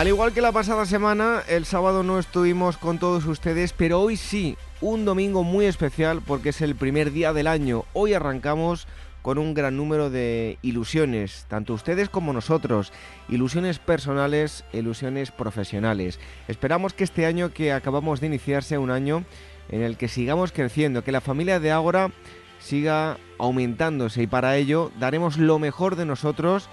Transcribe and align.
Al 0.00 0.08
igual 0.08 0.32
que 0.32 0.40
la 0.40 0.50
pasada 0.50 0.86
semana, 0.86 1.42
el 1.46 1.66
sábado 1.66 2.02
no 2.02 2.18
estuvimos 2.18 2.78
con 2.78 2.98
todos 2.98 3.26
ustedes, 3.26 3.74
pero 3.74 4.00
hoy 4.00 4.16
sí, 4.16 4.56
un 4.80 5.04
domingo 5.04 5.44
muy 5.44 5.66
especial 5.66 6.22
porque 6.26 6.48
es 6.48 6.62
el 6.62 6.74
primer 6.74 7.12
día 7.12 7.34
del 7.34 7.46
año. 7.46 7.84
Hoy 7.92 8.14
arrancamos 8.14 8.86
con 9.20 9.36
un 9.36 9.52
gran 9.52 9.76
número 9.76 10.08
de 10.08 10.56
ilusiones, 10.62 11.44
tanto 11.48 11.74
ustedes 11.74 12.08
como 12.08 12.32
nosotros, 12.32 12.94
ilusiones 13.28 13.78
personales, 13.78 14.64
ilusiones 14.72 15.32
profesionales. 15.32 16.18
Esperamos 16.48 16.94
que 16.94 17.04
este 17.04 17.26
año 17.26 17.52
que 17.52 17.70
acabamos 17.70 18.22
de 18.22 18.28
iniciar 18.28 18.64
sea 18.64 18.80
un 18.80 18.90
año 18.90 19.26
en 19.68 19.82
el 19.82 19.98
que 19.98 20.08
sigamos 20.08 20.50
creciendo, 20.50 21.04
que 21.04 21.12
la 21.12 21.20
familia 21.20 21.60
de 21.60 21.72
Ágora 21.72 22.10
siga 22.58 23.18
aumentándose 23.38 24.22
y 24.22 24.26
para 24.26 24.56
ello 24.56 24.92
daremos 24.98 25.36
lo 25.36 25.58
mejor 25.58 25.94
de 25.94 26.06
nosotros 26.06 26.70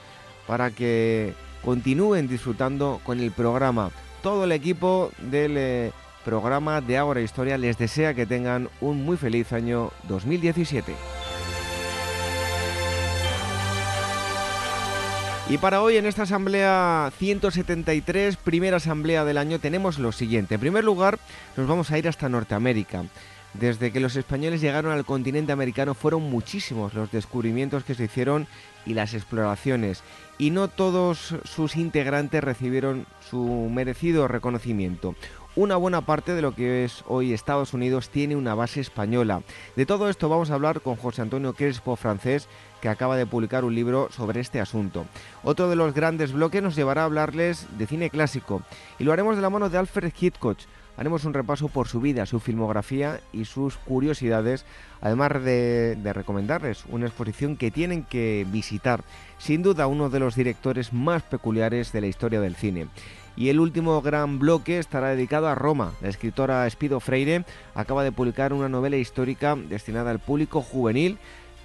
para 0.47 0.71
que 0.71 1.33
continúen 1.67 2.29
disfrutando 2.29 3.01
con 3.03 3.19
el 3.19 3.33
programa. 3.33 3.91
Todo 4.23 4.45
el 4.45 4.53
equipo 4.53 5.11
del 5.19 5.57
eh, 5.57 5.91
programa 6.23 6.79
de 6.79 6.97
Ahora 6.97 7.19
Historia 7.19 7.57
les 7.57 7.77
desea 7.77 8.13
que 8.13 8.25
tengan 8.25 8.69
un 8.79 9.03
muy 9.03 9.17
feliz 9.17 9.51
año 9.51 9.91
2017. 10.07 10.95
Y 15.49 15.57
para 15.57 15.81
hoy 15.81 15.97
en 15.97 16.05
esta 16.05 16.23
asamblea 16.23 17.11
173, 17.17 18.37
primera 18.37 18.77
asamblea 18.77 19.25
del 19.25 19.37
año, 19.37 19.59
tenemos 19.59 19.99
lo 19.99 20.13
siguiente. 20.13 20.55
En 20.55 20.61
primer 20.61 20.85
lugar, 20.85 21.19
nos 21.57 21.67
vamos 21.67 21.91
a 21.91 21.97
ir 21.97 22.07
hasta 22.07 22.29
Norteamérica. 22.29 23.03
Desde 23.59 23.91
que 23.91 23.99
los 23.99 24.15
españoles 24.15 24.61
llegaron 24.61 24.91
al 24.91 25.05
continente 25.05 25.51
americano 25.51 25.95
fueron 25.95 26.23
muchísimos 26.23 26.93
los 26.93 27.11
descubrimientos 27.11 27.83
que 27.83 27.95
se 27.95 28.03
hicieron 28.03 28.47
y 28.85 28.93
las 28.93 29.15
exploraciones 29.15 30.03
y 30.37 30.51
no 30.51 30.67
todos 30.67 31.35
sus 31.43 31.75
integrantes 31.75 32.43
recibieron 32.43 33.07
su 33.29 33.69
merecido 33.71 34.27
reconocimiento. 34.27 35.15
Una 35.55 35.75
buena 35.75 36.01
parte 36.01 36.35
de 36.35 36.43
lo 36.43 36.53
que 36.53 36.83
es 36.83 37.03
hoy 37.07 37.33
Estados 37.33 37.73
Unidos 37.73 38.09
tiene 38.11 38.35
una 38.35 38.53
base 38.53 38.79
española. 38.79 39.41
De 39.75 39.87
todo 39.87 40.07
esto 40.07 40.29
vamos 40.29 40.51
a 40.51 40.53
hablar 40.53 40.81
con 40.81 40.95
José 40.95 41.23
Antonio 41.23 41.53
Crespo, 41.55 41.95
francés, 41.95 42.47
que 42.79 42.89
acaba 42.89 43.17
de 43.17 43.25
publicar 43.25 43.65
un 43.65 43.73
libro 43.73 44.09
sobre 44.11 44.39
este 44.39 44.59
asunto. 44.59 45.07
Otro 45.43 45.67
de 45.67 45.75
los 45.75 45.95
grandes 45.95 46.31
bloques 46.31 46.61
nos 46.61 46.75
llevará 46.75 47.01
a 47.01 47.05
hablarles 47.05 47.65
de 47.75 47.87
cine 47.87 48.11
clásico 48.11 48.61
y 48.99 49.03
lo 49.03 49.13
haremos 49.13 49.35
de 49.35 49.41
la 49.41 49.49
mano 49.49 49.71
de 49.71 49.79
Alfred 49.79 50.13
Hitchcock, 50.19 50.59
haremos 50.97 51.23
un 51.25 51.33
repaso 51.33 51.67
por 51.69 51.87
su 51.87 52.01
vida, 52.01 52.25
su 52.25 52.39
filmografía 52.39 53.21
y 53.31 53.45
sus 53.45 53.77
curiosidades, 53.77 54.65
además 54.99 55.43
de, 55.43 55.97
recomendarles 56.13 56.83
una 56.89 57.05
exposición 57.05 57.55
que 57.55 57.71
tienen 57.71 58.03
que 58.03 58.45
visitar, 58.51 59.03
sin 59.37 59.61
duda 59.61 59.87
uno 59.87 60.09
de 60.09 60.19
los 60.19 60.35
directores 60.35 60.91
más 60.91 61.23
peculiares 61.23 61.91
de 61.91 62.01
la 62.01 62.07
historia 62.07 62.41
del 62.41 62.55
cine. 62.55 62.87
Y 63.35 63.49
el 63.49 63.59
último 63.59 64.01
gran 64.01 64.39
bloque 64.39 64.79
estará 64.79 65.09
dedicado 65.09 65.47
a 65.47 65.53
Roma. 65.53 65.93
La 66.01 66.09
escritora 66.09 66.65
Espido 66.65 66.99
Freire 66.99 67.45
acaba 67.75 68.03
de 68.03 68.11
publicar 68.11 68.51
una 68.51 68.67
novela 68.67 68.97
histórica 68.97 69.55
destinada 69.55 70.09
al 70.09 70.17
público 70.17 70.63
juvenil 70.63 71.19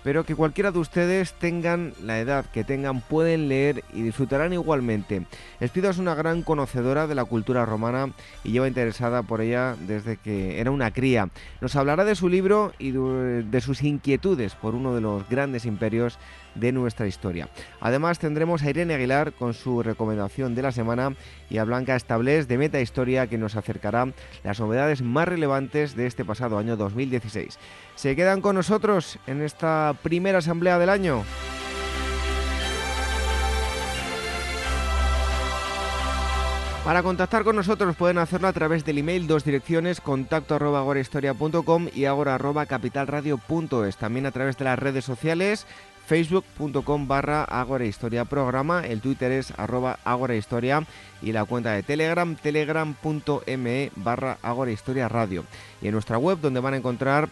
pero 0.05 0.25
que 0.25 0.35
cualquiera 0.35 0.73
de 0.73 0.79
ustedes 0.79 1.33
tengan 1.35 1.95
la 2.03 2.19
edad 2.19 2.47
que 2.47 2.65
tengan 2.65 3.01
pueden 3.01 3.49
leer 3.49 3.85
y 3.93 4.03
disfrutarán 4.03 4.53
igualmente. 4.53 5.27
Espido 5.61 5.91
es 5.91 5.99
una 5.99 6.15
gran 6.15 6.43
conocedora 6.43 7.07
de 7.07 7.15
la 7.15 7.25
cultura 7.25 7.65
romana 7.65 8.11
y 8.45 8.53
lleva 8.53 8.69
interesada 8.69 9.23
por 9.23 9.41
ella 9.41 9.77
desde 9.87 10.17
que 10.17 10.61
era 10.61 10.71
una 10.71 10.91
cría. 10.91 11.29
Nos 11.61 11.77
hablará 11.77 12.05
de 12.05 12.15
su 12.15 12.29
libro 12.29 12.73
y 12.79 12.91
de 12.93 13.61
sus 13.61 13.83
inquietudes 13.83 14.55
por 14.55 14.75
uno 14.75 14.95
de 14.95 15.01
los 15.01 15.29
grandes 15.29 15.67
imperios 15.67 16.19
de 16.55 16.73
nuestra 16.73 17.07
historia. 17.07 17.49
Además 17.81 18.19
tendremos 18.19 18.63
a 18.63 18.71
Irene 18.71 18.95
Aguilar 18.95 19.33
con 19.33 19.55
su 19.55 19.83
recomendación 19.83 20.55
de 20.55 20.63
la 20.63 20.73
semana 20.73 21.15
y 21.51 21.59
a 21.59 21.65
Blanca 21.65 21.97
Establés 21.97 22.49
de 22.49 22.59
Meta 22.59 22.81
Historia 22.81 23.27
que 23.27 23.39
nos 23.39 23.57
acercará 23.57 24.09
las 24.45 24.61
novedades 24.61 25.03
más 25.03 25.29
relevantes 25.29 25.97
de 25.97 26.07
este 26.07 26.25
pasado 26.25 26.59
año 26.59 26.77
2016. 26.77 27.59
¿Se 27.95 28.17
quedan 28.17 28.41
con 28.41 28.57
nosotros 28.57 29.19
en 29.27 29.43
esta 29.43 29.95
primera 30.03 30.39
asamblea 30.39 30.79
del 30.79 30.91
año? 30.91 31.25
Para 36.85 37.05
contactar 37.05 37.45
con 37.45 37.55
nosotros 37.55 37.95
pueden 37.95 38.19
hacerlo 38.19 38.49
a 38.49 38.53
través 38.53 38.85
del 38.85 38.99
email, 38.99 39.29
dos 39.29 39.45
direcciones, 39.45 40.01
contacto 40.01 40.57
arroba 40.57 40.81
agorahistoria.com 40.81 41.87
y 41.95 42.07
agora 42.07 42.35
arroba 42.35 42.67
capitalradio.es. 42.67 43.97
También 43.97 44.27
a 44.27 44.33
través 44.33 44.59
de 44.59 44.65
las 44.65 44.81
redes 44.81 45.05
sociales, 45.05 45.65
facebook.com 46.07 47.09
barra 47.09 47.47
Historia 47.85 48.25
Programa, 48.25 48.87
el 48.87 49.01
Twitter 49.01 49.33
es 49.33 49.53
arroba 49.57 49.99
Historia 50.37 50.85
y 51.21 51.33
la 51.33 51.45
cuenta 51.45 51.73
de 51.73 51.83
Telegram, 51.83 52.35
telegram.me 52.37 53.93
barra 53.97 54.39
Historia 54.71 55.09
Radio. 55.09 55.45
Y 55.81 55.87
en 55.87 55.93
nuestra 55.93 56.19
web 56.19 56.39
donde 56.41 56.61
van 56.61 56.75
a 56.75 56.79
encontrar, 56.79 57.29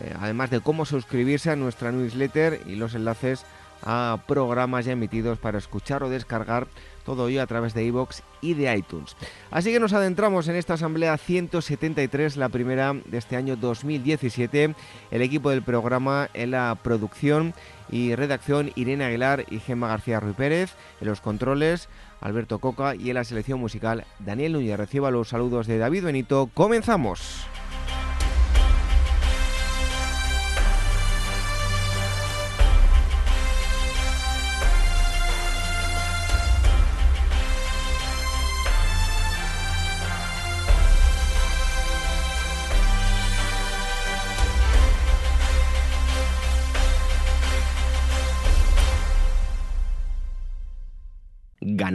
eh, 0.00 0.14
además 0.20 0.50
de 0.50 0.60
cómo 0.60 0.84
suscribirse 0.84 1.50
a 1.50 1.56
nuestra 1.56 1.92
newsletter 1.92 2.62
y 2.66 2.76
los 2.76 2.94
enlaces 2.94 3.44
a 3.82 4.18
programas 4.26 4.84
ya 4.84 4.92
emitidos 4.92 5.38
para 5.38 5.58
escuchar 5.58 6.02
o 6.02 6.10
descargar 6.10 6.66
todo 7.04 7.28
ello 7.28 7.42
a 7.42 7.46
través 7.46 7.74
de 7.74 7.84
iVoox 7.84 8.22
y 8.40 8.54
de 8.54 8.74
iTunes. 8.76 9.16
Así 9.50 9.72
que 9.72 9.80
nos 9.80 9.92
adentramos 9.92 10.48
en 10.48 10.56
esta 10.56 10.74
asamblea 10.74 11.16
173, 11.16 12.36
la 12.36 12.48
primera 12.48 12.94
de 13.04 13.18
este 13.18 13.36
año 13.36 13.56
2017. 13.56 14.74
El 15.10 15.22
equipo 15.22 15.50
del 15.50 15.62
programa 15.62 16.28
en 16.34 16.52
la 16.52 16.76
producción 16.82 17.54
y 17.90 18.14
redacción 18.14 18.70
Irene 18.76 19.04
Aguilar 19.04 19.44
y 19.50 19.58
Gemma 19.58 19.88
García 19.88 20.20
Ruiz 20.20 20.36
Pérez, 20.36 20.74
en 21.00 21.08
los 21.08 21.20
controles 21.20 21.88
Alberto 22.20 22.58
Coca 22.58 22.94
y 22.94 23.10
en 23.10 23.14
la 23.14 23.24
selección 23.24 23.60
musical 23.60 24.04
Daniel 24.18 24.52
Núñez. 24.52 24.76
Reciba 24.76 25.10
los 25.10 25.28
saludos 25.28 25.66
de 25.66 25.78
David 25.78 26.04
Benito. 26.04 26.50
Comenzamos. 26.54 27.46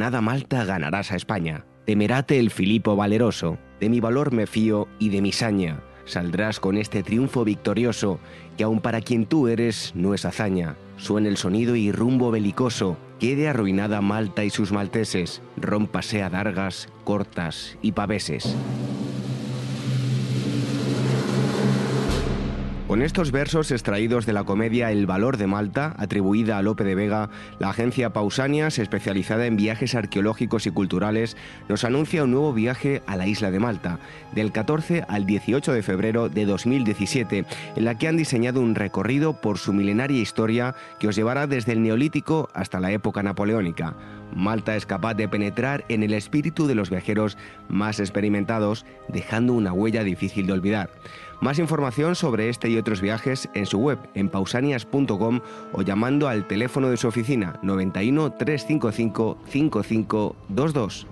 Ganada 0.06 0.22
Malta 0.22 0.64
ganarás 0.66 1.12
a 1.12 1.16
España. 1.16 1.66
Temerate 1.88 2.38
el 2.38 2.52
Filipo 2.52 2.96
valeroso, 2.96 3.58
de 3.80 3.90
mi 3.90 4.02
valor 4.02 4.32
me 4.32 4.46
fío 4.46 4.88
y 5.00 5.10
de 5.10 5.20
mi 5.20 5.32
saña. 5.32 5.82
Saldrás 6.06 6.60
con 6.60 6.78
este 6.78 7.02
triunfo 7.02 7.44
victorioso, 7.44 8.20
que 8.56 8.64
aun 8.66 8.82
para 8.82 9.02
quien 9.02 9.26
tú 9.26 9.48
eres 9.48 9.94
no 9.96 10.14
es 10.14 10.24
hazaña. 10.26 10.76
Suena 10.98 11.28
el 11.28 11.38
sonido 11.38 11.76
y 11.76 11.92
rumbo 11.92 12.30
belicoso, 12.30 12.98
quede 13.20 13.48
arruinada 13.48 14.00
Malta 14.02 14.44
y 14.44 14.52
sus 14.52 14.72
malteses, 14.72 15.42
rómpase 15.58 16.22
a 16.22 16.30
dargas, 16.30 16.88
cortas 17.04 17.76
y 17.82 17.94
paveses. 17.94 18.56
Con 22.96 23.02
estos 23.02 23.34
versos 23.34 23.72
extraídos 23.72 24.26
de 24.26 24.32
la 24.32 24.46
comedia 24.46 24.90
El 24.90 25.06
valor 25.06 25.36
de 25.36 25.48
Malta, 25.48 25.94
atribuida 25.98 26.58
a 26.58 26.62
Lope 26.62 26.86
de 26.86 26.96
Vega, 26.96 27.30
la 27.60 27.72
agencia 27.72 28.14
Pausanias, 28.14 28.80
especializada 28.80 29.48
en 29.48 29.58
viajes 29.58 29.96
arqueológicos 29.96 30.66
y 30.66 30.72
culturales, 30.72 31.36
nos 31.68 31.84
anuncia 31.84 32.24
un 32.24 32.32
nuevo 32.32 32.54
viaje 32.54 33.04
a 33.06 33.18
la 33.18 33.28
isla 33.28 33.52
de 33.52 33.60
Malta, 33.60 34.00
del 34.32 34.54
14 34.54 35.04
al 35.10 35.26
18 35.26 35.74
de 35.74 35.84
febrero 35.84 36.30
de 36.30 36.46
2017, 36.46 37.46
en 37.76 37.84
la 37.84 37.98
que 37.98 38.08
han 38.08 38.16
diseñado 38.16 38.62
un 38.62 38.76
recorrido 38.76 39.42
por 39.42 39.58
su 39.58 39.74
milenaria 39.74 40.22
historia 40.22 40.74
que 40.98 41.10
os 41.10 41.18
llevará 41.18 41.48
desde 41.48 41.74
el 41.74 41.84
Neolítico 41.84 42.48
hasta 42.54 42.80
la 42.80 42.94
época 42.94 43.22
napoleónica. 43.24 43.94
Malta 44.34 44.78
es 44.78 44.86
capaz 44.86 45.16
de 45.16 45.28
penetrar 45.28 45.84
en 45.90 46.02
el 46.02 46.14
espíritu 46.14 46.66
de 46.66 46.76
los 46.76 46.90
viajeros 46.90 47.38
más 47.68 48.00
experimentados, 48.00 48.86
dejando 49.10 49.52
una 49.52 49.74
huella 49.74 50.06
difícil 50.06 50.48
de 50.48 50.54
olvidar. 50.54 50.90
Más 51.42 51.60
información 51.60 52.16
sobre 52.16 52.50
este 52.50 52.70
y 52.70 52.78
otros 52.78 53.02
viajes 53.02 53.50
en 53.54 53.66
su 53.66 53.80
web 53.80 54.00
en 54.14 54.30
pausanias.com 54.30 55.42
o 55.74 55.82
llamando 55.82 56.28
al 56.28 56.48
teléfono 56.48 56.90
de 56.90 56.98
su 56.98 57.08
oficina 57.08 57.60
91 57.62 58.34
355 58.34 59.38
5522. 59.48 61.08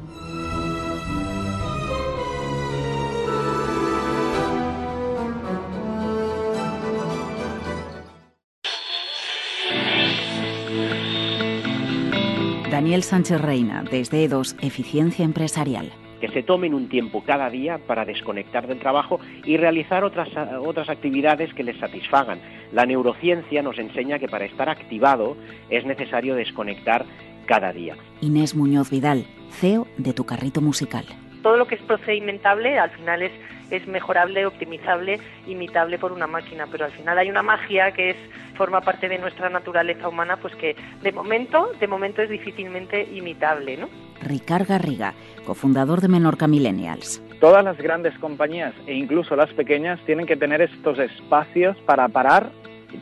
Daniel 12.84 13.04
Sánchez 13.04 13.40
Reina, 13.40 13.84
desde 13.90 14.24
EDOS, 14.26 14.56
Eficiencia 14.60 15.24
Empresarial 15.24 16.03
que 16.24 16.30
se 16.30 16.42
tomen 16.42 16.74
un 16.74 16.88
tiempo 16.88 17.22
cada 17.26 17.50
día 17.50 17.80
para 17.80 18.06
desconectar 18.06 18.66
del 18.66 18.80
trabajo 18.80 19.20
y 19.44 19.58
realizar 19.58 20.06
otras, 20.06 20.30
otras 20.62 20.88
actividades 20.88 21.54
que 21.54 21.66
les 21.66 21.78
satisfagan. 21.78 22.40
La 22.72 22.86
neurociencia 22.86 23.62
nos 23.62 23.78
enseña 23.78 24.20
que 24.20 24.30
para 24.30 24.46
estar 24.46 24.70
activado 24.70 25.36
es 25.70 25.86
necesario 25.86 26.36
desconectar 26.36 27.04
cada 27.46 27.74
día. 27.74 27.98
Inés 28.22 28.56
Muñoz 28.56 28.90
Vidal, 28.90 29.26
CEO 29.50 29.86
de 29.98 30.14
Tu 30.14 30.26
Carrito 30.26 30.62
Musical. 30.62 31.04
Todo 31.42 31.58
lo 31.58 31.68
que 31.68 31.76
es 31.76 31.82
procedimentable 31.82 32.80
al 32.80 32.92
final 32.92 33.22
es, 33.22 33.34
es 33.72 33.88
mejorable, 33.88 34.46
optimizable, 34.46 35.20
imitable 35.48 35.98
por 35.98 36.12
una 36.12 36.28
máquina, 36.28 36.68
pero 36.72 36.86
al 36.86 36.92
final 36.92 37.18
hay 37.18 37.30
una 37.30 37.44
magia 37.44 37.92
que 37.92 38.12
es 38.12 38.18
forma 38.56 38.82
parte 38.82 39.10
de 39.10 39.18
nuestra 39.18 39.50
naturaleza 39.50 40.08
humana, 40.08 40.38
pues 40.38 40.56
que 40.56 40.76
de 41.02 41.12
momento, 41.12 41.72
de 41.80 41.88
momento 41.88 42.22
es 42.22 42.30
difícilmente 42.30 43.08
imitable, 43.14 43.78
¿no? 43.78 43.90
Ricard 44.22 44.68
Garriga, 44.68 45.14
cofundador 45.46 46.02
de 46.02 46.08
Menorca 46.08 46.48
Millennials. 46.48 47.22
Todas 47.40 47.64
las 47.64 47.78
grandes 47.78 48.18
compañías 48.20 48.74
e 48.88 48.94
incluso 48.94 49.36
las 49.36 49.52
pequeñas 49.54 50.00
tienen 50.06 50.26
que 50.26 50.38
tener 50.38 50.62
estos 50.62 50.98
espacios 51.00 51.76
para 51.86 52.08
parar, 52.08 52.52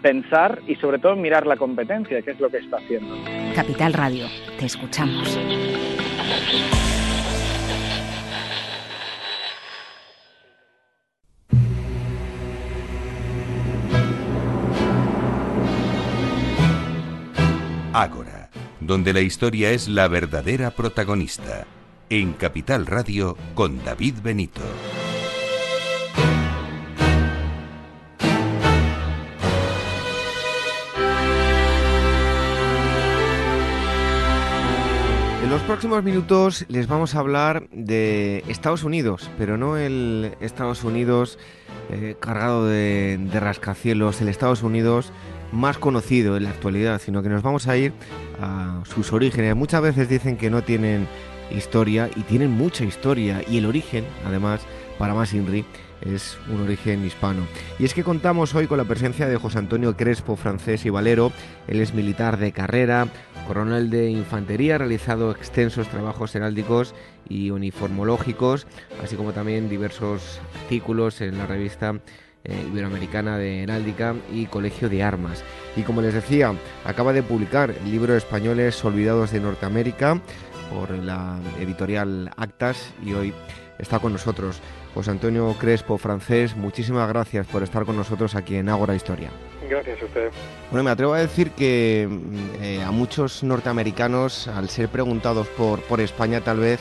pensar 0.01 0.59
y 0.67 0.75
sobre 0.75 0.99
todo 0.99 1.15
mirar 1.15 1.45
la 1.45 1.57
competencia, 1.57 2.21
que 2.21 2.31
es 2.31 2.39
lo 2.39 2.49
que 2.49 2.57
está 2.57 2.77
haciendo. 2.77 3.15
Capital 3.53 3.93
Radio, 3.93 4.25
te 4.57 4.65
escuchamos. 4.65 5.37
Ágora, 17.93 18.49
donde 18.79 19.11
la 19.11 19.19
historia 19.19 19.71
es 19.71 19.89
la 19.89 20.07
verdadera 20.07 20.71
protagonista. 20.71 21.65
En 22.09 22.31
Capital 22.33 22.85
Radio 22.85 23.35
con 23.53 23.83
David 23.83 24.15
Benito. 24.23 24.61
En 35.43 35.49
los 35.49 35.61
próximos 35.63 36.01
minutos 36.01 36.65
les 36.69 36.87
vamos 36.87 37.13
a 37.15 37.19
hablar 37.19 37.67
de 37.71 38.45
Estados 38.47 38.85
Unidos, 38.85 39.29
pero 39.37 39.57
no 39.57 39.75
el 39.75 40.37
Estados 40.39 40.85
Unidos 40.85 41.37
eh, 41.89 42.15
cargado 42.21 42.67
de, 42.67 43.19
de 43.19 43.39
rascacielos, 43.41 44.21
el 44.21 44.29
Estados 44.29 44.63
Unidos 44.63 45.11
más 45.51 45.77
conocido 45.77 46.37
en 46.37 46.43
la 46.43 46.49
actualidad, 46.51 46.99
sino 46.99 47.21
que 47.21 47.29
nos 47.29 47.43
vamos 47.43 47.67
a 47.67 47.77
ir 47.77 47.93
a 48.41 48.81
sus 48.85 49.11
orígenes. 49.13 49.55
Muchas 49.55 49.81
veces 49.81 50.09
dicen 50.09 50.37
que 50.37 50.49
no 50.49 50.63
tienen 50.63 51.07
historia 51.55 52.09
y 52.15 52.21
tienen 52.21 52.51
mucha 52.51 52.83
historia 52.83 53.43
y 53.47 53.57
el 53.57 53.65
origen, 53.65 54.05
además, 54.25 54.61
para 54.97 55.13
más 55.13 55.33
Inri, 55.33 55.65
es 56.01 56.37
un 56.49 56.61
origen 56.61 57.05
hispano. 57.05 57.45
Y 57.79 57.85
es 57.85 57.93
que 57.93 58.03
contamos 58.03 58.55
hoy 58.55 58.67
con 58.67 58.77
la 58.77 58.85
presencia 58.85 59.27
de 59.27 59.37
José 59.37 59.59
Antonio 59.59 59.95
Crespo, 59.95 60.35
francés 60.35 60.85
y 60.85 60.89
valero. 60.89 61.31
Él 61.67 61.79
es 61.79 61.93
militar 61.93 62.37
de 62.37 62.51
carrera, 62.51 63.07
coronel 63.47 63.89
de 63.89 64.09
infantería, 64.09 64.75
ha 64.75 64.79
realizado 64.79 65.31
extensos 65.31 65.87
trabajos 65.89 66.33
heráldicos 66.35 66.95
y 67.29 67.51
uniformológicos, 67.51 68.67
así 69.03 69.15
como 69.15 69.33
también 69.33 69.69
diversos 69.69 70.39
artículos 70.63 71.21
en 71.21 71.37
la 71.37 71.45
revista 71.45 71.99
eh, 72.43 72.65
Iberoamericana 72.67 73.37
de 73.37 73.63
Heráldica 73.63 74.15
y 74.31 74.45
Colegio 74.45 74.89
de 74.89 75.03
Armas. 75.03 75.43
Y 75.75 75.83
como 75.83 76.01
les 76.01 76.13
decía, 76.13 76.53
acaba 76.85 77.13
de 77.13 77.23
publicar 77.23 77.71
el 77.71 77.91
libro 77.91 78.15
Españoles 78.15 78.83
Olvidados 78.83 79.31
de 79.31 79.39
Norteamérica 79.39 80.19
por 80.73 80.91
la 80.91 81.37
editorial 81.59 82.31
Actas 82.37 82.93
y 83.03 83.13
hoy 83.13 83.33
está 83.77 83.99
con 83.99 84.13
nosotros 84.13 84.61
José 84.93 85.11
Antonio 85.11 85.55
Crespo, 85.59 85.97
francés. 85.97 86.55
Muchísimas 86.55 87.07
gracias 87.07 87.47
por 87.47 87.63
estar 87.63 87.85
con 87.85 87.95
nosotros 87.95 88.35
aquí 88.35 88.55
en 88.55 88.69
Ágora 88.69 88.95
Historia. 88.95 89.29
Gracias 89.69 90.01
a 90.01 90.05
usted. 90.05 90.31
Bueno, 90.69 90.83
me 90.83 90.91
atrevo 90.91 91.13
a 91.13 91.19
decir 91.19 91.51
que 91.51 92.09
eh, 92.61 92.81
a 92.81 92.91
muchos 92.91 93.43
norteamericanos, 93.43 94.47
al 94.47 94.69
ser 94.69 94.89
preguntados 94.89 95.47
por, 95.47 95.81
por 95.83 96.01
España, 96.01 96.41
tal 96.41 96.59
vez 96.59 96.79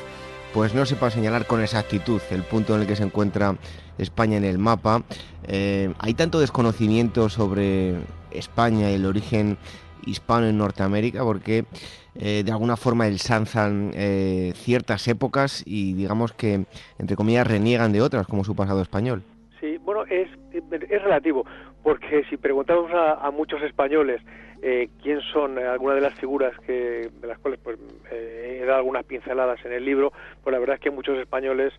pues 0.53 0.75
no 0.75 0.85
sepa 0.85 1.11
señalar 1.11 1.47
con 1.47 1.63
exactitud 1.63 2.21
el 2.31 2.43
punto 2.43 2.75
en 2.75 2.83
el 2.83 2.87
que 2.87 2.97
se 2.97 3.05
encuentra 3.05 3.57
España 4.03 4.37
en 4.37 4.45
el 4.45 4.59
mapa. 4.59 5.03
Eh, 5.47 5.93
hay 5.99 6.15
tanto 6.15 6.41
desconocimiento 6.41 7.29
sobre 7.29 7.97
España 8.31 8.91
y 8.91 8.95
el 8.95 9.07
origen 9.07 9.59
hispano 10.07 10.47
en 10.47 10.59
Norteamérica 10.59 11.23
porque 11.23 11.65
eh, 12.15 12.43
de 12.45 12.53
alguna 12.53 12.77
forma 12.77 13.07
ensanzan 13.07 13.93
eh, 13.95 14.53
ciertas 14.55 15.07
épocas 15.09 15.63
y 15.67 15.95
digamos 15.95 16.33
que, 16.33 16.65
entre 16.99 17.17
comillas, 17.17 17.47
reniegan 17.47 17.93
de 17.93 18.03
otras, 18.03 18.27
como 18.27 18.45
su 18.45 18.57
pasado 18.57 18.83
español. 18.83 19.23
Sí, 19.61 19.79
bueno, 19.79 20.05
es, 20.07 20.29
relativo, 21.03 21.47
porque 21.83 22.25
si 22.29 22.37
preguntamos 22.37 22.91
a, 22.93 23.31
muchos 23.31 23.63
españoles 23.63 24.21
eh, 24.63 24.89
quién 25.03 25.21
son 25.33 25.59
algunas 25.59 25.97
de 25.97 26.03
las 26.03 26.15
figuras 26.15 26.53
que 26.67 27.11
de 27.21 27.27
las 27.27 27.39
cuales 27.39 27.61
pues 27.63 27.79
he 28.11 28.65
dado 28.67 28.79
algunas 28.79 29.05
pinceladas 29.05 29.65
en 29.65 29.73
el 29.73 29.85
libro, 29.85 30.13
pues 30.43 30.53
la 30.53 30.59
verdad 30.59 30.77
es 30.77 30.83
que 30.83 30.91
muchos 30.91 31.19
españoles 31.19 31.73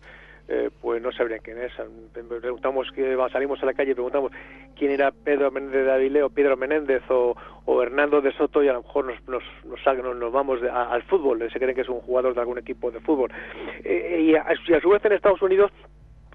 eh, 0.48 0.70
pues 0.80 1.00
no 1.00 1.12
sabrían 1.12 1.40
quién 1.42 1.58
es. 1.58 1.72
Preguntamos 2.40 2.90
que 2.92 3.16
salimos 3.32 3.62
a 3.62 3.66
la 3.66 3.74
calle 3.74 3.92
y 3.92 3.94
preguntamos 3.94 4.32
quién 4.76 4.90
era 4.90 5.10
Pedro 5.10 5.50
Menéndez 5.50 5.84
de 5.84 5.92
Avilés 5.92 6.22
o 6.24 6.30
Pedro 6.30 6.56
Menéndez 6.56 7.02
o, 7.08 7.34
Hernando 7.82 8.20
de 8.20 8.32
Soto 8.32 8.62
y 8.62 8.68
a 8.68 8.72
lo 8.72 8.82
mejor 8.82 9.06
nos, 9.06 9.28
nos, 9.28 9.42
nos, 9.64 10.16
nos 10.16 10.32
vamos 10.32 10.60
al 10.62 11.02
fútbol, 11.04 11.48
se 11.50 11.58
creen 11.58 11.74
que 11.74 11.82
es 11.82 11.88
un 11.88 12.00
jugador 12.00 12.34
de 12.34 12.40
algún 12.40 12.58
equipo 12.58 12.90
de 12.90 13.00
fútbol. 13.00 13.30
Eh, 13.84 14.24
y, 14.26 14.34
a, 14.34 14.46
y 14.66 14.72
a 14.74 14.80
su 14.80 14.88
vez 14.90 15.04
en 15.04 15.12
Estados 15.12 15.42
Unidos 15.42 15.70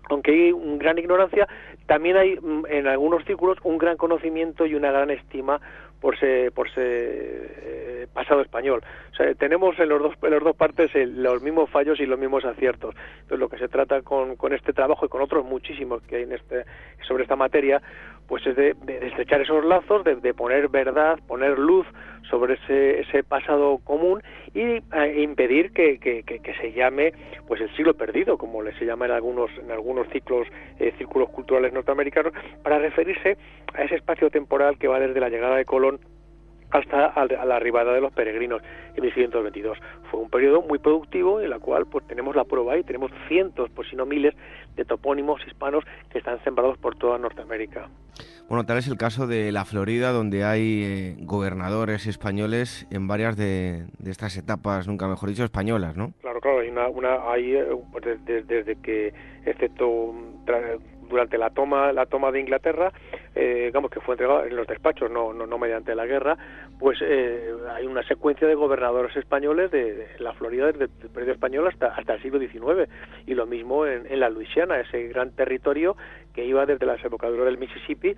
aunque 0.09 0.31
hay 0.31 0.51
una 0.51 0.77
gran 0.77 0.98
ignorancia, 0.98 1.48
también 1.86 2.18
hay 2.18 2.38
mm, 2.39 2.65
en 2.69 2.88
algunos 2.88 3.25
círculos 3.25 3.57
un 3.63 3.77
gran 3.77 3.98
conocimiento 3.98 4.65
y 4.65 4.75
una 4.75 4.92
gran 4.92 5.09
estima 5.09 5.59
por 6.00 6.16
ese, 6.16 6.52
por 6.52 6.68
ese 6.68 6.82
eh, 6.84 8.08
pasado 8.14 8.42
español. 8.42 8.82
O 9.12 9.16
sea, 9.16 9.34
tenemos 9.36 9.78
en 9.80 9.90
los 9.90 10.02
dos, 10.02 10.14
en 10.22 10.32
las 10.32 10.44
dos 10.44 10.56
partes 10.56 10.92
los 10.96 11.42
mismos 11.42 11.70
fallos 11.70 12.00
y 12.00 12.06
los 12.06 12.20
mismos 12.20 12.46
aciertos. 12.46 12.95
Entonces, 13.21 13.40
lo 13.40 13.50
que 13.50 13.57
se 13.57 13.68
trata 13.68 14.02
con, 14.02 14.36
con 14.36 14.54
este 14.54 14.74
trabajo 14.74 15.06
y 15.06 15.10
con 15.10 15.21
otros 15.21 15.45
muchísimos 15.45 16.02
que 16.04 16.18
hay 16.18 16.24
en 16.24 16.33
este, 16.33 16.66
sobre 17.07 17.24
esta 17.24 17.36
materia, 17.36 17.81
pues 18.28 18.45
es 18.45 18.56
de, 18.56 18.76
estrechar 19.02 19.42
esos 19.42 19.64
lazos, 19.64 20.04
de, 20.04 20.33
poner 20.33 20.68
verdad, 20.68 21.18
poner 21.28 21.57
luz 21.57 21.88
sobre 22.30 22.56
ese, 22.56 23.00
ese 23.00 23.24
pasado 23.24 23.80
común 23.83 24.21
y 24.54 24.81
e 24.94 25.21
impedir 25.21 25.71
que, 25.71 25.98
que, 25.98 26.24
que, 26.24 26.54
se 26.56 26.74
llame 26.74 27.14
pues 27.48 27.62
el 27.62 27.74
siglo 27.78 27.94
perdido, 27.94 28.38
como 28.38 28.62
le 28.62 28.78
se 28.78 28.86
llama 28.86 29.06
en 29.06 29.12
algunos, 29.12 29.50
en 29.57 29.71
algunos 29.71 30.10
ciclos, 30.10 30.45
eh, 30.80 30.94
círculos 30.98 31.30
culturales 31.30 31.71
norteamericanos, 31.71 32.33
para 32.64 32.80
referirse 32.80 33.38
a 33.74 33.83
ese 33.83 33.95
espacio 33.95 34.30
temporal 34.30 34.78
que 34.78 34.90
va 34.90 35.00
desde 35.00 35.19
la 35.19 35.30
llegada 35.30 35.56
de 35.56 35.64
Colón 35.64 35.96
hasta 36.71 37.07
a 37.07 37.26
la 37.26 37.56
arribada 37.56 37.94
de 37.94 38.02
los 38.02 38.12
peregrinos 38.12 38.62
en 38.95 39.02
1622. 39.02 39.78
Fue 40.12 40.19
un 40.19 40.30
periodo 40.30 40.62
muy 40.62 40.80
productivo 40.80 41.40
en 41.40 41.52
el 41.52 41.59
cual 41.59 41.86
pues 41.86 42.06
tenemos 42.07 42.36
la 42.36 42.44
prueba 42.44 42.78
y 42.78 42.83
tenemos 42.83 43.12
cientos, 43.28 43.69
por 43.69 43.88
si 43.90 43.95
no 43.95 44.06
miles, 44.06 44.36
de 44.76 44.86
topónimos 44.86 45.42
hispanos 45.47 45.83
que 46.09 46.19
están 46.19 46.44
sembrados 46.44 46.78
por 46.78 46.95
toda 46.95 47.18
Norteamérica. 47.18 47.90
Bueno, 48.47 48.66
tal 48.66 48.78
es 48.78 48.88
el 48.88 48.97
caso 48.97 49.28
de 49.28 49.52
la 49.52 49.66
Florida, 49.66 50.12
donde 50.12 50.45
hay 50.45 50.83
eh, 50.83 51.16
gobernadores 51.19 52.07
españoles 52.07 52.88
en 52.92 53.07
varias 53.07 53.36
de, 53.36 53.88
estas 54.06 54.38
etapas, 54.38 54.88
nunca 54.88 55.07
mejor 55.07 55.30
dicho, 55.30 55.44
españolas, 55.44 55.97
¿no? 55.97 56.14
Claro, 56.21 56.40
claro, 56.40 56.59
hay 56.59 56.69
una, 56.69 56.88
una 56.88 57.30
hay, 57.30 57.56
eh, 57.56 57.66
pues, 57.92 58.06
desde, 58.06 58.44
desde 58.44 58.76
que, 58.78 59.14
excepto 59.45 60.14
durante 61.07 61.37
la 61.37 61.49
toma 61.49 61.92
la 61.92 62.06
toma 62.06 62.31
de 62.31 62.40
Inglaterra 62.40 62.92
eh, 63.35 63.66
digamos 63.68 63.92
que 63.92 63.99
fue 63.99 64.16
entregado 64.16 64.45
en 64.45 64.56
los 64.56 64.68
despachos 64.68 65.09
no 65.11 65.33
no, 65.33 65.45
no 65.45 65.57
mediante 65.57 65.95
la 65.95 66.06
guerra 66.06 66.37
pues 66.80 66.99
eh, 67.02 67.54
hay 67.76 67.85
una 67.85 68.04
secuencia 68.04 68.47
de 68.47 68.56
gobernadores 68.56 69.16
españoles 69.16 69.71
de, 69.71 70.07
la 70.19 70.33
Florida 70.33 70.71
desde 70.71 70.85
el 70.85 71.09
periodo 71.09 71.33
español 71.33 71.68
hasta 71.68 71.87
hasta 71.87 72.16
el 72.16 72.21
siglo 72.21 72.40
XIX 72.40 72.90
y 73.26 73.33
lo 73.33 73.45
mismo 73.45 73.85
en, 73.85 74.06
en 74.11 74.19
la 74.19 74.30
Luisiana 74.30 74.80
ese 74.80 75.07
gran 75.07 75.31
territorio 75.31 75.95
que 76.33 76.45
iba 76.45 76.66
desde 76.66 76.85
la 76.85 76.94
desembocadura 76.94 77.45
del 77.45 77.57
Mississippi 77.57 78.16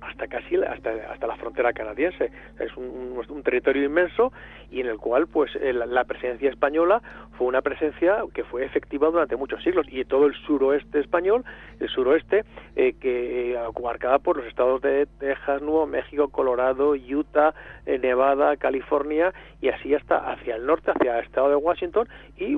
hasta 0.00 0.28
casi 0.28 0.56
hasta, 0.56 0.90
hasta 1.10 1.26
la 1.26 1.36
frontera 1.36 1.72
canadiense. 1.72 2.30
Es 2.58 2.76
un, 2.76 2.98
territorio 3.42 3.84
inmenso 3.84 4.32
y 4.70 4.80
en 4.80 4.88
el 4.88 4.98
cual 4.98 5.26
pues 5.26 5.50
la 5.60 6.04
presencia 6.04 6.50
española 6.50 7.00
fue 7.36 7.46
una 7.46 7.62
presencia 7.62 8.18
que 8.34 8.44
fue 8.44 8.64
efectiva 8.64 9.10
durante 9.10 9.36
muchos 9.36 9.62
siglos 9.62 9.86
y 9.88 10.04
todo 10.04 10.26
el 10.26 10.34
suroeste 10.34 11.00
español, 11.00 11.44
el 11.80 11.88
suroeste 11.88 12.44
eh, 12.76 12.94
que 13.00 13.52
eh, 13.52 13.58
abarcada 13.58 14.18
por 14.18 14.36
los 14.36 14.46
estados 14.46 14.82
de 14.82 15.06
Texas, 15.18 15.62
Nuevo 15.62 15.86
México, 15.86 16.28
Colorado, 16.28 16.94
Utah, 16.94 17.54
eh, 17.86 17.98
Nevada, 17.98 18.56
California 18.56 19.32
y 19.60 19.68
así 19.68 19.94
hasta 19.94 20.30
hacia 20.30 20.56
el 20.56 20.66
norte, 20.66 20.90
hacia 20.90 21.18
el 21.18 21.24
estado 21.24 21.50
de 21.50 21.56
Washington 21.56 22.08
y 22.36 22.56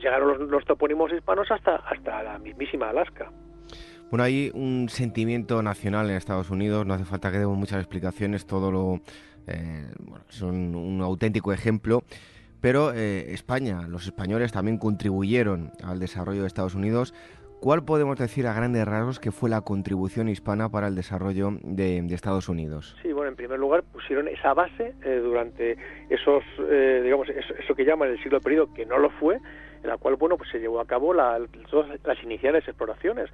llegaron 0.00 0.28
los, 0.28 0.40
los 0.48 0.64
topónimos 0.64 1.12
hispanos 1.12 1.50
hasta 1.50 1.76
hasta 1.76 2.22
la 2.22 2.38
mismísima 2.38 2.90
Alaska. 2.90 3.30
Bueno, 4.14 4.22
hay 4.26 4.52
un 4.54 4.88
sentimiento 4.90 5.60
nacional 5.60 6.08
en 6.08 6.14
Estados 6.14 6.48
Unidos, 6.48 6.86
no 6.86 6.94
hace 6.94 7.04
falta 7.04 7.32
que 7.32 7.38
demos 7.40 7.58
muchas 7.58 7.80
explicaciones, 7.80 8.46
todo 8.46 8.70
lo 8.70 9.00
eh, 9.48 9.88
son 10.28 10.76
un 10.76 11.00
auténtico 11.02 11.52
ejemplo. 11.52 12.04
pero 12.60 12.92
España, 12.92 13.88
los 13.88 14.06
españoles 14.06 14.52
también 14.52 14.78
contribuyeron 14.78 15.72
al 15.82 15.98
desarrollo 15.98 16.42
de 16.42 16.46
Estados 16.46 16.76
Unidos. 16.76 17.12
¿Cuál 17.60 17.84
podemos 17.84 18.16
decir 18.16 18.46
a 18.46 18.52
grandes 18.52 18.86
rasgos 18.86 19.18
que 19.18 19.32
fue 19.32 19.50
la 19.50 19.62
contribución 19.62 20.28
hispana 20.28 20.68
para 20.68 20.86
el 20.86 20.94
desarrollo 20.94 21.58
de, 21.64 21.98
Estados 22.10 22.48
Unidos? 22.48 22.96
Sí, 23.02 23.12
bueno, 23.12 23.30
en 23.30 23.36
primer 23.36 23.58
lugar 23.58 23.82
pusieron 23.82 24.28
esa 24.28 24.54
base 24.54 24.94
durante 25.02 25.76
esos, 26.08 26.44
digamos, 27.02 27.26
eso, 27.30 27.74
que 27.74 27.84
llaman 27.84 28.10
el 28.10 28.22
siglo 28.22 28.40
perdido, 28.40 28.72
que 28.74 28.86
no 28.86 28.96
lo 28.96 29.10
fue, 29.10 29.40
en 29.84 29.90
la 29.90 29.98
cual 29.98 30.16
bueno 30.16 30.36
pues 30.36 30.50
se 30.50 30.58
llevó 30.58 30.80
a 30.80 30.86
cabo 30.86 31.12
la, 31.14 31.38
las 31.38 32.22
iniciales 32.22 32.66
exploraciones. 32.66 33.30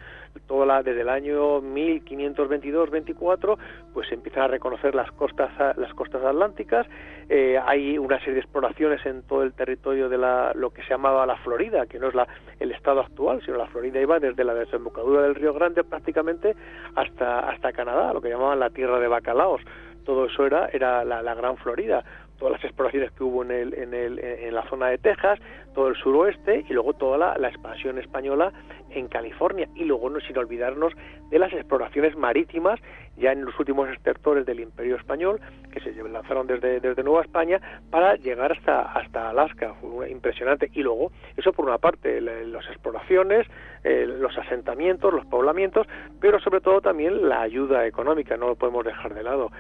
Toda 0.47 0.67
la, 0.67 0.83
desde 0.83 1.03
el 1.03 1.09
año 1.09 1.63
1522-24 1.63 3.57
pues 3.95 4.09
se 4.09 4.15
empiezan 4.15 4.43
a 4.43 4.49
reconocer 4.49 4.95
las 4.95 5.11
costas 5.13 5.51
las 5.79 5.95
costas 5.95 6.23
atlánticas. 6.25 6.87
Eh, 7.29 7.57
hay 7.65 7.97
una 7.97 8.19
serie 8.19 8.35
de 8.35 8.41
exploraciones 8.41 9.07
en 9.07 9.23
todo 9.23 9.45
el 9.45 9.53
territorio 9.53 10.09
de 10.09 10.19
la, 10.19 10.53
lo 10.55 10.71
que 10.71 10.83
se 10.83 10.91
llamaba 10.91 11.25
la 11.25 11.37
Florida 11.37 11.87
que 11.87 12.01
no 12.01 12.09
es 12.09 12.15
la, 12.15 12.27
el 12.59 12.73
estado 12.73 13.01
actual 13.01 13.41
sino 13.45 13.57
la 13.57 13.69
Florida 13.69 14.01
iba 14.01 14.19
desde 14.19 14.43
la 14.43 14.55
desembocadura 14.55 15.23
del 15.23 15.37
Río 15.37 15.55
Grande 15.55 15.85
prácticamente 15.85 16.57
hasta 16.97 17.49
hasta 17.49 17.73
Canadá 17.73 18.13
lo 18.13 18.21
que 18.21 18.29
llamaban 18.29 18.59
la 18.59 18.71
tierra 18.71 18.99
de 18.99 19.07
bacalaos. 19.07 19.63
Todo 20.05 20.27
eso 20.27 20.45
era 20.45 20.69
era 20.73 21.05
la 21.05 21.35
Gran 21.35 21.57
Florida 21.59 22.03
todas 22.41 22.55
las 22.55 22.65
exploraciones 22.65 23.13
que 23.13 23.23
hubo 23.23 23.45
en, 23.45 23.51
el, 23.53 23.75
en, 23.75 23.95
el, 23.95 24.19
en 24.19 24.55
la 24.55 24.67
zona 24.69 24.89
de 24.89 24.99
Texas, 24.99 25.39
todo 25.75 25.89
el 25.89 25.95
suroeste 25.95 26.65
y 26.69 26.73
luego 26.73 26.95
toda 26.95 27.19
la, 27.19 27.49
expansión 27.49 27.99
española 27.99 28.53
en 28.91 29.09
California. 29.09 29.69
Y 29.75 29.85
luego, 29.85 30.09
no, 30.11 30.19
sin 30.21 30.37
olvidarnos 30.39 30.93
de 31.31 31.39
las 31.39 31.53
exploraciones 31.53 32.17
marítimas 32.17 32.81
ya 33.17 33.33
en 33.33 33.45
los 33.45 33.57
últimos 33.61 33.89
estertores 33.91 34.47
del 34.47 34.61
Imperio 34.61 34.97
Español, 34.97 35.41
que 35.71 35.81
se 35.81 35.93
lanzaron 35.93 36.47
desde, 36.47 36.81
desde 36.81 37.03
Nueva 37.03 37.23
España 37.23 37.61
para 37.91 38.17
llegar 38.17 38.53
hasta, 38.53 38.93
hasta 38.93 39.29
Alaska. 39.29 39.75
Fue 39.75 40.11
impresionante. 40.11 40.71
Y 40.73 40.83
luego, 40.83 41.13
eso 41.37 41.53
por 41.53 41.67
una 41.67 41.79
parte, 41.79 42.21
las 42.21 42.67
exploraciones, 42.67 43.47
eh, 43.85 44.07
los 44.07 44.37
asentamientos, 44.39 45.13
los 45.13 45.27
poblamientos, 45.27 45.87
pero 46.21 46.41
sobre 46.41 46.63
todo 46.63 46.81
también 46.81 47.29
la 47.29 47.43
ayuda 47.43 47.87
económica, 47.87 48.39
no 48.39 48.49
lo 48.49 48.55
podemos 48.57 48.85
dejar 48.85 49.15
de 49.15 49.23
lado 49.23 49.51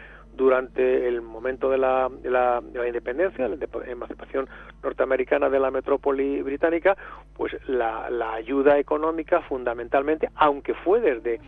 durante 0.40 1.06
el 1.06 1.20
momento 1.20 1.68
de 1.68 1.76
la, 1.76 2.08
de 2.22 2.30
la, 2.30 2.62
de 2.62 2.78
la 2.78 2.86
independencia, 2.86 3.46
la 3.46 3.58
emancipación 3.86 4.48
norteamericana 4.82 5.50
de 5.50 5.60
la 5.60 5.70
metrópoli 5.70 6.40
británica, 6.40 6.96
pues 7.36 7.52
la, 7.68 8.08
la 8.08 8.32
ayuda 8.32 8.78
económica 8.78 9.42
fundamentalmente, 9.42 10.30
aunque 10.36 10.72
fue 10.72 11.02
desde 11.02 11.40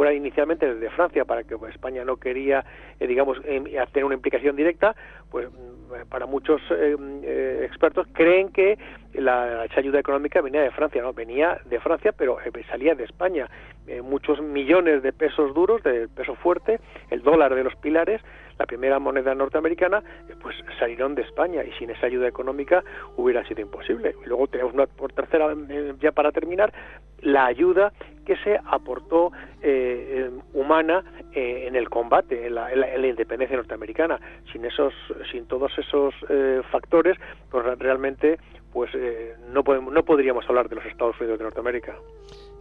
fuera 0.00 0.14
inicialmente 0.14 0.64
desde 0.64 0.88
Francia 0.88 1.26
para 1.26 1.44
que 1.44 1.54
España 1.68 2.06
no 2.06 2.16
quería 2.16 2.64
eh, 2.98 3.06
digamos 3.06 3.36
em, 3.44 3.64
tener 3.64 4.06
una 4.06 4.14
implicación 4.14 4.56
directa 4.56 4.96
pues 5.30 5.46
mm, 5.52 6.08
para 6.08 6.24
muchos 6.24 6.58
eh, 6.70 6.96
eh, 7.22 7.66
expertos 7.66 8.06
creen 8.14 8.48
que 8.48 8.78
la, 9.12 9.66
esa 9.66 9.80
ayuda 9.80 10.00
económica 10.00 10.40
venía 10.40 10.62
de 10.62 10.70
Francia 10.70 11.02
no 11.02 11.12
venía 11.12 11.60
de 11.66 11.78
Francia 11.80 12.12
pero 12.16 12.38
salía 12.70 12.94
de 12.94 13.04
España. 13.04 13.46
Muchos 14.02 14.40
millones 14.40 15.02
de 15.02 15.12
pesos 15.12 15.52
duros 15.52 15.82
de 15.82 16.08
peso 16.08 16.34
fuerte 16.36 16.80
el 17.10 17.22
dólar 17.22 17.54
de 17.54 17.64
los 17.64 17.74
pilares 17.76 18.22
la 18.60 18.66
primera 18.66 18.98
moneda 18.98 19.34
norteamericana, 19.34 20.02
eh, 20.28 20.34
pues 20.38 20.54
salieron 20.78 21.14
de 21.14 21.22
España 21.22 21.64
y 21.64 21.72
sin 21.78 21.88
esa 21.88 22.04
ayuda 22.04 22.28
económica 22.28 22.84
hubiera 23.16 23.42
sido 23.48 23.62
imposible. 23.62 24.14
Y 24.22 24.28
luego 24.28 24.48
tenemos 24.48 24.74
una, 24.74 24.86
por 24.86 25.14
tercera, 25.14 25.50
eh, 25.70 25.94
ya 25.98 26.12
para 26.12 26.30
terminar, 26.30 26.70
la 27.22 27.46
ayuda 27.46 27.90
que 28.26 28.36
se 28.36 28.60
aportó 28.66 29.32
eh, 29.62 30.30
humana 30.52 31.02
en 31.32 31.74
el 31.74 31.88
combate, 31.88 32.48
en 32.48 32.54
la, 32.54 32.98
independencia 32.98 33.56
norteamericana. 33.56 34.20
Sin 34.52 34.66
esos, 34.66 34.92
sin 35.32 35.46
todos 35.46 35.72
esos 35.78 36.14
factores, 36.70 37.16
pues 37.50 37.64
realmente, 37.78 38.38
pues 38.72 38.90
no 39.48 39.64
podemos, 39.64 39.92
no 39.92 40.02
podríamos 40.02 40.46
hablar 40.48 40.68
de 40.68 40.76
los 40.76 40.84
Estados 40.84 41.18
Unidos 41.18 41.38
de 41.38 41.44
Norteamérica. 41.44 41.96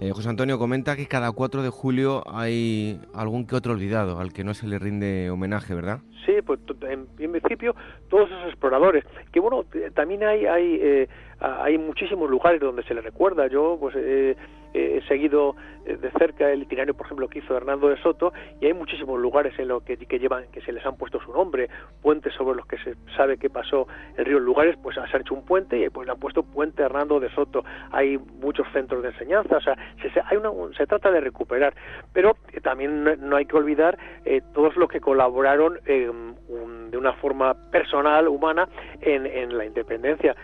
Eh, 0.02 0.12
José 0.12 0.30
Antonio 0.30 0.58
comenta 0.58 0.96
que 0.96 1.08
cada 1.08 1.32
4 1.32 1.62
de 1.62 1.70
julio 1.70 2.24
hay 2.32 3.02
algún 3.14 3.46
que 3.46 3.56
otro 3.56 3.74
olvidado 3.74 4.20
al 4.20 4.32
que 4.32 4.46
no 4.46 4.54
se 4.54 4.66
le 4.66 4.80
rinde 4.80 5.30
homenaje, 5.30 5.76
¿verdad? 5.76 6.00
Sí, 6.26 6.36
pues 6.46 6.60
en, 6.84 7.08
principio 7.32 7.76
todos 8.08 8.30
esos 8.30 8.46
exploradores, 8.46 9.04
que 9.34 9.42
bueno, 9.42 9.66
también 9.96 10.24
hay 10.24 10.46
hay, 10.46 10.80
eh, 10.82 11.08
hay 11.40 11.78
muchísimos 11.78 12.30
lugares 12.30 12.62
donde 12.62 12.84
se 12.84 12.94
le 12.94 13.02
recuerda. 13.02 13.48
Yo 13.48 13.78
pues 13.80 13.96
eh, 13.98 14.36
he 14.74 15.02
seguido 15.08 15.56
eh, 15.86 15.98
de 15.98 16.12
cerca 16.12 16.52
el 16.52 16.64
itinerario, 16.64 16.94
por 16.94 17.06
ejemplo, 17.06 17.28
que 17.28 17.40
hizo 17.40 17.56
Hernando 17.56 17.90
de 17.90 17.98
Soto, 18.02 18.34
y 18.60 18.66
hay 18.66 18.74
muchísimos 18.74 19.20
lugares 19.20 19.58
en 19.58 19.70
los 19.70 19.84
que, 19.84 19.98
llevan, 20.20 20.46
que 20.52 20.62
se 20.62 20.72
les 20.72 20.86
han 20.86 20.98
puesto 20.98 21.20
su 21.22 21.32
nombre, 21.32 21.70
puentes 22.02 22.34
sobre 22.34 22.58
los 22.58 22.66
que 22.68 22.78
se 22.78 22.96
sabe 23.16 23.38
que 23.38 23.50
pasó 23.50 23.88
el 24.18 24.26
río. 24.26 24.40
lugares, 24.40 24.78
pues 24.82 24.96
se 24.96 25.18
ha 25.18 25.20
hecho 25.20 25.34
un 25.34 25.44
puente 25.44 25.80
y 25.80 25.90
pues 25.90 26.06
le 26.06 26.12
han 26.12 26.20
puesto 26.20 26.44
puente 26.44 26.84
Hernando 26.84 27.20
de 27.20 27.30
Soto. 27.32 27.64
Hay 27.92 28.18
muchos 28.18 28.68
centros 28.74 29.02
de 29.04 29.10
enseñanza, 29.10 29.58
o 29.58 29.62
sea, 29.62 29.78
se, 30.02 30.22
hay 30.26 30.38
una, 30.38 30.52
se 30.76 30.86
trata 30.88 31.12
de 31.12 31.22
recuperar, 31.22 31.74
pero 32.14 32.38
también 32.64 33.04
no, 33.04 33.36
hay 33.36 33.46
que 33.46 33.58
olvidar 33.58 33.98
eh, 34.26 34.42
todos 34.54 34.76
los 34.76 34.90
que 34.90 35.00
colaboraron 35.00 35.80
de 35.86 36.98
una 36.98 37.14
forma 37.14 37.54
personal, 37.72 38.28
humana, 38.28 38.68
en, 39.02 39.26
en 39.26 39.58
la 39.58 39.66
independencia 39.66 40.36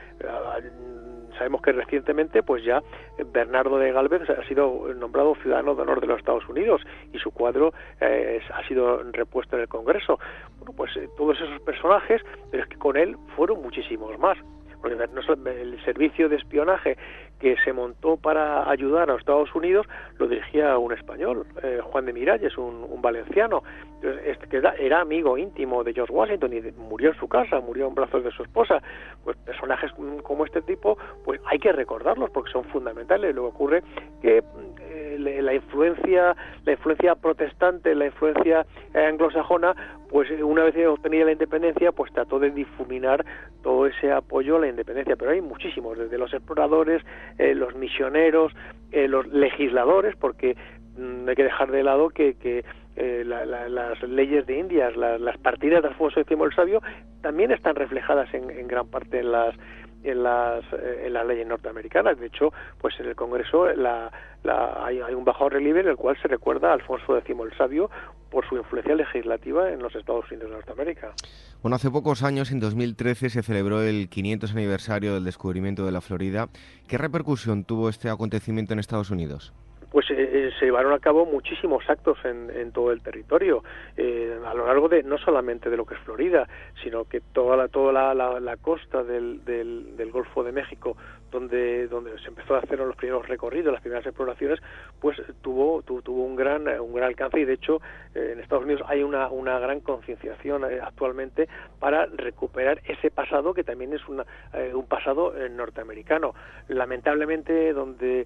sabemos 1.38 1.62
que 1.62 1.72
recientemente 1.72 2.44
pues 2.44 2.64
ya 2.64 2.82
Bernardo 3.32 3.78
de 3.78 3.92
Galvez 3.92 4.30
ha 4.30 4.48
sido 4.48 4.94
nombrado 4.94 5.36
ciudadano 5.36 5.76
de 5.76 5.82
honor 5.84 6.02
de 6.02 6.08
los 6.08 6.20
Estados 6.20 6.48
Unidos 6.50 6.82
y 7.14 7.20
su 7.20 7.32
cuadro 7.32 7.74
eh, 8.02 8.42
ha 8.54 8.68
sido 8.68 9.04
repuesto 9.12 9.56
en 9.56 9.64
el 9.64 9.68
Congreso. 9.68 10.20
Bueno, 10.58 10.74
pues 10.76 10.96
eh, 10.98 11.10
todos 11.18 11.40
esos 11.40 11.62
personajes, 11.62 12.22
pero 12.52 12.64
es 12.64 12.70
que 12.70 12.78
con 12.78 12.98
él 12.98 13.18
fueron 13.36 13.62
muchísimos 13.62 14.18
más. 14.20 14.38
Porque 14.82 15.02
el 15.02 15.84
servicio 15.84 16.30
de 16.30 16.36
espionaje 16.36 16.96
que 17.40 17.56
se 17.64 17.74
montó 17.74 18.18
para 18.18 18.70
ayudar 18.70 19.04
a 19.04 19.14
los 19.14 19.20
Estados 19.20 19.54
Unidos 19.54 19.86
lo 20.18 20.28
dirigía 20.28 20.78
un 20.78 20.94
español, 20.94 21.46
eh, 21.64 21.80
Juan 21.84 22.06
de 22.06 22.14
Miralles, 22.14 22.58
un, 22.58 22.86
un 22.90 23.02
valenciano, 23.02 23.64
que 24.50 24.62
era, 24.80 25.02
amigo 25.02 25.38
íntimo 25.38 25.84
de 25.84 25.94
George 25.94 26.14
Washington 26.14 26.54
y 26.54 26.62
murió 26.78 27.10
en 27.10 27.20
su 27.20 27.28
casa, 27.28 27.60
murió 27.60 27.88
en 27.88 27.96
brazos 27.96 28.24
de 28.24 28.32
su 28.32 28.44
esposa. 28.44 28.82
Pues 29.24 29.38
personajes 29.38 29.92
como 30.24 30.46
este 30.46 30.62
tipo, 30.62 30.98
pues 31.24 31.42
hay 31.46 31.60
que 31.60 31.72
recordarlos 31.72 32.30
porque 32.30 32.52
son 32.52 32.64
fundamentales. 32.66 33.34
Lo 33.34 33.44
que 33.44 33.48
ocurre 33.48 33.84
que 34.22 34.44
eh, 34.96 35.42
la 35.42 35.54
influencia, 35.54 36.36
la 36.64 36.72
influencia 36.72 37.16
protestante, 37.16 37.94
la 37.96 38.06
influencia 38.06 38.66
eh, 38.94 39.06
anglosajona, 39.06 39.76
pues 40.10 40.30
una 40.42 40.64
vez 40.64 40.76
obtenida 40.88 41.26
la 41.26 41.32
independencia, 41.34 41.92
pues 41.92 42.12
trató 42.14 42.40
de 42.40 42.52
difuminar 42.52 43.26
todo 43.64 43.88
ese 43.88 44.12
apoyo 44.12 44.58
a 44.58 44.60
la 44.60 44.68
independencia. 44.68 45.16
Pero 45.16 45.32
hay 45.32 45.42
muchísimos, 45.42 45.98
desde 45.98 46.18
los 46.18 46.34
exploradores, 46.34 47.02
eh, 47.38 47.56
los 47.56 47.76
misioneros, 47.76 48.54
eh, 48.92 49.08
los 49.08 49.28
legisladores, 49.28 50.16
porque 50.16 50.56
mm, 50.98 51.28
hay 51.28 51.36
que 51.36 51.44
dejar 51.44 51.72
de 51.72 51.84
lado 51.84 52.10
que, 52.10 52.36
que 52.36 52.64
eh, 52.96 53.24
las 53.26 54.02
leyes 54.04 54.46
de 54.46 54.60
Indias, 54.60 54.96
las 54.96 55.38
partidas 55.40 55.82
de 55.82 55.90
Alfonso 55.90 56.20
X 56.22 56.38
el 56.40 56.56
Sabio, 56.56 56.82
también 57.22 57.52
están 57.52 57.76
reflejadas 57.76 58.34
en, 58.34 58.50
en 58.50 58.68
gran 58.68 58.88
parte 58.88 59.20
en 59.20 59.32
las 59.32 59.56
en 60.06 60.24
las, 60.24 60.64
en 60.74 61.14
las 61.14 61.26
leyes 61.26 61.48
norteamericanas. 61.48 62.20
De 62.20 62.28
hecho, 62.28 62.54
pues 62.80 63.00
en 63.00 63.08
el 63.08 63.16
Congreso 63.16 63.68
la, 63.74 64.12
hay, 64.84 65.02
hay, 65.02 65.14
un 65.14 65.26
bajo 65.26 65.50
relieve 65.50 65.82
en 65.82 65.90
el 65.90 65.96
cual 65.96 66.18
se 66.22 66.28
recuerda 66.28 66.70
a 66.70 66.74
Alfonso 66.74 67.18
X 67.18 67.36
el 67.38 67.58
Sabio 67.58 67.90
por 68.30 68.48
su 68.48 68.58
influencia 68.58 68.96
legislativa 68.96 69.72
en 69.72 69.80
los 69.82 69.96
Estados 69.96 70.30
Unidos 70.32 70.50
de 70.50 70.56
Norteamérica. 70.58 71.14
Bueno, 71.62 71.76
hace 71.76 71.90
pocos 71.90 72.24
años, 72.24 72.52
en 72.52 72.60
2013, 72.60 73.30
se 73.30 73.44
celebró 73.44 73.82
el 73.82 74.10
500 74.10 74.52
aniversario 74.52 75.14
del 75.14 75.24
descubrimiento 75.24 75.86
de 75.86 75.92
la 75.92 76.02
Florida. 76.02 76.50
¿Qué 76.88 76.98
repercusión 76.98 77.64
tuvo 77.64 77.90
este 77.90 78.10
acontecimiento 78.10 78.74
en 78.74 78.80
Estados 78.80 79.10
Unidos? 79.10 79.54
Pues 79.96 80.12
eh, 80.12 80.16
eh, 80.18 80.52
se 80.60 80.66
llevaron 80.66 80.92
a 80.92 81.00
cabo 81.00 81.26
muchísimos 81.26 81.90
actos 81.90 82.18
en, 82.26 82.50
en 82.50 82.74
todo 82.74 82.92
el 82.92 83.02
territorio 83.02 83.64
eh, 83.96 84.38
a 84.46 84.54
lo 84.54 84.68
largo 84.68 84.90
de 84.90 85.04
no 85.04 85.18
solamente 85.18 85.70
de 85.70 85.78
lo 85.78 85.86
que 85.86 85.94
es 85.94 86.02
Florida 86.02 86.50
sino 86.84 87.06
que 87.06 87.22
toda 87.22 87.56
la 87.56 87.70
toda 87.70 87.94
la, 87.94 88.14
la, 88.14 88.58
costa 88.58 89.06
del, 89.06 89.46
del, 89.46 89.96
del, 89.96 90.12
Golfo 90.12 90.44
de 90.44 90.52
México 90.52 90.98
donde 91.36 91.88
donde 91.88 92.18
se 92.20 92.30
empezó 92.30 92.56
a 92.56 92.60
hacer 92.60 92.80
los 92.80 92.96
primeros 92.96 93.28
recorridos 93.28 93.74
las 93.74 93.82
primeras 93.82 94.06
exploraciones 94.06 94.60
pues 95.00 95.22
tuvo 95.42 95.82
tuvo 95.84 96.24
un 96.24 96.36
gran 96.36 96.68
un 96.80 96.94
gran 96.94 97.10
alcance 97.10 97.40
y 97.40 97.46
de 97.46 97.54
hecho 97.54 97.82
en 98.14 98.40
Estados 98.40 98.64
Unidos 98.64 98.84
hay 98.88 99.04
una 99.04 99.28
una 99.30 99.60
gran 99.60 99.82
concienciación 99.82 100.64
actualmente 100.64 101.48
para 101.80 102.06
recuperar 102.06 102.82
ese 102.86 103.12
pasado 103.12 103.54
que 103.54 103.64
también 103.64 103.94
es 103.94 104.08
una, 104.08 104.26
un 104.74 104.88
pasado 104.88 105.34
norteamericano 105.50 106.34
lamentablemente 106.68 107.74
donde 107.74 108.26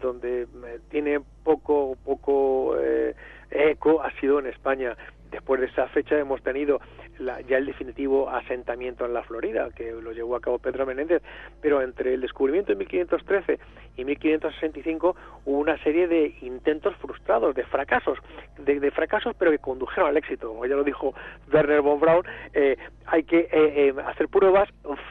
donde 0.00 0.46
tiene 0.88 1.20
poco, 1.44 1.96
poco 2.04 2.76
eh, 2.78 3.14
eco 3.50 4.02
ha 4.02 4.10
sido 4.20 4.38
en 4.38 4.46
España. 4.46 4.96
Después 5.30 5.60
de 5.60 5.66
esa 5.66 5.88
fecha 5.88 6.18
hemos 6.18 6.42
tenido 6.42 6.80
ya 7.18 7.58
el 7.58 7.66
definitivo 7.66 8.28
asentamiento 8.28 9.04
en 9.04 9.14
la 9.14 9.22
Florida, 9.22 9.70
que 9.74 9.92
lo 9.92 10.12
llevó 10.12 10.36
a 10.36 10.40
cabo 10.40 10.58
Pedro 10.58 10.86
Menéndez, 10.86 11.22
pero 11.60 11.82
entre 11.82 12.14
el 12.14 12.20
descubrimiento 12.20 12.72
en 12.72 12.78
1513 12.78 13.58
y 13.96 14.04
1565 14.04 15.16
hubo 15.44 15.58
una 15.58 15.78
serie 15.82 16.06
de 16.08 16.34
intentos 16.42 16.94
frustrados, 16.96 17.54
de 17.54 17.64
fracasos, 17.64 18.18
de, 18.58 18.90
fracasos 18.90 19.34
pero 19.38 19.50
que 19.50 19.58
condujeron 19.58 20.10
al 20.10 20.16
éxito. 20.16 20.48
Como 20.48 20.66
ya 20.66 20.76
lo 20.76 20.84
dijo 20.84 21.14
Werner 21.52 21.80
von 21.80 22.00
Braun, 22.00 22.24
eh, 22.52 22.76
hay 23.06 23.24
que 23.24 23.38
eh, 23.38 23.48
eh, 23.52 23.94
hacer 24.06 24.28
pruebas, 24.28 24.68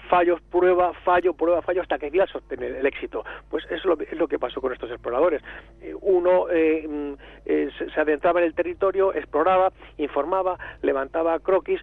fallos, 0.09 0.41
prueba, 0.51 0.93
fallo, 1.03 1.33
prueba, 1.33 1.62
fallo, 1.62 1.81
hasta 1.81 1.97
que 1.97 2.15
a 2.21 2.27
sostener 2.27 2.75
el 2.75 2.85
éxito. 2.85 3.25
Pues 3.50 3.65
eso 3.65 3.75
es 3.75 3.85
lo, 3.85 4.00
es 4.00 4.13
lo 4.13 4.27
que 4.27 4.39
pasó 4.39 4.62
con 4.62 4.71
estos 4.71 4.89
exploradores. 4.89 5.41
uno 6.01 6.45
mm, 6.45 7.13
se 7.45 8.00
adentraba 8.00 8.39
en 8.39 8.45
el 8.45 8.53
territorio, 8.53 9.13
exploraba, 9.13 9.71
informaba, 9.97 10.57
levantaba 10.81 11.39
croquis, 11.39 11.81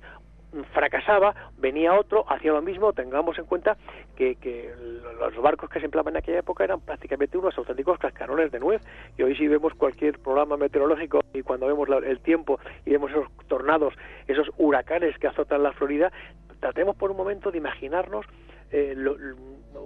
fracasaba, 0.72 1.34
venía 1.58 1.94
otro, 1.94 2.24
hacía 2.30 2.52
lo 2.52 2.62
mismo, 2.62 2.92
tengamos 2.92 3.38
en 3.38 3.46
cuenta 3.46 3.76
que, 4.16 4.36
que, 4.36 4.72
los 5.18 5.36
barcos 5.42 5.70
que 5.70 5.78
se 5.78 5.86
empleaban 5.86 6.14
en 6.14 6.18
aquella 6.18 6.40
época 6.40 6.64
eran 6.64 6.80
prácticamente 6.80 7.38
unos 7.38 7.56
auténticos 7.56 7.98
cascarones 7.98 8.52
de 8.52 8.60
nuez, 8.60 8.82
y 9.16 9.22
hoy 9.22 9.36
si 9.36 9.48
vemos 9.48 9.74
cualquier 9.74 10.18
programa 10.18 10.56
meteorológico 10.56 11.20
y 11.32 11.42
cuando 11.42 11.66
vemos 11.66 11.88
el 12.04 12.20
tiempo 12.20 12.60
y 12.84 12.90
vemos 12.90 13.10
esos 13.10 13.28
tornados, 13.48 13.94
esos 14.26 14.50
huracanes 14.58 15.18
que 15.18 15.28
azotan 15.28 15.62
la 15.62 15.72
Florida, 15.72 16.12
tratemos 16.60 16.96
por 16.96 17.10
un 17.10 17.16
momento 17.16 17.50
de 17.50 17.58
imaginarnos 17.58 18.26
eh, 18.72 18.96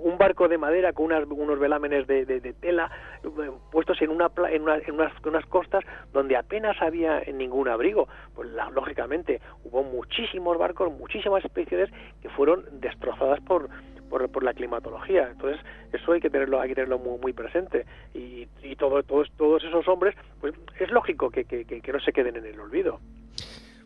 un 0.02 0.18
barco 0.18 0.48
de 0.48 0.58
madera 0.58 0.92
con 0.92 1.12
unos 1.12 1.58
velámenes 1.58 2.06
de, 2.06 2.54
tela 2.60 2.90
eh, 3.24 3.50
puestos 3.70 4.00
en, 4.02 4.10
una, 4.10 4.30
en, 4.50 4.62
unas, 4.94 5.46
costas 5.46 5.84
donde 6.12 6.36
apenas 6.36 6.80
había 6.80 7.20
ningún 7.32 7.68
abrigo. 7.68 8.08
Pues 8.34 8.48
lógicamente 8.72 9.40
hubo 9.64 9.82
muchísimos 9.82 10.56
barcos, 10.58 10.92
muchísimas 10.92 11.44
especies 11.44 11.90
que 12.22 12.28
fueron 12.30 12.64
destrozadas 12.80 13.40
por, 13.40 13.68
por, 14.08 14.42
la 14.42 14.54
climatología. 14.54 15.28
Entonces, 15.30 15.60
eso 15.92 16.12
hay 16.12 16.20
que 16.20 16.30
tenerlo, 16.30 16.60
hay 16.60 16.68
que 16.68 16.74
tenerlo 16.76 16.98
muy, 16.98 17.18
muy 17.18 17.32
presente. 17.32 17.86
Y, 18.14 18.46
y 18.62 18.76
todo, 18.76 19.02
todos, 19.02 19.30
todos 19.36 19.64
esos 19.64 19.86
hombres, 19.88 20.14
pues 20.40 20.54
es 20.78 20.90
lógico 20.90 21.30
que, 21.30 21.44
que, 21.44 21.64
que, 21.64 21.92
no 21.92 22.00
se 22.00 22.12
queden 22.12 22.36
en 22.36 22.46
el 22.46 22.60
olvido. 22.60 23.00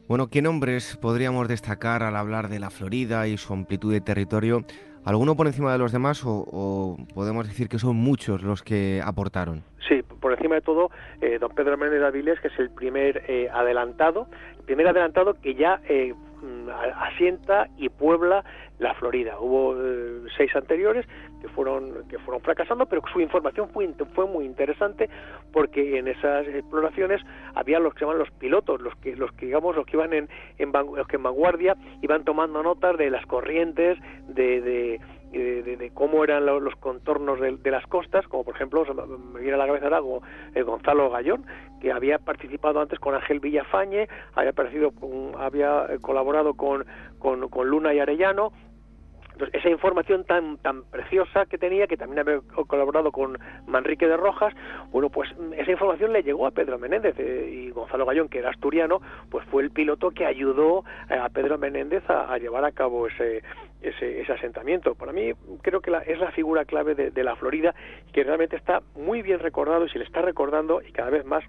Bueno, 0.08 0.28
¿qué 0.28 0.42
nombres 0.42 0.96
podríamos 0.96 1.46
destacar 1.46 2.02
al 2.02 2.16
hablar 2.16 2.48
de 2.48 2.58
la 2.58 2.70
Florida 2.70 3.28
y 3.28 3.36
su 3.36 3.52
amplitud 3.52 3.92
de 3.92 4.00
territorio? 4.00 4.64
¿Alguno 5.04 5.34
por 5.34 5.46
encima 5.46 5.72
de 5.72 5.78
los 5.78 5.92
demás 5.92 6.22
o, 6.26 6.96
podemos 7.14 7.48
decir 7.48 7.68
que 7.68 7.78
son 7.78 7.96
muchos 7.96 8.42
los 8.42 8.62
que 8.62 9.00
aportaron? 9.04 9.62
Sí, 9.88 10.02
por 10.02 10.32
encima 10.32 10.56
de 10.56 10.60
todo, 10.60 10.90
eh, 11.20 11.38
don 11.40 11.50
Pedro 11.50 11.76
Méndez 11.78 12.02
Avilés, 12.02 12.38
que 12.40 12.48
es 12.48 12.58
el 12.58 12.70
primer 12.70 13.24
eh, 13.26 13.48
adelantado, 13.52 14.28
el 14.58 14.64
primer 14.64 14.86
adelantado 14.86 15.34
que 15.34 15.54
ya 15.54 15.80
eh, 15.88 16.14
asienta 16.96 17.68
y 17.76 17.88
puebla 17.88 18.44
la 18.78 18.94
Florida. 18.94 19.38
Hubo 19.38 19.76
seis 20.36 20.54
anteriores 20.56 21.06
que 21.40 21.48
fueron 21.48 22.08
que 22.08 22.18
fueron 22.18 22.42
fracasando, 22.42 22.86
pero 22.86 23.02
su 23.12 23.20
información 23.20 23.68
fue, 23.70 23.88
fue 24.14 24.26
muy 24.26 24.44
interesante 24.44 25.08
porque 25.52 25.98
en 25.98 26.08
esas 26.08 26.46
exploraciones 26.48 27.20
había 27.54 27.78
los 27.78 27.94
que 27.94 28.00
llaman 28.00 28.18
los 28.18 28.30
pilotos, 28.32 28.80
los 28.80 28.94
que 28.96 29.16
los 29.16 29.32
que 29.32 29.46
digamos 29.46 29.76
los 29.76 29.86
que 29.86 29.96
iban 29.96 30.12
en, 30.12 30.28
en 30.58 30.72
los 30.72 31.06
que 31.06 31.16
en 31.16 31.22
vanguardia 31.22 31.76
iban 32.02 32.24
tomando 32.24 32.62
notas 32.62 32.96
de 32.96 33.10
las 33.10 33.24
corrientes, 33.26 33.98
de, 34.28 34.60
de 34.60 35.00
de, 35.30 35.90
cómo 35.94 36.24
eran 36.24 36.46
los, 36.46 36.74
contornos 36.76 37.40
de, 37.40 37.70
las 37.70 37.86
costas, 37.86 38.26
como 38.28 38.44
por 38.44 38.54
ejemplo, 38.54 38.84
me 39.32 39.40
viene 39.40 39.54
a 39.54 39.58
la 39.58 39.66
cabeza 39.66 39.86
ahora 39.86 40.26
el 40.54 40.64
Gonzalo 40.64 41.10
Gallón, 41.10 41.44
que 41.80 41.92
había 41.92 42.18
participado 42.18 42.80
antes 42.80 42.98
con 42.98 43.14
Ángel 43.14 43.40
Villafañe, 43.40 44.08
había, 44.34 44.50
aparecido, 44.50 44.92
había 45.38 45.86
colaborado 46.00 46.54
con, 46.54 46.84
con, 47.18 47.48
con 47.48 47.68
Luna 47.68 47.94
y 47.94 48.00
Arellano, 48.00 48.52
esa 49.52 49.70
información 49.70 50.24
tan 50.24 50.58
tan 50.58 50.84
preciosa 50.84 51.46
que 51.46 51.58
tenía, 51.58 51.86
que 51.86 51.96
también 51.96 52.20
había 52.20 52.40
colaborado 52.66 53.12
con 53.12 53.38
Manrique 53.66 54.06
de 54.06 54.16
Rojas, 54.16 54.54
bueno, 54.90 55.08
pues 55.10 55.30
esa 55.56 55.70
información 55.70 56.12
le 56.12 56.22
llegó 56.22 56.46
a 56.46 56.50
Pedro 56.50 56.78
Menéndez 56.78 57.14
eh, 57.18 57.48
y 57.50 57.70
Gonzalo 57.70 58.06
Gallón, 58.06 58.28
que 58.28 58.38
era 58.38 58.50
asturiano, 58.50 59.00
pues 59.30 59.46
fue 59.46 59.62
el 59.62 59.70
piloto 59.70 60.10
que 60.10 60.26
ayudó 60.26 60.84
a 61.08 61.28
Pedro 61.28 61.58
Menéndez 61.58 62.02
a, 62.08 62.36
llevar 62.38 62.64
a 62.64 62.72
cabo 62.72 63.06
ese, 63.06 63.42
ese, 63.82 64.24
asentamiento. 64.32 64.94
Para 64.94 65.12
mí 65.12 65.32
creo 65.62 65.80
que 65.80 65.90
es 66.06 66.18
la 66.18 66.30
figura 66.32 66.64
clave 66.64 66.94
de, 66.94 67.10
de 67.10 67.24
la 67.24 67.36
Florida, 67.36 67.74
que 68.12 68.24
realmente 68.24 68.56
está 68.56 68.82
muy 68.94 69.22
bien 69.22 69.38
recordado 69.38 69.86
y 69.86 69.90
se 69.90 69.98
le 69.98 70.04
está 70.04 70.22
recordando 70.22 70.82
y 70.82 70.92
cada 70.92 71.10
vez 71.10 71.24
más 71.24 71.44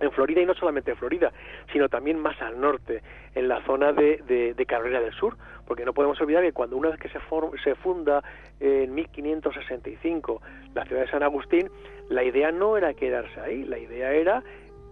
en 0.00 0.12
Florida 0.12 0.40
y 0.40 0.46
no 0.46 0.54
solamente 0.54 0.92
en 0.92 0.96
Florida, 0.96 1.32
sino 1.72 1.88
también 1.88 2.18
más 2.18 2.40
al 2.40 2.60
norte, 2.60 3.02
en 3.34 3.48
la 3.48 3.62
zona 3.64 3.92
de, 3.92 4.54
de, 4.56 4.66
Carolina 4.66 5.00
del 5.00 5.12
Sur, 5.12 5.36
porque 5.66 5.84
no 5.84 5.92
podemos 5.92 6.20
olvidar 6.20 6.42
que 6.42 6.52
cuando 6.52 6.76
una 6.76 6.90
vez 6.90 6.98
que 6.98 7.08
se, 7.08 7.18
se 7.62 7.74
funda 7.76 8.22
en 8.60 8.94
1565 8.94 10.42
la 10.74 10.84
ciudad 10.84 11.02
de 11.02 11.10
San 11.10 11.22
Agustín, 11.22 11.70
la 12.08 12.24
idea 12.24 12.52
no 12.52 12.76
era 12.76 12.94
quedarse 12.94 13.40
ahí, 13.40 13.64
la 13.64 13.78
idea 13.78 14.12
era 14.12 14.42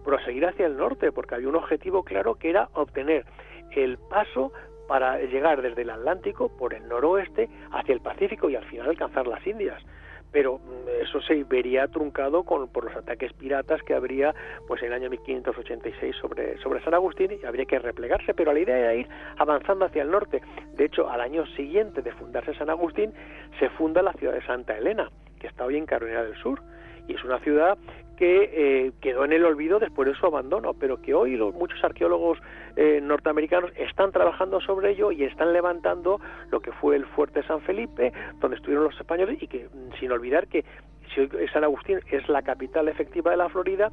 proseguir 0.03 0.45
hacia 0.45 0.65
el 0.65 0.77
norte, 0.77 1.11
porque 1.11 1.35
había 1.35 1.49
un 1.49 1.55
objetivo 1.55 2.03
claro 2.03 2.35
que 2.35 2.49
era 2.49 2.69
obtener 2.73 3.25
el 3.71 3.97
paso 3.97 4.51
para 4.87 5.19
llegar 5.19 5.61
desde 5.61 5.81
el 5.81 5.89
Atlántico 5.89 6.49
por 6.49 6.73
el 6.73 6.87
noroeste 6.87 7.49
hacia 7.71 7.93
el 7.93 8.01
Pacífico 8.01 8.49
y 8.49 8.55
al 8.55 8.65
final 8.65 8.89
alcanzar 8.89 9.27
las 9.27 9.45
Indias 9.45 9.83
pero 10.31 10.59
mm, 10.59 11.01
eso 11.01 11.21
se 11.21 11.43
vería 11.43 11.87
truncado 11.87 12.43
con, 12.43 12.67
por 12.67 12.85
los 12.85 12.95
ataques 12.95 13.33
piratas 13.33 13.81
que 13.83 13.93
habría 13.93 14.33
pues 14.67 14.81
en 14.81 14.89
el 14.89 14.93
año 14.93 15.09
1586 15.09 16.15
sobre, 16.15 16.57
sobre 16.59 16.83
San 16.83 16.93
Agustín 16.93 17.31
y 17.41 17.45
habría 17.45 17.65
que 17.65 17.79
replegarse, 17.79 18.33
pero 18.33 18.53
la 18.53 18.59
idea 18.59 18.77
era 18.77 18.95
ir 18.95 19.07
avanzando 19.37 19.85
hacia 19.85 20.03
el 20.03 20.11
norte. 20.11 20.41
De 20.73 20.85
hecho, 20.85 21.09
al 21.09 21.21
año 21.21 21.45
siguiente 21.55 22.01
de 22.01 22.11
fundarse 22.11 22.53
San 22.55 22.69
Agustín, 22.69 23.13
se 23.59 23.69
funda 23.71 24.01
la 24.01 24.13
ciudad 24.13 24.33
de 24.33 24.45
Santa 24.45 24.77
Elena, 24.77 25.09
que 25.39 25.47
está 25.47 25.65
hoy 25.65 25.77
en 25.77 25.85
Carolina 25.85 26.23
del 26.23 26.35
Sur, 26.35 26.61
y 27.07 27.15
es 27.15 27.23
una 27.23 27.39
ciudad 27.39 27.77
que 28.17 28.49
eh, 28.51 28.91
quedó 28.99 29.23
en 29.25 29.31
el 29.31 29.45
olvido 29.45 29.79
después 29.79 30.07
de 30.07 30.15
su 30.15 30.25
abandono, 30.25 30.73
pero 30.73 31.01
que 31.01 31.13
hoy 31.13 31.37
los, 31.37 31.53
muchos 31.53 31.81
arqueólogos 31.83 32.39
eh, 32.75 32.99
norteamericanos 33.01 33.71
están 33.77 34.11
trabajando 34.11 34.59
sobre 34.59 34.91
ello 34.91 35.11
y 35.11 35.23
están 35.23 35.53
levantando 35.53 36.19
lo 36.51 36.59
que 36.59 36.71
fue 36.71 36.95
el 36.95 37.05
fuerte 37.05 37.43
San 37.43 37.61
Felipe, 37.61 38.11
donde 38.39 38.57
estuvieron 38.57 38.85
los 38.85 38.99
españoles 38.99 39.41
y 39.41 39.47
que 39.47 39.65
mm, 39.65 39.99
sin 39.99 40.11
olvidar 40.11 40.47
que 40.47 40.65
si 41.13 41.27
San 41.53 41.63
Agustín 41.63 41.99
es 42.11 42.27
la 42.27 42.41
capital 42.41 42.89
efectiva 42.89 43.31
de 43.31 43.37
la 43.37 43.49
Florida, 43.49 43.91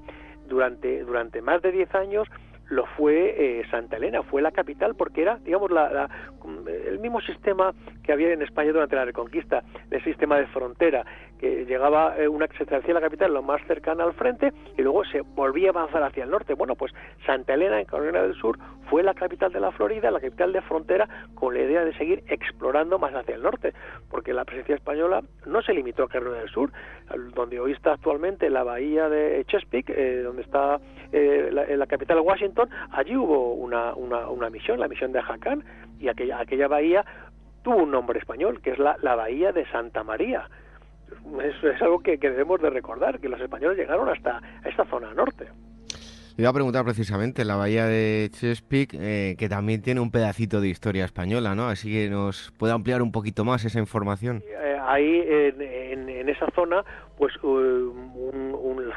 durante, 0.48 1.04
durante 1.04 1.42
más 1.42 1.62
de 1.62 1.72
10 1.72 1.94
años 1.94 2.28
lo 2.74 2.87
fue 2.87 3.34
eh, 3.38 3.62
Santa 3.70 3.96
Elena, 3.96 4.22
fue 4.24 4.42
la 4.42 4.50
capital 4.50 4.96
porque 4.96 5.22
era, 5.22 5.38
digamos, 5.38 5.70
la, 5.70 6.10
el 6.66 6.98
mismo 6.98 7.20
sistema 7.20 7.72
que 8.02 8.12
había 8.12 8.32
en 8.32 8.42
España 8.42 8.72
durante 8.72 8.96
la 8.96 9.04
Reconquista, 9.04 9.62
el 9.90 10.02
sistema 10.02 10.38
de 10.38 10.46
frontera, 10.48 11.04
que 11.38 11.64
llegaba 11.66 12.16
eh, 12.18 12.26
una 12.26 12.48
se 12.56 12.64
establecía 12.64 12.94
la 12.94 13.00
capital 13.00 13.32
lo 13.32 13.42
más 13.42 13.64
cercana 13.66 14.04
al 14.04 14.14
frente 14.14 14.52
y 14.76 14.82
luego 14.82 15.04
se 15.04 15.20
volvía 15.20 15.68
a 15.68 15.70
avanzar 15.70 16.02
hacia 16.02 16.24
el 16.24 16.30
norte. 16.30 16.54
Bueno, 16.54 16.74
pues 16.74 16.92
Santa 17.26 17.54
Elena 17.54 17.80
en 17.80 17.87
Carolina 17.87 18.22
del 18.22 18.34
Sur 18.34 18.58
fue 18.90 19.02
la 19.02 19.14
capital 19.14 19.52
de 19.52 19.60
la 19.60 19.72
Florida, 19.72 20.10
la 20.10 20.20
capital 20.20 20.52
de 20.52 20.62
frontera, 20.62 21.08
con 21.34 21.54
la 21.54 21.60
idea 21.60 21.84
de 21.84 21.94
seguir 21.94 22.22
explorando 22.28 22.98
más 22.98 23.14
hacia 23.14 23.34
el 23.34 23.42
norte, 23.42 23.72
porque 24.10 24.32
la 24.32 24.44
presencia 24.44 24.74
española 24.74 25.22
no 25.46 25.62
se 25.62 25.72
limitó 25.72 26.04
a 26.04 26.08
Carolina 26.08 26.40
del 26.40 26.50
Sur, 26.50 26.70
donde 27.34 27.60
hoy 27.60 27.72
está 27.72 27.92
actualmente 27.92 28.50
la 28.50 28.62
bahía 28.62 29.08
de 29.08 29.44
Chesapeake, 29.46 29.90
eh, 29.90 30.22
donde 30.22 30.42
está 30.42 30.80
eh, 31.12 31.50
la, 31.52 31.64
la, 31.64 31.87
capital 31.87 32.18
de 32.18 32.22
Allí 32.90 33.16
hubo 33.16 33.55
una, 33.55 33.94
una, 33.94 34.29
una 34.29 34.50
misión, 34.50 34.81
la 34.81 34.88
misión 34.88 35.12
de 35.12 35.22
Jacán, 35.22 35.64
y 35.98 36.09
aquella, 36.09 36.40
aquella 36.40 36.68
bahía 36.68 37.05
tuvo 37.62 37.85
un 37.85 37.90
nombre 37.90 38.18
español, 38.18 38.61
que 38.61 38.70
es 38.70 38.79
la, 38.79 38.96
la 39.03 39.14
bahía 39.14 39.53
de 39.53 39.66
Santa 39.70 40.05
María 40.05 40.48
es, 41.42 41.64
es 41.64 41.83
algo 41.83 42.00
que, 42.00 42.16
debemos 42.16 42.61
de 42.61 42.70
recordar, 42.70 43.18
que 43.20 43.29
los 43.29 43.40
españoles 43.40 43.79
llegaron 43.79 44.09
hasta 44.09 44.40
esta 44.64 44.85
zona 44.87 45.12
norte. 45.14 45.46
Le 46.37 46.42
iba 46.42 46.50
a 46.50 46.53
preguntar 46.53 46.85
precisamente 46.85 47.44
la 47.44 47.55
bahía 47.55 47.87
de 47.87 48.29
Chesapeake, 48.33 48.94
eh, 48.94 49.37
que 49.38 49.48
también 49.48 49.83
tiene 49.83 50.00
un 50.00 50.11
pedacito 50.11 50.61
de 50.61 50.68
historia 50.68 51.05
española, 51.05 51.55
¿no? 51.55 51.68
Así 51.68 51.92
que 51.92 52.11
nos 52.11 52.53
puede 52.59 52.72
ampliar 52.72 53.03
un 53.03 53.12
poquito 53.12 53.44
más 53.44 53.64
esa 53.64 53.79
información. 53.79 54.42
Eh, 54.48 54.77
ahí, 54.83 55.22
en, 55.24 56.09
en, 56.09 56.29
esa 56.29 56.46
zona, 56.53 56.85
pues 57.16 57.37
un, 57.44 58.53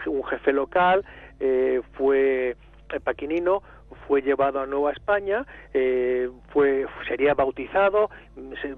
un, 0.08 0.23
jefe 0.23 0.51
local 0.51 1.06
eh, 1.39 1.82
fue 1.93 2.58
paquinino, 3.04 3.62
fue 4.08 4.21
llevado 4.21 4.60
a 4.60 4.65
Nueva 4.65 4.91
España, 4.91 5.45
eh, 5.73 6.30
fue 6.50 6.86
sería 7.08 7.34
bautizado, 7.34 8.10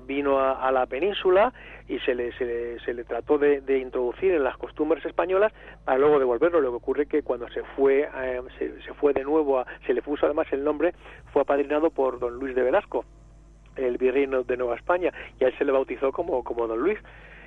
vino 0.05 0.39
a, 0.39 0.71
la 0.71 0.85
península 0.85 1.53
y 1.87 1.99
se 1.99 2.15
le, 2.15 2.31
se 2.33 2.93
le, 2.93 3.03
trató 3.03 3.37
de, 3.37 3.79
introducir 3.79 4.33
en 4.33 4.43
las 4.43 4.57
costumbres 4.57 5.03
españolas 5.05 5.53
para 5.85 5.97
luego 5.97 6.19
devolverlo. 6.19 6.61
Lo 6.61 6.71
que 6.71 6.77
ocurre 6.77 7.05
que 7.05 7.23
cuando 7.23 7.47
se 7.49 7.63
fue 7.75 8.09
eh, 8.15 8.41
se, 8.57 8.93
fue 8.95 9.13
de 9.13 9.23
nuevo, 9.23 9.59
a, 9.59 9.65
se 9.85 9.93
le 9.93 10.01
puso 10.01 10.25
además 10.25 10.47
el 10.51 10.63
nombre, 10.63 10.93
fue 11.31 11.41
apadrinado 11.41 11.89
por 11.89 12.19
don 12.19 12.35
Luis 12.35 12.55
de 12.55 12.63
Velasco, 12.63 13.05
el 13.75 13.97
virreino 13.97 14.43
de 14.43 14.57
Nueva 14.57 14.75
España, 14.75 15.13
y 15.39 15.43
a 15.43 15.47
él 15.47 15.57
se 15.57 15.65
le 15.65 15.71
bautizó 15.71 16.11
como, 16.11 16.43
como 16.43 16.67
don 16.67 16.79
Luis 16.79 16.99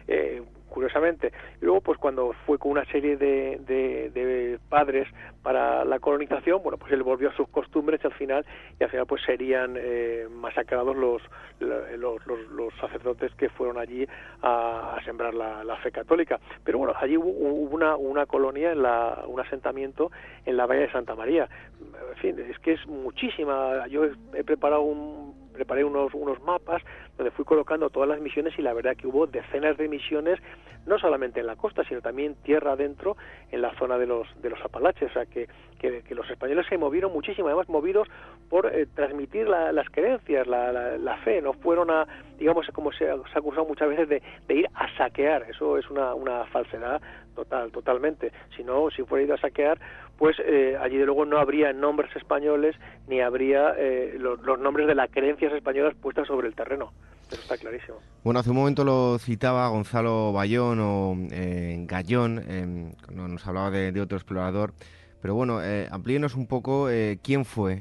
eh, 0.08 0.42
curiosamente. 0.72 1.32
Y 1.60 1.64
luego, 1.64 1.80
pues 1.80 1.98
cuando 1.98 2.32
fue 2.46 2.58
con 2.58 2.72
una 2.72 2.84
serie 2.86 3.16
de, 3.16 3.60
de, 3.66 4.58
padres 4.68 5.06
para 5.42 5.84
la 5.84 5.98
colonización, 6.00 6.62
bueno, 6.62 6.78
pues 6.78 6.92
él 6.92 7.02
volvió 7.02 7.30
a 7.30 7.36
sus 7.36 7.48
costumbres 7.48 8.04
al 8.04 8.12
final, 8.14 8.44
y 8.80 8.84
al 8.84 8.90
final 8.90 9.06
pues 9.06 9.22
serían 9.22 9.76
eh, 9.76 10.26
masacrados 10.30 10.96
los 10.96 11.22
los, 11.60 12.26
los, 12.26 12.74
sacerdotes 12.80 13.32
que 13.36 13.48
fueron 13.50 13.78
allí 13.78 14.04
a, 14.42 14.98
sembrar 15.04 15.34
la, 15.34 15.76
fe 15.82 15.92
católica. 15.92 16.40
Pero 16.64 16.78
bueno, 16.78 16.94
allí 16.98 17.16
hubo, 17.16 17.28
una, 17.28 17.96
una 17.96 18.26
colonia, 18.26 18.72
en 18.72 18.82
la, 18.82 19.22
un 19.26 19.38
asentamiento 19.38 20.10
en 20.44 20.56
la 20.56 20.66
Bahía 20.66 20.82
de 20.82 20.92
Santa 20.92 21.14
María. 21.14 21.48
En 21.80 22.16
fin, 22.16 22.38
es 22.40 22.58
que 22.58 22.72
es 22.72 22.86
muchísima. 22.86 23.86
Yo 23.88 24.06
he 24.34 24.42
preparado 24.42 24.82
un 24.82 25.42
preparé 25.52 25.84
unos, 25.84 26.12
unos 26.14 26.42
mapas 26.42 26.82
donde 27.16 27.30
fui 27.30 27.44
colocando 27.44 27.90
todas 27.90 28.08
las 28.08 28.20
misiones 28.20 28.58
y 28.58 28.62
la 28.62 28.72
verdad 28.72 28.96
que 28.96 29.06
hubo 29.06 29.26
decenas 29.26 29.76
de 29.76 29.88
misiones, 29.88 30.40
no 30.86 30.98
solamente 30.98 31.40
en 31.40 31.46
la 31.46 31.56
costa, 31.56 31.84
sino 31.84 32.00
también 32.00 32.34
tierra 32.42 32.72
adentro, 32.72 33.16
en 33.50 33.62
la 33.62 33.74
zona 33.76 33.98
de 33.98 34.06
los, 34.06 34.26
de 34.42 34.50
los 34.50 34.60
Apalaches. 34.64 35.10
O 35.10 35.12
sea, 35.12 35.26
que, 35.26 35.48
que, 35.78 36.14
los 36.14 36.28
españoles 36.30 36.66
se 36.68 36.78
movieron 36.78 37.12
muchísimo, 37.12 37.48
además 37.48 37.68
movidos 37.68 38.08
por 38.48 38.66
eh, 38.66 38.86
transmitir 38.94 39.48
las 39.48 39.88
creencias, 39.90 40.46
la, 40.46 40.72
la, 40.72 41.16
fe, 41.18 41.40
no 41.42 41.52
fueron 41.54 41.90
a, 41.90 42.06
digamos, 42.38 42.66
como 42.72 42.92
se, 42.92 43.08
ha 43.08 43.14
acusado 43.14 43.64
muchas 43.64 43.88
veces, 43.88 44.08
de, 44.08 44.22
de, 44.46 44.54
ir 44.54 44.68
a 44.74 44.94
saquear. 44.96 45.46
Eso 45.48 45.78
es 45.78 45.88
una, 45.90 46.14
una 46.14 46.44
falsedad 46.46 47.00
total, 47.34 47.70
totalmente. 47.72 48.32
Si 48.56 48.62
no, 48.62 48.90
si 48.90 49.02
fuera 49.02 49.24
ido 49.24 49.34
a 49.34 49.38
saquear, 49.38 49.78
pues 50.18 50.36
eh, 50.38 50.76
allí 50.80 50.98
de 50.98 51.06
luego 51.06 51.24
no 51.24 51.38
habría 51.38 51.72
nombres 51.72 52.14
españoles 52.14 52.76
ni 53.08 53.20
habría 53.20 53.74
eh, 53.76 54.16
los, 54.18 54.38
nombres 54.60 54.86
de 54.86 54.94
las 54.94 55.10
creencias 55.10 55.52
españolas 55.52 55.94
puestas 55.94 56.26
sobre 56.28 56.48
el 56.48 56.54
terreno. 56.54 56.92
Eso 57.32 57.40
está 57.40 57.56
clarísimo. 57.56 57.98
Bueno, 58.22 58.40
hace 58.40 58.50
un 58.50 58.56
momento 58.56 58.84
lo 58.84 59.18
citaba 59.18 59.68
Gonzalo 59.68 60.32
Bayón 60.32 60.78
o 60.80 61.16
eh, 61.30 61.78
Gallón, 61.86 62.44
eh, 62.46 62.92
nos 63.10 63.46
hablaba 63.46 63.70
de, 63.70 64.00
otro 64.00 64.18
explorador. 64.18 64.74
Pero 65.22 65.34
bueno, 65.34 65.62
eh, 65.62 65.88
amplíenos 65.90 66.34
un 66.34 66.48
poco 66.48 66.88
quién 67.22 67.44
fue 67.44 67.80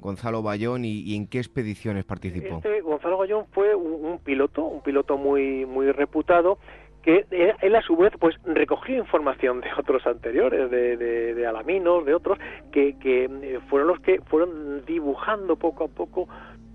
Gonzalo 0.00 0.42
Bayón 0.42 0.84
y, 0.84 1.16
en 1.16 1.26
qué 1.26 1.38
expediciones 1.38 2.04
participó. 2.04 2.56
Este, 2.56 2.82
Gonzalo 2.82 3.16
Bayón 3.18 3.46
fue 3.52 3.74
un, 3.74 4.04
un, 4.04 4.18
piloto, 4.18 4.64
un 4.64 4.82
piloto 4.82 5.16
muy, 5.16 5.64
muy 5.64 5.90
reputado 5.92 6.58
que 7.02 7.24
él 7.62 7.74
a 7.74 7.82
su 7.82 7.96
vez 7.96 8.12
pues 8.18 8.36
recogió 8.44 8.96
información 8.98 9.60
de 9.60 9.68
otros 9.78 10.06
anteriores, 10.06 10.70
de, 10.70 10.96
de, 10.96 11.46
Alaminos, 11.46 12.04
de 12.04 12.14
otros, 12.14 12.38
que, 12.72 12.98
que, 12.98 13.24
eh, 13.24 13.60
fueron 13.68 13.88
los 13.88 14.00
que 14.00 14.20
fueron 14.22 14.84
dibujando 14.84 15.56
poco 15.56 15.84
a 15.84 15.88
poco 15.88 16.28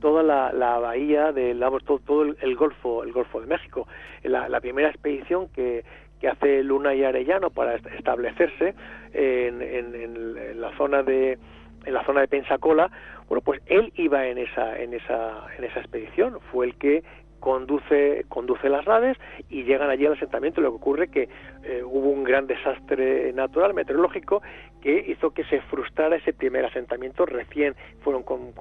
toda 0.04 0.22
la, 0.22 0.52
la 0.52 0.80
bahía 0.80 1.32
del 1.32 1.62
todo, 1.86 2.00
todo 2.00 2.24
el, 2.24 2.56
golfo 2.58 3.06
el 3.06 3.14
golfo 3.14 3.40
de 3.40 3.48
México. 3.48 3.88
La, 4.24 4.50
la 4.50 4.60
primera 4.60 4.90
expedición 4.90 5.48
que, 5.48 5.86
que 6.20 6.28
hace 6.28 6.62
Luna 6.62 6.94
y 6.94 7.06
Arellano 7.06 7.50
para 7.50 7.76
establecerse 7.76 8.76
en, 9.14 9.62
en, 9.62 9.96
en, 9.96 10.60
la 10.60 10.76
zona 10.76 11.04
de 11.04 11.40
en 11.86 11.94
la 11.94 12.04
zona 12.06 12.22
de 12.22 12.28
Pensacola 12.28 12.90
bueno 13.28 13.42
pues 13.42 13.62
él 13.66 13.92
iba 13.96 14.26
en 14.28 14.38
esa 14.38 14.78
en 14.78 14.94
esa 14.94 15.48
en 15.58 15.64
esa 15.64 15.80
expedición. 15.80 16.38
Fue 16.52 16.66
el 16.66 16.76
que 16.76 17.02
conduce, 17.44 18.24
conduce 18.30 18.70
las 18.70 18.88
naves 18.88 19.18
y 19.50 19.64
llegan 19.64 19.90
allí 19.90 20.06
al 20.06 20.14
asentamiento. 20.14 20.62
Lo 20.62 20.70
que 20.70 20.78
ocurre 20.78 21.08
que 21.10 21.28
eh, 21.64 21.84
hubo 21.84 22.10
un 22.10 22.24
gran 22.24 22.48
desastre 22.48 23.34
natural, 23.34 23.74
meteorológico, 23.74 24.42
que 24.82 25.04
hizo 25.10 25.32
que 25.32 25.44
se 25.46 25.60
frustrara 25.64 26.16
ese 26.16 26.32
primer 26.32 26.64
asentamiento. 26.64 27.26
Recién 27.26 27.76
fueron 28.00 28.24
con, 28.24 28.54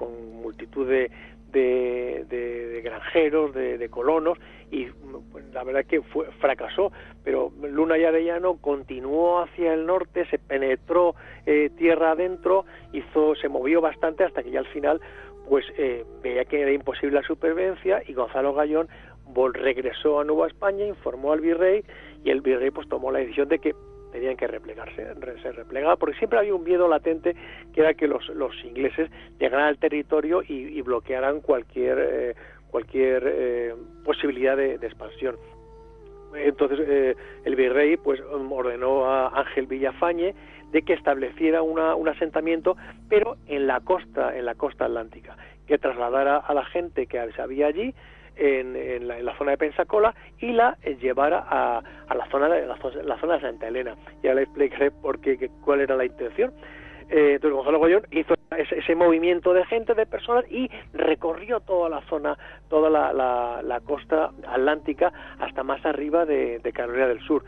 multitud 0.43 0.89
de, 0.89 1.13
de, 1.53 2.81
granjeros, 2.83 3.55
de, 3.55 3.89
colonos, 3.89 4.37
y 4.73 4.87
pues, 5.31 5.45
la 5.53 5.63
verdad 5.63 5.85
que 5.85 6.03
fue, 6.03 6.27
fracasó. 6.41 6.91
Pero 7.23 7.53
Luna 7.63 7.97
y 7.99 8.05
Arellano 8.05 8.57
continuó 8.57 9.43
hacia 9.43 9.75
el 9.75 9.87
norte, 9.87 10.27
se 10.27 10.41
penetró 10.41 11.15
eh, 11.47 11.71
tierra 11.79 12.11
adentro, 12.13 12.65
hizo, 12.93 13.37
se 13.37 13.49
movió 13.49 13.81
bastante 13.81 14.25
hasta 14.25 14.43
que 14.43 14.51
ya 14.51 14.59
al 14.59 14.67
final 14.67 15.01
pues 15.53 15.67
eh, 15.77 16.07
veía 16.23 16.47
que 16.47 16.63
era 16.63 16.73
imposible 16.73 17.21
la 17.21 17.27
supervivencia 17.27 18.03
y 18.09 18.15
Gonzalo 18.15 18.55
Gallón 18.55 18.89
regresó 19.53 20.19
a 20.19 20.25
Nueva 20.25 20.47
España, 20.47 20.87
informó 20.87 21.31
al 21.31 21.43
virrey 21.43 21.85
y 22.25 22.31
el 22.31 22.41
virrey 22.41 22.71
pues 22.71 22.89
tomó 22.89 23.13
la 23.13 23.19
decisión 23.19 23.51
de 23.51 23.59
que 23.59 23.75
tenían 24.13 24.39
que 24.39 24.47
replegarse, 24.47 25.07
se 25.43 25.53
replegaba, 25.53 25.97
porque 25.97 26.17
siempre 26.17 26.39
había 26.39 26.55
un 26.55 26.65
miedo 26.65 26.89
latente 26.89 27.37
que 27.75 27.83
era 27.83 27.93
que 27.93 28.09
los, 28.09 28.27
los 28.31 28.55
ingleses 28.65 29.11
llegaran 29.39 29.67
al 29.67 29.77
territorio 29.77 30.43
y, 30.43 30.81
bloquearan 30.81 31.43
cualquier, 31.43 31.99
eh, 32.01 32.35
cualquier 32.71 33.23
eh, 33.27 33.75
posibilidad 34.07 34.57
de, 34.57 34.77
expansión. 34.77 35.37
Entonces 36.35 37.15
el 37.45 37.57
virrey 37.57 37.99
pues 37.99 38.23
ordenó 38.23 39.05
a 39.05 39.39
Ángel 39.39 39.67
Villafañe 39.67 40.35
de 40.73 40.83
que 40.83 40.95
estableciera 40.95 41.63
un 41.63 42.09
asentamiento, 42.09 42.77
pero 43.09 43.37
en 43.47 43.67
la 43.67 43.81
costa, 43.81 44.37
en 44.37 44.47
la 44.47 44.55
costa 44.55 44.87
atlántica, 44.87 45.37
que 45.67 45.79
trasladara 45.79 46.39
a 46.39 46.55
la 46.55 46.65
gente 46.65 47.07
que 47.07 47.19
había 47.19 47.67
allí 47.67 47.95
en, 48.37 49.07
la, 49.07 49.37
zona 49.37 49.53
de 49.53 49.59
Pensacola 49.59 50.15
y 50.41 50.53
la 50.53 50.77
llevara 51.01 51.45
a, 51.49 51.83
la 52.15 52.27
zona 52.31 52.49
de 52.49 52.67
la, 52.67 53.19
zona 53.19 53.35
de 53.35 53.41
Santa 53.41 53.69
Elena. 53.69 53.97
Ya 54.23 54.35
le 54.35 54.43
explicaré 54.43 54.91
por 54.91 55.21
qué, 55.21 55.51
cuál 55.63 55.81
era 55.81 55.95
la 55.95 56.07
intención. 56.07 56.53
Eh, 57.11 57.35
entonces 57.35 57.55
Gonzalo 57.55 57.79
Goyón 57.79 58.07
hizo 58.11 58.35
ese, 58.57 58.95
movimiento 58.95 59.53
de 59.53 59.67
gente, 59.67 59.93
de 59.95 60.07
personas 60.07 60.51
y 60.51 60.71
recorrió 60.95 61.61
toda 61.61 61.91
la 61.91 62.01
zona, 62.03 62.39
toda 62.71 62.89
la, 62.89 63.81
costa 63.85 64.31
atlántica 64.47 65.13
hasta 65.39 65.63
más 65.63 65.85
arriba 65.85 66.25
de, 66.25 66.59
de 66.61 66.73
Carolina 66.73 67.09
del 67.09 67.21
Sur 67.21 67.45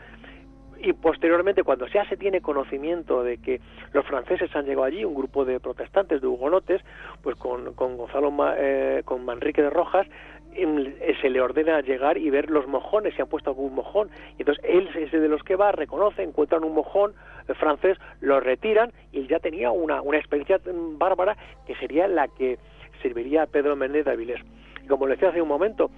y 0.85 0.93
posteriormente 0.93 1.63
cuando 1.63 1.87
ya 1.87 2.07
se 2.07 2.15
tiene 2.15 2.41
conocimiento 2.41 3.23
de 3.23 3.39
que 3.39 3.59
los 3.91 4.05
franceses 4.05 4.55
han 4.55 4.65
llegado 4.65 4.83
allí, 4.83 5.03
un 5.03 5.15
grupo 5.15 5.43
de 5.43 5.59
protestantes, 5.59 6.21
de 6.21 6.27
hugonotes, 6.27 6.79
pues 7.23 7.35
con, 7.37 7.73
con 7.73 7.97
Gonzalo, 7.97 8.31
eh, 8.55 9.01
con 9.03 9.25
Manrique 9.25 9.63
de 9.63 9.71
Rojas, 9.71 10.05
em, 10.53 10.77
eh, 11.01 11.15
se 11.21 11.31
le 11.31 11.41
ordena 11.41 11.81
llegar 11.81 12.19
y 12.19 12.29
ver 12.29 12.51
los 12.51 12.67
mojones, 12.67 13.15
si 13.15 13.21
han 13.21 13.27
puesto 13.27 13.49
algún 13.49 13.73
mojón. 13.73 14.09
Y 14.37 14.43
entonces 14.43 14.63
él 14.63 14.87
es 14.95 15.11
de 15.11 15.27
los 15.27 15.41
que 15.41 15.55
va, 15.55 15.71
reconoce, 15.71 16.21
encuentran 16.21 16.63
un 16.63 16.75
mojón 16.75 17.13
eh, 17.47 17.55
francés, 17.55 17.97
lo 18.21 18.39
retiran 18.39 18.91
y 19.11 19.25
ya 19.25 19.39
tenía 19.39 19.71
una, 19.71 20.03
una 20.03 20.19
experiencia 20.19 20.59
mm, 20.59 20.99
bárbara 20.99 21.35
que 21.65 21.73
sería 21.77 22.07
la 22.07 22.27
que 22.27 22.59
serviría 23.01 23.41
a 23.41 23.47
Pedro 23.47 23.75
Méndez 23.75 24.05
de 24.05 24.11
Avilés. 24.11 24.41
Y 24.83 24.87
como 24.87 25.07
le 25.07 25.15
decía 25.15 25.29
hace 25.29 25.41
un 25.41 25.47
momento, 25.47 25.89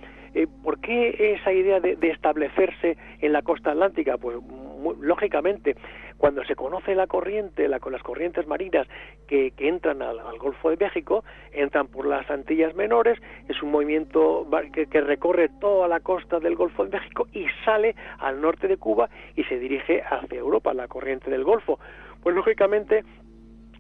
¿por 0.45 0.80
qué 0.80 1.34
esa 1.34 1.52
idea 1.52 1.80
de, 1.80 1.97
establecerse 2.02 2.97
en 3.21 3.34
la 3.34 3.41
costa 3.41 3.71
atlántica? 3.71 4.17
Pues 4.17 4.38
lógicamente, 5.00 5.76
cuando 6.17 6.43
se 6.45 6.56
conoce 6.56 6.93
la 6.95 7.08
corriente, 7.08 7.67
la, 7.67 7.80
las 7.89 8.04
corrientes 8.04 8.45
marinas 8.47 8.88
que, 9.28 9.54
entran 9.58 10.02
al, 10.02 10.19
Golfo 10.38 10.69
de 10.69 10.78
México, 10.78 11.23
entran 11.52 11.88
por 11.88 12.06
las 12.06 12.30
Antillas 12.30 12.76
Menores, 12.76 13.19
es 13.47 13.62
un 13.63 13.71
movimiento 13.71 14.47
que, 14.73 15.02
recorre 15.02 15.50
toda 15.60 15.88
la 15.88 16.00
costa 16.02 16.39
del 16.39 16.56
Golfo 16.56 16.86
de 16.86 16.97
México 17.00 17.28
y 17.34 17.45
sale 17.65 17.95
al 18.19 18.39
norte 18.39 18.67
de 18.67 18.78
Cuba 18.78 19.10
y 19.36 19.43
se 19.45 19.58
dirige 19.58 20.04
hacia 20.04 20.39
Europa, 20.39 20.73
la 20.73 20.88
corriente 20.88 21.32
del 21.32 21.43
Golfo. 21.43 21.80
Pues 22.21 22.36
lógicamente 22.36 23.04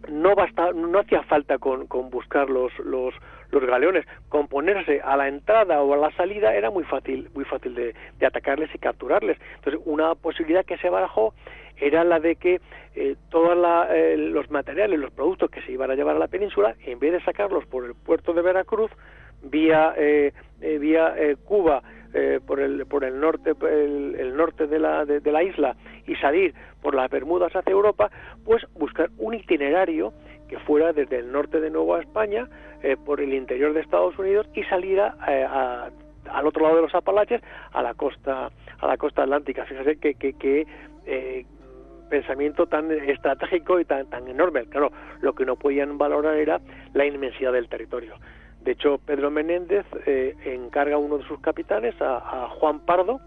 no 0.09 0.35
basta, 0.35 0.71
no 0.71 0.99
hacía 0.99 1.23
falta 1.23 1.57
con, 1.57 1.87
con 1.87 2.09
buscar 2.09 2.49
los, 2.49 2.71
los, 2.79 3.13
los 3.51 3.65
galeones, 3.65 4.05
con 4.29 4.47
ponerse 4.47 5.01
a 5.01 5.15
la 5.17 5.27
entrada 5.27 5.81
o 5.81 5.93
a 5.93 5.97
la 5.97 6.11
salida 6.11 6.53
era 6.55 6.69
muy 6.69 6.83
fácil, 6.83 7.29
muy 7.33 7.45
fácil 7.45 7.75
de, 7.75 7.95
de 8.19 8.25
atacarles 8.25 8.73
y 8.73 8.77
capturarles. 8.77 9.37
Entonces, 9.55 9.81
una 9.85 10.15
posibilidad 10.15 10.65
que 10.65 10.77
se 10.77 10.89
barajó 10.89 11.33
era 11.79 12.03
la 12.03 12.19
de 12.19 12.35
que 12.35 12.59
eh, 12.95 13.15
todos 13.29 13.55
eh, 13.91 14.15
los 14.17 14.49
materiales, 14.49 14.99
los 14.99 15.11
productos 15.11 15.49
que 15.51 15.61
se 15.61 15.71
iban 15.71 15.91
a 15.91 15.95
llevar 15.95 16.15
a 16.15 16.19
la 16.19 16.27
península, 16.27 16.75
en 16.83 16.99
vez 16.99 17.13
de 17.13 17.21
sacarlos 17.21 17.65
por 17.65 17.85
el 17.85 17.93
puerto 17.93 18.33
de 18.33 18.41
Veracruz, 18.41 18.91
vía, 19.43 19.93
eh, 19.95 20.33
eh 20.61 20.77
vía 20.79 21.13
Cuba, 21.45 21.83
por, 22.47 22.59
el, 22.59 22.87
por 22.87 23.03
el 23.03 23.19
norte, 23.19 23.51
el, 23.61 24.35
norte 24.35 24.65
de 24.65 24.79
la, 24.79 25.05
de 25.05 25.31
la 25.31 25.43
isla 25.43 25.75
y 26.07 26.15
salir 26.15 26.55
por 26.81 26.95
las 26.95 27.11
Bermudas 27.11 27.55
hacia 27.55 27.71
Europa, 27.71 28.09
pues 28.43 28.65
buscar 28.73 29.11
un 29.19 29.35
itinerario 29.35 30.13
que 30.47 30.59
fuera 30.59 30.93
desde 30.93 31.19
el 31.19 31.31
norte 31.31 31.59
de 31.59 31.69
Nueva 31.69 31.99
España, 31.99 32.47
eh, 32.83 32.95
por 32.95 33.21
el 33.21 33.33
interior 33.33 33.73
de 33.73 33.81
Estados 33.81 34.17
Unidos 34.19 34.47
y 34.53 34.63
saliera 34.65 35.15
eh, 35.27 35.45
al 35.45 36.47
otro 36.47 36.63
lado 36.63 36.75
de 36.75 36.81
los 36.83 36.93
Apalaches 36.93 37.41
a 37.71 37.81
la 37.81 37.93
costa 37.95 38.51
a 38.79 38.87
la 38.87 38.97
costa 38.97 39.23
atlántica. 39.23 39.65
Fíjese 39.65 39.97
que, 39.97 40.13
que, 40.13 40.67
eh, 41.07 41.45
pensamiento 42.09 42.67
tan 42.67 42.91
estratégico 42.91 43.79
y 43.79 43.85
tan, 43.85 44.07
tan 44.09 44.27
enorme. 44.27 44.65
Claro, 44.67 44.91
lo 45.21 45.33
que 45.33 45.45
no 45.45 45.55
podían 45.55 45.97
valorar 45.97 46.35
era 46.35 46.61
la 46.93 47.05
inmensidad 47.05 47.51
del 47.51 47.67
territorio. 47.67 48.13
De 48.61 48.73
hecho, 48.73 48.99
Pedro 48.99 49.31
Menéndez 49.31 49.85
encarga 50.05 50.95
a 50.95 50.99
uno 50.99 51.17
de 51.17 51.23
sus 51.25 51.39
capitanes, 51.39 51.95
a, 51.99 52.47
Juan 52.59 52.81
Pardo, 52.81 53.19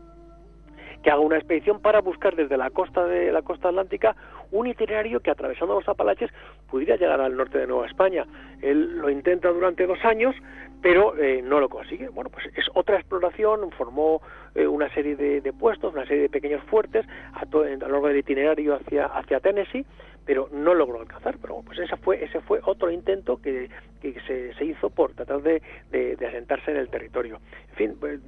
que 1.03 1.11
haga 1.11 1.21
una 1.21 1.37
expedición 1.37 1.81
para 1.81 2.01
buscar 2.01 2.37
desde 2.37 2.57
la 2.57 2.71
costa 2.71 3.05
de 3.07 3.33
la 3.33 3.43
costa 3.43 3.69
atlántica 3.69 4.17
un 4.51 4.67
itinerario 4.67 5.21
que 5.21 5.31
atravesando 5.31 5.75
los 5.75 5.89
Apalaches 5.89 6.31
pudiera 6.71 6.97
llegar 6.97 7.21
al 7.21 7.37
norte 7.37 7.59
de 7.59 7.67
Nueva 7.67 7.87
España. 7.87 8.27
Él 8.61 8.99
lo 8.99 9.11
intenta 9.11 9.49
durante 9.49 9.87
dos 9.87 9.99
años, 10.05 10.35
pero 10.83 11.17
eh, 11.17 11.43
no 11.43 11.61
lo 11.61 11.69
consigue. 11.69 12.09
Bueno, 12.09 12.31
pues 12.31 12.47
es 12.57 12.67
otra 12.75 12.97
exploración, 12.97 13.71
formó 13.73 14.23
eh, 14.55 14.67
una 14.67 14.93
serie 14.95 15.17
de, 15.17 15.53
puestos, 15.53 15.93
una 15.93 16.07
serie 16.07 16.23
de 16.23 16.29
pequeños 16.29 16.63
fuertes 16.65 17.07
a, 17.35 17.47
todo, 17.47 17.65
a 17.65 17.69
lo 17.69 17.89
largo 17.89 18.09
del 18.09 18.19
itinerario 18.19 18.77
hacia, 18.77 19.07
hacia 19.07 19.41
Tennessee, 19.41 19.85
pero 20.25 20.49
no 20.53 20.75
logró 20.75 21.01
alcanzar. 21.01 21.37
Pero 21.41 21.63
pues 21.65 21.79
ese 21.79 21.97
fue, 21.97 22.23
ese 22.25 22.41
fue 22.41 22.61
otro 22.65 22.91
intento 22.91 23.41
que, 23.41 23.69
que 24.01 24.15
se, 24.27 24.55
se, 24.55 24.65
hizo 24.65 24.91
por 24.91 25.13
tratar 25.15 25.43
de, 25.43 25.63
de, 25.91 26.27
asentarse 26.27 26.71
en 26.71 26.79
el 26.79 26.89
territorio. 26.89 27.41
En 27.71 27.77
fin, 27.77 27.97
pues, 28.01 28.21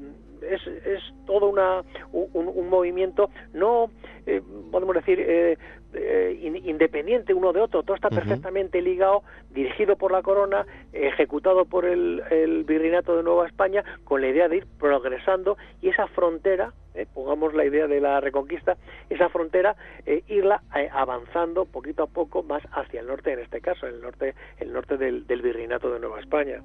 es, 0.42 0.66
es 0.66 1.00
todo 1.26 1.48
una, 1.48 1.82
un, 2.12 2.68
movimiento, 2.68 3.30
no 3.52 3.90
eh, 4.26 4.42
podemos 4.70 4.94
decir 4.96 5.20
eh, 5.94 6.38
eh, 6.42 6.62
independiente 6.64 7.34
uno 7.34 7.52
de 7.52 7.60
otro, 7.60 7.82
todo 7.82 7.94
está 7.94 8.08
perfectamente 8.08 8.80
ligado, 8.82 9.22
dirigido 9.50 9.96
por 9.96 10.12
la 10.12 10.22
corona, 10.22 10.66
ejecutado 10.92 11.64
por 11.64 11.84
el, 11.84 12.22
el, 12.30 12.64
virreinato 12.64 13.16
de 13.16 13.22
Nueva 13.22 13.46
España, 13.46 13.84
con 14.04 14.20
la 14.20 14.28
idea 14.28 14.48
de 14.48 14.58
ir 14.58 14.66
progresando 14.78 15.56
y 15.80 15.88
esa 15.88 16.06
frontera, 16.08 16.72
pongamos 17.14 17.54
la 17.54 17.64
idea 17.64 17.86
de 17.86 18.00
la 18.00 18.20
reconquista, 18.20 18.76
esa 19.08 19.28
frontera, 19.30 19.76
irla 20.28 20.62
avanzando 20.92 21.64
poquito 21.64 22.02
a 22.02 22.06
poco 22.06 22.42
más 22.42 22.62
hacia 22.72 23.00
el 23.00 23.06
norte, 23.06 23.32
en 23.32 23.38
este 23.38 23.60
caso, 23.60 23.86
el 23.86 24.00
norte, 24.00 24.34
el 24.58 24.72
norte 24.72 24.98
del, 24.98 25.26
del 25.26 25.40
virreinato 25.42 25.90
de 25.90 26.00
Nueva 26.00 26.20
España. 26.20 26.62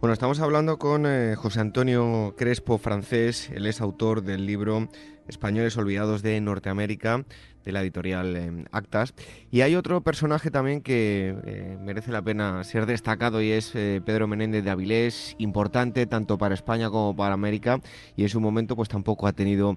Bueno, 0.00 0.12
estamos 0.12 0.38
hablando 0.38 0.78
con 0.78 1.06
eh, 1.06 1.34
José 1.34 1.58
Antonio 1.58 2.34
Crespo, 2.36 2.78
francés. 2.78 3.50
Él 3.50 3.66
es 3.66 3.80
autor 3.80 4.22
del 4.22 4.46
libro 4.46 4.88
Españoles 5.26 5.76
Olvidados 5.76 6.22
de 6.22 6.40
Norteamérica, 6.40 7.24
de 7.68 7.72
la 7.72 7.82
editorial 7.82 8.36
eh, 8.36 8.64
Actas. 8.72 9.14
Y 9.50 9.60
hay 9.60 9.76
otro 9.76 10.00
personaje 10.00 10.50
también 10.50 10.82
que 10.82 11.34
eh, 11.44 11.76
merece 11.80 12.10
la 12.10 12.22
pena 12.22 12.64
ser 12.64 12.86
destacado 12.86 13.42
y 13.42 13.52
es 13.52 13.72
Pedro 13.72 14.26
Menéndez 14.26 14.64
de 14.64 14.70
Avilés, 14.70 15.36
importante 15.38 16.06
tanto 16.06 16.38
para 16.38 16.54
España 16.54 16.90
como 16.90 17.14
para 17.14 17.34
América. 17.34 17.80
Y 18.16 18.22
en 18.22 18.28
su 18.28 18.40
momento, 18.40 18.74
pues 18.74 18.88
tampoco 18.88 19.26
ha 19.26 19.32
tenido 19.32 19.76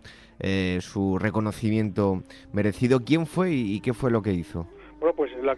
su 0.79 1.19
reconocimiento 1.19 2.23
merecido. 2.51 3.01
¿Quién 3.01 3.27
fue 3.27 3.51
y, 3.51 3.79
qué 3.81 3.93
fue 3.93 4.09
lo 4.09 4.21
que 4.21 4.33
hizo? 4.33 4.67
Bueno, 4.99 5.15
pues 5.15 5.31
lo, 5.35 5.53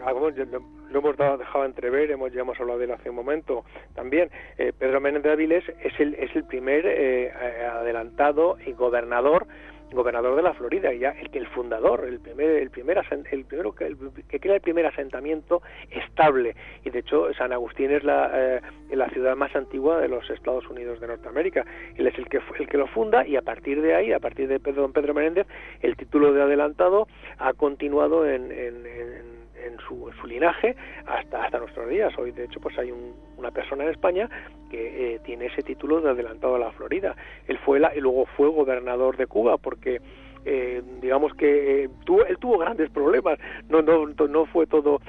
lo 0.93 0.99
hemos 0.99 1.17
dejado 1.17 1.65
entrever, 1.65 2.11
hemos, 2.11 2.31
ya 2.31 2.41
hemos 2.41 2.59
hablado 2.59 2.79
de 2.79 2.85
él 2.85 2.91
hace 2.91 3.09
un 3.09 3.15
momento 3.15 3.65
también. 3.95 4.29
Eh, 4.57 4.71
Pedro 4.77 5.01
Menéndez 5.01 5.23
de 5.23 5.31
Avilés 5.31 5.63
es 5.81 5.99
el, 5.99 6.13
es 6.15 6.33
el 6.35 6.45
primer 6.45 6.85
eh, 6.85 7.31
adelantado 7.31 8.57
y 8.65 8.73
gobernador 8.73 9.47
gobernador 9.91 10.35
de 10.35 10.41
la 10.41 10.53
Florida, 10.53 10.93
ya 10.93 11.09
el 11.09 11.29
el 11.33 11.47
fundador, 11.47 12.05
el 12.07 12.19
primer, 12.19 12.49
el 12.49 12.69
primer 12.69 13.01
el 13.31 13.45
primero 13.45 13.73
que, 13.73 13.95
que, 14.29 14.39
crea 14.39 14.55
el 14.55 14.61
primer 14.61 14.85
asentamiento 14.85 15.61
estable 15.89 16.55
y 16.83 16.89
de 16.89 16.99
hecho 16.99 17.33
San 17.33 17.51
Agustín 17.51 17.91
es 17.91 18.03
la, 18.03 18.31
eh, 18.33 18.61
la 18.91 19.09
ciudad 19.09 19.35
más 19.35 19.55
antigua 19.55 19.99
de 19.99 20.07
los 20.07 20.29
Estados 20.29 20.67
Unidos 20.69 20.99
de 20.99 21.07
Norteamérica. 21.07 21.65
Él 21.95 22.07
es 22.07 22.17
el 22.17 22.27
que 22.29 22.39
el 22.59 22.67
que 22.67 22.77
lo 22.77 22.87
funda 22.87 23.25
y 23.27 23.35
a 23.35 23.41
partir 23.41 23.81
de 23.81 23.95
ahí, 23.95 24.13
a 24.13 24.19
partir 24.19 24.47
de 24.47 24.59
don 24.59 24.93
Pedro 24.93 25.13
Menéndez, 25.13 25.47
el 25.81 25.95
título 25.95 26.33
de 26.33 26.41
adelantado 26.41 27.07
ha 27.37 27.53
continuado 27.53 28.27
en, 28.27 28.51
en 28.51 28.85
en 28.85 29.42
su, 29.87 30.11
su 30.19 30.27
linaje 30.27 30.75
hasta, 31.05 31.43
hasta 31.43 31.59
nuestros 31.59 31.89
días. 31.89 32.13
Hoy, 32.17 32.31
de 32.31 32.45
hecho, 32.45 32.59
pues 32.59 32.77
hay 32.77 32.93
una 33.37 33.51
persona 33.51 33.83
en 33.83 33.91
España 33.91 34.29
que 34.69 35.15
eh, 35.15 35.19
tiene 35.23 35.47
ese 35.47 35.61
título 35.61 36.01
de 36.01 36.09
adelantado 36.09 36.55
a 36.55 36.59
la 36.59 36.71
Florida. 36.71 37.15
Él 37.47 37.57
fue 37.59 37.79
la, 37.79 37.95
y 37.95 37.99
luego 37.99 38.25
fue 38.37 38.49
gobernador 38.49 39.17
de 39.17 39.27
Cuba 39.27 39.57
porque 39.57 40.01
eh, 40.45 40.81
digamos 41.01 41.33
que 41.35 41.83
eh, 41.83 41.89
tuvo, 42.05 42.25
él 42.25 42.37
tuvo 42.37 42.57
grandes 42.57 42.89
problemas, 42.89 43.39
no, 43.69 43.81
no, 43.81 44.07
no 44.07 44.45
fue 44.47 44.67
todo 44.67 44.99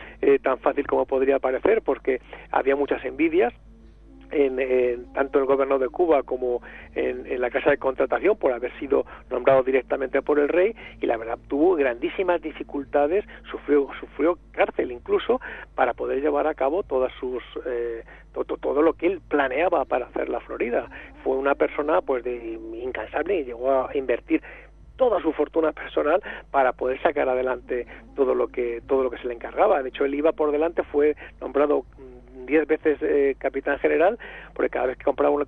tan 0.43 0.59
fácil 0.59 0.87
como 0.87 1.07
podría 1.07 1.39
parecer, 1.39 1.83
porque 1.83 2.21
había 2.51 2.77
muchas 2.77 3.05
envidias, 3.05 3.53
en, 4.35 5.13
tanto 5.13 5.39
en 5.39 5.43
el 5.43 5.49
gobierno 5.49 5.79
de 5.79 5.89
Cuba 5.89 6.23
como 6.23 6.63
en, 6.95 7.41
la 7.41 7.51
casa 7.51 7.71
de 7.71 7.79
contratación 7.79 8.37
por 8.37 8.53
haber 8.53 8.73
sido 8.79 9.07
nombrado 9.31 9.63
directamente 9.63 10.23
por 10.23 10.39
el 10.39 10.49
rey 10.49 10.75
y 11.01 11.07
la 11.07 11.17
verdad 11.17 11.39
tuvo 11.49 11.77
grandísimas 11.77 12.43
dificultades, 12.43 13.25
sufrió, 13.51 13.89
sufrió 14.01 14.39
cárcel 14.53 14.93
incluso 14.93 15.41
para 15.75 15.95
poder 15.95 16.21
llevar 16.21 16.47
a 16.47 16.55
cabo 16.55 16.83
todas 16.83 17.13
sus 17.21 17.43
eh, 17.67 18.05
todo, 18.33 18.57
todo, 18.57 18.83
lo 18.83 18.95
que 18.95 19.07
él 19.07 19.21
planeaba 19.29 19.85
para 19.85 20.07
hacer 20.07 20.29
la 20.29 20.41
Florida. 20.41 20.89
Fue 21.23 21.37
una 21.37 21.55
persona 21.55 22.01
pues 22.01 22.25
de 22.25 22.59
incansable 22.83 23.41
y 23.41 23.45
llegó 23.45 23.71
a 23.71 23.97
invertir 23.97 24.43
toda 24.97 25.21
su 25.21 25.33
fortuna 25.33 25.73
personal 25.73 26.23
para 26.51 26.73
poder 26.73 27.01
sacar 27.03 27.29
adelante 27.29 27.87
todo 28.15 28.35
lo 28.35 28.49
que 28.49 28.81
todo 28.87 29.03
lo 29.03 29.11
que 29.11 29.19
se 29.19 29.29
le 29.29 29.35
encargaba. 29.35 29.83
De 29.83 29.89
hecho, 29.89 30.05
él 30.05 30.15
iba 30.15 30.33
por 30.33 30.53
delante, 30.53 30.83
fue 30.85 31.17
nombrado 31.41 31.85
diez 32.47 32.67
veces 32.67 32.99
eh, 33.03 33.35
capitán 33.39 33.79
general, 33.79 34.19
porque 34.55 34.71
cada 34.71 34.87
vez 34.87 34.99
que 34.99 35.05
compraba 35.05 35.35
una, 35.35 35.47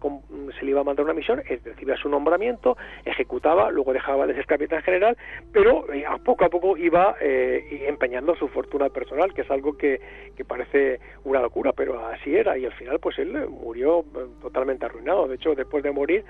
se 0.59 0.65
le 0.65 0.71
iba 0.71 0.81
a 0.81 0.85
mandar 0.85 1.05
una 1.05 1.15
misión, 1.15 1.43
recibía 1.65 1.97
su 1.97 2.09
nombramiento, 2.09 2.77
ejecutaba, 3.05 3.71
luego 3.71 3.93
dejaba 3.93 4.27
de 4.27 4.35
ser 4.35 4.47
capitán 4.47 4.83
general, 4.83 5.17
pero 5.53 5.93
eh, 5.93 6.05
a 6.07 6.19
poco 6.19 6.45
a 6.45 6.49
poco 6.49 6.77
iba 6.77 7.17
eh, 7.21 7.85
empeñando 7.89 8.35
su 8.37 8.49
fortuna 8.49 8.89
personal, 8.89 9.33
que 9.35 9.43
es 9.43 9.51
algo 9.51 9.77
que, 9.77 10.01
que, 10.37 10.45
parece 10.45 11.01
una 11.25 11.41
locura, 11.41 11.73
pero 11.73 12.07
así 12.07 12.35
era, 12.35 12.57
y 12.57 12.65
al 12.65 12.73
final 12.75 12.99
pues 13.01 13.19
él 13.19 13.49
murió 13.49 14.05
totalmente 14.41 14.87
arruinado. 14.87 15.27
De 15.27 15.37
hecho, 15.37 15.55
después 15.55 15.83
de 15.83 15.91
morir, 15.91 16.25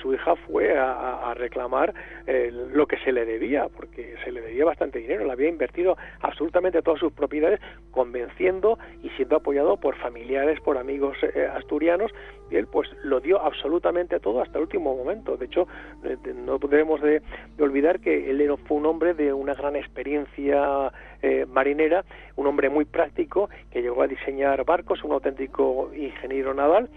su 0.00 0.14
hija 0.14 0.36
fue 0.36 0.76
a, 0.76 1.30
a 1.30 1.34
reclamar 1.34 1.92
lo 2.26 2.86
que 2.86 2.98
se 2.98 3.12
le 3.12 3.24
debía, 3.24 3.68
porque 3.68 4.14
se 4.24 4.32
le 4.32 4.40
debía 4.40 4.64
bastante 4.64 4.98
dinero, 4.98 5.24
le 5.24 5.32
había 5.32 5.48
invertido 5.48 5.96
absolutamente 6.20 6.82
todas 6.82 7.00
sus 7.00 7.12
propiedades, 7.12 7.60
convenciendo 7.90 8.78
y 9.02 9.10
siendo 9.10 9.36
apoyado 9.36 9.76
por 9.76 9.96
familiares, 9.98 10.60
por 10.60 10.78
amigos 10.78 11.16
eh, 11.22 11.48
asturianos, 11.54 12.10
y 12.50 12.56
él 12.56 12.66
pues 12.66 12.88
lo 13.04 13.20
dio 13.20 13.40
absolutamente 13.40 14.18
todo 14.20 14.40
hasta 14.40 14.58
el 14.58 14.62
último 14.62 14.96
momento. 14.96 15.36
De 15.36 15.46
hecho, 15.46 15.68
eh, 16.04 16.16
no 16.34 16.58
debemos 16.58 17.00
de, 17.02 17.22
olvidar 17.58 18.00
que 18.00 18.30
él 18.30 18.48
fue 18.66 18.78
un 18.78 18.86
hombre 18.86 19.14
de 19.14 19.32
una 19.32 19.54
gran 19.54 19.76
experiencia 19.76 20.92
eh, 21.22 21.46
marinera, 21.46 22.04
un 22.36 22.46
hombre 22.46 22.70
muy 22.70 22.84
práctico, 22.84 23.50
que 23.70 23.82
llegó 23.82 24.02
a 24.02 24.06
diseñar 24.06 24.64
barcos, 24.64 25.04
un 25.04 25.12
auténtico 25.12 25.90
ingeniero 25.94 26.54
naval, 26.54 26.88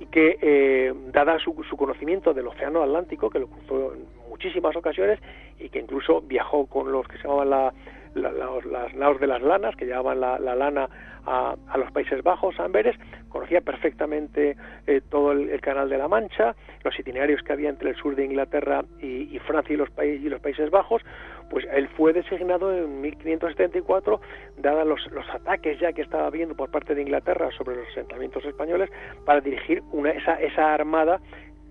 y 0.00 0.06
que, 0.06 0.94
dada 1.12 1.40
su, 1.40 1.60
su, 1.68 1.76
conocimiento 1.76 2.32
del 2.32 2.46
Océano 2.46 2.84
Atlántico, 2.84 3.30
que 3.30 3.40
lo 3.40 3.48
cruzó 3.48 3.94
en 3.94 4.06
muchísimas 4.28 4.76
ocasiones 4.76 5.18
y 5.58 5.70
que 5.70 5.80
incluso 5.80 6.20
viajó 6.20 6.66
con 6.66 6.92
los 6.92 7.08
que 7.08 7.16
se 7.16 7.24
llamaban 7.24 7.50
la, 7.50 7.74
las 8.18 8.94
naos 8.94 9.20
de 9.20 9.26
las 9.26 9.42
lanas, 9.42 9.76
que 9.76 9.86
llevaban 9.86 10.20
la, 10.20 10.38
lana 10.38 10.88
a, 11.26 11.56
los 11.76 11.90
Países 11.92 12.22
Bajos, 12.22 12.58
a 12.58 12.64
Amberes, 12.64 12.96
conocía 13.28 13.60
perfectamente 13.60 14.56
eh, 14.86 15.00
todo 15.08 15.32
el, 15.32 15.60
Canal 15.60 15.88
de 15.88 15.98
la 15.98 16.08
Mancha, 16.08 16.54
los 16.84 16.98
itinerarios 16.98 17.42
que 17.42 17.52
había 17.52 17.68
entre 17.68 17.90
el 17.90 17.96
sur 17.96 18.16
de 18.16 18.24
Inglaterra 18.24 18.84
y, 19.00 19.38
Francia 19.40 19.74
y 19.74 19.76
los, 19.76 19.88
y 20.02 20.28
los 20.28 20.40
Países 20.40 20.70
Bajos, 20.70 21.02
pues 21.50 21.66
él 21.72 21.88
fue 21.96 22.12
designado 22.12 22.72
en 22.72 23.00
1574, 23.00 24.20
dados 24.58 24.86
los, 24.86 25.12
los, 25.12 25.28
ataques 25.30 25.78
ya 25.80 25.92
que 25.92 26.02
estaba 26.02 26.26
habiendo 26.26 26.54
por 26.54 26.70
parte 26.70 26.94
de 26.94 27.02
Inglaterra 27.02 27.50
sobre 27.56 27.76
los 27.76 27.88
asentamientos 27.88 28.44
españoles, 28.44 28.90
para 29.24 29.40
dirigir 29.40 29.82
una, 29.92 30.10
esa, 30.10 30.34
esa 30.40 30.74
armada 30.74 31.20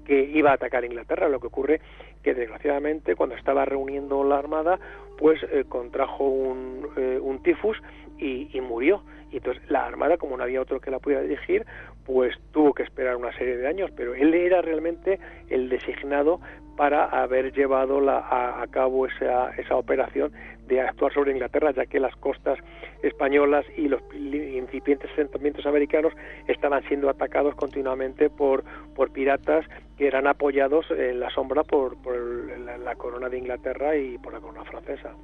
que 0.08 0.24
iba 0.24 0.52
a 0.52 0.54
atacar 0.54 0.86
Inglaterra. 0.86 1.28
Lo 1.28 1.40
que 1.40 1.48
ocurre 1.48 1.82
que 2.24 2.34
desgraciadamente 2.34 3.16
cuando 3.16 3.36
estaba 3.36 3.66
reuniendo 3.66 4.24
la 4.24 4.40
armada, 4.40 4.80
pues 5.18 5.40
eh, 5.44 5.66
contrajo 5.68 6.24
un, 6.24 6.88
eh, 6.96 7.20
tifus 7.44 7.78
y, 8.18 8.60
murió. 8.62 9.04
Y 9.32 9.38
entonces 9.38 9.62
la 9.70 9.86
armada, 9.86 10.18
como 10.18 10.38
no 10.38 10.44
había 10.44 10.62
otro 10.62 10.80
que 10.80 10.90
la 10.90 11.00
pudiera 11.00 11.22
dirigir, 11.22 11.66
pues 12.06 12.34
tuvo 12.52 12.74
que 12.74 12.84
esperar 12.84 13.18
una 13.18 13.38
serie 13.38 13.58
de 13.58 13.68
años. 13.68 13.92
Pero 13.96 14.16
él 14.16 14.34
era 14.34 14.62
realmente 14.62 15.20
el 15.50 15.70
designado 15.70 16.40
para 16.78 17.06
haber 17.06 17.52
llevado 17.54 18.00
la, 18.00 18.20
a, 18.62 18.66
cabo 18.68 19.08
esa, 19.08 19.50
esa 19.58 19.76
operación 19.76 20.32
de 20.68 20.82
actuar 20.82 21.14
sobre 21.14 21.32
Inglaterra, 21.32 21.72
ya 21.72 21.86
que 21.86 22.00
las 22.00 22.16
costas 22.18 22.60
españolas 23.02 23.66
y 23.78 23.88
los 23.88 24.02
incipientes 24.14 25.10
asentamientos 25.12 25.66
americanos 25.66 26.14
estaban 26.48 26.84
siendo 26.88 27.10
atacados 27.10 27.56
continuamente 27.56 28.30
por, 28.30 28.64
por 28.96 29.12
piratas 29.12 29.66
que 29.98 30.08
eran 30.08 30.28
apoyados 30.28 30.86
en 30.92 31.20
la 31.20 31.30
sombra 31.30 31.64
por, 31.64 31.98
por 32.02 32.16
la, 32.18 32.96
corona 32.96 33.30
de 33.30 33.38
Inglaterra 33.38 33.96
y 33.98 34.18
por 34.18 34.34
la 34.34 34.40
corona 34.40 34.64
francesa. 34.66 35.16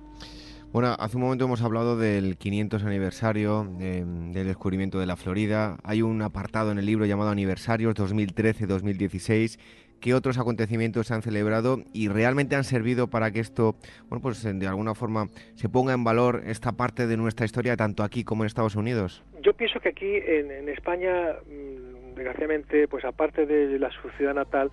Bueno, 0.71 0.95
hace 0.97 1.17
un 1.17 1.23
momento 1.23 1.45
hemos 1.45 1.61
hablado 1.61 1.97
del 1.97 2.35
500 2.35 2.83
aniversario 2.83 3.63
del 3.77 4.33
descubrimiento 4.33 4.99
de 4.99 5.05
la 5.05 5.15
Florida. 5.15 5.77
Hay 5.83 6.01
un 6.01 6.23
apartado 6.23 6.71
en 6.71 6.79
el 6.79 6.87
libro 6.87 7.05
llamado 7.05 7.29
Aniversarios 7.29 7.93
2013-2016 7.93 9.59
qué 10.03 10.13
otros 10.13 10.37
acontecimientos 10.37 11.07
se 11.07 11.13
han 11.13 11.21
celebrado 11.21 11.77
y 11.93 12.09
realmente 12.09 12.57
han 12.57 12.65
servido 12.65 13.09
para 13.09 13.31
que 13.31 13.39
esto, 13.39 13.75
bueno, 14.09 14.21
pues 14.21 14.43
de 14.43 14.67
alguna 14.67 14.95
forma 14.95 15.29
se 15.55 15.69
ponga 15.69 15.93
en 15.93 16.03
valor 16.03 16.41
esta 16.45 16.73
parte 16.73 17.07
de 17.07 17.15
nuestra 17.15 17.45
historia 17.45 17.77
tanto 17.77 18.03
aquí 18.03 18.25
como 18.25 18.43
en 18.43 18.47
Estados 18.47 18.75
Unidos. 18.75 19.23
Yo 19.41 19.53
pienso 19.53 19.79
que 19.79 19.89
aquí 19.89 20.17
en, 20.17 20.67
España, 20.67 21.35
mm, 21.47 22.15
desgraciadamente, 22.15 22.89
pues 22.89 23.05
aparte 23.05 23.45
de 23.45 23.79
la 23.79 23.89
su 23.91 24.09
ciudad 24.17 24.33
natal, 24.33 24.71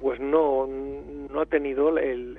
pues 0.00 0.18
no, 0.18 0.66
no 0.66 1.40
ha 1.42 1.46
tenido 1.46 1.98
el, 1.98 2.38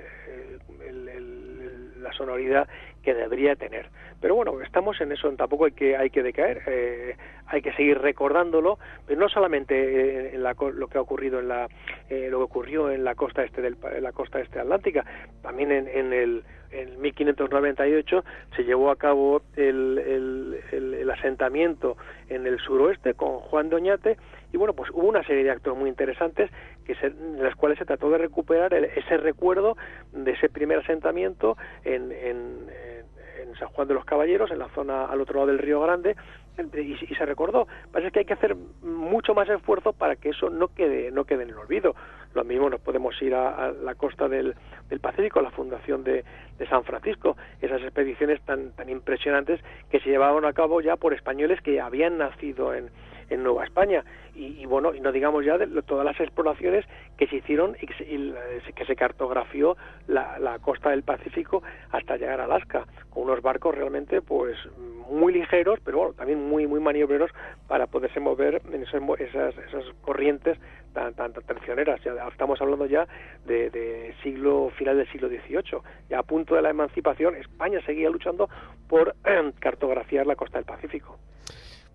la 2.00 2.12
sonoridad 2.12 2.68
que 3.02 3.14
debería 3.14 3.56
tener. 3.56 3.90
Pero 4.20 4.36
bueno, 4.36 4.60
estamos 4.62 5.00
en 5.00 5.12
eso, 5.12 5.30
tampoco 5.32 5.64
hay 5.64 5.72
que, 5.72 5.96
hay 5.96 6.10
que 6.10 6.22
decaer, 6.22 6.62
eh, 6.66 7.16
hay 7.46 7.60
que 7.60 7.72
seguir 7.72 7.98
recordándolo, 7.98 8.78
pero 9.06 9.20
no 9.20 9.28
solamente 9.28 9.74
eh, 9.74 10.34
en 10.34 10.42
la, 10.42 10.54
lo 10.54 10.86
que 10.86 10.98
ha 10.98 11.00
ocurrido 11.00 11.40
en 11.40 11.48
la, 11.48 11.68
eh, 12.08 12.28
lo 12.30 12.38
que 12.38 12.44
ocurrió 12.44 12.90
en 12.90 13.04
la 13.04 13.14
costa 13.14 13.42
este 13.42 13.60
del, 13.60 13.76
la 14.00 14.12
costa 14.12 14.40
este 14.40 14.60
atlántica, 14.60 15.04
también 15.42 15.72
en, 15.72 15.88
en 15.88 16.12
el 16.12 16.44
en 16.70 17.00
1598 17.02 18.24
se 18.56 18.64
llevó 18.64 18.90
a 18.90 18.96
cabo 18.96 19.42
el, 19.56 19.98
el, 19.98 20.60
el, 20.72 21.10
asentamiento 21.10 21.98
en 22.30 22.46
el 22.46 22.58
suroeste 22.60 23.12
con 23.12 23.40
Juan 23.40 23.68
Doñate 23.68 24.16
y 24.54 24.56
bueno 24.56 24.72
pues 24.72 24.90
hubo 24.90 25.06
una 25.06 25.22
serie 25.22 25.44
de 25.44 25.50
actos 25.50 25.76
muy 25.76 25.90
interesantes 25.90 26.50
que 26.86 26.94
se, 26.94 27.08
en 27.08 27.42
las 27.42 27.54
cuales 27.56 27.78
se 27.78 27.84
trató 27.84 28.08
de 28.08 28.16
recuperar 28.16 28.72
ese 28.72 29.18
recuerdo 29.18 29.76
de 30.12 30.30
ese 30.30 30.48
primer 30.48 30.78
asentamiento 30.78 31.58
en, 31.84 32.10
en 32.10 32.70
en 33.42 33.54
San 33.56 33.68
Juan 33.68 33.88
de 33.88 33.94
los 33.94 34.04
Caballeros, 34.04 34.50
en 34.50 34.58
la 34.58 34.68
zona 34.68 35.06
al 35.06 35.20
otro 35.20 35.36
lado 35.36 35.48
del 35.48 35.58
Río 35.58 35.80
Grande, 35.80 36.16
y, 36.74 37.14
se 37.14 37.26
recordó. 37.26 37.66
Pasa 37.90 38.10
que 38.10 38.20
hay 38.20 38.24
que 38.24 38.34
hacer 38.34 38.54
mucho 38.82 39.34
más 39.34 39.48
esfuerzo 39.48 39.92
para 39.92 40.16
que 40.16 40.30
eso 40.30 40.50
no 40.50 40.68
quede, 40.68 41.10
no 41.10 41.24
quede 41.24 41.44
en 41.44 41.50
el 41.50 41.56
olvido. 41.56 41.94
Lo 42.34 42.44
mismo 42.44 42.70
nos 42.70 42.80
podemos 42.80 43.20
ir 43.22 43.34
a, 43.34 43.72
la 43.72 43.94
costa 43.94 44.28
del, 44.28 44.54
del, 44.88 45.00
Pacífico, 45.00 45.40
a 45.40 45.42
la 45.42 45.50
fundación 45.50 46.04
de, 46.04 46.24
de, 46.58 46.66
San 46.66 46.84
Francisco, 46.84 47.36
esas 47.60 47.82
expediciones 47.82 48.40
tan, 48.42 48.72
tan 48.72 48.88
impresionantes 48.88 49.60
que 49.90 50.00
se 50.00 50.10
llevaban 50.10 50.44
a 50.44 50.52
cabo 50.52 50.80
ya 50.80 50.96
por 50.96 51.14
españoles 51.14 51.60
que 51.60 51.80
habían 51.80 52.18
nacido 52.18 52.74
en, 52.74 52.90
en 53.32 53.42
Nueva 53.42 53.64
España 53.64 54.04
y, 54.34 54.64
bueno 54.66 54.94
y 54.94 55.00
no 55.00 55.12
digamos 55.12 55.44
ya 55.44 55.58
de 55.58 55.66
todas 55.82 56.04
las 56.04 56.18
exploraciones 56.20 56.84
que 57.16 57.26
se 57.26 57.36
hicieron 57.36 57.76
y 57.80 57.86
que 57.86 58.84
se, 58.86 58.96
cartografió 58.96 59.76
la, 60.06 60.38
la, 60.38 60.58
costa 60.58 60.90
del 60.90 61.02
Pacífico 61.02 61.62
hasta 61.90 62.16
llegar 62.16 62.40
a 62.40 62.44
Alaska 62.44 62.86
con 63.10 63.24
unos 63.24 63.42
barcos 63.42 63.74
realmente 63.74 64.22
pues 64.22 64.56
muy 65.10 65.32
ligeros 65.32 65.80
pero 65.84 65.98
bueno 65.98 66.14
también 66.14 66.42
muy 66.48 66.66
muy 66.66 66.80
maniobreros 66.80 67.30
para 67.68 67.86
poderse 67.86 68.20
mover 68.20 68.62
en 68.72 68.82
esas, 68.82 69.02
esas, 69.18 69.84
corrientes 70.02 70.58
tan, 70.92 71.14
tan, 71.14 71.32
tan 71.32 71.42
Ya 72.04 72.28
estamos 72.28 72.60
hablando 72.60 72.86
ya 72.86 73.06
de, 73.46 73.70
de, 73.70 74.14
siglo 74.22 74.70
final 74.76 74.96
del 74.96 75.10
siglo 75.10 75.28
XVIII. 75.28 75.80
Ya 76.10 76.18
a 76.18 76.22
punto 76.22 76.54
de 76.54 76.62
la 76.62 76.70
emancipación, 76.70 77.36
España 77.36 77.80
seguía 77.86 78.10
luchando 78.10 78.48
por 78.88 79.14
cartografiar 79.58 80.26
la 80.26 80.36
costa 80.36 80.58
del 80.58 80.66
Pacífico. 80.66 81.18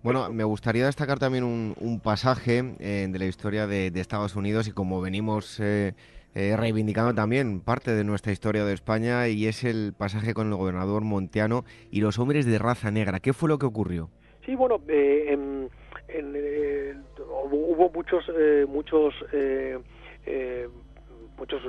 Bueno, 0.02 0.30
me 0.32 0.44
gustaría 0.44 0.86
destacar 0.86 1.18
también 1.18 1.42
un, 1.42 2.00
pasaje 2.00 2.62
eh, 2.78 3.08
de 3.10 3.18
la 3.18 3.24
historia 3.24 3.66
de, 3.66 3.88
Estados 3.88 4.36
Unidos 4.36 4.68
y 4.68 4.72
como 4.72 5.00
venimos 5.00 5.58
eh, 5.58 5.94
eh, 6.36 6.56
reivindicando 6.56 7.12
también 7.14 7.60
parte 7.60 7.90
de 7.90 8.04
nuestra 8.04 8.30
historia 8.30 8.64
de 8.64 8.74
España 8.74 9.26
y 9.26 9.48
es 9.48 9.64
el 9.64 9.94
pasaje 9.98 10.34
con 10.34 10.48
el 10.48 10.54
gobernador 10.54 11.02
Monteano 11.02 11.64
y 11.90 12.00
los 12.00 12.20
hombres 12.20 12.46
de 12.46 12.58
raza 12.58 12.92
negra. 12.92 13.18
¿Qué 13.18 13.32
fue 13.32 13.48
lo 13.48 13.58
que 13.58 13.66
ocurrió? 13.66 14.08
Sí, 14.46 14.54
bueno, 14.54 14.80
en, 14.88 15.68
hubo 17.50 17.90
muchos, 17.90 18.24
muchos 18.68 19.14
muchos 21.36 21.62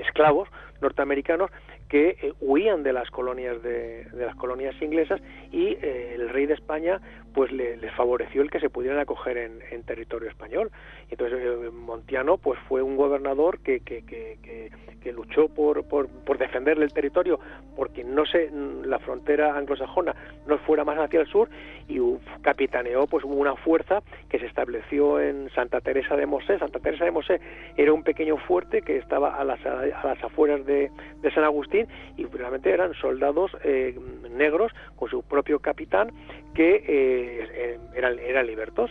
esclavos 0.00 0.48
norteamericanos 0.80 1.50
que 1.92 2.16
eh, 2.22 2.32
huían 2.40 2.82
de 2.82 2.94
las 2.94 3.10
colonias 3.10 3.62
de, 3.62 4.06
las 4.14 4.34
colonias 4.36 4.74
inglesas 4.80 5.20
y 5.50 5.76
eh, 5.82 6.14
el 6.14 6.30
rey 6.30 6.46
de 6.46 6.54
España 6.54 7.02
pues 7.32 7.50
le, 7.52 7.76
les 7.76 7.92
favoreció 7.94 8.42
el 8.42 8.50
que 8.50 8.60
se 8.60 8.70
pudieran 8.70 8.98
acoger 8.98 9.36
en, 9.36 9.82
territorio 9.82 10.28
español. 10.28 10.70
Entonces 11.10 11.40
eh, 11.42 11.70
Montiano 11.70 12.38
pues 12.38 12.58
fue 12.68 12.82
un 12.82 12.96
gobernador 12.96 13.58
que, 13.60 13.80
que, 13.80 14.02
que, 14.02 15.12
luchó 15.12 15.48
por, 15.48 15.84
por, 15.84 16.08
por, 16.08 16.38
defender 16.38 16.80
el 16.80 16.92
territorio 16.92 17.38
porque 17.76 18.02
no 18.02 18.24
se 18.24 18.50
la 18.84 18.98
frontera 19.00 19.58
anglosajona 19.58 20.14
no 20.46 20.56
fuera 20.58 20.84
más 20.84 20.96
hacia 20.96 21.20
el 21.20 21.26
sur 21.26 21.50
y 21.88 22.00
capitaneó 22.40 23.06
pues 23.06 23.24
una 23.24 23.54
fuerza 23.56 24.00
que 24.30 24.38
se 24.38 24.46
estableció 24.46 25.20
en 25.20 25.50
Santa 25.50 25.80
Teresa 25.80 26.16
de 26.16 26.24
Mosé. 26.24 26.58
Santa 26.58 26.78
Teresa 26.78 27.04
de 27.04 27.10
Mosé 27.10 27.40
era 27.76 27.92
un 27.92 28.02
pequeño 28.04 28.38
fuerte 28.38 28.80
que 28.80 28.96
estaba 28.96 29.36
a 29.36 29.44
las, 29.44 29.64
a 29.66 30.06
las 30.06 30.24
afueras 30.24 30.64
de, 30.64 30.90
de 31.20 31.30
San 31.32 31.44
Agustín 31.44 31.86
y 32.16 32.24
realmente 32.24 32.70
eran 32.70 32.94
soldados 32.94 33.50
eh, 33.64 33.98
negros 34.30 34.72
con 34.96 35.10
su 35.10 35.22
propio 35.22 35.58
capitán 35.58 36.12
que 36.54 36.84
eh, 36.86 37.21
eh, 37.22 37.78
eran, 37.94 38.46
libertos 38.46 38.90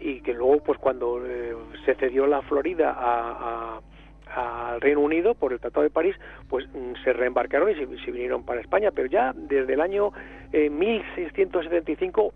y 0.00 0.20
que 0.20 0.34
luego 0.34 0.62
pues 0.62 0.78
cuando 0.78 1.22
se 1.84 1.94
cedió 1.94 2.26
la 2.26 2.42
Florida 2.42 2.94
a, 2.96 3.80
al 4.34 4.80
Reino 4.80 5.00
Unido 5.00 5.34
por 5.34 5.52
el 5.52 5.60
Tratado 5.60 5.82
de 5.82 5.90
París, 5.90 6.16
pues 6.48 6.66
mm, 6.68 7.02
se 7.04 7.12
reembarcaron 7.12 7.70
y 7.70 7.74
se, 7.74 8.10
vinieron 8.10 8.44
para 8.44 8.60
España, 8.60 8.90
pero 8.94 9.08
ya 9.08 9.32
desde 9.34 9.74
el 9.74 9.80
año 9.80 10.10
1675 10.52 12.32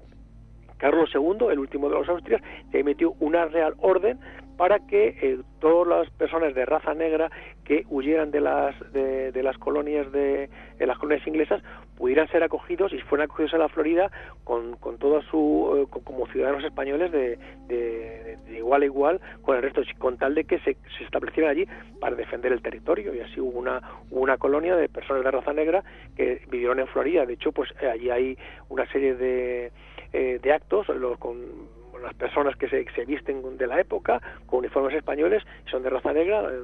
Carlos 0.78 1.10
II, 1.14 1.48
el 1.50 1.58
último 1.58 1.88
de 1.88 1.94
los 1.96 2.08
Austrias, 2.08 2.42
ya 2.70 2.80
emitió 2.80 3.14
una 3.20 3.46
real 3.46 3.74
orden 3.78 4.18
para 4.56 4.78
que 4.80 5.16
eh, 5.20 5.38
todas 5.60 5.86
las 5.86 6.10
personas 6.10 6.54
de 6.54 6.64
raza 6.64 6.94
negra 6.94 7.30
que 7.64 7.84
huyeran 7.90 8.30
de 8.30 8.40
las 8.40 8.74
de, 8.92 9.32
las 9.42 9.58
colonias 9.58 10.10
de, 10.12 10.48
las 10.78 10.98
colonias 10.98 11.26
inglesas 11.26 11.62
pudieran 11.96 12.28
ser 12.28 12.42
acogidos 12.42 12.92
y 12.92 12.98
fueran 13.00 13.24
acogidos 13.24 13.54
a 13.54 13.58
la 13.58 13.68
Florida 13.68 14.10
con, 14.44 14.76
con 14.76 14.98
toda 14.98 15.22
su 15.22 15.88
eh, 15.92 16.00
como 16.04 16.26
ciudadanos 16.28 16.64
españoles 16.64 17.10
de, 17.10 17.38
de, 17.66 18.38
igual 18.56 18.82
a 18.82 18.84
igual 18.84 19.20
con 19.42 19.56
el 19.56 19.62
resto 19.62 19.82
con 19.98 20.16
tal 20.16 20.34
de 20.34 20.44
que 20.44 20.58
se, 20.60 20.76
se, 20.96 21.04
establecieran 21.04 21.50
allí 21.50 21.66
para 22.00 22.16
defender 22.16 22.52
el 22.52 22.62
territorio. 22.62 23.14
Y 23.14 23.20
así 23.20 23.40
hubo 23.40 23.58
una 23.58 23.82
una 24.10 24.36
colonia 24.38 24.76
de 24.76 24.88
personas 24.88 25.24
de 25.24 25.30
raza 25.30 25.52
negra 25.52 25.82
que 26.16 26.42
vivieron 26.50 26.78
en 26.80 26.86
Florida. 26.86 27.26
De 27.26 27.34
hecho 27.34 27.52
pues 27.52 27.70
allí 27.82 28.10
hay 28.10 28.38
una 28.68 28.86
serie 28.92 29.14
de 29.14 29.72
eh, 30.12 30.38
de 30.42 30.52
actos 30.52 30.88
los, 30.88 31.18
con 31.18 31.75
las 32.02 32.14
personas 32.14 32.56
que 32.56 32.68
se, 32.68 33.04
visten 33.04 33.56
de 33.56 33.66
la 33.66 33.80
época, 33.80 34.20
con 34.46 34.60
uniformes 34.60 34.94
españoles, 34.94 35.42
son 35.70 35.82
de 35.82 35.90
raza 35.90 36.12
negra, 36.12 36.48
eh, 36.50 36.60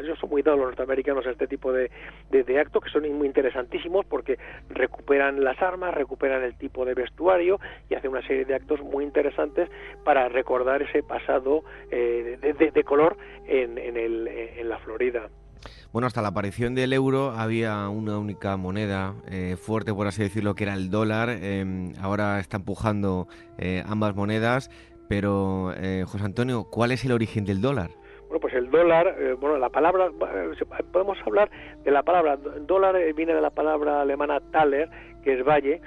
ellos 0.00 0.18
son 0.18 0.30
muy 0.30 0.42
dados 0.42 0.58
los 0.58 0.68
norteamericanos 0.68 1.26
a 1.26 1.30
este 1.30 1.46
tipo 1.46 1.72
de, 1.72 1.90
de, 2.30 2.58
actos 2.58 2.84
que 2.84 2.90
son 2.90 3.10
muy 3.12 3.26
interesantísimos 3.26 4.06
porque 4.06 4.38
recuperan 4.70 5.42
las 5.42 5.60
armas, 5.60 5.94
recuperan 5.94 6.42
el 6.42 6.56
tipo 6.56 6.84
de 6.84 6.94
vestuario 6.94 7.60
y 7.88 7.94
hacen 7.94 8.10
una 8.10 8.26
serie 8.26 8.44
de 8.44 8.54
actos 8.54 8.80
muy 8.80 9.04
interesantes 9.04 9.68
para 10.04 10.28
recordar 10.28 10.82
ese 10.82 11.02
pasado 11.02 11.64
eh, 11.90 12.38
de, 12.40 12.70
de, 12.70 12.84
color 12.84 13.16
en, 13.46 13.78
en, 13.78 13.96
el, 13.96 14.28
en 14.28 14.68
la 14.68 14.78
Florida. 14.78 15.28
Bueno, 15.92 16.06
hasta 16.06 16.22
la 16.22 16.28
aparición 16.28 16.74
del 16.74 16.92
euro 16.92 17.30
había 17.30 17.88
una 17.88 18.18
única 18.18 18.56
moneda 18.56 19.14
eh, 19.30 19.56
fuerte, 19.56 19.94
por 19.94 20.06
así 20.06 20.22
decirlo, 20.22 20.54
que 20.54 20.64
era 20.64 20.74
el 20.74 20.90
dólar. 20.90 21.28
Em, 21.30 21.92
ahora 22.00 22.40
está 22.40 22.56
empujando 22.56 23.28
eh, 23.58 23.82
ambas 23.86 24.16
monedas. 24.16 24.70
Pero, 25.08 25.72
eh, 25.76 26.04
José 26.06 26.24
Antonio, 26.24 26.64
¿cuál 26.64 26.90
es 26.90 27.04
el 27.04 27.12
origen 27.12 27.44
del 27.44 27.60
dólar? 27.60 27.90
Bueno, 28.26 28.40
pues 28.40 28.54
el 28.54 28.70
dólar, 28.70 29.36
bueno, 29.38 29.58
la 29.58 29.68
palabra, 29.68 30.10
podemos 30.92 31.18
hablar 31.24 31.50
de 31.84 31.90
la 31.90 32.02
palabra, 32.02 32.36
dólar 32.36 32.96
viene 33.14 33.34
de 33.34 33.40
la 33.40 33.50
palabra 33.50 34.00
alemana 34.00 34.40
Thaler, 34.50 34.88
que 35.22 35.34
es 35.34 35.44
valle, 35.46 35.80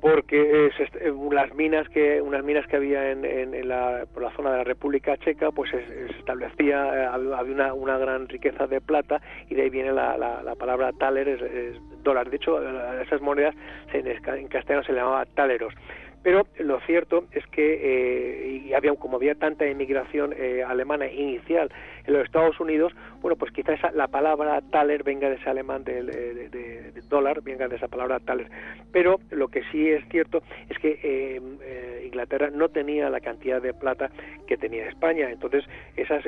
porque 0.00 0.66
eh, 0.66 1.12
las 1.30 1.54
minas 1.54 1.88
que 1.88 2.20
unas 2.20 2.42
minas 2.42 2.66
que 2.66 2.76
había 2.76 3.10
en, 3.10 3.24
en, 3.24 3.68
la, 3.68 4.06
por 4.12 4.22
la 4.22 4.30
zona 4.32 4.52
de 4.52 4.58
la 4.58 4.64
República 4.64 5.16
Checa 5.18 5.50
pues 5.50 5.70
se, 5.70 6.06
establecía 6.18 6.86
eh, 6.94 7.06
había 7.06 7.54
una, 7.54 7.74
una, 7.74 7.98
gran 7.98 8.28
riqueza 8.28 8.66
de 8.66 8.80
plata 8.80 9.20
y 9.48 9.54
de 9.54 9.62
ahí 9.62 9.70
viene 9.70 9.92
la, 9.92 10.16
la, 10.16 10.54
palabra 10.56 10.92
taler 10.92 11.28
es, 11.28 11.76
dólar. 12.02 12.30
De 12.30 12.36
hecho 12.36 12.60
esas 13.00 13.20
monedas 13.20 13.54
en, 13.92 14.06
en 14.06 14.48
castellano 14.48 14.84
se 14.84 14.92
llamaba 14.92 15.26
taleros 15.26 15.74
pero 16.22 16.46
lo 16.58 16.80
cierto 16.80 17.24
es 17.32 17.46
que 17.46 17.78
eh, 17.82 18.62
y 18.66 18.74
había, 18.74 18.94
como 18.94 19.16
había 19.16 19.34
tanta 19.34 19.66
inmigración 19.66 20.34
eh, 20.36 20.62
alemana 20.62 21.10
inicial 21.10 21.70
en 22.04 22.12
los 22.12 22.24
Estados 22.24 22.60
Unidos, 22.60 22.92
bueno, 23.20 23.36
pues 23.36 23.52
quizás 23.52 23.78
la 23.94 24.08
palabra 24.08 24.60
taler 24.70 25.02
venga 25.02 25.28
de 25.30 25.36
ese 25.36 25.48
alemán 25.48 25.84
de, 25.84 26.02
de, 26.02 26.92
dólar, 27.08 27.42
venga 27.42 27.68
de 27.68 27.76
esa 27.76 27.88
palabra 27.88 28.20
taler. 28.20 28.48
Pero 28.92 29.18
lo 29.30 29.48
que 29.48 29.62
sí 29.72 29.88
es 29.88 30.06
cierto 30.08 30.42
es 30.68 30.78
que 30.78 31.00
eh, 31.02 32.02
Inglaterra 32.04 32.50
no 32.50 32.68
tenía 32.68 33.08
la 33.10 33.20
cantidad 33.20 33.60
de 33.60 33.72
plata 33.72 34.10
que 34.46 34.56
tenía 34.56 34.88
España. 34.88 35.30
Entonces, 35.30 35.64
esas 35.96 36.24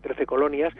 13 0.00 0.26
colonias, 0.26 0.72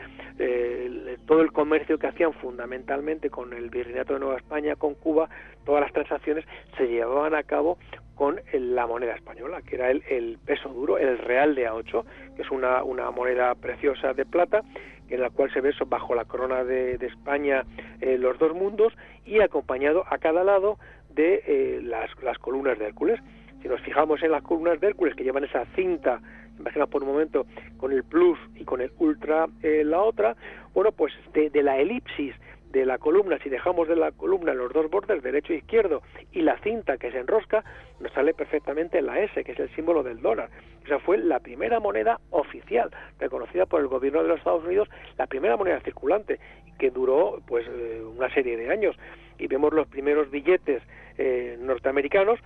todo 1.25 1.41
el 1.41 1.51
comercio 1.51 1.97
que 1.97 2.07
hacían 2.07 2.33
fundamentalmente 2.33 3.29
con 3.29 3.53
el 3.53 3.69
Virreinato 3.69 4.13
de 4.13 4.19
Nueva 4.19 4.37
España, 4.37 4.75
con 4.75 4.95
Cuba, 4.95 5.29
todas 5.65 5.81
las 5.81 5.93
transacciones 5.93 6.45
se 6.77 6.87
llevaban 6.87 7.35
a 7.35 7.43
cabo 7.43 7.77
con 8.15 8.39
la 8.53 8.87
moneda 8.87 9.13
española, 9.13 9.61
que 9.61 9.75
era 9.75 9.91
el, 9.91 10.37
peso 10.45 10.69
duro, 10.69 10.97
el 10.97 11.17
real 11.17 11.53
de 11.53 11.69
A8, 11.69 12.03
que 12.35 12.41
es 12.41 12.51
una, 12.51 12.83
una 12.83 13.11
moneda 13.11 13.53
preciosa 13.55 14.13
de 14.13 14.25
plata, 14.25 14.61
en 15.09 15.21
la 15.21 15.29
cual 15.29 15.51
se 15.53 15.61
ve 15.61 15.73
bajo 15.87 16.15
la 16.15 16.25
corona 16.25 16.63
de, 16.63 16.95
España 16.95 17.63
eh, 18.01 18.17
los 18.17 18.39
dos 18.39 18.55
mundos 18.55 18.93
y 19.25 19.41
acompañado 19.41 20.03
a 20.09 20.17
cada 20.17 20.43
lado 20.43 20.77
de 21.09 21.43
eh, 21.45 21.81
las, 21.83 22.09
las 22.23 22.37
columnas 22.39 22.79
de 22.79 22.85
Hércules. 22.85 23.19
Si 23.61 23.67
nos 23.67 23.81
fijamos 23.81 24.23
en 24.23 24.31
las 24.31 24.43
columnas 24.43 24.79
de 24.79 24.87
Hércules 24.87 25.15
que 25.15 25.23
llevan 25.23 25.43
esa 25.43 25.65
cinta, 25.75 26.21
imagina 26.59 26.87
por 26.87 27.03
un 27.03 27.09
momento, 27.09 27.45
con 27.77 27.91
el 27.91 28.03
plus 28.03 28.37
y 28.55 28.63
con 28.63 28.81
el 28.81 28.91
ultra 28.99 29.47
eh, 29.61 29.83
la 29.83 30.01
otra, 30.01 30.35
bueno, 30.73 30.91
pues 30.91 31.13
de, 31.33 31.49
la 31.63 31.77
elipsis 31.77 32.35
de 32.71 32.85
la 32.85 32.97
columna, 32.97 33.39
si 33.39 33.49
dejamos 33.49 33.87
de 33.87 33.95
la 33.95 34.11
columna 34.11 34.53
los 34.53 34.73
dos 34.73 34.89
bordes, 34.89 35.23
derecho 35.23 35.53
e 35.53 35.57
izquierdo, 35.57 36.01
y 36.33 36.41
la 36.41 36.57
cinta 36.59 36.97
que 36.97 37.11
se 37.11 37.19
enrosca, 37.19 37.63
nos 38.01 38.11
sale 38.11 38.33
perfectamente 38.33 39.01
la 39.01 39.19
S, 39.19 39.43
que 39.43 39.51
es 39.53 39.59
el 39.59 39.73
símbolo 39.75 40.03
del 40.03 40.21
dólar. 40.21 40.49
Esa 40.85 40.99
fue 40.99 41.17
la 41.17 41.39
primera 41.39 41.79
moneda 41.79 42.19
oficial, 42.31 42.91
reconocida 43.19 43.65
por 43.65 43.81
el 43.81 43.87
gobierno 43.87 44.21
de 44.21 44.27
los 44.27 44.39
Estados 44.39 44.65
Unidos, 44.65 44.89
la 45.17 45.27
primera 45.27 45.55
moneda 45.55 45.79
circulante, 45.81 46.39
que 46.77 46.91
duró 46.91 47.41
pues 47.47 47.65
eh, 47.67 48.01
una 48.03 48.33
serie 48.33 48.57
de 48.57 48.69
años. 48.69 48.95
Y 49.39 49.47
vemos 49.47 49.73
los 49.73 49.87
primeros 49.87 50.29
billetes 50.29 50.83
eh, 51.17 51.57
norteamericanos, 51.59 52.39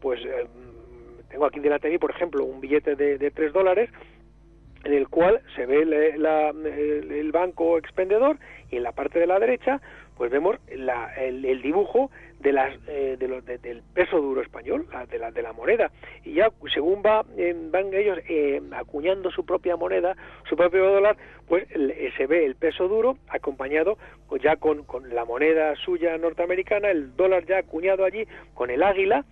pues 0.00 0.20
tengo 1.28 1.46
aquí 1.46 1.60
delante 1.60 1.88
de 1.88 1.94
mí, 1.94 1.98
por 1.98 2.10
ejemplo, 2.10 2.44
un 2.44 2.60
billete 2.60 2.96
de, 2.96 3.18
de 3.18 3.30
3 3.30 3.52
dólares, 3.52 3.90
en 4.86 4.94
el 4.94 5.08
cual 5.08 5.40
se 5.56 5.66
ve 5.66 5.82
el, 5.82 7.32
banco 7.32 7.76
expendedor 7.76 8.38
y 8.70 8.76
en 8.76 8.84
la 8.84 8.92
parte 8.92 9.18
de 9.18 9.26
la 9.26 9.38
derecha 9.38 9.80
pues 10.16 10.30
vemos 10.30 10.56
el, 10.68 11.60
dibujo 11.60 12.10
de 12.40 12.52
las 12.52 12.74
eh, 12.86 13.16
del 13.18 13.82
peso 13.92 14.18
duro 14.18 14.40
español 14.40 14.86
de 15.10 15.18
la 15.18 15.30
de 15.30 15.42
la 15.42 15.52
moneda. 15.52 15.90
Y 16.24 16.34
ya 16.34 16.50
según 16.72 17.02
va 17.04 17.22
van 17.22 17.92
ellos 17.92 18.18
eh, 18.28 18.62
acuñando 18.72 19.30
su 19.30 19.44
propia 19.44 19.76
moneda 19.76 20.16
su 20.48 20.56
propio 20.56 20.88
dólar 20.88 21.16
pues 21.48 21.66
eh, 21.70 22.12
se 22.16 22.26
ve 22.26 22.46
el 22.46 22.54
peso 22.54 22.88
duro 22.88 23.18
acompañado 23.28 23.98
ya 24.40 24.56
con, 24.56 24.84
con 24.84 25.14
la 25.14 25.24
moneda 25.24 25.74
suya 25.84 26.16
norteamericana 26.16 26.90
el 26.90 27.14
dólar 27.16 27.44
ya 27.44 27.58
acuñado 27.58 28.04
allí 28.04 28.26
con 28.54 28.70
el 28.70 28.82
águila 28.82 29.24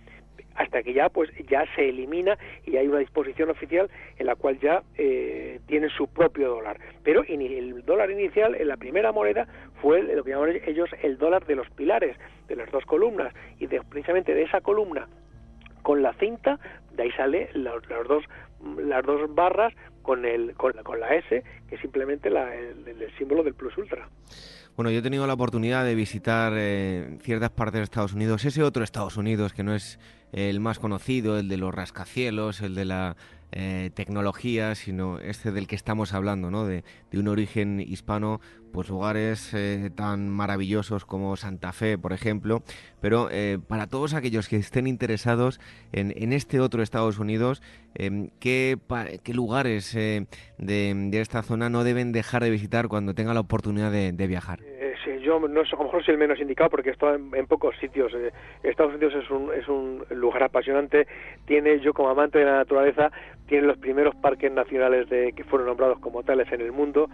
hasta 0.55 0.83
que 0.83 0.93
ya 0.93 1.09
pues 1.09 1.29
ya 1.47 1.65
se 1.75 1.89
elimina 1.89 2.37
y 2.65 2.77
hay 2.77 2.87
una 2.87 2.99
disposición 2.99 3.49
oficial 3.49 3.89
en 4.17 4.25
la 4.25 4.35
cual 4.35 4.59
ya 4.59 4.83
eh, 4.97 5.59
tiene 5.67 5.89
su 5.89 6.07
propio 6.07 6.49
dólar. 6.49 6.79
Pero 7.03 7.23
el 7.23 7.83
dólar 7.85 8.09
inicial 8.11 8.55
en 8.55 8.67
la 8.67 8.77
primera 8.77 9.11
moneda 9.11 9.47
fue 9.81 10.01
lo 10.01 10.23
que 10.23 10.31
llaman 10.31 10.59
ellos 10.65 10.89
el 11.03 11.17
dólar 11.17 11.45
de 11.45 11.55
los 11.55 11.69
pilares 11.71 12.17
de 12.47 12.55
las 12.55 12.71
dos 12.71 12.85
columnas. 12.85 13.33
Y 13.59 13.67
precisamente 13.67 14.33
de 14.33 14.43
esa 14.43 14.61
columna 14.61 15.07
con 15.81 16.01
la 16.01 16.13
cinta 16.13 16.59
de 16.95 17.03
ahí 17.03 17.11
sale 17.11 17.49
los, 17.53 17.83
dos 18.07 18.23
las 18.77 19.05
dos 19.05 19.33
barras 19.35 19.73
con 20.01 20.25
el 20.25 20.55
con 20.55 20.75
la, 20.75 20.83
con 20.83 20.99
la 20.99 21.13
S 21.15 21.43
que 21.67 21.75
es 21.75 21.81
simplemente 21.81 22.29
el 22.29 23.17
símbolo 23.17 23.43
del 23.43 23.53
plus 23.53 23.77
ultra. 23.77 24.07
Bueno, 24.75 24.91
yo 24.91 24.99
he 24.99 25.01
tenido 25.01 25.25
la 25.25 25.33
oportunidad 25.33 25.85
de 25.85 25.95
visitar 25.95 26.51
eh, 26.57 27.17
ciertas 27.21 27.49
partes 27.51 27.79
de 27.79 27.83
Estados 27.83 28.13
Unidos, 28.13 28.43
ese 28.43 28.61
otro 28.61 28.83
Estados 28.83 29.15
Unidos 29.15 29.53
que 29.53 29.63
no 29.63 29.73
es 29.73 29.99
el 30.35 30.59
más 30.59 30.79
conocido, 30.79 31.39
el 31.39 31.47
de 31.47 31.57
los 31.57 31.73
rascacielos, 31.73 32.61
el 32.61 32.75
de 32.75 32.85
la 32.85 33.15
eh, 33.53 33.89
tecnología, 33.93 34.75
sino 34.75 35.17
este 35.19 35.53
del 35.53 35.65
que 35.65 35.75
estamos 35.75 36.13
hablando, 36.13 36.51
¿no? 36.51 36.65
De, 36.65 36.83
un 37.13 37.29
origen 37.29 37.79
hispano, 37.79 38.41
pues 38.73 38.89
lugares 38.89 39.53
eh, 39.53 39.89
tan 39.95 40.27
maravillosos 40.27 41.05
como 41.05 41.37
Santa 41.37 41.71
Fe, 41.71 41.97
por 41.97 42.11
ejemplo, 42.11 42.61
pero 42.99 43.29
para 43.67 43.87
todos 43.87 44.13
aquellos 44.13 44.49
que 44.49 44.57
estén 44.57 44.85
interesados 44.85 45.61
en, 45.93 46.33
este 46.33 46.59
otro 46.59 46.83
Estados 46.83 47.17
Unidos, 47.17 47.61
em, 47.93 48.31
¿qué, 48.39 48.77
lugares 49.27 49.93
de, 49.93 50.27
esta 51.13 51.41
zona 51.41 51.69
no 51.69 51.85
deben 51.85 52.11
dejar 52.11 52.43
de 52.43 52.49
visitar 52.49 52.89
cuando 52.89 53.15
tengan 53.15 53.35
la 53.35 53.39
oportunidad 53.39 53.93
de 53.93 54.27
viajar? 54.27 54.59
Yo 55.21 55.39
no, 55.39 55.61
a 55.61 55.63
lo 55.63 55.83
mejor 55.83 56.03
soy 56.03 56.13
el 56.13 56.19
menos 56.19 56.39
indicado 56.39 56.69
porque 56.69 56.91
he 56.91 57.37
en, 57.37 57.47
pocos 57.47 57.75
sitios. 57.77 58.13
Eh, 58.13 58.31
Estados 58.63 58.93
Unidos 58.93 59.13
es 59.15 59.29
un, 59.29 59.53
es 59.53 59.67
un 59.67 60.05
lugar 60.11 60.43
apasionante. 60.43 61.07
Tiene, 61.45 61.79
yo 61.79 61.93
como 61.93 62.09
amante 62.09 62.39
de 62.39 62.45
la 62.45 62.57
naturaleza, 62.57 63.11
tiene 63.47 63.67
los 63.67 63.77
primeros 63.77 64.15
parques 64.15 64.51
nacionales 64.51 65.09
de, 65.09 65.33
que 65.33 65.43
fueron 65.43 65.67
nombrados 65.67 65.99
como 65.99 66.23
tales 66.23 66.51
en 66.51 66.61
el 66.61 66.71
mundo. 66.71 67.09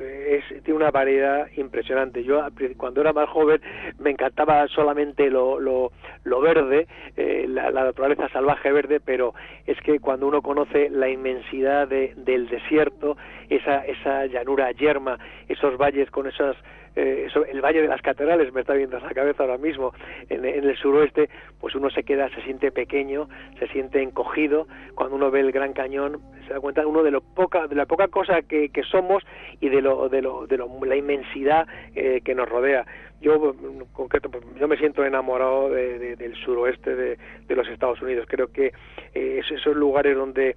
Eh, 0.00 0.42
es, 0.50 0.62
tiene 0.64 0.76
una 0.76 0.90
variedad 0.90 1.46
impresionante. 1.56 2.24
Yo 2.24 2.42
cuando 2.76 3.00
era 3.00 3.12
más 3.12 3.28
joven 3.28 3.60
me 3.98 4.10
encantaba 4.10 4.66
solamente 4.68 5.30
lo, 5.30 5.60
lo, 5.60 5.92
lo 6.24 6.40
verde, 6.40 6.86
eh, 7.16 7.46
la, 7.48 7.70
naturaleza 7.70 8.28
salvaje 8.30 8.72
verde, 8.72 9.00
pero 9.00 9.34
es 9.66 9.80
que 9.82 10.00
cuando 10.00 10.26
uno 10.26 10.42
conoce 10.42 10.90
la 10.90 11.08
inmensidad 11.08 11.88
del 11.88 12.48
desierto, 12.48 13.16
esa, 13.48 13.84
esa 13.84 14.26
llanura 14.26 14.70
yerma, 14.72 15.18
esos 15.48 15.76
valles 15.76 16.10
con 16.10 16.26
esas 16.26 16.56
eh, 16.96 17.28
el 17.50 17.60
Valle 17.60 17.82
de 17.82 17.88
las 17.88 18.02
Catedrales 18.02 18.52
me 18.52 18.60
está 18.60 18.74
viendo 18.74 18.96
a 18.96 19.00
la 19.00 19.14
cabeza 19.14 19.42
ahora 19.42 19.58
mismo, 19.58 19.92
en, 20.28 20.44
el 20.44 20.76
suroeste, 20.76 21.28
pues 21.60 21.74
uno 21.74 21.90
se 21.90 22.04
queda, 22.04 22.28
se 22.30 22.42
siente 22.42 22.70
pequeño, 22.70 23.28
se 23.58 23.66
siente 23.68 24.02
encogido, 24.02 24.66
cuando 24.94 25.16
uno 25.16 25.30
ve 25.30 25.40
el 25.40 25.52
Gran 25.52 25.72
Cañón 25.72 26.20
se 26.46 26.54
da 26.54 26.60
cuenta 26.60 26.86
uno 26.86 27.02
de 27.02 27.10
lo 27.10 27.20
poca, 27.20 27.66
de 27.66 27.74
la 27.74 27.86
poca 27.86 28.08
cosa 28.08 28.42
que, 28.42 28.70
somos 28.90 29.24
y 29.60 29.68
de 29.68 29.80
lo, 29.80 30.08
de 30.08 30.22
lo, 30.22 30.46
de 30.46 30.58
la 30.86 30.96
inmensidad 30.96 31.66
eh, 31.94 32.20
que 32.24 32.34
nos 32.34 32.48
rodea. 32.48 32.84
Yo, 33.20 33.54
concreto, 33.92 34.30
pues, 34.30 34.44
yo 34.60 34.68
me 34.68 34.76
siento 34.76 35.02
enamorado 35.02 35.70
del 35.70 36.34
suroeste 36.44 36.94
de, 36.94 37.16
los 37.48 37.66
Estados 37.68 38.02
Unidos. 38.02 38.26
Creo 38.28 38.48
que 38.48 38.72
eh, 39.14 39.40
esos 39.50 39.74
lugares 39.74 40.14
donde 40.14 40.56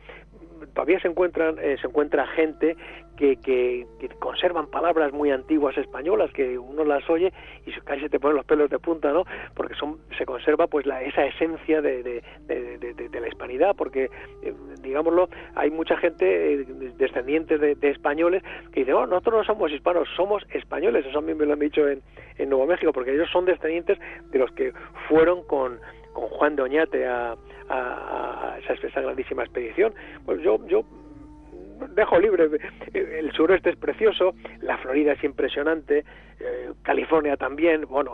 todavía 0.73 0.99
se 0.99 1.07
encuentran 1.07 1.57
eh, 1.59 1.77
se 1.81 1.87
encuentra 1.87 2.27
gente 2.27 2.75
que, 3.17 3.35
que, 3.37 3.87
conservan 4.19 4.67
palabras 4.67 5.11
muy 5.11 5.31
antiguas 5.31 5.75
españolas 5.77 6.31
que 6.31 6.57
uno 6.57 6.85
las 6.85 7.07
oye 7.09 7.33
y 7.65 7.71
casi 7.81 8.01
se 8.01 8.09
te 8.09 8.19
ponen 8.19 8.37
los 8.37 8.45
pelos 8.45 8.69
de 8.69 8.79
punta 8.79 9.11
no 9.11 9.23
porque 9.55 9.73
son 9.75 9.97
se 10.17 10.25
conserva 10.25 10.67
pues 10.67 10.85
la, 10.85 11.01
esa 11.01 11.25
esencia 11.25 11.81
de, 11.81 12.03
de, 12.03 12.21
de, 12.47 13.19
la 13.19 13.27
hispanidad 13.27 13.75
porque 13.75 14.09
eh, 14.43 14.53
digámoslo 14.81 15.29
hay 15.55 15.71
mucha 15.71 15.97
gente 15.97 16.53
eh, 16.53 16.65
descendientes 16.97 17.59
de, 17.59 17.75
españoles 17.89 18.43
que 18.71 18.81
dicen 18.81 18.95
oh 18.95 19.07
nosotros 19.07 19.35
no 19.35 19.43
somos 19.43 19.71
hispanos 19.71 20.07
somos 20.15 20.43
españoles 20.51 21.05
eso 21.05 21.19
a 21.19 21.21
mí 21.21 21.33
me 21.33 21.45
lo 21.45 21.53
han 21.53 21.59
dicho 21.59 21.87
en, 21.87 22.01
en 22.37 22.49
Nuevo 22.49 22.67
México 22.67 22.93
porque 22.93 23.13
ellos 23.13 23.29
son 23.31 23.45
descendientes 23.45 23.97
de 24.29 24.39
los 24.39 24.51
que 24.51 24.73
fueron 25.07 25.43
con 25.47 25.79
con 26.17 26.29
Juan 26.29 26.55
de 26.55 26.63
Oñate 26.63 27.05
a, 27.05 27.35
a, 27.69 28.57
esa, 28.57 29.01
grandísima 29.01 29.43
expedición. 29.43 29.93
Pues 30.25 30.41
yo, 30.41 30.57
yo 30.67 30.83
dejo 31.95 32.19
libre. 32.19 32.49
El 32.93 33.31
sureste 33.33 33.71
es 33.71 33.75
precioso, 33.75 34.33
la 34.61 34.77
Florida 34.77 35.13
es 35.13 35.23
impresionante, 35.23 36.03
eh, 36.39 36.71
California 36.83 37.35
también, 37.35 37.85
bueno, 37.89 38.13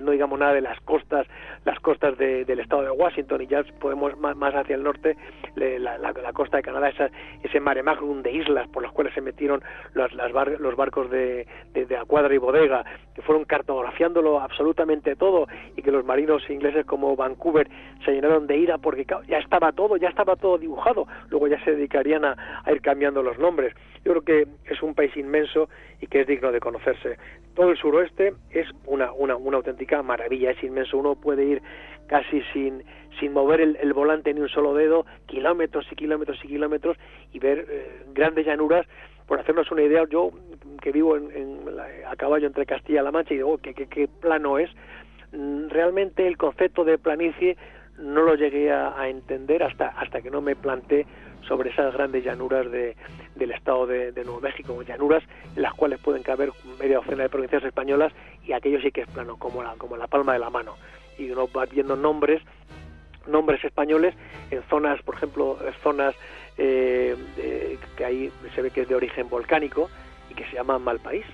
no 0.00 0.10
digamos 0.10 0.38
nada 0.40 0.54
de 0.54 0.60
las 0.60 0.80
costas, 0.80 1.24
las 1.64 1.78
costas 1.78 2.18
del 2.18 2.58
estado 2.58 2.82
de 2.82 2.90
Washington 2.90 3.42
y 3.42 3.46
ya 3.46 3.62
podemos 3.78 4.16
más, 4.18 4.54
hacia 4.54 4.74
el 4.74 4.82
norte, 4.82 5.16
la, 5.54 6.32
costa 6.32 6.56
de 6.56 6.64
Canadá, 6.64 6.90
ese 7.42 7.60
mare 7.60 7.84
magnum 7.84 8.22
de 8.22 8.32
islas 8.32 8.66
por 8.68 8.82
las 8.82 8.90
cuales 8.90 9.14
se 9.14 9.20
metieron 9.20 9.62
los, 9.92 10.12
los 10.12 10.76
barcos 10.76 11.08
de, 11.10 11.46
de, 11.72 11.96
Acuadra 11.96 12.34
y 12.34 12.38
Bodega, 12.38 12.84
que 13.14 13.22
fueron 13.22 13.44
cartografiándolo 13.44 14.40
absolutamente 14.40 15.14
todo 15.14 15.46
y 15.76 15.82
que 15.82 15.92
los 15.92 16.04
marinos 16.04 16.42
ingleses 16.50 16.84
como 16.84 17.14
Vancouver 17.14 17.68
se 18.04 18.12
llenaron 18.12 18.48
de 18.48 18.56
ira 18.56 18.78
porque 18.78 19.06
ya 19.28 19.38
estaba 19.38 19.70
todo, 19.70 19.96
ya 19.96 20.08
estaba 20.08 20.34
todo 20.34 20.58
dibujado, 20.58 21.06
luego 21.30 21.46
ya 21.46 21.62
se 21.64 21.70
dedicarían 21.70 22.24
a 22.24 22.36
ir 22.66 22.80
cambiando 22.84 23.22
los 23.22 23.38
nombres. 23.38 23.74
Yo 24.04 24.12
creo 24.12 24.22
que 24.22 24.46
es 24.70 24.82
un 24.82 24.94
país 24.94 25.16
inmenso 25.16 25.68
y 26.00 26.06
que 26.06 26.20
es 26.20 26.26
digno 26.26 26.52
de 26.52 26.60
conocerse. 26.60 27.16
Todo 27.54 27.70
el 27.70 27.78
suroeste 27.78 28.34
es 28.50 28.68
una, 28.86 29.12
una, 29.12 29.56
auténtica 29.56 30.02
maravilla, 30.02 30.50
es 30.50 30.62
inmenso. 30.62 30.98
Uno 30.98 31.16
puede 31.16 31.44
ir 31.44 31.62
casi 32.06 32.42
sin, 32.52 32.84
mover 33.32 33.60
el, 33.62 33.92
volante 33.94 34.32
ni 34.34 34.40
un 34.40 34.48
solo 34.48 34.74
dedo, 34.74 35.06
kilómetros 35.26 35.86
y 35.90 35.96
kilómetros 35.96 36.38
y 36.44 36.48
kilómetros 36.48 36.98
y 37.32 37.38
ver 37.38 37.66
eh, 37.68 38.02
grandes 38.12 38.46
llanuras. 38.46 38.86
Por 39.26 39.40
hacernos 39.40 39.70
una 39.72 39.82
idea, 39.82 40.04
yo 40.10 40.30
que 40.82 40.92
vivo 40.92 41.16
en, 41.16 41.60
a 42.06 42.14
caballo 42.16 42.46
entre 42.46 42.66
Castilla-La 42.66 43.10
Mancha 43.10 43.32
y 43.32 43.38
digo, 43.38 43.54
oh, 43.54 43.58
¿qué, 43.58 43.72
qué, 43.72 43.86
qué 43.86 44.06
plano 44.06 44.58
es? 44.58 44.70
Mm, 45.32 45.68
realmente 45.70 46.26
el 46.26 46.36
concepto 46.36 46.84
de 46.84 46.98
planicie 46.98 47.56
no 47.98 48.22
lo 48.22 48.34
llegué 48.34 48.72
a, 48.72 49.08
entender 49.08 49.62
hasta, 49.62 49.88
hasta 49.88 50.20
que 50.20 50.30
no 50.30 50.40
me 50.40 50.56
planté 50.56 51.06
sobre 51.46 51.70
esas 51.70 51.92
grandes 51.94 52.24
llanuras 52.24 52.70
de, 52.70 52.96
del 53.34 53.50
estado 53.52 53.86
de, 53.86 54.12
Nuevo 54.24 54.40
México, 54.40 54.80
llanuras 54.82 55.22
en 55.56 55.62
las 55.62 55.74
cuales 55.74 56.00
pueden 56.00 56.22
caber 56.22 56.50
media 56.78 56.96
docena 56.96 57.24
de 57.24 57.28
provincias 57.28 57.64
españolas 57.64 58.12
y 58.44 58.52
aquello 58.52 58.80
sí 58.80 58.90
que 58.90 59.02
es 59.02 59.08
plano, 59.08 59.36
como 59.36 59.62
la, 59.62 59.74
como 59.76 59.96
la 59.96 60.06
palma 60.06 60.32
de 60.32 60.38
la 60.38 60.50
mano. 60.50 60.76
Y 61.18 61.30
uno 61.30 61.48
va 61.54 61.66
viendo 61.66 61.96
nombres, 61.96 62.42
nombres 63.26 63.62
españoles 63.64 64.14
en 64.50 64.62
zonas, 64.64 65.00
por 65.02 65.14
ejemplo, 65.14 65.58
zonas 65.82 66.14
eh, 66.58 67.16
que 67.96 68.04
ahí 68.04 68.32
se 68.54 68.62
ve 68.62 68.70
que 68.70 68.82
es 68.82 68.88
de 68.88 68.94
origen 68.94 69.28
volcánico 69.28 69.90
y 70.30 70.34
que 70.34 70.44
se 70.46 70.56
llaman 70.56 70.82
Malpaís. 70.82 71.26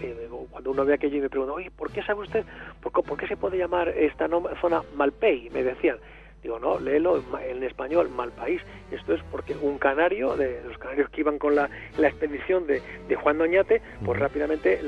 Eh, 0.00 0.28
cuando 0.50 0.70
uno 0.70 0.84
ve 0.84 0.94
aquello 0.94 1.16
y 1.16 1.20
me 1.20 1.28
pregunta, 1.28 1.54
¿por 1.76 1.90
qué 1.90 2.02
sabe 2.02 2.20
usted, 2.20 2.44
por, 2.80 2.92
por 2.92 3.18
qué 3.18 3.26
se 3.26 3.36
puede 3.36 3.58
llamar 3.58 3.88
esta 3.88 4.28
zona 4.60 4.82
Malpey? 4.94 5.50
Me 5.50 5.64
decían, 5.64 5.98
Digo, 6.42 6.58
no, 6.58 6.78
léelo 6.78 7.22
en 7.44 7.62
español, 7.64 8.08
mal 8.10 8.30
país. 8.30 8.62
Esto 8.90 9.14
es 9.14 9.22
porque 9.30 9.56
un 9.56 9.78
canario, 9.78 10.36
de 10.36 10.62
los 10.62 10.78
canarios 10.78 11.10
que 11.10 11.22
iban 11.22 11.38
con 11.38 11.54
la, 11.54 11.68
expedición 11.98 12.66
de, 12.66 12.80
Juan 13.16 13.38
Doñate, 13.38 13.82
pues 14.04 14.18
rápidamente 14.18 14.80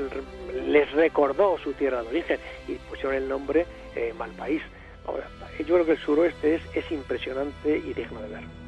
les 0.67 0.91
recordó 0.93 1.57
su 1.57 1.73
tierra 1.73 2.03
de 2.03 2.09
origen 2.09 2.39
y 2.67 2.73
pusieron 2.75 3.15
el 3.15 3.27
nombre 3.27 3.65
eh, 3.95 4.13
Malpaís. 4.17 4.61
Ahora, 5.05 5.27
yo 5.59 5.65
creo 5.65 5.85
que 5.85 5.91
el 5.93 5.99
suroeste 5.99 6.55
es, 6.55 6.61
es 6.75 6.91
impresionante 6.91 7.77
y 7.77 7.93
digno 7.93 8.21
de 8.21 8.29
ver. 8.29 8.60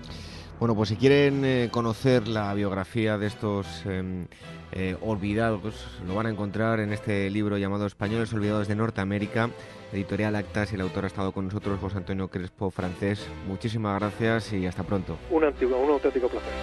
Bueno, 0.63 0.75
pues 0.77 0.87
si 0.87 0.95
quieren 0.95 1.43
eh, 1.43 1.67
conocer 1.69 2.25
la 2.25 2.53
biografía 2.53 3.17
de 3.17 3.27
estos 3.27 3.85
em, 3.85 4.27
eh, 4.71 4.95
olvidados, 5.01 5.99
lo 6.07 6.15
van 6.15 6.27
a 6.27 6.29
encontrar 6.29 6.79
en 6.79 6.93
este 6.93 7.29
libro 7.29 7.57
llamado 7.57 7.85
Españoles 7.85 8.31
Olvidados 8.31 8.69
de 8.69 8.75
Norteamérica, 8.77 9.49
editorial 9.91 10.37
Actas, 10.37 10.71
y 10.71 10.75
el 10.75 10.81
autor 10.81 11.03
ha 11.03 11.07
estado 11.07 11.33
con 11.33 11.47
nosotros, 11.47 11.81
José 11.81 11.97
Antonio 11.97 12.29
Crespo, 12.29 12.71
francés. 12.71 13.27
Muchísimas 13.45 13.99
gracias 13.99 14.53
y 14.53 14.65
hasta 14.65 14.83
pronto. 14.83 15.17
Un, 15.31 15.43
antiguo, 15.43 15.77
un 15.79 15.89
auténtico 15.89 16.29
placer. 16.29 16.53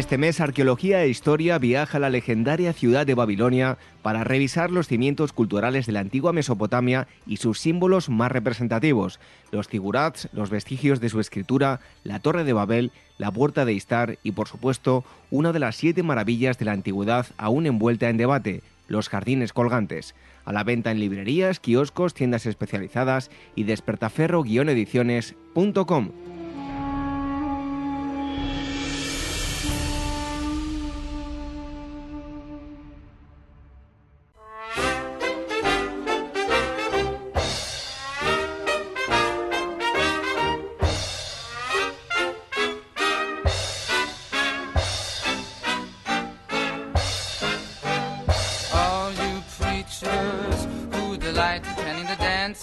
Este 0.00 0.16
mes 0.16 0.40
Arqueología 0.40 1.04
e 1.04 1.10
Historia 1.10 1.58
viaja 1.58 1.98
a 1.98 2.00
la 2.00 2.08
legendaria 2.08 2.72
ciudad 2.72 3.06
de 3.06 3.12
Babilonia 3.12 3.76
para 4.00 4.24
revisar 4.24 4.70
los 4.70 4.88
cimientos 4.88 5.34
culturales 5.34 5.84
de 5.84 5.92
la 5.92 6.00
antigua 6.00 6.32
Mesopotamia 6.32 7.06
y 7.26 7.36
sus 7.36 7.58
símbolos 7.58 8.08
más 8.08 8.32
representativos, 8.32 9.20
los 9.52 9.68
zigurats, 9.68 10.30
los 10.32 10.48
vestigios 10.48 11.00
de 11.00 11.10
su 11.10 11.20
escritura, 11.20 11.80
la 12.02 12.18
Torre 12.18 12.44
de 12.44 12.54
Babel, 12.54 12.92
la 13.18 13.30
Puerta 13.30 13.66
de 13.66 13.74
Istar 13.74 14.16
y, 14.22 14.32
por 14.32 14.48
supuesto, 14.48 15.04
una 15.30 15.52
de 15.52 15.58
las 15.58 15.76
siete 15.76 16.02
maravillas 16.02 16.58
de 16.58 16.64
la 16.64 16.72
antigüedad 16.72 17.26
aún 17.36 17.66
envuelta 17.66 18.08
en 18.08 18.16
debate, 18.16 18.62
los 18.88 19.10
jardines 19.10 19.52
colgantes. 19.52 20.14
A 20.46 20.54
la 20.54 20.64
venta 20.64 20.92
en 20.92 20.98
librerías, 20.98 21.60
kioscos, 21.60 22.14
tiendas 22.14 22.46
especializadas 22.46 23.30
y 23.54 23.64
despertaferro-ediciones.com. 23.64 26.39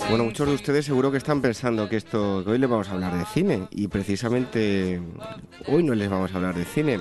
Bueno, 0.10 0.26
muchos 0.26 0.48
de 0.48 0.54
ustedes 0.54 0.86
seguro 0.86 1.12
que 1.12 1.18
están 1.18 1.42
pensando 1.42 1.88
que 1.88 1.98
esto 1.98 2.44
que 2.44 2.52
hoy 2.52 2.58
les 2.58 2.70
vamos 2.70 2.90
a 2.90 2.94
hablar 2.94 3.18
de 3.18 3.26
cine 3.26 3.68
y 3.72 3.88
precisamente 3.88 5.02
hoy 5.68 5.84
no 5.84 5.94
les 5.96 6.10
vamos 6.10 6.32
a 6.32 6.36
hablar 6.36 6.56
de 6.56 6.66
cine. 6.66 7.00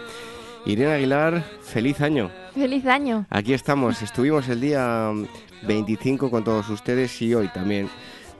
Irene 0.65 0.93
Aguilar, 0.93 1.45
feliz 1.63 2.01
año. 2.01 2.31
Feliz 2.55 2.87
año. 2.87 3.27
Aquí 3.31 3.53
estamos, 3.53 4.03
estuvimos 4.03 4.49
el 4.49 4.61
día 4.61 5.11
25 5.63 6.31
con 6.31 6.45
todos 6.45 6.69
ustedes 6.69 7.21
y 7.23 7.35
hoy 7.35 7.49
también 7.49 7.89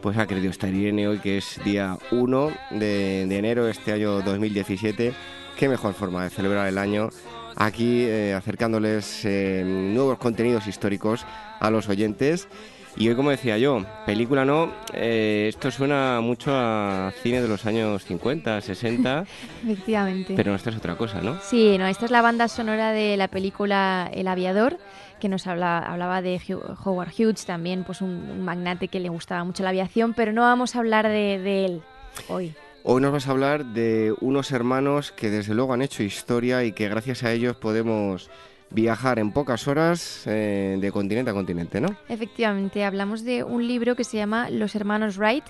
pues 0.01 0.19
ha 0.19 0.27
querido 0.27 0.51
estar 0.51 0.73
Irene 0.73 1.09
hoy 1.09 1.19
que 1.19 1.39
es 1.39 1.61
día 1.65 1.99
1 2.11 2.51
de, 2.73 3.23
enero 3.23 3.65
de 3.65 3.73
este 3.73 3.93
año 3.93 4.23
2017. 4.23 5.13
Qué 5.57 5.69
mejor 5.69 5.95
forma 5.95 6.25
de 6.25 6.31
celebrar 6.31 6.67
el 6.67 6.79
año 6.79 7.11
aquí 7.57 8.03
eh, 8.03 8.35
acercándoles 8.35 9.25
eh, 9.25 9.63
nuevos 9.65 10.19
contenidos 10.19 10.67
históricos 10.67 11.25
a 11.59 11.71
los 11.71 11.89
oyentes 11.89 12.49
y 12.97 13.09
hoy, 13.09 13.15
como 13.15 13.31
decía 13.31 13.59
yo, 13.59 13.85
película 14.07 14.45
no, 14.45 14.73
eh, 14.95 15.47
esto 15.49 15.71
suena 15.71 16.21
mucho 16.23 16.51
a 16.55 17.13
cine 17.23 17.43
de 17.43 17.49
los 17.49 17.67
años 17.67 18.05
50, 18.05 18.61
60. 18.61 19.27
Efectivamente. 19.65 20.33
Pero 20.35 20.55
esta 20.55 20.71
es 20.71 20.77
otra 20.77 20.97
cosa, 20.97 21.21
¿no? 21.21 21.39
Sí, 21.43 21.77
no, 21.77 21.87
esta 21.87 22.07
es 22.07 22.11
la 22.11 22.23
banda 22.23 22.49
sonora 22.49 22.93
de 22.93 23.19
la 23.19 23.29
película 23.29 24.11
El 24.15 24.29
Aviador, 24.29 24.79
que 25.21 25.29
nos 25.29 25.47
habla, 25.47 25.79
hablaba 25.79 26.23
de 26.23 26.41
Howard 26.85 27.11
Hughes, 27.11 27.45
también 27.45 27.85
pues 27.85 28.01
un, 28.01 28.43
magnate 28.43 28.89
que 28.89 28.99
le 28.99 29.11
gustaba 29.11 29.45
mucho 29.45 29.63
la 29.63 29.71
aviación, 29.71 30.15
pero 30.15 30.33
no 30.33 30.43
vamos 30.43 30.75
a 30.75 30.79
hablar 30.79 31.07
de, 31.09 31.39
de 31.39 31.65
él 31.67 31.83
hoy. 32.29 32.55
Hoy 32.83 33.03
nos 33.03 33.13
vas 33.13 33.29
a 33.29 33.33
hablar 33.33 33.65
de 33.67 34.15
unos 34.21 34.53
hermanos 34.53 35.13
que 35.13 35.29
desde 35.29 35.55
luego 35.55 35.75
han 35.75 35.83
hecho 35.83 36.03
historia 36.03 36.65
y 36.65 36.73
que 36.73 36.89
gracias 36.89 37.25
a 37.25 37.33
ellos 37.33 37.57
podemos 37.57 38.31
viajar 38.71 39.19
en 39.19 39.33
pocas 39.33 39.69
horas 39.69 40.23
eh, 40.27 40.77
de 40.81 40.93
continente 40.93 41.31
a 41.31 41.35
continente, 41.35 41.81
¿no? 41.81 41.97
Efectivamente, 42.09 42.85
hablamos 42.85 43.25
de 43.25 43.45
un 43.45 43.67
libro 43.67 43.97
que 43.97 44.05
se 44.05 44.17
llama 44.17 44.51
Los 44.51 44.75
Hermanos 44.75 45.19
Wright. 45.19 45.45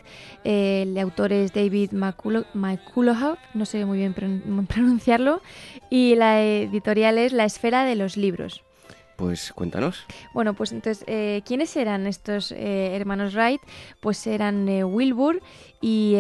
Eh, 0.44 0.82
el 0.82 0.98
autor 0.98 1.32
es 1.32 1.52
David 1.52 1.92
McCullough, 1.92 3.38
no 3.54 3.64
sé 3.64 3.84
muy 3.84 3.98
bien 3.98 4.14
pronunciarlo, 4.68 5.42
y 5.90 6.14
la 6.14 6.42
editorial 6.42 7.18
es 7.18 7.32
La 7.32 7.44
Esfera 7.44 7.84
de 7.84 7.96
los 7.96 8.16
Libros. 8.16 8.62
Pues 9.16 9.50
cuéntanos. 9.54 10.04
Bueno, 10.34 10.52
pues 10.52 10.72
entonces, 10.72 11.02
eh, 11.06 11.40
¿quiénes 11.46 11.74
eran 11.76 12.06
estos 12.06 12.52
hermanos 12.52 13.34
Wright? 13.34 13.62
Pues 14.00 14.26
eran 14.26 14.68
Wilbur 14.68 15.40
y 15.80 16.16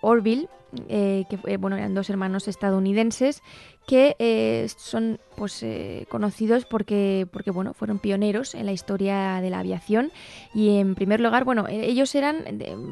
Orville, 0.00 0.48
que 0.88 1.56
bueno, 1.58 1.76
eran 1.76 1.94
dos 1.94 2.10
hermanos 2.10 2.48
estadounidenses 2.48 3.42
que 3.90 4.14
eh, 4.20 4.68
son 4.76 5.18
pues 5.36 5.64
eh, 5.64 6.06
conocidos 6.08 6.64
porque 6.64 7.26
porque 7.32 7.50
bueno 7.50 7.74
fueron 7.74 7.98
pioneros 7.98 8.54
en 8.54 8.66
la 8.66 8.72
historia 8.72 9.40
de 9.40 9.50
la 9.50 9.58
aviación. 9.58 10.12
Y 10.54 10.78
en 10.78 10.94
primer 10.94 11.20
lugar 11.20 11.44
bueno 11.44 11.66
e-, 11.66 11.86
ellos 11.86 12.14
eran 12.14 12.44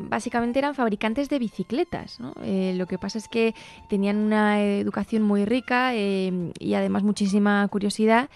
básicamente 0.08 0.58
eran 0.58 0.74
fabricantes 0.74 1.28
de 1.28 1.38
bicicletas 1.38 2.18
eh, 2.42 2.74
lo 2.76 2.86
que 2.86 2.98
pasa 2.98 3.18
es 3.18 3.28
que 3.28 3.54
tenían 3.88 4.16
una 4.16 4.60
educación 4.60 5.22
muy 5.22 5.44
rica 5.44 5.94
y 5.94 6.74
además 6.74 7.04
muchísima 7.04 7.66
curiosidad 7.68 8.28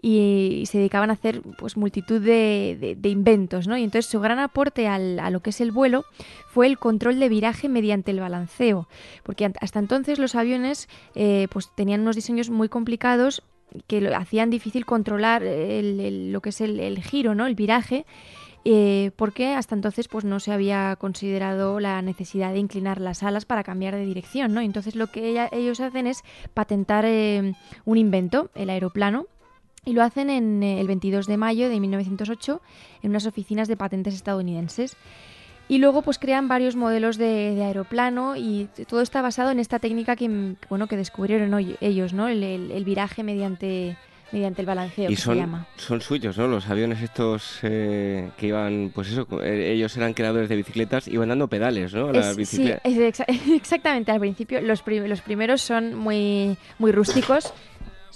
y, 0.00 0.64
se 0.66 0.78
dedicaban 0.78 1.10
a 1.10 1.14
hacer 1.14 1.42
pues 1.58 1.76
multitud 1.76 2.20
de, 2.20 2.96
inventos, 3.02 3.66
¿no? 3.66 3.76
Y 3.76 3.84
entonces 3.84 4.10
su 4.10 4.20
gran 4.20 4.38
aporte 4.38 4.86
a 4.88 5.30
lo 5.30 5.40
que 5.40 5.50
es 5.50 5.60
el 5.60 5.72
vuelo 5.72 6.04
fue 6.48 6.66
el 6.66 6.78
control 6.78 7.18
de 7.18 7.28
viraje 7.28 7.68
mediante 7.68 8.10
el 8.10 8.20
balanceo, 8.20 8.88
porque 9.22 9.50
hasta 9.60 9.78
entonces 9.78 10.18
los 10.18 10.34
aviones 10.34 10.88
eh, 11.14 11.48
pues 11.50 11.70
tenían 11.74 12.00
unos 12.02 12.16
diseños 12.16 12.50
muy 12.50 12.68
complicados 12.68 13.42
que 13.86 14.00
lo, 14.00 14.16
hacían 14.16 14.50
difícil 14.50 14.86
controlar 14.86 15.42
lo 15.42 16.40
que 16.40 16.48
es 16.48 16.60
el, 16.60 17.02
giro, 17.02 17.34
¿no? 17.34 17.46
El 17.46 17.54
viraje. 17.54 18.06
Eh, 18.64 19.12
porque 19.16 19.54
hasta 19.54 19.74
entonces 19.74 20.08
pues 20.08 20.24
no 20.24 20.40
se 20.40 20.52
había 20.52 20.96
considerado 20.96 21.80
la 21.80 22.02
necesidad 22.02 22.52
de 22.52 22.58
inclinar 22.58 23.00
las 23.00 23.22
alas 23.22 23.46
para 23.46 23.62
cambiar 23.62 23.94
de 23.94 24.04
dirección, 24.04 24.52
¿no? 24.52 24.60
Entonces 24.60 24.96
lo 24.96 25.06
que 25.06 25.48
ellos 25.52 25.80
hacen 25.80 26.06
es 26.06 26.22
patentar 26.54 27.04
eh, 27.06 27.54
un 27.84 27.96
invento, 27.96 28.50
el 28.54 28.68
aeroplano, 28.68 29.26
y 29.88 29.94
lo 29.94 30.02
hacen 30.02 30.28
en 30.28 30.62
eh, 30.62 30.80
el 30.80 30.86
22 30.86 31.26
de 31.26 31.38
mayo 31.38 31.70
de 31.70 31.80
1908 31.80 32.60
en 33.02 33.10
unas 33.10 33.24
oficinas 33.26 33.68
de 33.68 33.76
patentes 33.76 34.14
estadounidenses. 34.14 34.96
Y 35.66 35.78
luego 35.78 36.02
pues 36.02 36.18
crean 36.18 36.46
varios 36.46 36.76
modelos 36.76 37.16
de, 37.16 37.62
aeroplano 37.62 38.36
y 38.36 38.68
todo 38.86 39.00
está 39.00 39.22
basado 39.22 39.50
en 39.50 39.58
esta 39.60 39.78
técnica 39.78 40.14
que, 40.16 40.56
bueno, 40.68 40.86
que 40.86 40.96
descubrieron 40.96 41.54
ellos, 41.80 42.12
¿no? 42.12 42.28
El, 42.28 42.82
viraje 42.84 43.22
mediante, 43.22 43.96
mediante 44.32 44.62
el 44.62 44.66
balanceo. 44.66 45.10
Y 45.10 45.14
que 45.14 45.20
son, 45.20 45.34
se 45.34 45.40
llama. 45.40 45.66
son 45.76 46.00
suyos, 46.00 46.38
¿no? 46.38 46.46
Los 46.48 46.68
aviones 46.68 47.02
estos 47.02 47.58
eh, 47.62 48.30
que 48.38 48.46
iban, 48.46 48.92
pues 48.94 49.08
eso, 49.08 49.26
eh, 49.42 49.72
ellos 49.74 49.94
eran 49.98 50.14
creadores 50.14 50.48
de 50.48 50.56
bicicletas, 50.56 51.06
iban 51.06 51.28
dando 51.28 51.48
pedales, 51.48 51.92
¿no? 51.92 52.08
A 52.08 52.32
sí, 52.44 52.72
exactamente. 53.54 54.10
Al 54.10 54.20
principio 54.20 54.62
los, 54.62 54.82
los 54.86 55.20
primeros 55.20 55.60
son 55.60 55.94
muy, 55.94 56.56
muy 56.78 56.92
rústicos 56.92 57.52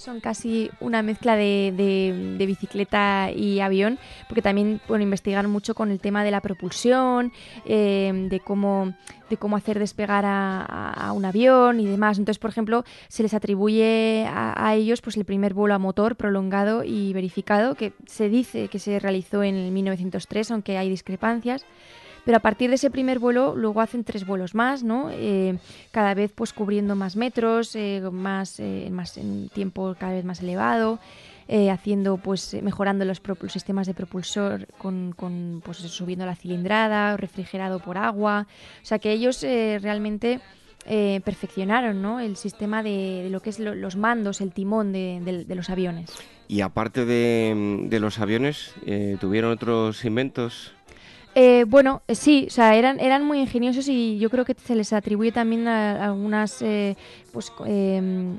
son 0.02 0.20
casi 0.20 0.70
una 0.80 1.02
mezcla 1.02 1.36
de, 1.36 2.34
bicicleta 2.38 3.30
y 3.30 3.60
avión, 3.60 3.98
porque 4.28 4.42
también 4.42 4.80
bueno, 4.88 5.04
investigan 5.04 5.48
mucho 5.48 5.74
con 5.74 5.90
el 5.90 6.00
tema 6.00 6.24
de 6.24 6.30
la 6.30 6.40
propulsión, 6.40 7.32
eh, 7.64 8.26
de 8.28 8.40
cómo 8.40 8.92
de 9.30 9.38
cómo 9.38 9.56
hacer 9.56 9.78
despegar 9.78 10.24
a, 10.26 11.10
un 11.14 11.24
avión 11.24 11.80
y 11.80 11.86
demás. 11.86 12.18
Entonces, 12.18 12.38
por 12.38 12.50
ejemplo, 12.50 12.84
se 13.08 13.22
les 13.22 13.32
atribuye 13.32 14.26
a, 14.28 14.68
a, 14.68 14.74
ellos 14.74 15.00
pues 15.00 15.16
el 15.16 15.24
primer 15.24 15.54
vuelo 15.54 15.74
a 15.74 15.78
motor 15.78 16.16
prolongado 16.16 16.84
y 16.84 17.14
verificado, 17.14 17.74
que 17.74 17.94
se 18.04 18.28
dice 18.28 18.68
que 18.68 18.78
se 18.78 18.98
realizó 18.98 19.42
en 19.42 19.72
1903, 19.72 20.50
aunque 20.50 20.76
hay 20.76 20.90
discrepancias. 20.90 21.64
Pero 22.24 22.36
a 22.36 22.40
partir 22.40 22.70
de 22.70 22.76
ese 22.76 22.90
primer 22.90 23.18
vuelo, 23.18 23.54
luego 23.56 23.80
hacen 23.80 24.04
tres 24.04 24.24
vuelos 24.26 24.54
más, 24.54 24.84
¿no? 24.84 25.10
Eh, 25.10 25.58
cada 25.90 26.14
vez 26.14 26.32
pues 26.32 26.52
cubriendo 26.52 26.94
más 26.94 27.16
metros, 27.16 27.74
eh, 27.74 28.00
más, 28.12 28.60
eh, 28.60 28.88
más 28.92 29.16
en 29.18 29.48
tiempo 29.48 29.94
cada 29.98 30.12
vez 30.12 30.24
más 30.24 30.40
elevado. 30.40 30.98
eh, 31.48 31.70
haciendo, 31.70 32.18
pues, 32.18 32.56
mejorando 32.62 33.04
los, 33.04 33.20
sistemas 33.48 33.86
de 33.86 33.92
propulsor 33.92 34.68
con, 34.78 35.60
pues, 35.64 35.78
subiendo 35.78 36.24
la 36.24 36.36
cilindrada, 36.36 37.16
refrigerado 37.16 37.80
por 37.80 37.98
agua. 37.98 38.46
O 38.80 38.86
sea 38.86 39.00
que 39.00 39.10
ellos 39.10 39.42
realmente 39.42 40.40
perfeccionaron 40.86 42.00
¿no? 42.00 42.20
el 42.20 42.36
sistema 42.36 42.82
de, 42.82 43.28
lo 43.30 43.40
que 43.40 43.50
es 43.50 43.58
los 43.58 43.96
mandos, 43.96 44.40
el 44.40 44.52
timón 44.52 44.92
de, 44.92 45.44
los 45.48 45.68
aviones. 45.68 46.10
Y 46.48 46.60
aparte 46.60 47.04
de, 47.04 47.98
los 48.00 48.18
aviones, 48.20 48.72
¿tuvieron 49.20 49.50
otros 49.50 50.04
inventos? 50.04 50.72
Eh, 51.34 51.64
bueno, 51.66 52.02
eh, 52.08 52.14
sí, 52.14 52.46
o 52.48 52.50
sea, 52.50 52.76
eran, 52.76 53.00
eran 53.00 53.24
muy 53.24 53.40
ingeniosos 53.40 53.88
y 53.88 54.18
yo 54.18 54.28
creo 54.28 54.44
que 54.44 54.54
se 54.54 54.74
les 54.74 54.92
atribuye 54.92 55.32
también 55.32 55.66
a, 55.66 56.04
algunas 56.04 56.60
eh, 56.60 56.96
pues, 57.32 57.52
em, 57.64 58.36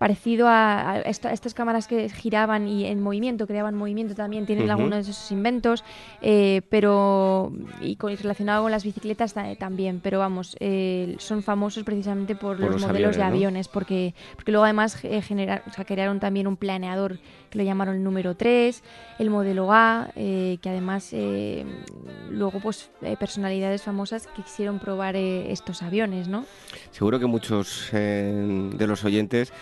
parecido 0.00 0.48
a, 0.48 1.00
estas 1.04 1.52
cámaras 1.52 1.86
que 1.86 2.08
giraban 2.08 2.66
y 2.66 2.86
en 2.86 3.02
movimiento, 3.02 3.46
creaban 3.46 3.74
movimiento 3.74 4.14
también, 4.14 4.46
tienen 4.46 4.70
algunos 4.70 5.04
de 5.04 5.12
esos 5.12 5.30
inventos, 5.30 5.84
eh, 6.22 6.62
pero 6.70 7.52
y, 7.82 7.96
con, 7.96 8.16
relacionado 8.16 8.62
con 8.62 8.70
las 8.70 8.82
bicicletas 8.82 9.34
también, 9.58 10.00
pero 10.02 10.18
vamos, 10.18 10.56
eh, 10.58 11.16
son 11.18 11.42
famosos 11.42 11.84
precisamente 11.84 12.34
por, 12.34 12.58
los, 12.58 12.80
modelos 12.80 13.16
de 13.16 13.22
aviones, 13.24 13.68
porque, 13.68 14.14
porque 14.36 14.52
luego 14.52 14.64
además 14.64 14.98
eh, 15.02 15.20
crearon 15.86 16.18
también 16.18 16.46
un 16.46 16.56
planeador 16.56 17.18
que 17.50 17.58
lo 17.58 17.64
llamaron 17.64 17.96
el 17.96 18.04
número 18.04 18.36
3, 18.36 18.82
el 19.18 19.30
modelo 19.30 19.72
A, 19.72 20.10
que 20.14 20.60
además 20.64 21.12
luego 22.30 22.60
pues 22.60 22.90
personalidades 23.18 23.82
famosas 23.82 24.28
que 24.28 24.42
quisieron 24.42 24.78
probar 24.78 25.16
estos 25.16 25.82
aviones, 25.82 26.28
¿no? 26.28 26.46
Seguro 26.92 27.18
que 27.18 27.26
muchos 27.26 27.88
de 27.92 28.86
los 28.86 29.04
oyentes 29.04 29.52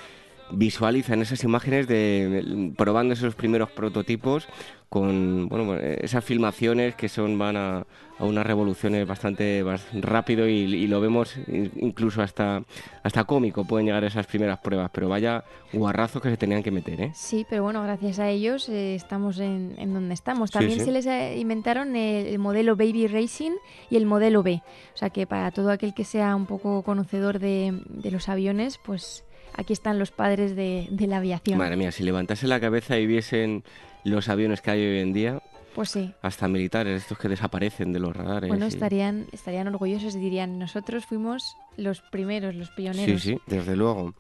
visualizan 0.51 1.23
esas 1.23 1.45
imágenes 1.45 1.87
de 1.87 2.73
probando 2.77 3.15
esos 3.15 3.35
primeros 3.35 3.71
prototipos 3.71 4.49
con 4.89 5.49
bueno, 5.51 5.77
esas 5.77 6.25
filmaciones 6.25 6.95
que 6.95 7.11
son 7.11 7.37
van 7.39 7.57
a, 7.57 7.87
unas 8.21 8.47
revoluciones 8.47 9.07
bastante 9.07 9.63
rápido 9.93 10.49
y, 10.49 10.87
lo 10.87 11.01
vemos 11.01 11.37
incluso 11.47 12.23
hasta 12.23 12.63
hasta 13.03 13.25
cómico 13.25 13.65
pueden 13.65 13.87
llegar 13.87 14.03
esas 14.05 14.27
primeras 14.27 14.59
pruebas 14.61 14.91
pero 14.93 15.09
vaya 15.09 15.45
guarrazos 15.73 16.23
que 16.23 16.31
se 16.31 16.39
tenían 16.39 16.63
que 16.63 16.71
meter 16.71 17.01
¿eh? 17.01 17.13
sí 17.15 17.47
pero 17.49 17.65
bueno 17.65 17.83
gracias 17.83 18.19
a 18.19 18.31
ellos 18.31 18.69
eh, 18.69 18.95
estamos 18.95 19.39
en, 19.39 19.93
donde 19.93 20.15
estamos. 20.15 20.51
También 20.51 20.81
se 20.81 20.91
les 20.93 21.07
inventaron 21.37 21.97
el, 21.97 22.39
modelo 22.39 22.77
Baby 22.77 23.07
Racing 23.07 23.53
y 23.91 23.97
el 23.97 24.07
modelo 24.07 24.43
B. 24.43 24.63
O 24.95 24.97
sea 24.97 25.11
que 25.11 25.27
para 25.27 25.51
todo 25.51 25.71
aquel 25.71 25.95
que 25.95 26.05
sea 26.05 26.35
un 26.37 26.47
poco 26.47 26.83
conocedor 26.83 27.39
de, 27.39 27.81
de 27.89 28.11
los 28.11 28.29
aviones 28.29 28.79
pues 28.79 29.25
aquí 29.59 29.73
están 29.73 29.99
los 29.99 30.13
padres 30.13 30.57
de, 30.57 30.89
la 31.07 31.19
aviación. 31.19 31.59
Madre 31.59 31.77
mía, 31.77 31.93
si 31.93 32.05
levantase 32.05 32.47
la 32.47 32.61
cabeza 32.61 32.97
y 32.99 33.07
viesen 33.07 33.65
los 34.05 34.29
aviones 34.29 34.63
que 34.63 34.71
hay 34.71 34.87
hoy 34.87 35.01
en 35.01 35.13
día, 35.13 35.43
pues 35.79 35.91
sí. 35.91 36.13
Hasta 36.23 36.49
militares, 36.49 37.03
estos 37.03 37.17
que 37.19 37.29
desaparecen 37.29 37.93
de 37.93 38.01
los 38.01 38.17
radares. 38.17 38.49
Bueno, 38.49 38.67
estarían, 38.67 39.27
estarían 39.31 39.69
orgullosos 39.69 40.17
y 40.17 40.19
dirían, 40.19 40.59
nosotros 40.59 41.07
fuimos 41.07 41.57
los 41.77 42.01
primeros, 42.01 42.57
los 42.57 42.71
pioneros. 42.71 43.23
Sí, 43.23 43.35
sí, 43.35 43.41
desde 43.47 43.77
luego. 43.77 44.13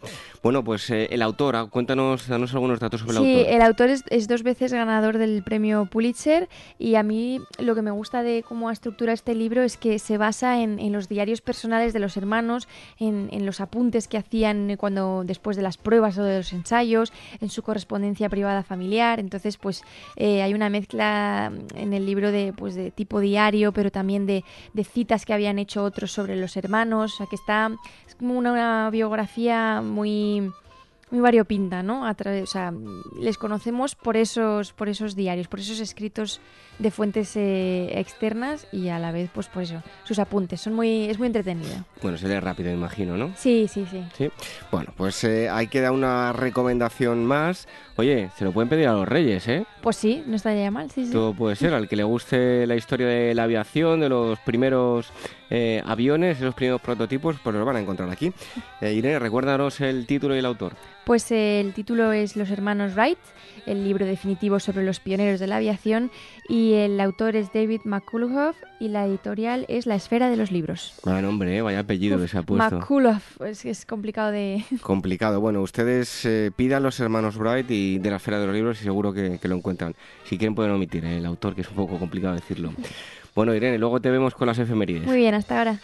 Bueno, 0.45 0.63
pues 0.63 0.89
eh, 0.91 1.09
el 1.11 1.21
autor, 1.21 1.57
ah, 1.57 1.67
cuéntanos, 1.67 2.29
danos 2.29 2.55
algunos 2.55 2.79
datos 2.79 3.01
sobre 3.01 3.11
el 3.11 3.17
autor. 3.19 3.35
Sí, 3.35 3.45
el 3.49 3.63
autor 3.63 3.91
es, 3.91 4.29
dos 4.29 4.45
veces 4.45 4.73
ganador 4.73 5.19
del 5.19 5.43
premio 5.43 5.87
Pulitzer 5.87 6.49
y 6.79 6.95
a 6.95 7.03
mí 7.03 7.41
lo 7.59 7.75
que 7.75 7.83
me 7.83 7.91
gusta 7.91 8.23
de 8.23 8.45
cómo 8.45 8.69
ha 8.69 8.73
estructurado 8.73 9.15
este 9.15 9.35
libro 9.35 9.65
es 9.65 9.77
que 9.77 9.99
se 9.99 10.17
basa 10.17 10.63
en, 10.63 10.93
los 10.93 11.09
diarios 11.09 11.41
personales 11.41 11.93
de 11.93 11.99
los 11.99 12.17
hermanos, 12.17 12.69
en, 13.01 13.45
los 13.45 13.61
apuntes 13.61 14.07
que 14.07 14.19
hacían 14.19 14.77
cuando 14.77 15.25
después 15.25 15.57
de 15.57 15.65
las 15.65 15.77
pruebas 15.77 16.17
o 16.19 16.23
de 16.23 16.39
los 16.39 16.53
ensayos, 16.53 17.13
en 17.41 17.51
su 17.51 17.65
correspondencia 17.65 18.29
privada 18.29 18.63
familiar. 18.63 19.19
Entonces, 19.19 19.57
pues 19.57 19.83
eh, 20.15 20.43
hay 20.43 20.55
una 20.55 20.71
mezcla 20.71 21.48
en 21.75 21.93
el 21.93 22.07
libro 22.07 22.33
de, 22.33 22.53
pues, 22.57 22.75
de 22.75 22.91
tipo 22.91 23.21
diario, 23.21 23.73
pero 23.73 23.91
también 23.91 24.27
de, 24.27 24.45
de 24.73 24.85
citas 24.85 25.25
que 25.25 25.35
habían 25.35 25.59
hecho 25.59 25.83
otros 25.83 26.13
sobre 26.13 26.37
los 26.37 26.57
hermanos, 26.57 27.15
o 27.15 27.17
sea, 27.19 27.27
que 27.27 27.37
es 27.37 28.15
como 28.15 28.39
una, 28.39 28.91
biografía 28.91 29.81
muy 29.83 30.51
muy 31.11 31.21
variopinta, 31.21 31.83
¿no? 31.83 32.07
A 32.07 32.15
o 32.43 32.47
sea, 32.47 32.73
les 33.19 33.39
conocemos 33.39 33.95
por 33.95 34.17
esos, 34.17 34.73
por 34.73 34.89
esos 34.89 35.17
diarios, 35.17 35.49
por 35.49 35.61
esos 35.61 35.81
escritos 35.81 36.41
de 36.79 36.91
fuentes 36.91 37.35
eh, 37.37 37.99
externas 37.99 38.67
y 38.73 38.89
a 38.89 38.99
la 38.99 39.11
vez, 39.11 39.31
pues 39.33 39.49
por 39.49 39.63
eso, 39.63 39.83
sus 40.05 40.19
apuntes. 40.19 40.61
Son 40.61 40.75
muy, 40.75 41.05
es 41.05 41.19
muy 41.19 41.27
entretenido. 41.27 41.85
Bueno, 42.03 42.19
se 42.19 42.29
lee 42.29 42.39
rápido, 42.41 42.71
imagino, 42.71 43.17
¿no? 43.17 43.33
Sí, 43.37 43.67
sí, 43.69 43.87
sí. 43.91 44.05
¿Sí? 44.17 44.31
Bueno, 44.71 44.93
pues 44.97 45.25
eh, 45.25 45.49
hay 45.49 45.69
que 45.69 45.81
dar 45.81 45.93
una 45.93 46.33
recomendación 46.33 47.25
más. 47.25 47.69
Oye, 48.01 48.31
se 48.37 48.45
lo 48.45 48.53
pueden 48.53 48.69
pedir 48.69 48.87
a 48.87 48.93
los 48.93 49.09
reyes, 49.09 49.49
¿eh? 49.49 49.67
Pues 49.81 49.97
sí, 49.97 50.23
no 50.25 50.37
estaría 50.37 50.71
mal, 50.71 50.89
sí, 50.89 51.07
sí. 51.07 51.11
Todo 51.11 51.35
puede 51.35 51.57
ser, 51.57 51.75
al 51.75 51.89
que 51.89 51.97
le 51.97 52.05
guste 52.05 52.65
la 52.65 52.77
historia 52.77 53.09
de 53.09 53.35
la 53.35 53.43
aviación, 53.43 53.99
de 53.99 54.09
los 54.09 54.39
primeros 54.39 55.11
eh, 55.51 55.83
aviones, 55.85 56.37
esos 56.37 56.55
primeros 56.55 56.81
prototipos, 56.81 57.35
pues 57.43 57.57
los 57.57 57.67
van 57.67 57.75
a 57.75 57.81
encontrar 57.81 58.09
aquí. 58.09 58.33
Irene, 58.81 59.19
recuérdanos 59.19 59.81
el 59.81 60.07
título 60.07 60.37
y 60.37 60.39
el 60.39 60.47
autor. 60.47 60.75
Pues 61.05 61.33
el 61.33 61.73
título 61.75 62.13
es 62.13 62.37
Los 62.37 62.51
hermanos 62.51 62.95
Wright, 62.95 63.19
el 63.69 63.85
libro 63.85 64.07
definitivo 64.07 64.59
sobre 64.61 64.85
los 64.85 65.01
pioneros 65.01 65.39
de 65.41 65.47
la 65.47 65.57
aviación 65.57 66.11
y 66.49 66.75
el 66.75 67.01
autor 67.01 67.37
es 67.37 67.53
David 67.53 67.83
McCullough 67.85 68.55
y 68.81 68.89
la 68.89 69.07
editorial 69.07 69.67
es 69.69 69.87
La 69.87 69.95
Esfera 69.95 70.31
de 70.31 70.37
los 70.37 70.51
Libros. 70.51 70.95
Buen 71.05 71.23
nombre, 71.23 71.57
¿eh? 71.57 71.63
vaya 71.63 71.81
apellido 71.81 72.19
que 72.19 72.29
se 72.29 72.39
ha 72.39 72.43
puesto. 72.43 72.77
McCullough, 72.77 73.21
es, 73.47 73.65
es 73.65 73.85
complicado 73.85 74.33
de... 74.33 74.65
Complicado. 74.81 75.41
Bueno, 75.41 75.61
ustedes 75.61 76.25
eh, 76.25 76.51
pidan 76.55 76.83
los 76.83 76.99
hermanos 77.01 77.37
Wright 77.37 77.71
y 77.71 77.99
de 77.99 78.11
La 78.11 78.17
Esfera 78.17 78.41
de 78.41 78.47
los 78.47 78.55
Libros 78.55 78.81
y 78.81 78.85
seguro 78.85 79.13
que, 79.13 79.39
lo 79.43 79.55
encuentran. 79.55 79.95
Si 80.25 80.39
quieren 80.39 80.55
pueden 80.55 80.73
omitir 80.73 81.05
¿eh? 81.05 81.19
el 81.19 81.27
autor, 81.27 81.55
que 81.55 81.63
es 81.63 81.69
un 81.69 81.77
poco 81.77 81.99
complicado 81.99 82.35
decirlo. 82.35 82.73
Bueno, 83.35 83.55
Irene, 83.55 83.79
luego 83.79 84.01
te 84.01 84.11
vemos 84.11 84.35
con 84.35 84.49
las 84.49 84.59
efemérides. 84.59 85.07
Muy 85.07 85.19
bien, 85.19 85.33
hasta 85.33 85.59
ahora. 85.59 85.81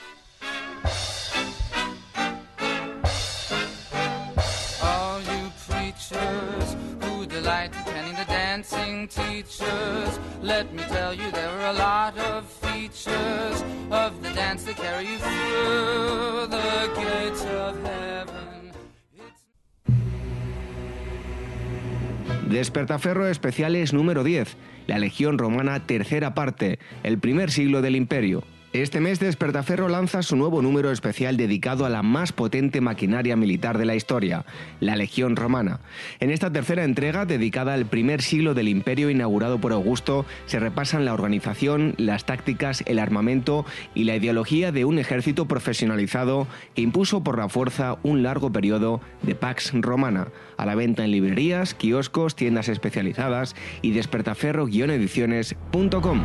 Despertaferro 22.48 23.26
Especiales 23.26 23.92
número 23.92 24.22
10, 24.22 24.56
la 24.86 24.98
Legión 24.98 25.38
Romana 25.38 25.86
tercera 25.86 26.34
parte, 26.34 26.78
el 27.02 27.18
primer 27.18 27.50
siglo 27.50 27.82
del 27.82 27.96
Imperio. 27.96 28.44
Este 28.74 29.00
mes 29.00 29.18
Despertaferro 29.20 29.88
lanza 29.88 30.24
su 30.24 30.34
nuevo 30.34 30.60
número 30.60 30.90
especial 30.90 31.36
dedicado 31.36 31.86
a 31.86 31.88
la 31.88 32.02
más 32.02 32.32
potente 32.32 32.80
maquinaria 32.80 33.36
militar 33.36 33.78
de 33.78 33.84
la 33.84 33.94
historia, 33.94 34.44
la 34.80 34.96
Legión 34.96 35.36
Romana. 35.36 35.78
En 36.18 36.32
esta 36.32 36.50
tercera 36.50 36.82
entrega, 36.82 37.24
dedicada 37.24 37.74
al 37.74 37.86
primer 37.86 38.20
siglo 38.20 38.52
del 38.52 38.66
imperio 38.66 39.10
inaugurado 39.10 39.60
por 39.60 39.72
Augusto, 39.72 40.26
se 40.46 40.58
repasan 40.58 41.04
la 41.04 41.14
organización, 41.14 41.94
las 41.98 42.26
tácticas, 42.26 42.82
el 42.86 42.98
armamento 42.98 43.64
y 43.94 44.02
la 44.02 44.16
ideología 44.16 44.72
de 44.72 44.84
un 44.84 44.98
ejército 44.98 45.46
profesionalizado 45.46 46.48
que 46.74 46.82
impuso 46.82 47.22
por 47.22 47.38
la 47.38 47.48
fuerza 47.48 47.98
un 48.02 48.24
largo 48.24 48.50
periodo 48.50 49.00
de 49.22 49.36
Pax 49.36 49.70
Romana, 49.74 50.32
a 50.56 50.66
la 50.66 50.74
venta 50.74 51.04
en 51.04 51.12
librerías, 51.12 51.74
kioscos, 51.74 52.34
tiendas 52.34 52.68
especializadas 52.68 53.54
y 53.82 53.92
despertaferro-ediciones.com. 53.92 56.24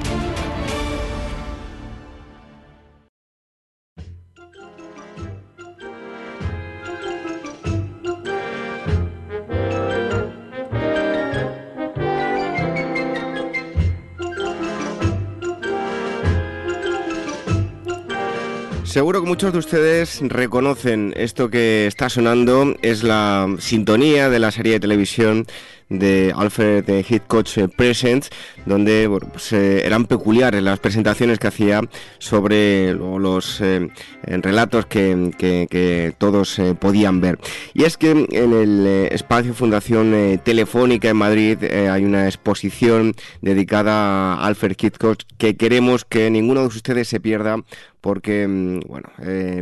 Seguro 18.91 19.21
que 19.21 19.27
muchos 19.29 19.53
de 19.53 19.59
ustedes 19.59 20.19
reconocen 20.21 21.13
esto 21.15 21.49
que 21.49 21.87
está 21.87 22.09
sonando, 22.09 22.75
es 22.81 23.03
la 23.03 23.47
sintonía 23.57 24.29
de 24.29 24.39
la 24.39 24.51
serie 24.51 24.73
de 24.73 24.79
televisión 24.81 25.47
de 25.87 26.33
Alfred 26.35 27.05
Hitchcock 27.09 27.47
eh, 27.55 27.69
Presents, 27.69 28.29
donde 28.65 29.09
pues, 29.31 29.53
eh, 29.53 29.85
eran 29.85 30.05
peculiares 30.05 30.61
las 30.63 30.79
presentaciones 30.79 31.39
que 31.39 31.47
hacía 31.47 31.81
sobre 32.19 32.93
los 32.93 33.61
eh, 33.61 33.89
relatos 34.23 34.85
que, 34.85 36.13
todos 36.17 36.61
podían 36.79 37.21
ver. 37.21 37.39
Y 37.73 37.83
es 37.83 37.97
que 37.97 38.11
en 38.11 38.53
el 38.53 38.85
espacio 39.11 39.53
Fundación 39.53 40.39
Telefónica 40.43 41.09
en 41.09 41.17
Madrid 41.17 41.63
hay 41.63 42.03
una 42.05 42.25
exposición 42.25 43.13
dedicada 43.41 44.35
a 44.35 44.45
Alfred 44.45 44.75
Hitchcock 44.79 45.19
que 45.37 45.55
queremos 45.55 46.05
que 46.05 46.29
ninguno 46.29 46.61
de 46.61 46.67
ustedes 46.67 47.07
se 47.07 47.19
pierda 47.19 47.57
porque 48.01 48.47
mm, 48.47 48.79
bueno, 48.87 49.09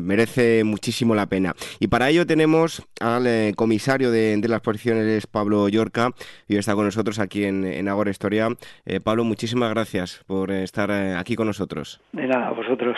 merece 0.02 0.64
muchísimo 0.64 1.14
la 1.16 1.26
pena. 1.26 1.56
Y 1.80 1.88
para 1.88 2.10
ello 2.10 2.26
tenemos 2.26 2.84
al 3.00 3.54
comisario 3.56 4.12
de, 4.12 4.38
de, 4.38 4.48
las 4.48 4.58
exposiciones, 4.58 5.28
Pablo 5.28 5.68
Yorca, 5.68 6.12
y 6.48 6.56
está 6.56 6.76
con 6.76 6.86
nosotros 6.86 7.20
aquí 7.20 7.44
en, 7.44 7.66
en 7.66 7.88
Agora 7.88 8.12
Historia. 8.12 8.50
Eh, 8.92 9.00
Pablo, 9.00 9.24
muchísimas 9.24 9.70
gracias 9.70 10.20
por 10.26 10.50
estar 10.50 10.90
eh, 10.90 11.16
aquí 11.16 11.36
con 11.36 11.46
nosotros. 11.46 12.02
De 12.12 12.26
nada, 12.26 12.50
vosotros. 12.50 12.98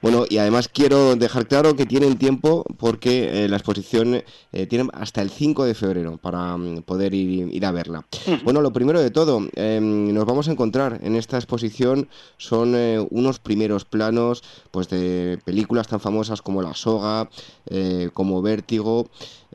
Bueno, 0.00 0.24
y 0.26 0.38
además 0.38 0.68
quiero 0.68 1.16
dejar 1.16 1.46
claro 1.46 1.76
que 1.76 1.84
tienen 1.84 2.16
tiempo 2.16 2.64
porque 2.78 3.44
eh, 3.44 3.48
la 3.48 3.56
exposición 3.56 4.22
tiene 4.70 4.88
hasta 4.94 5.20
el 5.20 5.28
5 5.28 5.66
de 5.66 5.74
febrero 5.74 6.16
para 6.16 6.56
mm, 6.56 6.80
poder 6.82 7.12
ir, 7.12 7.54
ir, 7.54 7.66
a 7.66 7.72
verla. 7.72 8.06
Bueno, 8.42 8.62
lo 8.62 8.72
primero 8.72 9.02
de 9.02 9.10
todo, 9.10 9.46
em, 9.54 10.14
nos 10.14 10.24
vamos 10.24 10.48
a 10.48 10.52
encontrar 10.52 10.98
en 11.02 11.14
esta 11.14 11.36
exposición 11.36 12.08
son 12.38 12.74
unos 13.10 13.38
primeros 13.38 13.84
planos 13.84 14.42
pues 14.70 14.88
de 14.88 15.38
películas 15.44 15.88
tan 15.88 16.00
famosas 16.00 16.40
como 16.40 16.62
La 16.62 16.72
Soga, 16.72 17.28
como 18.14 18.40
Vértigo, 18.40 19.10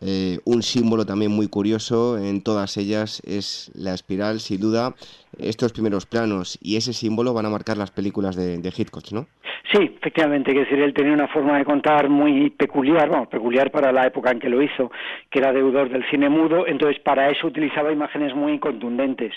eh, 0.06 0.40
un 0.46 0.62
símbolo 0.62 1.06
también 1.06 1.32
muy 1.32 1.48
curioso 1.48 2.18
en 2.18 2.44
todas 2.44 2.78
ellas 2.78 3.22
es 3.26 3.72
la 3.76 3.94
espiral, 3.94 4.40
sin 4.40 4.60
duda. 4.60 4.96
Estos 5.38 5.72
primeros 5.74 6.06
planos 6.06 6.60
y 6.62 6.76
ese 6.76 6.94
símbolo 6.94 7.34
van 7.34 7.46
a 7.46 7.50
marcar 7.50 7.78
las 7.78 7.92
películas 7.92 8.36
de, 8.36 8.58
de 8.58 8.74
Hitchcock, 8.76 9.12
¿no? 9.12 9.28
Sí, 9.72 9.92
efectivamente, 9.98 10.54
que 10.54 10.60
decir, 10.60 10.80
él 10.80 10.94
tenía 10.94 11.14
una 11.14 11.30
forma 11.30 11.58
de 11.58 11.66
contar 11.66 12.10
muy 12.10 12.50
peculiar, 12.52 13.08
bueno, 13.08 13.30
peculiar 13.30 13.72
para 13.72 13.92
la 13.92 14.06
época 14.06 14.30
en 14.30 14.40
que 14.40 14.50
lo 14.50 14.62
hizo, 14.62 14.92
que 15.32 15.40
era 15.40 15.54
deudor 15.54 15.90
del 15.90 16.08
cine 16.12 16.30
mudo, 16.30 16.68
entonces 16.68 17.02
para 17.02 17.30
eso 17.30 17.48
utilizaba 17.48 17.92
imágenes 17.92 18.36
muy 18.36 18.60
contundentes 18.60 19.34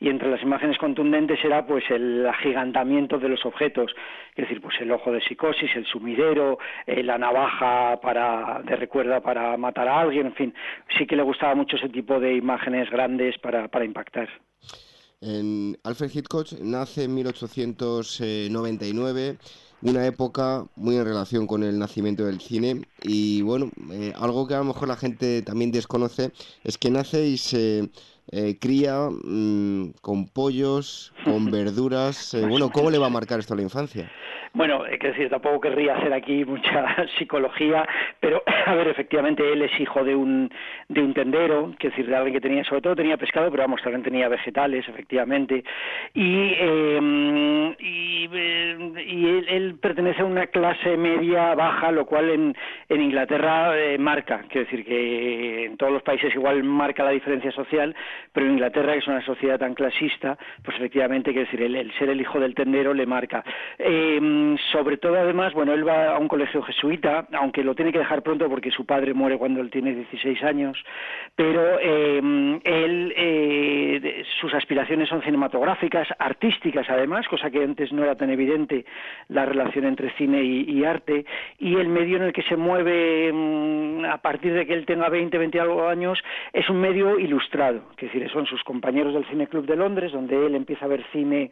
y 0.00 0.08
entre 0.08 0.30
las 0.30 0.42
imágenes 0.42 0.78
contundentes 0.78 1.38
era 1.44 1.66
pues 1.66 1.84
el 1.90 2.26
agigantamiento 2.26 3.18
de 3.18 3.28
los 3.28 3.44
objetos, 3.44 3.92
es 4.34 4.36
decir, 4.36 4.60
pues 4.60 4.76
el 4.80 4.92
ojo 4.92 5.12
de 5.12 5.20
psicosis, 5.20 5.70
el 5.74 5.86
sumidero, 5.86 6.58
eh, 6.86 7.02
la 7.02 7.18
navaja 7.18 7.98
para 8.00 8.62
de 8.62 8.76
recuerda 8.76 9.20
para 9.20 9.56
matar 9.56 9.88
a 9.88 10.00
alguien, 10.00 10.26
en 10.26 10.34
fin, 10.34 10.54
sí 10.96 11.06
que 11.06 11.16
le 11.16 11.22
gustaba 11.22 11.54
mucho 11.54 11.76
ese 11.76 11.88
tipo 11.88 12.20
de 12.20 12.34
imágenes 12.34 12.90
grandes 12.90 13.38
para, 13.38 13.68
para 13.68 13.84
impactar. 13.84 14.28
En 15.20 15.78
Alfred 15.82 16.10
Hitchcock 16.14 16.52
nace 16.60 17.04
en 17.04 17.14
1899 17.14 19.38
una 19.82 20.06
época 20.06 20.64
muy 20.76 20.96
en 20.96 21.04
relación 21.04 21.46
con 21.46 21.62
el 21.62 21.78
nacimiento 21.78 22.24
del 22.24 22.40
cine. 22.40 22.82
Y 23.02 23.42
bueno, 23.42 23.70
eh, 23.92 24.12
algo 24.16 24.46
que 24.46 24.54
a 24.54 24.58
lo 24.58 24.64
mejor 24.64 24.88
la 24.88 24.96
gente 24.96 25.42
también 25.42 25.70
desconoce 25.70 26.32
es 26.64 26.78
que 26.78 26.90
nace 26.90 27.26
y 27.26 27.38
se 27.38 27.90
eh, 28.32 28.58
cría 28.60 29.08
mm, 29.10 29.92
con 30.00 30.28
pollos, 30.28 31.12
con 31.24 31.44
verduras. 31.50 32.34
Eh, 32.34 32.46
bueno, 32.46 32.70
¿cómo 32.70 32.90
le 32.90 32.98
va 32.98 33.06
a 33.06 33.10
marcar 33.10 33.38
esto 33.38 33.54
a 33.54 33.56
la 33.56 33.62
infancia? 33.62 34.10
Bueno, 34.56 34.86
es 34.86 34.98
decir, 34.98 35.28
tampoco 35.28 35.60
querría 35.60 35.96
hacer 35.96 36.14
aquí 36.14 36.42
mucha 36.46 37.06
psicología, 37.18 37.86
pero 38.20 38.42
a 38.66 38.74
ver, 38.74 38.88
efectivamente 38.88 39.52
él 39.52 39.60
es 39.60 39.78
hijo 39.78 40.02
de 40.02 40.16
un 40.16 40.50
de 40.88 41.02
un 41.02 41.12
tendero, 41.12 41.74
que 41.78 41.90
decir, 41.90 42.06
de 42.06 42.16
alguien 42.16 42.32
que 42.32 42.40
tenía, 42.40 42.64
sobre 42.64 42.80
todo 42.80 42.96
tenía 42.96 43.18
pescado, 43.18 43.50
pero 43.50 43.64
vamos, 43.64 43.82
también 43.82 44.02
tenía 44.02 44.28
vegetales, 44.28 44.88
efectivamente, 44.88 45.62
y 46.14 46.54
em, 46.54 47.74
y, 47.78 48.30
eh, 48.32 49.44
él, 49.48 49.76
pertenece 49.78 50.22
a 50.22 50.24
una 50.24 50.46
clase 50.46 50.96
media 50.96 51.54
baja, 51.54 51.92
lo 51.92 52.06
cual 52.06 52.30
en, 52.30 52.56
en 52.88 53.02
Inglaterra 53.02 53.78
eh, 53.78 53.98
marca, 53.98 54.44
quiero 54.48 54.64
decir 54.64 54.86
que 54.86 55.66
en 55.66 55.76
todos 55.76 55.92
los 55.92 56.02
países 56.02 56.34
igual 56.34 56.64
marca 56.64 57.04
la 57.04 57.10
diferencia 57.10 57.52
social, 57.52 57.94
pero 58.32 58.46
en 58.46 58.52
Inglaterra, 58.52 58.92
que 58.92 58.98
es 58.98 59.06
una 59.08 59.24
sociedad 59.24 59.58
tan 59.58 59.74
clasista, 59.74 60.38
pues 60.62 60.76
efectivamente, 60.76 61.32
quiero 61.32 61.50
decir, 61.50 61.62
el, 61.62 61.92
ser 61.98 62.10
el 62.10 62.20
hijo 62.20 62.40
del 62.40 62.54
tendero 62.54 62.94
le 62.94 63.06
marca. 63.06 63.44
Eh, 63.78 64.56
sobre 64.72 64.96
todo 64.96 65.16
además, 65.16 65.52
bueno, 65.52 65.72
él 65.72 65.86
va 65.86 66.14
a 66.14 66.18
un 66.18 66.28
colegio 66.28 66.62
jesuita, 66.62 67.26
aunque 67.32 67.64
lo 67.64 67.74
tiene 67.74 67.92
que 67.92 67.98
dejar 67.98 68.22
pronto 68.22 68.48
porque 68.48 68.70
su 68.70 68.84
padre 68.84 69.14
muere 69.14 69.38
cuando 69.38 69.60
él 69.60 69.70
tiene 69.70 69.94
16 69.94 70.42
años, 70.42 70.78
pero 71.34 71.78
eh, 71.80 72.60
él, 72.64 73.14
eh, 73.16 74.24
sus 74.40 74.52
aspiraciones 74.54 75.08
son 75.08 75.22
cinematográficas, 75.22 76.08
artísticas 76.18 76.88
además, 76.88 77.26
cosa 77.28 77.50
que 77.50 77.62
antes 77.62 77.92
no 77.92 78.02
era 78.02 78.16
tan 78.16 78.30
evidente 78.30 78.84
la 79.28 79.44
relación 79.44 79.84
entre 79.84 80.10
cine 80.12 80.42
y, 80.42 80.84
arte, 80.84 81.24
y 81.58 81.76
el 81.76 81.88
medio 81.88 82.16
en 82.16 82.24
el 82.24 82.32
que 82.32 82.42
se 82.42 82.56
mueve 82.56 83.32
mm, 83.32 84.04
a 84.04 84.18
partir 84.18 84.52
de 84.54 84.66
que 84.66 84.74
él 84.74 84.86
tenga 84.86 85.08
20, 85.08 85.36
20 85.36 85.60
algo 85.60 85.88
años 85.88 86.18
es 86.52 86.68
un 86.68 86.80
medio 86.80 87.18
ilustrado, 87.18 87.82
decir, 88.12 88.28
son 88.30 88.46
sus 88.46 88.62
compañeros 88.64 89.14
del 89.14 89.26
Cine 89.26 89.46
Club 89.46 89.66
de 89.66 89.76
Londres, 89.76 90.12
donde 90.12 90.46
él 90.46 90.54
empieza 90.54 90.84
a 90.84 90.88
ver 90.88 91.04
cine 91.12 91.50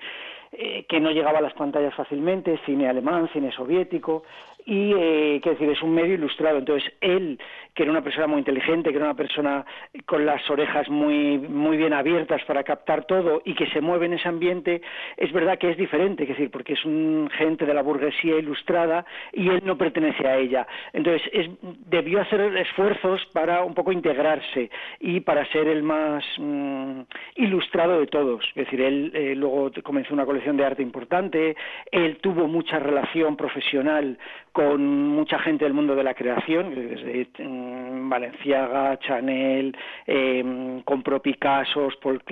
eh, 0.53 0.85
que 0.89 1.01
no 1.01 1.11
llegaba 1.11 1.39
a 1.39 1.43
las 1.43 1.55
pantallas 1.55 1.95
fácilmente, 1.95 2.61
cine 2.65 2.89
alemán, 2.89 3.29
cine 3.33 3.51
soviético, 3.53 4.23
y 4.65 4.93
eh, 4.93 5.41
decir 5.45 5.69
es 5.69 5.83
un 5.83 5.95
medio 5.95 6.15
ilustrado. 6.15 6.59
Entonces 6.59 6.93
él 7.01 7.39
que 7.75 7.83
era 7.83 7.91
una 7.91 8.03
persona 8.03 8.29
muy 8.29 8.39
inteligente 8.39 8.91
que 8.91 8.97
era 8.97 9.07
una 9.07 9.17
persona 9.17 9.65
con 10.07 10.25
las 10.25 10.49
orejas 10.49 10.89
muy 10.89 11.39
muy 11.39 11.77
bien 11.77 11.93
abiertas 11.93 12.43
para 12.45 12.63
captar 12.63 13.05
todo 13.05 13.43
y 13.45 13.55
que 13.55 13.67
se 13.67 13.81
mueve 13.81 14.07
en 14.07 14.15
ese 14.15 14.29
ambiente 14.29 14.81
es 15.17 15.33
verdad 15.33 15.59
que 15.59 15.71
es 15.71 15.77
diferente 15.77 16.23
es 16.23 16.29
decir 16.29 16.51
porque 16.51 16.75
es 16.75 16.85
un 16.85 17.29
gente 17.37 17.67
de 17.67 17.75
la 17.75 17.83
burguesía 17.83 18.39
ilustrada 18.39 19.05
y 19.33 19.49
él 19.49 19.63
no 19.65 19.77
pertenece 19.77 20.27
a 20.27 20.37
ella. 20.37 20.67
Entonces 20.93 21.29
es, 21.33 21.51
debió 21.87 22.21
hacer 22.21 22.41
esfuerzos 22.57 23.25
para 23.33 23.65
un 23.65 23.75
poco 23.75 23.93
integrarse 23.93 24.71
y 25.01 25.21
para 25.21 25.45
ser 25.47 25.67
el 25.67 25.83
más 25.83 26.25
mm, 26.39 27.01
ilustrado 27.37 28.01
de 28.01 28.07
todos. 28.07 28.45
Es 28.51 28.67
decir 28.67 28.81
él 28.81 29.11
eh, 29.15 29.35
luego 29.35 29.71
comenzó 29.83 30.15
una 30.15 30.27
colección 30.27 30.57
de 30.57 30.65
arte 30.65 30.83
importante 30.83 31.57
él 31.91 32.19
tuvo 32.21 32.47
mucha 32.47 32.79
relación 32.79 33.37
profesional 33.37 34.19
con 34.55 35.09
mucha 35.09 35.37
gente 35.41 35.65
del 35.65 35.75
mundo 35.75 35.97
de 35.97 36.05
la 36.05 36.15
creación, 36.15 36.73
desde 36.77 37.29
mm, 37.43 38.09
Valenciaga, 38.09 38.97
Chanel, 39.01 39.77
eh, 40.07 40.81
compró 40.85 41.21
Picasso, 41.21 41.89
Paul 42.01 42.23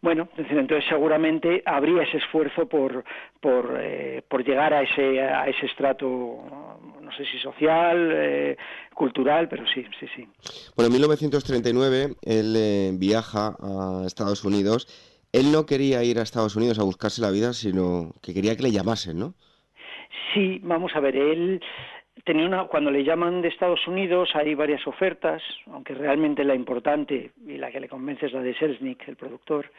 bueno, 0.00 0.30
entonces 0.38 0.86
seguramente 0.88 1.62
habría 1.66 2.04
ese 2.04 2.16
esfuerzo 2.16 2.66
por, 2.66 3.04
por, 3.38 3.76
eh, 3.78 4.22
por 4.26 4.42
llegar 4.46 4.72
a 4.72 4.80
ese, 4.80 5.20
a 5.20 5.46
ese 5.46 5.66
estrato, 5.66 6.06
no 6.06 7.12
sé 7.14 7.26
si 7.26 7.38
social, 7.38 8.12
eh, 8.14 8.56
cultural, 8.94 9.50
pero 9.50 9.64
sí, 9.66 9.84
sí, 10.00 10.06
sí. 10.16 10.26
Bueno, 10.74 10.86
en 10.86 10.92
1939 10.92 12.14
él 12.22 12.54
eh, 12.56 12.92
viaja 12.94 13.56
a 13.60 14.04
Estados 14.06 14.42
Unidos. 14.42 14.88
Él 15.32 15.52
no 15.52 15.66
quería 15.66 16.02
ir 16.02 16.18
a 16.18 16.22
Estados 16.22 16.56
Unidos 16.56 16.78
a 16.78 16.82
buscarse 16.82 17.20
la 17.20 17.30
vida, 17.30 17.52
sino 17.52 18.14
que 18.22 18.32
quería 18.32 18.56
que 18.56 18.62
le 18.62 18.72
llamasen, 18.72 19.18
¿no? 19.18 19.34
Sí, 20.34 20.60
vamos 20.62 20.94
a 20.94 21.00
ver, 21.00 21.16
él 21.16 21.60
tenía 22.24 22.46
una, 22.46 22.64
cuando 22.64 22.90
le 22.90 23.04
llaman 23.04 23.40
de 23.40 23.48
Estados 23.48 23.86
Unidos 23.86 24.30
hay 24.34 24.54
varias 24.54 24.86
ofertas, 24.86 25.42
aunque 25.72 25.94
realmente 25.94 26.44
la 26.44 26.54
importante 26.54 27.30
y 27.46 27.56
la 27.56 27.70
que 27.70 27.80
le 27.80 27.88
convence 27.88 28.26
es 28.26 28.32
la 28.32 28.42
de 28.42 28.54
Selznick, 28.54 29.08
el 29.08 29.16
productor. 29.16 29.70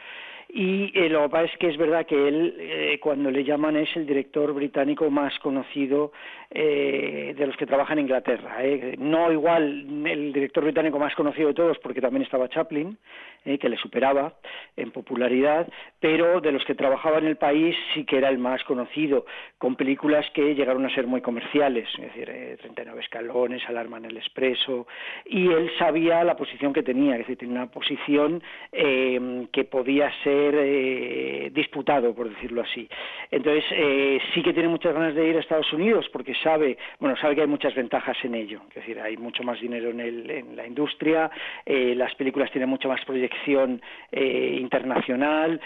Y 0.52 0.92
eh, 0.96 1.10
lo 1.10 1.24
que 1.24 1.30
pasa 1.30 1.46
es 1.46 1.58
que 1.60 1.68
es 1.68 1.78
verdad 1.78 2.08
que 2.08 2.28
él, 2.28 2.56
eh, 2.58 3.00
cuando 3.00 3.30
le 3.30 3.44
llaman, 3.44 3.76
es 3.76 3.96
el 3.96 4.08
director 4.08 4.52
británico 4.52 5.08
más 5.12 5.38
conocido 5.40 6.12
eh, 6.50 7.36
de 7.38 7.46
los 7.46 7.56
que 7.56 7.68
trabajan 7.68 8.00
en 8.00 8.06
Inglaterra. 8.06 8.58
No 8.98 9.32
igual 9.32 9.86
el 10.08 10.34
director 10.34 10.64
británico 10.64 10.98
más 10.98 11.14
conocido 11.14 11.50
de 11.50 11.54
todos, 11.54 11.78
porque 11.78 12.02
también 12.02 12.24
estaba 12.24 12.50
Chaplin, 12.50 12.98
que 13.44 13.70
le 13.70 13.78
superaba 13.78 14.34
en 14.76 14.92
popularidad, 14.92 15.68
pero 16.00 16.42
de 16.42 16.52
los 16.52 16.66
que 16.66 16.76
trabajaba 16.76 17.20
en 17.20 17.26
el 17.26 17.38
país 17.38 17.76
sí 17.94 18.04
que 18.04 18.18
era 18.18 18.30
el 18.30 18.38
más 18.38 18.64
conocido, 18.64 19.26
con 19.58 19.76
películas 19.76 20.26
que 20.34 20.56
llegaron 20.56 20.86
a 20.86 20.94
ser 20.94 21.08
muy 21.08 21.22
comerciales. 21.22 21.88
Es 21.94 22.14
decir, 22.14 22.26
39 22.60 23.00
escalones, 23.02 23.62
Alarma 23.68 23.98
en 23.98 24.06
el 24.06 24.18
Expreso, 24.18 24.88
y 25.26 25.48
él 25.48 25.72
sabía 25.78 26.24
la 26.24 26.36
posición 26.36 26.74
que 26.74 26.84
tenía, 26.84 27.14
es 27.14 27.20
decir, 27.20 27.38
tenía 27.38 27.56
una 27.56 27.72
posición 27.72 28.42
eh, 28.72 29.48
que 29.52 29.64
podía 29.64 30.12
ser 30.24 30.39
eh, 30.54 31.50
disputado, 31.54 32.14
por 32.14 32.30
decirlo 32.30 32.62
así. 32.62 32.88
Entonces, 33.32 33.66
eh, 33.72 34.20
sí 34.34 34.42
que 34.42 34.54
tiene 34.54 34.70
muchas 34.70 34.94
ganas 34.94 35.16
de 35.16 35.28
ir 35.28 35.38
a 35.38 35.40
Estados 35.40 35.72
Unidos 35.74 36.08
porque 36.12 36.34
sabe, 36.36 36.78
bueno, 37.00 37.16
sabe 37.18 37.36
que 37.36 37.42
hay 37.42 37.48
muchas 37.48 37.76
ventajas 37.76 38.18
en 38.24 38.36
ello, 38.36 38.62
es 38.70 38.76
decir, 38.76 39.00
hay 39.00 39.18
mucho 39.18 39.44
más 39.44 39.60
dinero 39.60 39.90
en, 39.90 40.00
el, 40.00 40.30
en 40.30 40.56
la 40.56 40.66
industria, 40.66 41.30
las 41.66 42.14
películas 42.16 42.52
tienen 42.52 42.70
mucha 42.70 42.88
más 42.88 43.04
proyección 43.06 43.82
internacional, 44.12 45.60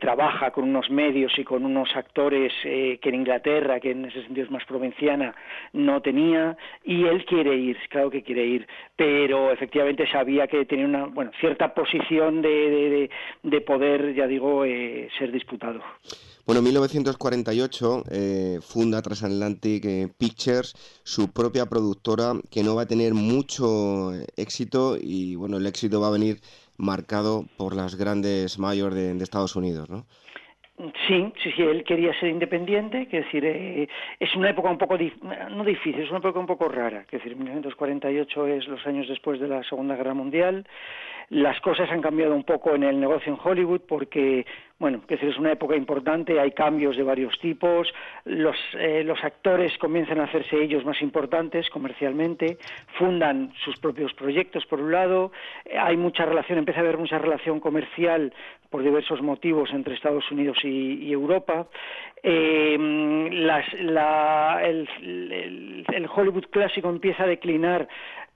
trabaja 0.00 0.50
con 0.50 0.64
unos 0.64 0.90
medios 0.90 1.38
y 1.38 1.44
con 1.44 1.64
unos 1.64 1.94
actores 1.96 2.52
que 2.62 2.98
en 3.02 3.14
Inglaterra, 3.14 3.80
que 3.80 3.90
en 3.90 4.06
ese 4.06 4.22
sentido 4.22 4.46
es 4.46 4.50
más 4.50 4.64
provinciana, 4.64 5.34
no 5.72 6.00
tenía, 6.00 6.56
y 6.84 7.04
él 7.04 7.24
quiere 7.24 7.54
ir, 7.54 7.76
claro 7.88 8.10
que 8.10 8.22
quiere 8.22 8.44
ir, 8.44 8.66
pero 8.96 9.50
efectivamente 9.50 10.06
sabía 10.10 10.46
que 10.46 10.64
tenía 10.64 10.84
una 10.84 11.06
bueno, 11.06 11.30
cierta 11.40 11.74
posición 11.74 12.42
de, 12.42 13.10
de, 13.42 13.60
poder, 13.60 14.14
ya 14.20 14.26
digo, 14.26 14.64
eh, 14.66 15.08
ser 15.18 15.32
disputado. 15.32 15.80
Bueno, 16.44 16.58
en 16.58 16.64
1948 16.64 18.04
eh, 18.10 18.58
funda 18.60 19.00
Transatlantic 19.00 19.84
eh, 19.84 20.08
Pictures, 20.18 20.74
su 21.04 21.32
propia 21.32 21.66
productora, 21.66 22.32
que 22.50 22.62
no 22.62 22.74
va 22.74 22.82
a 22.82 22.86
tener 22.86 23.14
mucho 23.14 24.12
éxito 24.36 24.96
y 25.00 25.36
bueno, 25.36 25.56
el 25.56 25.66
éxito 25.66 26.00
va 26.00 26.08
a 26.08 26.18
venir 26.18 26.40
marcado 26.76 27.44
por 27.56 27.74
las 27.74 27.94
grandes 27.94 28.58
mayores 28.58 28.94
de, 28.94 29.14
de 29.14 29.24
Estados 29.24 29.56
Unidos, 29.56 29.88
¿no? 29.88 30.06
Sí, 31.06 31.32
sí, 31.42 31.52
sí, 31.54 31.62
él 31.62 31.84
quería 31.84 32.18
ser 32.18 32.30
independiente, 32.30 33.06
que 33.06 33.18
decir, 33.18 33.44
eh, 33.44 33.86
es 34.18 34.34
una 34.34 34.48
época 34.48 34.70
un 34.70 34.78
poco, 34.78 34.96
no 35.50 35.64
difícil, 35.64 36.00
es 36.00 36.08
una 36.08 36.20
época 36.20 36.38
un 36.38 36.46
poco 36.46 36.68
rara, 36.68 37.04
que 37.04 37.18
decir, 37.18 37.36
1948 37.36 38.46
es 38.46 38.66
los 38.66 38.86
años 38.86 39.06
después 39.06 39.38
de 39.40 39.48
la 39.48 39.62
Segunda 39.64 39.94
Guerra 39.94 40.14
Mundial, 40.14 40.66
las 41.30 41.60
cosas 41.60 41.88
han 41.90 42.02
cambiado 42.02 42.34
un 42.34 42.44
poco 42.44 42.74
en 42.74 42.82
el 42.82 43.00
negocio 43.00 43.32
en 43.32 43.38
Hollywood 43.42 43.82
porque 43.88 44.44
bueno, 44.80 45.02
es 45.10 45.36
una 45.36 45.52
época 45.52 45.76
importante, 45.76 46.40
hay 46.40 46.52
cambios 46.52 46.96
de 46.96 47.02
varios 47.02 47.38
tipos, 47.38 47.86
los, 48.24 48.56
eh, 48.78 49.04
los 49.04 49.22
actores 49.22 49.76
comienzan 49.76 50.20
a 50.20 50.24
hacerse 50.24 50.56
ellos 50.56 50.86
más 50.86 51.02
importantes 51.02 51.68
comercialmente, 51.68 52.56
fundan 52.98 53.52
sus 53.62 53.78
propios 53.78 54.14
proyectos 54.14 54.64
por 54.64 54.80
un 54.80 54.90
lado, 54.90 55.32
eh, 55.66 55.76
hay 55.78 55.98
mucha 55.98 56.24
relación, 56.24 56.58
empieza 56.58 56.80
a 56.80 56.84
haber 56.84 56.96
mucha 56.96 57.18
relación 57.18 57.60
comercial 57.60 58.32
por 58.70 58.82
diversos 58.82 59.20
motivos 59.20 59.68
entre 59.74 59.94
Estados 59.94 60.30
Unidos 60.30 60.56
y, 60.64 61.12
Europa. 61.12 61.66
Eh, 62.22 62.78
la, 63.32 64.60
el, 64.62 64.88
el 65.92 66.08
Hollywood 66.14 66.44
clásico 66.50 66.88
empieza 66.88 67.24
a 67.24 67.26
declinar 67.26 67.86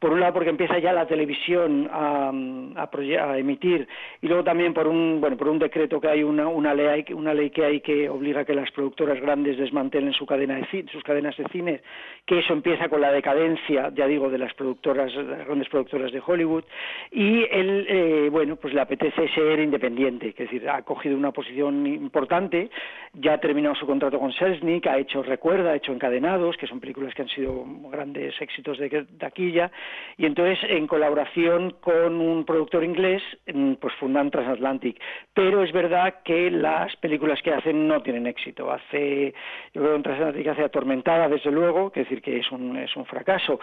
por 0.04 0.12
un 0.12 0.20
lado 0.20 0.34
porque 0.34 0.50
empieza 0.50 0.78
ya 0.80 0.92
la 0.92 1.06
televisión 1.06 1.88
a, 1.90 2.28
a, 2.28 3.38
emitir 3.38 3.88
y 4.20 4.28
luego 4.28 4.44
también 4.44 4.74
por 4.74 4.86
un 4.86 5.18
bueno 5.18 5.34
por 5.38 5.48
un 5.48 5.58
decreto 5.58 5.98
que 5.98 6.08
hay 6.08 6.22
una, 6.22 6.46
una 6.46 6.74
ley 6.74 7.06
una 7.14 7.32
ley 7.32 7.48
que 7.48 7.64
hay 7.64 7.80
que 7.80 8.10
obliga 8.10 8.42
a 8.42 8.44
que 8.44 8.52
las 8.52 8.70
productoras 8.72 9.18
grandes 9.18 9.56
desmantelen 9.56 10.12
su 10.12 10.26
cadena 10.26 10.56
de 10.56 10.84
sus 10.92 11.02
cadenas 11.02 11.34
de 11.38 11.44
cine 11.44 11.80
que 12.26 12.40
eso 12.40 12.52
empieza 12.52 12.90
con 12.90 13.00
la 13.00 13.12
decadencia 13.12 13.90
ya 13.94 14.06
digo 14.06 14.28
de 14.28 14.36
las 14.36 14.52
productoras 14.52 15.10
las 15.14 15.46
grandes 15.46 15.70
productoras 15.70 16.12
de 16.12 16.20
Hollywood 16.22 16.64
y 17.10 17.42
él 17.50 17.86
eh, 17.88 18.28
bueno 18.30 18.56
pues 18.56 18.74
le 18.74 18.82
apetece 18.82 19.26
ser 19.28 19.58
independiente 19.58 20.28
es 20.28 20.36
decir 20.36 20.68
ha 20.68 20.82
cogido 20.82 21.16
una 21.16 21.32
posición 21.32 21.86
importante 21.86 22.68
ya 23.14 23.32
ha 23.32 23.38
terminado 23.38 23.74
su 23.74 23.86
contrato 23.86 24.18
con 24.18 24.34
Selznick 24.34 24.86
ha 24.86 24.98
hecho 24.98 25.22
recuerda 25.22 25.70
ha 25.70 25.76
hecho 25.76 25.92
encadenados 25.92 26.58
que 26.58 26.66
son 26.66 26.78
películas 26.78 27.14
que 27.14 27.22
han 27.22 27.28
sido 27.28 27.64
grandes 27.90 28.34
éxitos 28.38 28.76
de 28.76 29.06
taquilla 29.18 29.70
y 30.16 30.26
entonces 30.26 30.58
en 30.68 30.86
colaboración 30.86 31.76
con 31.80 32.20
un 32.20 32.44
productor 32.44 32.84
inglés 32.84 33.22
mm, 33.52 33.74
pues 33.74 33.94
fundan 33.94 34.30
Transatlantic. 34.30 35.00
Pero 35.32 35.62
es 35.62 35.72
verdad 35.72 36.22
que 36.24 36.50
las 36.50 36.94
películas 36.96 37.40
que 37.42 37.52
hacen 37.52 37.88
no 37.88 38.02
tienen 38.02 38.26
éxito. 38.26 38.70
Hace 38.70 39.34
yo 39.72 39.82
creo 39.82 39.96
que 39.96 40.02
Transatlantic 40.02 40.46
hace 40.48 40.64
Atormentada 40.64 41.28
desde 41.28 41.50
luego 41.50 41.90
que 41.90 42.00
decir 42.00 42.22
que 42.22 42.38
es 42.38 42.50
un 42.52 42.76
es 42.76 42.94
un 42.96 43.04
fracaso 43.06 43.60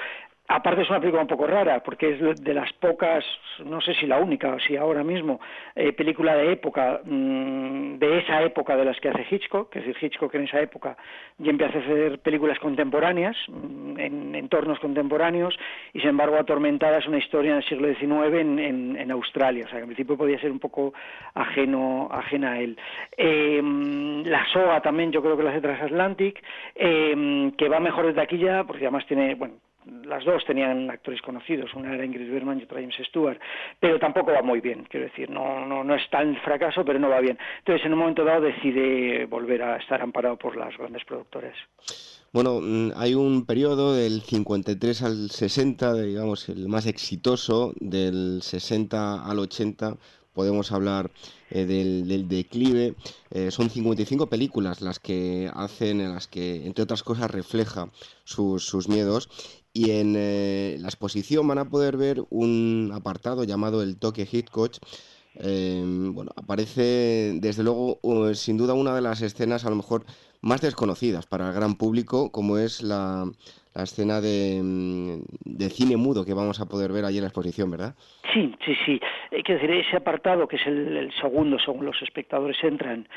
Aparte 0.53 0.81
es 0.81 0.89
una 0.89 0.99
película 0.99 1.21
un 1.21 1.29
poco 1.29 1.47
rara, 1.47 1.81
porque 1.81 2.09
es 2.09 2.43
de 2.43 2.53
las 2.53 2.73
pocas, 2.73 3.23
no 3.63 3.79
sé 3.79 3.93
si 3.93 4.05
la 4.05 4.17
única, 4.17 4.53
o 4.53 4.59
si 4.59 4.75
ahora 4.75 5.01
mismo, 5.01 5.39
eh, 5.75 5.93
película 5.93 6.35
de 6.35 6.51
época, 6.51 6.99
mm, 7.05 7.97
de 7.97 8.17
esa 8.17 8.41
época 8.41 8.75
de 8.75 8.83
las 8.83 8.99
que 8.99 9.07
hace 9.07 9.25
Hitchcock, 9.31 9.73
es 9.73 9.85
decir, 9.85 10.03
Hitchcock 10.03 10.35
en 10.35 10.43
esa 10.43 10.59
época 10.59 10.97
ya 11.37 11.51
empieza 11.51 11.77
a 11.77 11.81
hacer 11.81 12.19
películas 12.19 12.59
contemporáneas, 12.59 13.37
mm, 13.47 13.97
en 13.97 14.35
entornos 14.35 14.77
contemporáneos, 14.79 15.57
y 15.93 16.01
sin 16.01 16.09
embargo 16.09 16.35
Atormentada 16.35 16.97
es 16.97 17.07
una 17.07 17.19
historia 17.19 17.51
en 17.51 17.57
el 17.57 17.63
siglo 17.63 17.87
XIX 17.87 18.41
en, 18.41 18.59
en, 18.97 19.11
Australia, 19.11 19.63
o 19.65 19.69
sea 19.69 19.77
que 19.77 19.83
en 19.83 19.89
principio 19.89 20.17
podía 20.17 20.39
ser 20.39 20.51
un 20.51 20.59
poco 20.59 20.93
ajeno, 21.33 22.09
ajena 22.11 22.53
a 22.53 22.59
él. 22.59 22.77
Eh, 23.15 23.61
la 24.25 24.45
SOA 24.51 24.81
también 24.81 25.13
yo 25.13 25.21
creo 25.21 25.37
que 25.37 25.43
la 25.43 25.51
hace 25.51 25.61
Transatlantic, 25.61 26.43
eh, 26.75 27.51
que 27.57 27.69
va 27.69 27.79
mejor 27.79 28.05
de 28.05 28.13
taquilla, 28.13 28.65
porque 28.65 28.85
además 28.85 29.05
tiene, 29.05 29.35
bueno, 29.35 29.55
las 29.85 30.23
dos 30.25 30.43
tenían 30.45 30.89
actores 30.89 31.21
conocidos, 31.21 31.73
una 31.73 31.93
era 31.93 32.05
Ingrid 32.05 32.31
Bergman 32.31 32.59
y 32.59 32.63
otra 32.63 32.79
James 32.79 32.95
Stewart, 33.07 33.39
pero 33.79 33.99
tampoco 33.99 34.31
va 34.31 34.41
muy 34.41 34.61
bien, 34.61 34.85
quiero 34.89 35.07
decir, 35.07 35.29
no, 35.29 35.65
no, 35.65 35.83
no 35.83 35.95
es 35.95 36.09
tan 36.09 36.35
fracaso, 36.37 36.85
pero 36.85 36.99
no 36.99 37.09
va 37.09 37.19
bien. 37.19 37.37
Entonces, 37.59 37.85
en 37.85 37.93
un 37.93 37.99
momento 37.99 38.23
dado 38.23 38.41
decide 38.41 39.25
volver 39.25 39.63
a 39.63 39.77
estar 39.77 40.01
amparado 40.01 40.37
por 40.37 40.55
las 40.55 40.77
grandes 40.77 41.03
productoras. 41.05 41.55
Bueno, 42.33 42.59
mm, 42.61 42.91
hay 42.95 43.13
un 43.13 43.45
periodo 43.45 43.93
del 43.93 44.21
53 44.21 45.01
al 45.03 45.29
60, 45.31 45.93
digamos, 45.95 46.47
el 46.49 46.67
más 46.69 46.85
exitoso, 46.85 47.73
del 47.79 48.41
60 48.41 49.25
al 49.29 49.39
80, 49.39 49.97
podemos 50.33 50.71
hablar 50.71 51.11
eh, 51.49 51.65
del, 51.65 52.27
declive. 52.29 52.95
Eh, 53.31 53.51
son 53.51 53.69
55 53.69 54.27
películas 54.27 54.81
las 54.81 54.99
que 54.99 55.49
hacen, 55.53 55.99
en 55.99 56.13
las 56.13 56.27
que, 56.27 56.65
entre 56.65 56.83
otras 56.83 57.03
cosas, 57.03 57.29
refleja 57.29 57.89
sus 58.23 58.87
miedos 58.87 59.29
y 59.73 59.91
en 59.91 60.15
eh, 60.17 60.77
la 60.79 60.87
exposición 60.87 61.47
van 61.47 61.57
a 61.57 61.69
poder 61.69 61.97
ver 61.97 62.23
un 62.29 62.91
apartado 62.93 63.43
llamado 63.43 63.81
el 63.81 63.97
toque 63.97 64.27
Hitchcock. 64.29 64.73
Eh, 65.35 65.81
bueno, 66.13 66.31
aparece 66.35 67.37
desde 67.39 67.63
luego 67.63 67.99
sin 68.35 68.57
duda 68.57 68.73
una 68.73 68.93
de 68.93 69.01
las 69.01 69.21
escenas 69.21 69.65
a 69.65 69.69
lo 69.69 69.77
mejor 69.77 70.05
más 70.41 70.61
desconocidas 70.61 71.25
para 71.25 71.49
el 71.49 71.53
gran 71.53 71.75
público, 71.75 72.31
como 72.31 72.57
es 72.57 72.81
la, 72.81 73.25
la 73.73 73.83
escena 73.83 74.19
de, 74.19 75.21
de, 75.45 75.69
cine 75.69 75.95
mudo 75.95 76.25
que 76.25 76.33
vamos 76.33 76.59
a 76.59 76.65
poder 76.65 76.91
ver 76.91 77.05
allí 77.05 77.17
en 77.17 77.23
la 77.23 77.29
exposición, 77.29 77.71
¿verdad? 77.71 77.95
Sí, 78.33 78.53
sí, 78.65 78.75
sí. 78.85 78.99
Hay 79.31 79.43
que 79.43 79.53
decir, 79.53 79.71
ese 79.71 79.95
apartado, 79.95 80.47
que 80.47 80.57
es 80.57 80.67
el, 80.67 81.11
segundo 81.21 81.57
según 81.59 81.85
los 81.85 82.01
espectadores 82.01 82.57
entran, 82.63 83.07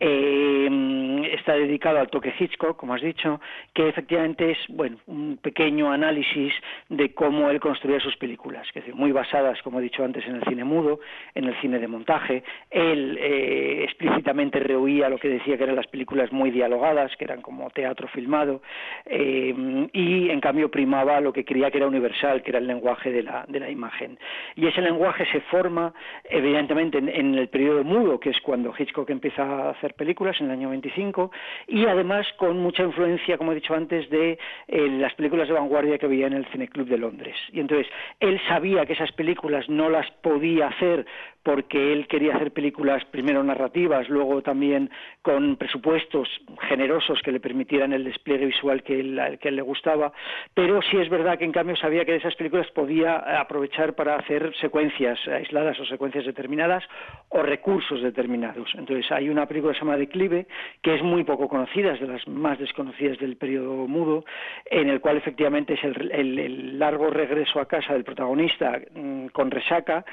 eh, 0.00 1.30
está 1.32 1.54
dedicado 1.54 1.98
al 1.98 2.08
toque 2.08 2.34
Hitchcock, 2.38 2.76
como 2.76 2.94
has 2.94 3.00
dicho, 3.00 3.40
que 3.72 3.88
efectivamente 3.88 4.50
es 4.50 4.58
bueno 4.68 4.98
un 5.06 5.38
pequeño 5.38 5.90
análisis 5.90 6.52
de 6.90 7.14
cómo 7.14 7.50
él 7.50 7.60
construía 7.60 8.00
sus 8.00 8.16
películas, 8.16 8.66
que 8.72 8.80
decir, 8.80 8.94
muy 8.94 9.12
basadas, 9.12 9.60
como 9.62 9.80
he 9.80 9.82
dicho 9.82 10.04
antes, 10.04 10.26
en 10.26 10.36
el 10.36 10.44
cine 10.44 10.64
mudo, 10.64 11.00
en 11.34 11.44
el 11.44 11.58
cine 11.60 11.78
de 11.78 11.88
montaje. 11.88 12.44
Él 12.70 13.18
eh, 13.18 13.84
explícitamente 13.84 14.60
rehuía 14.60 15.08
lo 15.08 15.18
que 15.18 15.28
decía 15.28 15.56
que 15.56 15.64
eran 15.64 15.76
las 15.76 15.86
películas 15.86 16.32
muy 16.32 16.50
dialogadas, 16.72 17.14
que 17.16 17.24
eran 17.24 17.42
como 17.42 17.70
teatro 17.70 18.08
filmado, 18.08 18.62
eh, 19.06 19.88
y 19.92 20.30
en 20.30 20.40
cambio 20.40 20.70
primaba 20.70 21.20
lo 21.20 21.32
que 21.32 21.44
creía 21.44 21.70
que 21.70 21.78
era 21.78 21.86
universal, 21.86 22.42
que 22.42 22.50
era 22.50 22.58
el 22.58 22.66
lenguaje 22.66 23.10
de 23.10 23.22
la, 23.22 23.44
de 23.48 23.60
la 23.60 23.70
imagen. 23.70 24.18
Y 24.56 24.66
ese 24.66 24.80
lenguaje 24.80 25.26
se 25.26 25.40
forma, 25.42 25.92
evidentemente, 26.24 26.98
en, 26.98 27.34
el 27.34 27.48
periodo 27.48 27.84
mudo, 27.84 28.18
que 28.18 28.30
es 28.30 28.40
cuando 28.40 28.72
Hitchcock 28.76 29.10
empieza 29.10 29.42
a 29.42 29.70
hacer 29.70 29.94
películas, 29.94 30.40
en 30.40 30.46
el 30.46 30.52
año 30.52 30.70
25, 30.70 31.30
y 31.68 31.86
además 31.86 32.26
con 32.36 32.58
mucha 32.58 32.82
influencia, 32.82 33.36
como 33.38 33.52
he 33.52 33.56
dicho 33.56 33.74
antes, 33.74 34.08
de 34.10 34.38
eh, 34.68 34.88
las 34.88 35.14
películas 35.14 35.48
de 35.48 35.54
vanguardia 35.54 35.98
que 35.98 36.06
había 36.06 36.26
en 36.26 36.34
el 36.34 36.46
Cineclub 36.46 36.86
de 36.86 36.98
Londres. 36.98 37.36
Y 37.52 37.60
entonces, 37.60 37.86
él 38.20 38.40
sabía 38.48 38.86
que 38.86 38.94
esas 38.94 39.12
películas 39.12 39.68
no 39.68 39.90
las 39.90 40.10
podía 40.22 40.68
hacer 40.68 41.06
porque 41.42 41.92
él 41.92 42.06
quería 42.06 42.36
hacer 42.36 42.52
películas 42.52 43.04
primero 43.06 43.42
narrativas, 43.42 44.08
luego 44.08 44.42
también 44.42 44.90
con 45.22 45.56
presupuestos 45.56 46.28
generosos 46.68 47.20
que 47.22 47.32
le 47.32 47.40
permitieran 47.40 47.92
el 47.92 48.04
despliegue 48.04 48.46
visual 48.46 48.82
que 48.82 49.00
él, 49.00 49.38
que 49.40 49.50
le 49.50 49.62
gustaba, 49.62 50.12
pero 50.54 50.80
sí 50.82 50.96
es 50.98 51.08
verdad 51.08 51.38
que 51.38 51.44
en 51.44 51.52
cambio 51.52 51.76
sabía 51.76 52.04
que 52.04 52.12
de 52.12 52.18
esas 52.18 52.34
películas 52.34 52.70
podía 52.70 53.16
aprovechar 53.40 53.94
para 53.94 54.16
hacer 54.16 54.54
secuencias 54.60 55.18
aisladas 55.28 55.78
o 55.80 55.84
secuencias 55.84 56.24
determinadas 56.24 56.84
o 57.28 57.42
recursos 57.42 58.02
determinados. 58.02 58.70
Entonces 58.74 59.10
hay 59.10 59.28
una 59.28 59.46
película 59.46 59.72
que 59.72 59.78
se 59.78 59.84
llama 59.84 59.96
Declive, 59.96 60.46
que 60.82 60.94
es 60.94 61.02
muy 61.02 61.24
poco 61.24 61.48
conocida, 61.48 61.92
es 61.92 62.00
de 62.00 62.08
las 62.08 62.26
más 62.28 62.58
desconocidas 62.58 63.18
del 63.18 63.36
periodo 63.36 63.86
mudo, 63.86 64.24
en 64.66 64.88
el 64.88 65.00
cual 65.00 65.16
efectivamente 65.16 65.74
es 65.74 65.84
el, 65.84 66.10
el 66.12 66.78
largo 66.78 67.10
regreso 67.10 67.60
a 67.60 67.66
casa 67.66 67.92
del 67.92 68.04
protagonista 68.04 68.80
mm, 68.94 69.26
con 69.26 69.50
resaca 69.50 70.04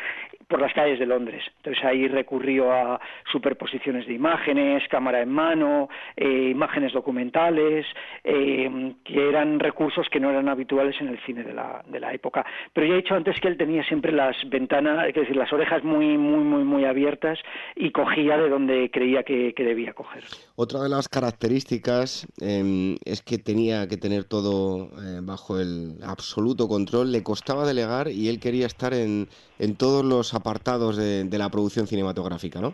por 0.48 0.62
las 0.62 0.74
calles 0.74 1.00
de 1.00 1.06
Londres. 1.06 1.44
Entonces 1.58 1.84
ahí 1.84 2.08
recurrió 2.08 2.72
a 2.72 3.00
superposiciones 3.32 4.08
de 4.08 4.14
imágenes, 4.14 4.88
cámara 4.88 5.22
en 5.22 5.30
mano, 5.30 5.90
eh, 6.16 6.39
imágenes 6.44 6.94
documentales, 6.94 7.86
eh, 8.24 8.94
que 9.04 9.30
eran 9.30 9.60
recursos 9.60 10.08
que 10.10 10.20
no 10.20 10.30
eran 10.30 10.50
habituales 10.50 10.96
en 11.00 11.08
el 11.10 11.20
cine 11.26 11.44
de 11.44 11.54
la, 11.54 11.84
de 11.88 12.00
la 12.00 12.14
época. 12.14 12.46
Pero 12.74 12.88
ya 12.88 12.94
he 12.94 12.98
dicho 12.98 13.16
antes 13.16 13.40
que 13.40 13.48
él 13.48 13.58
tenía 13.58 13.84
siempre 13.84 14.12
las 14.12 14.36
ventanas, 14.50 15.08
es 15.08 15.16
decir, 15.16 15.36
las 15.36 15.52
orejas 15.52 15.84
muy, 15.84 16.18
muy, 16.18 16.44
muy, 16.44 16.64
muy 16.64 16.86
abiertas 16.86 17.40
y 17.76 17.92
cogía 17.92 18.38
de 18.38 18.50
donde 18.50 18.90
creía 18.92 19.24
que, 19.24 19.54
debía 19.60 19.94
coger. 19.94 20.24
Otra 20.56 20.82
de 20.82 20.90
las 20.90 21.10
características 21.10 22.28
em, 22.42 22.96
es 23.06 23.22
que 23.22 23.38
tenía 23.38 23.88
que 23.88 23.98
tener 23.98 24.24
todo 24.24 24.86
eh, 24.86 25.20
bajo 25.22 25.60
el 25.60 25.98
absoluto 26.04 26.68
control, 26.68 27.12
le 27.12 27.24
costaba 27.24 27.68
delegar 27.68 28.08
y 28.08 28.30
él 28.30 28.40
quería 28.40 28.66
estar 28.66 28.94
en, 28.94 29.28
en 29.60 29.76
todos 29.76 30.04
los 30.06 30.34
apartados 30.34 30.98
de, 30.98 31.26
de 31.26 31.38
la 31.38 31.50
producción 31.50 31.88
cinematográfica, 31.88 32.62
¿no? 32.62 32.74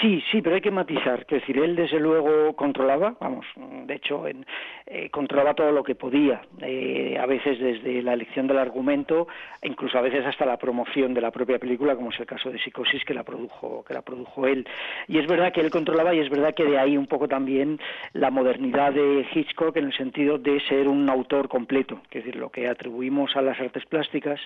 Sí, 0.00 0.22
sí, 0.30 0.42
pero 0.42 0.56
hay 0.56 0.60
que 0.60 0.70
matizar. 0.70 1.20
Es 1.20 1.40
decir, 1.40 1.58
él 1.58 1.76
desde 1.76 2.00
luego 2.00 2.54
controlaba, 2.62 3.16
vamos, 3.18 3.44
de 3.56 3.94
hecho, 3.94 4.28
en, 4.28 4.46
eh, 4.86 5.10
controlaba 5.10 5.52
todo 5.52 5.72
lo 5.72 5.82
que 5.82 5.96
podía, 5.96 6.42
eh, 6.60 7.18
a 7.20 7.26
veces 7.26 7.58
desde 7.58 8.02
la 8.02 8.12
elección 8.12 8.46
del 8.46 8.58
argumento, 8.58 9.26
incluso 9.64 9.98
a 9.98 10.00
veces 10.00 10.24
hasta 10.24 10.46
la 10.46 10.56
promoción 10.58 11.12
de 11.12 11.20
la 11.20 11.32
propia 11.32 11.58
película, 11.58 11.96
como 11.96 12.10
es 12.10 12.20
el 12.20 12.26
caso 12.26 12.52
de 12.52 12.60
Psicosis, 12.60 13.04
que 13.04 13.14
la 13.14 13.24
produjo, 13.24 13.84
que 13.84 13.94
la 13.94 14.02
produjo 14.02 14.46
él. 14.46 14.64
Y 15.08 15.18
es 15.18 15.26
verdad 15.26 15.52
que 15.52 15.60
él 15.60 15.70
controlaba 15.70 16.14
y 16.14 16.20
es 16.20 16.30
verdad 16.30 16.54
que 16.54 16.64
de 16.64 16.78
ahí 16.78 16.96
un 16.96 17.08
poco 17.08 17.26
también 17.26 17.80
la 18.12 18.30
modernidad 18.30 18.92
de 18.92 19.26
Hitchcock 19.34 19.76
en 19.76 19.86
el 19.86 19.96
sentido 19.96 20.38
de 20.38 20.60
ser 20.68 20.86
un 20.86 21.10
autor 21.10 21.48
completo, 21.48 22.00
es 22.12 22.22
decir, 22.22 22.36
lo 22.36 22.50
que 22.50 22.68
atribuimos 22.68 23.34
a 23.34 23.42
las 23.42 23.58
artes 23.58 23.84
plásticas 23.86 24.38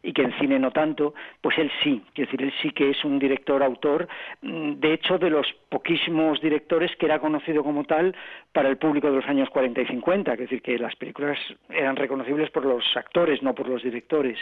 y 0.00 0.12
que 0.12 0.22
en 0.22 0.32
cine 0.38 0.60
no 0.60 0.70
tanto, 0.70 1.14
pues 1.40 1.58
él 1.58 1.72
sí, 1.82 2.00
es 2.14 2.26
decir, 2.26 2.40
él 2.40 2.52
sí 2.62 2.70
que 2.70 2.90
es 2.90 3.04
un 3.04 3.18
director-autor 3.18 4.06
mm, 4.42 4.74
de 4.74 4.92
hecho, 4.92 5.18
de 5.18 5.30
los 5.30 5.52
poquísimos 5.68 6.40
directores 6.40 6.94
que 6.96 7.06
era 7.06 7.18
conocido 7.18 7.63
como 7.64 7.84
tal 7.84 8.14
para 8.52 8.68
el 8.68 8.76
público 8.76 9.08
de 9.08 9.16
los 9.16 9.26
años 9.26 9.50
40 9.50 9.80
y 9.80 9.86
50, 9.86 10.32
es 10.34 10.38
decir, 10.38 10.62
que 10.62 10.78
las 10.78 10.94
películas 10.94 11.38
eran 11.68 11.96
reconocibles 11.96 12.50
por 12.50 12.64
los 12.64 12.84
actores, 12.96 13.42
no 13.42 13.54
por 13.54 13.68
los 13.68 13.82
directores. 13.82 14.38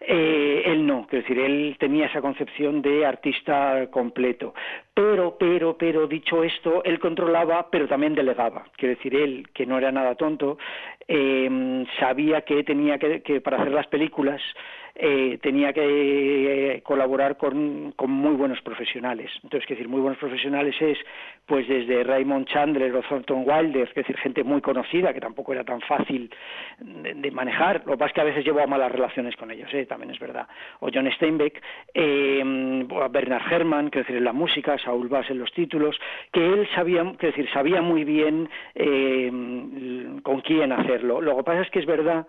Eh, 0.00 0.62
él 0.66 0.86
no, 0.86 1.06
es 1.10 1.22
decir, 1.22 1.38
él 1.38 1.76
tenía 1.78 2.06
esa 2.06 2.20
concepción 2.20 2.82
de 2.82 3.06
artista 3.06 3.86
completo. 3.90 4.54
Pero, 4.96 5.36
pero, 5.38 5.76
pero, 5.76 6.06
dicho 6.06 6.42
esto, 6.42 6.82
él 6.82 6.98
controlaba, 6.98 7.68
pero 7.70 7.86
también 7.86 8.14
delegaba. 8.14 8.64
Quiero 8.78 8.94
decir, 8.94 9.14
él, 9.14 9.46
que 9.52 9.66
no 9.66 9.76
era 9.76 9.92
nada 9.92 10.14
tonto, 10.14 10.56
eh, 11.06 11.84
sabía 12.00 12.40
que 12.40 12.64
tenía 12.64 12.98
que, 12.98 13.40
para 13.42 13.58
hacer 13.58 13.72
las 13.72 13.86
películas, 13.88 14.40
eh, 14.98 15.38
tenía 15.42 15.74
que 15.74 16.80
colaborar 16.82 17.36
con, 17.36 17.92
con, 17.94 18.10
muy 18.10 18.34
buenos 18.34 18.62
profesionales. 18.62 19.30
Entonces, 19.42 19.68
decir, 19.68 19.88
muy 19.88 20.00
buenos 20.00 20.18
profesionales 20.18 20.74
es, 20.80 20.96
pues, 21.44 21.68
desde 21.68 22.02
Raymond 22.02 22.46
Chandler 22.46 22.94
o 22.94 23.02
Thornton 23.02 23.44
Wilder, 23.46 23.86
es 23.88 23.94
decir, 23.94 24.16
gente 24.16 24.42
muy 24.42 24.62
conocida, 24.62 25.12
que 25.12 25.20
tampoco 25.20 25.52
era 25.52 25.64
tan 25.64 25.82
fácil 25.82 26.30
de, 26.78 27.30
manejar. 27.30 27.82
Lo 27.84 27.92
que 27.92 27.98
pasa 27.98 28.08
es 28.08 28.14
que 28.14 28.20
a 28.22 28.24
veces 28.24 28.44
llevó 28.44 28.62
a 28.62 28.66
malas 28.66 28.90
relaciones 28.90 29.36
con 29.36 29.50
ellos, 29.50 29.68
¿eh? 29.74 29.84
también 29.84 30.12
es 30.12 30.18
verdad. 30.18 30.48
O 30.80 30.88
John 30.92 31.10
Steinbeck, 31.12 31.62
eh, 31.92 32.42
Bernard 33.10 33.52
Herrmann, 33.52 33.90
que 33.90 33.98
decir, 33.98 34.16
en 34.16 34.24
la 34.24 34.32
música, 34.32 34.78
Saul 34.86 35.08
Bass 35.08 35.28
en 35.30 35.40
los 35.40 35.52
títulos, 35.52 35.98
que 36.32 36.46
él 36.46 36.68
sabía, 36.74 37.04
que 37.18 37.26
decir, 37.26 37.48
sabía 37.52 37.82
muy 37.82 38.04
bien 38.04 38.48
eh, 38.74 39.30
con 40.22 40.40
quién 40.40 40.72
hacerlo. 40.72 41.20
Lo 41.20 41.36
que 41.36 41.42
pasa 41.42 41.62
es 41.62 41.70
que 41.70 41.80
es 41.80 41.86
verdad 41.86 42.26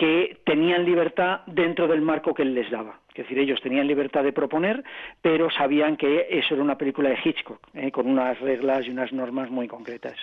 que 0.00 0.40
tenían 0.46 0.86
libertad 0.86 1.40
dentro 1.46 1.86
del 1.86 2.00
marco 2.00 2.32
que 2.32 2.40
él 2.40 2.54
les 2.54 2.70
daba. 2.70 2.98
Es 3.10 3.24
decir, 3.24 3.38
ellos 3.38 3.60
tenían 3.62 3.86
libertad 3.86 4.24
de 4.24 4.32
proponer, 4.32 4.82
pero 5.20 5.50
sabían 5.50 5.98
que 5.98 6.26
eso 6.30 6.54
era 6.54 6.62
una 6.62 6.78
película 6.78 7.10
de 7.10 7.18
Hitchcock, 7.22 7.60
¿eh? 7.74 7.92
con 7.92 8.06
unas 8.06 8.40
reglas 8.40 8.86
y 8.86 8.90
unas 8.90 9.12
normas 9.12 9.50
muy 9.50 9.68
concretas. 9.68 10.16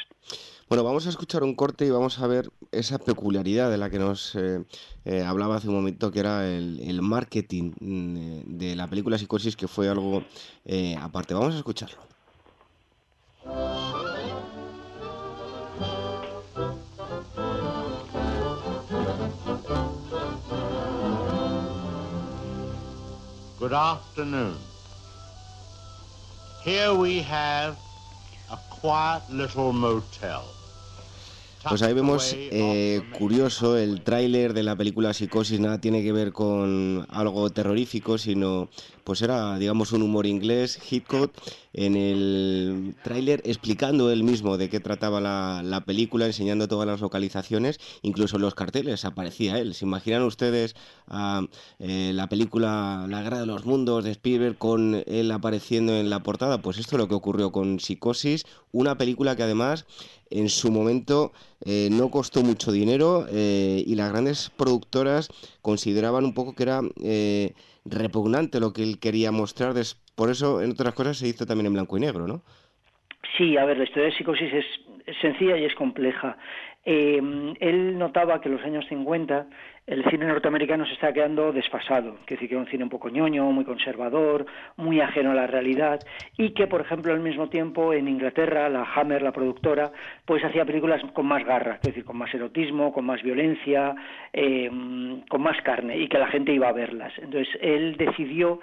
Bueno, 0.67 0.83
vamos 0.83 1.05
a 1.05 1.11
escuchar 1.11 1.43
un 1.43 1.53
corte 1.53 1.85
y 1.85 1.91
vamos 1.91 2.19
a 2.19 2.25
ver 2.25 2.45
esa 2.71 2.97
peculiaridad 2.97 3.69
de 3.69 3.77
la 3.77 3.91
que 3.91 3.99
nos 3.99 4.35
eh, 4.35 4.63
eh, 5.05 5.21
hablaba 5.21 5.57
hace 5.57 5.67
un 5.67 5.75
momento, 5.75 6.11
que 6.11 6.21
era 6.21 6.47
el, 6.47 6.99
marketing 7.03 7.73
mm, 7.79 8.57
de 8.57 8.75
la 8.75 8.87
película 8.87 9.19
Psicosis, 9.19 9.55
que 9.55 9.67
fue 9.67 9.89
algo 9.89 10.23
aparte. 10.99 11.35
Vamos 11.35 11.53
a 11.53 11.57
escucharlo. 11.57 11.99
Good 23.67 23.75
afternoon. 23.75 24.55
Here 26.63 26.93
we 26.93 27.21
have 27.23 27.75
a 28.49 28.57
quiet 28.79 29.23
little 29.29 29.73
motel. 29.73 30.43
Pues 31.67 31.81
ahí 31.81 31.91
vemos 31.93 32.33
eh, 32.33 33.01
curioso 33.17 33.75
el 33.75 34.03
tráiler 34.03 34.53
de 34.53 34.63
la 34.63 34.77
película 34.77 35.13
Psicosis, 35.13 35.59
nada 35.59 35.81
tiene 35.81 36.01
que 36.01 36.13
ver 36.13 36.31
con 36.31 37.05
algo 37.09 37.49
terrorífico, 37.49 38.17
sino 38.17 38.69
pues 39.07 39.21
era, 39.21 39.57
digamos, 39.57 39.93
un 39.93 40.01
humor 40.01 40.27
inglés, 40.27 40.77
Hitchcock, 40.91 41.31
en 41.71 41.95
el 41.95 42.93
tráiler 43.05 43.41
explicando 43.45 44.11
él 44.11 44.25
mismo 44.25 44.57
de 44.57 44.67
qué 44.67 44.81
trataba 44.81 45.21
la, 45.21 45.83
película, 45.85 46.25
enseñando 46.25 46.67
todas 46.67 46.85
las 46.85 46.99
localizaciones, 46.99 47.79
incluso 48.01 48.37
los 48.37 48.53
carteles 48.53 49.05
aparecía 49.05 49.59
él. 49.59 49.75
¿Se 49.75 49.85
imaginan 49.85 50.23
ustedes 50.23 50.75
eh, 51.79 52.11
la 52.13 52.27
película 52.27 53.05
La 53.07 53.21
Guerra 53.21 53.39
de 53.39 53.45
los 53.45 53.65
Mundos 53.65 54.03
de 54.03 54.11
Spielberg 54.11 54.57
con 54.57 55.01
él 55.07 55.31
apareciendo 55.31 55.95
en 55.95 56.09
la 56.09 56.21
portada? 56.21 56.61
Pues 56.61 56.77
esto 56.77 56.97
es 56.97 56.99
lo 56.99 57.07
que 57.07 57.15
ocurrió 57.15 57.53
con 57.53 57.79
Psicosis, 57.79 58.45
una 58.73 58.97
película 58.97 59.37
que 59.37 59.43
además 59.43 59.85
en 60.29 60.49
su 60.49 60.69
momento 60.69 61.31
eh, 61.61 61.87
no 61.89 62.11
costó 62.11 62.43
mucho 62.43 62.73
dinero 62.73 63.25
eh, 63.29 63.81
y 63.87 63.95
las 63.95 64.11
grandes 64.11 64.51
productoras 64.57 65.29
consideraban 65.61 66.25
un 66.25 66.33
poco 66.33 66.53
que 66.53 66.63
era 66.63 66.81
repugnante 67.89 68.59
lo 68.59 68.73
que 68.73 68.83
él 68.83 68.99
quería 68.99 69.31
mostrar. 69.31 69.73
Por 70.15 70.29
eso, 70.29 70.61
en 70.61 70.71
otras 70.71 70.93
cosas, 70.93 71.17
se 71.17 71.27
hizo 71.27 71.45
también 71.45 71.67
en 71.67 71.73
blanco 71.73 71.97
y 71.97 72.01
negro, 72.01 72.27
¿no? 72.27 72.41
Sí, 73.37 73.57
a 73.57 73.65
ver, 73.65 73.77
la 73.77 73.83
historia 73.83 74.09
de 74.09 74.15
psicosis 74.15 74.53
es 74.53 74.65
sencilla 75.21 75.57
y 75.57 75.65
es 75.65 75.75
compleja. 75.75 76.37
Eh, 76.85 77.19
él 77.59 77.97
notaba 77.97 78.39
que 78.39 78.49
en 78.49 78.55
los 78.55 78.63
años 78.63 78.85
50 78.87 79.47
el 79.87 80.03
cine 80.09 80.25
norteamericano 80.25 80.85
se 80.85 80.93
está 80.93 81.13
quedando 81.13 81.53
desfasado, 81.53 82.17
que 82.25 82.35
decir 82.35 82.49
que 82.49 82.55
era 82.55 82.61
un 82.61 82.69
cine 82.69 82.83
un 82.83 82.89
poco 82.89 83.07
ñoño, 83.07 83.45
muy 83.51 83.63
conservador, 83.63 84.45
muy 84.75 84.99
ajeno 84.99 85.31
a 85.31 85.33
la 85.33 85.47
realidad, 85.47 86.01
y 86.37 86.49
que, 86.49 86.67
por 86.67 86.81
ejemplo, 86.81 87.13
al 87.13 87.21
mismo 87.21 87.47
tiempo 87.47 87.93
en 87.93 88.09
Inglaterra, 88.09 88.67
la 88.67 88.83
Hammer, 88.83 89.21
la 89.21 89.31
productora, 89.31 89.89
pues 90.25 90.43
hacía 90.43 90.65
películas 90.65 91.01
con 91.13 91.25
más 91.25 91.45
garra, 91.45 91.75
es 91.75 91.81
decir, 91.81 92.03
con 92.03 92.17
más 92.17 92.33
erotismo, 92.33 92.91
con 92.91 93.05
más 93.05 93.23
violencia, 93.23 93.95
eh, 94.33 94.69
con 95.29 95.41
más 95.41 95.61
carne, 95.61 95.97
y 95.97 96.09
que 96.09 96.19
la 96.19 96.27
gente 96.27 96.51
iba 96.51 96.67
a 96.67 96.73
verlas. 96.73 97.13
Entonces, 97.17 97.57
él 97.61 97.95
decidió 97.95 98.59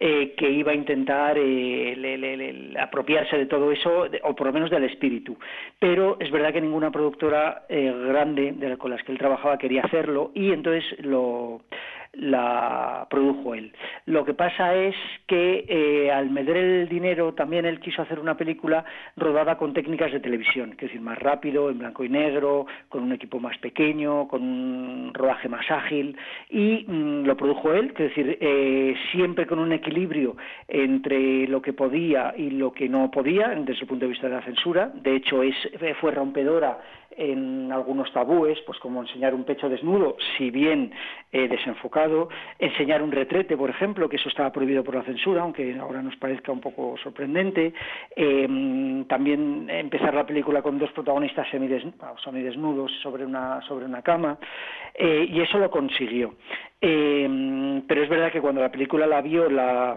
eh, 0.00 0.34
que 0.36 0.50
iba 0.50 0.72
a 0.72 0.74
intentar 0.74 1.36
eh, 1.38 2.74
apropiarse 2.80 3.36
de 3.36 3.46
todo 3.46 3.72
eso, 3.72 4.06
o 4.22 4.34
por 4.34 4.46
lo 4.46 4.52
menos 4.52 4.70
del 4.70 4.84
espíritu. 4.84 5.36
Pero 5.78 6.16
es 6.20 6.30
verdad 6.30 6.52
que 6.52 6.60
ninguna 6.60 6.90
productora 6.90 7.64
grande 7.68 8.52
de 8.52 8.76
con 8.76 8.90
las 8.90 9.02
que 9.02 9.12
él 9.12 9.18
trabajaba 9.18 9.58
quería 9.58 9.82
hacerlo, 9.82 10.30
y 10.34 10.52
entonces 10.52 10.84
lo, 11.04 11.62
la 12.12 13.06
produjo 13.10 13.54
él. 13.54 13.72
Lo 14.06 14.24
que 14.24 14.34
pasa 14.34 14.74
es 14.74 14.94
que 15.26 15.64
eh, 15.68 16.10
al 16.10 16.30
meter 16.30 16.56
el 16.56 16.88
dinero 16.88 17.34
también 17.34 17.64
él 17.64 17.80
quiso 17.80 18.02
hacer 18.02 18.18
una 18.18 18.36
película 18.36 18.84
rodada 19.16 19.56
con 19.56 19.72
técnicas 19.72 20.12
de 20.12 20.20
televisión, 20.20 20.72
es 20.72 20.78
decir, 20.78 21.00
más 21.00 21.18
rápido, 21.18 21.70
en 21.70 21.78
blanco 21.78 22.04
y 22.04 22.08
negro, 22.08 22.66
con 22.88 23.02
un 23.02 23.12
equipo 23.12 23.40
más 23.40 23.56
pequeño, 23.58 24.28
con 24.28 24.42
un 24.42 25.12
rodaje 25.14 25.48
más 25.48 25.70
ágil 25.70 26.16
y 26.50 26.84
mm, 26.86 27.24
lo 27.24 27.36
produjo 27.36 27.72
él, 27.72 27.92
es 27.92 27.98
decir, 27.98 28.38
eh, 28.40 28.94
siempre 29.12 29.46
con 29.46 29.58
un 29.58 29.72
equilibrio 29.72 30.36
entre 30.66 31.46
lo 31.46 31.62
que 31.62 31.72
podía 31.72 32.34
y 32.36 32.50
lo 32.50 32.72
que 32.72 32.88
no 32.88 33.10
podía 33.10 33.48
desde 33.48 33.82
el 33.82 33.86
punto 33.86 34.06
de 34.06 34.10
vista 34.10 34.28
de 34.28 34.34
la 34.34 34.42
censura. 34.42 34.90
De 34.94 35.16
hecho, 35.16 35.42
es, 35.42 35.54
fue 36.00 36.12
rompedora 36.12 36.78
en 37.18 37.72
algunos 37.72 38.12
tabúes, 38.12 38.58
pues 38.64 38.78
como 38.78 39.02
enseñar 39.02 39.34
un 39.34 39.44
pecho 39.44 39.68
desnudo, 39.68 40.16
si 40.36 40.50
bien 40.50 40.92
eh, 41.32 41.48
desenfocado, 41.48 42.28
enseñar 42.60 43.02
un 43.02 43.10
retrete, 43.10 43.56
por 43.56 43.68
ejemplo, 43.68 44.08
que 44.08 44.16
eso 44.16 44.28
estaba 44.28 44.52
prohibido 44.52 44.84
por 44.84 44.94
la 44.94 45.02
censura, 45.02 45.42
aunque 45.42 45.76
ahora 45.78 46.00
nos 46.00 46.14
parezca 46.16 46.52
un 46.52 46.60
poco 46.60 46.96
sorprendente, 47.02 47.74
em, 48.14 49.04
también 49.06 49.68
empezar 49.68 50.14
la 50.14 50.24
película 50.24 50.62
con 50.62 50.78
dos 50.78 50.92
protagonistas 50.92 51.48
semidesnudos 51.50 52.92
sobre 53.02 53.26
una, 53.26 53.60
sobre 53.62 53.84
una 53.84 54.02
cama, 54.02 54.38
eh, 54.94 55.26
y 55.28 55.40
eso 55.40 55.58
lo 55.58 55.70
consiguió. 55.70 56.34
Em, 56.80 57.82
pero 57.88 58.04
es 58.04 58.08
verdad 58.08 58.30
que 58.30 58.40
cuando 58.40 58.60
la 58.60 58.70
película 58.70 59.06
la 59.06 59.20
vio 59.20 59.50
la 59.50 59.96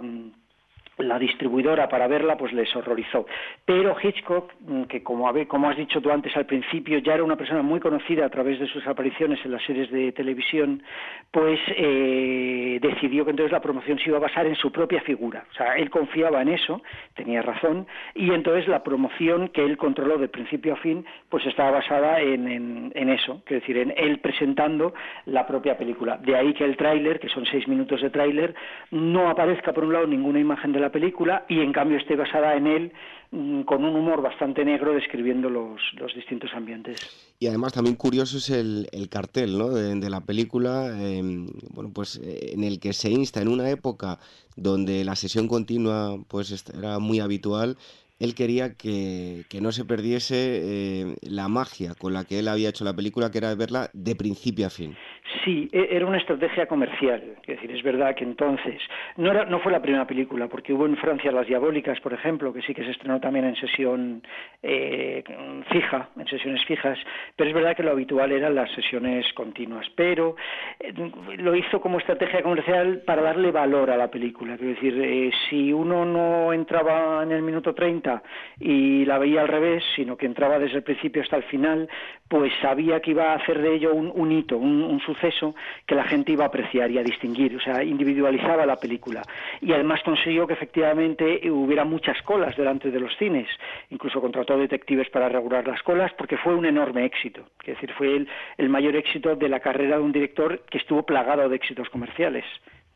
la 1.01 1.19
distribuidora 1.19 1.89
para 1.89 2.07
verla 2.07 2.37
pues 2.37 2.53
les 2.53 2.73
horrorizó. 2.75 3.25
Pero 3.65 3.95
Hitchcock, 4.01 4.51
mm, 4.61 4.83
que 4.83 5.03
como, 5.03 5.27
has 5.27 5.77
dicho 5.77 6.01
tú 6.01 6.11
antes 6.11 6.35
al 6.35 6.45
principio, 6.45 6.99
ya 6.99 7.13
era 7.13 7.23
una 7.23 7.35
persona 7.35 7.61
muy 7.61 7.79
conocida 7.79 8.25
a 8.25 8.29
través 8.29 8.59
de 8.59 8.67
sus 8.67 8.85
apariciones 8.87 9.39
en 9.45 9.51
las 9.51 9.63
series 9.63 9.91
de 9.91 10.11
televisión, 10.11 10.83
pues 11.31 11.59
eh, 11.75 12.79
decidió 12.81 13.25
que 13.25 13.31
entonces 13.31 13.51
la 13.51 13.61
promoción 13.61 13.99
se 13.99 14.09
iba 14.09 14.17
a 14.17 14.21
basar 14.21 14.45
en 14.45 14.55
su 14.55 14.71
propia 14.71 15.01
figura. 15.01 15.45
O 15.51 15.53
sea, 15.53 15.75
él 15.75 15.89
confiaba 15.89 16.41
en 16.41 16.49
eso, 16.49 16.81
tenía 17.15 17.41
razón, 17.41 17.87
y 18.15 18.31
entonces 18.31 18.67
la 18.67 18.83
promoción 18.83 19.49
que 19.49 19.63
él 19.63 19.77
controló 19.77 20.17
de 20.17 20.27
principio 20.27 20.73
a 20.73 20.77
fin, 20.77 21.05
pues 21.29 21.45
estaba 21.45 21.71
basada 21.71 22.19
en, 22.19 22.91
en, 22.93 23.09
eso, 23.09 23.41
es 23.45 23.61
decir, 23.61 23.77
en 23.77 23.93
él 23.97 24.19
presentando 24.19 24.93
la 25.25 25.45
propia 25.47 25.77
película. 25.77 26.17
De 26.17 26.35
ahí 26.35 26.53
que 26.53 26.65
el 26.65 26.77
tráiler, 26.77 27.19
que 27.19 27.29
son 27.29 27.45
seis 27.45 27.67
minutos 27.67 28.01
de 28.01 28.09
tráiler, 28.09 28.53
no 28.91 29.29
aparezca 29.29 29.73
por 29.73 29.83
un 29.83 29.93
lado 29.93 30.07
ninguna 30.07 30.39
imagen 30.39 30.71
de 30.71 30.79
la 30.79 30.90
película 30.91 31.45
y 31.47 31.59
en 31.59 31.71
cambio 31.73 31.97
esté 31.97 32.15
basada 32.15 32.55
en 32.55 32.67
él 32.67 32.93
mm, 33.31 33.61
con 33.61 33.83
un 33.83 33.95
humor 33.95 34.21
bastante 34.21 34.63
negro 34.65 34.93
describiendo 34.93 35.49
los, 35.49 35.81
los 35.93 36.13
distintos 36.13 36.51
ambientes. 36.53 36.99
Y 37.39 37.47
además 37.47 37.73
también 37.73 37.95
curioso 37.95 38.37
es 38.37 38.49
el, 38.49 38.87
el 38.91 39.09
cartel 39.09 39.57
¿no? 39.57 39.69
de, 39.69 40.09
la 40.09 40.21
película, 40.21 40.87
em, 41.01 41.47
bueno, 41.73 41.91
pues 41.93 42.21
eh, 42.23 42.51
en 42.53 42.63
el 42.63 42.79
que 42.79 42.93
se 42.93 43.09
insta 43.09 43.41
en 43.41 43.47
una 43.47 43.69
época 43.69 44.19
donde 44.55 45.03
la 45.03 45.15
sesión 45.15 45.47
continua 45.47 46.17
pues 46.27 46.65
era 46.77 46.99
muy 46.99 47.19
habitual, 47.19 47.77
él 48.21 48.35
quería 48.35 48.75
que, 48.75 49.45
que 49.49 49.61
no 49.61 49.71
se 49.71 49.83
perdiese 49.83 50.35
eh, 50.37 51.15
la 51.23 51.47
magia 51.47 51.95
con 51.97 52.13
la 52.13 52.23
que 52.23 52.37
él 52.37 52.47
había 52.47 52.69
hecho 52.69 52.85
la 52.85 52.95
película, 52.95 53.31
que 53.31 53.39
era 53.39 53.55
verla 53.55 53.89
de 53.93 54.15
principio 54.15 54.67
a 54.67 54.69
fin. 54.69 54.95
Sí, 55.43 55.67
e-, 55.71 55.87
era 55.89 56.05
una 56.05 56.19
estrategia 56.19 56.67
comercial. 56.67 57.23
Es 57.41 57.47
decir, 57.47 57.71
es 57.71 57.81
verdad 57.81 58.13
que 58.13 58.23
entonces 58.23 58.79
no, 59.17 59.31
era, 59.31 59.45
no 59.45 59.59
fue 59.59 59.71
la 59.71 59.81
primera 59.81 60.05
película, 60.05 60.47
porque 60.47 60.71
hubo 60.71 60.85
en 60.85 60.97
Francia 60.97 61.31
Las 61.31 61.47
Diabólicas, 61.47 61.99
por 62.01 62.13
ejemplo, 62.13 62.53
que 62.53 62.61
sí 62.61 62.75
que 62.75 62.83
se 62.83 62.91
estrenó 62.91 63.19
también 63.19 63.45
en 63.45 63.55
sesión 63.55 64.21
eh, 64.61 65.23
fija, 65.71 66.09
en 66.15 66.27
sesiones 66.27 66.63
fijas, 66.65 66.99
pero 67.35 67.49
es 67.49 67.55
verdad 67.55 67.75
que 67.75 67.81
lo 67.81 67.91
habitual 67.91 68.31
eran 68.31 68.53
las 68.53 68.71
sesiones 68.71 69.25
continuas. 69.33 69.87
Pero 69.95 70.35
eh, 70.79 70.93
lo 71.37 71.55
hizo 71.55 71.81
como 71.81 71.97
estrategia 71.97 72.43
comercial 72.43 73.01
para 73.03 73.23
darle 73.23 73.51
valor 73.51 73.89
a 73.89 73.97
la 73.97 74.11
película. 74.11 74.53
Es 74.53 74.61
decir, 74.61 75.01
eh, 75.01 75.31
si 75.49 75.73
uno 75.73 76.05
no 76.05 76.53
entraba 76.53 77.23
en 77.23 77.31
el 77.31 77.41
minuto 77.41 77.73
30 77.73 78.10
y 78.59 79.05
la 79.05 79.17
veía 79.17 79.41
al 79.41 79.47
revés, 79.47 79.83
sino 79.95 80.17
que 80.17 80.25
entraba 80.25 80.59
desde 80.59 80.77
el 80.77 80.83
principio 80.83 81.21
hasta 81.21 81.37
el 81.37 81.43
final, 81.43 81.89
pues 82.27 82.51
sabía 82.61 82.99
que 82.99 83.11
iba 83.11 83.31
a 83.31 83.35
hacer 83.35 83.61
de 83.61 83.75
ello 83.75 83.93
un, 83.93 84.31
hito, 84.31 84.57
un, 84.57 84.99
suceso 85.01 85.55
que 85.85 85.95
la 85.95 86.03
gente 86.03 86.31
iba 86.31 86.45
a 86.45 86.47
apreciar 86.47 86.89
y 86.91 86.97
a 86.97 87.03
distinguir, 87.03 87.55
o 87.55 87.59
sea, 87.59 87.83
individualizaba 87.83 88.65
la 88.65 88.77
película. 88.77 89.21
Y 89.61 89.73
además 89.73 90.01
consiguió 90.03 90.47
que 90.47 90.53
efectivamente 90.53 91.49
hubiera 91.49 91.83
muchas 91.83 92.21
colas 92.21 92.55
delante 92.55 92.91
de 92.91 92.99
los 92.99 93.15
cines, 93.17 93.47
incluso 93.89 94.21
contrató 94.21 94.57
detectives 94.57 95.09
para 95.09 95.29
regular 95.29 95.67
las 95.67 95.81
colas, 95.83 96.11
porque 96.17 96.37
fue 96.37 96.55
un 96.55 96.65
enorme 96.65 97.05
éxito, 97.05 97.41
es 97.61 97.75
decir, 97.75 97.91
fue 97.97 98.15
el, 98.15 98.27
el 98.57 98.69
mayor 98.69 98.95
éxito 98.95 99.35
de 99.35 99.49
la 99.49 99.59
carrera 99.59 99.97
de 99.97 100.03
un 100.03 100.11
director 100.11 100.63
que 100.69 100.77
estuvo 100.77 101.03
plagado 101.03 101.49
de 101.49 101.55
éxitos 101.55 101.89
comerciales. 101.89 102.45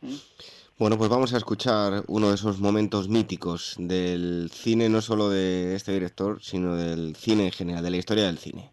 ¿Mm? 0.01 0.64
Bueno, 0.77 0.97
pues 0.97 1.09
vamos 1.09 1.33
a 1.33 1.37
escuchar 1.37 2.03
uno 2.07 2.27
de 2.27 2.35
esos 2.35 2.59
momentos 2.59 3.07
míticos 3.07 3.75
del 3.79 4.51
cine, 4.53 4.89
no 4.89 5.01
solo 5.01 5.29
de 5.29 5.73
este 5.73 5.93
director, 5.93 6.43
sino 6.43 6.75
del 6.75 7.15
cine 7.15 7.45
en 7.45 7.51
general, 7.53 7.81
de 7.81 7.91
la 7.91 7.97
historia 7.97 8.25
del 8.25 8.37
cine. 8.37 8.69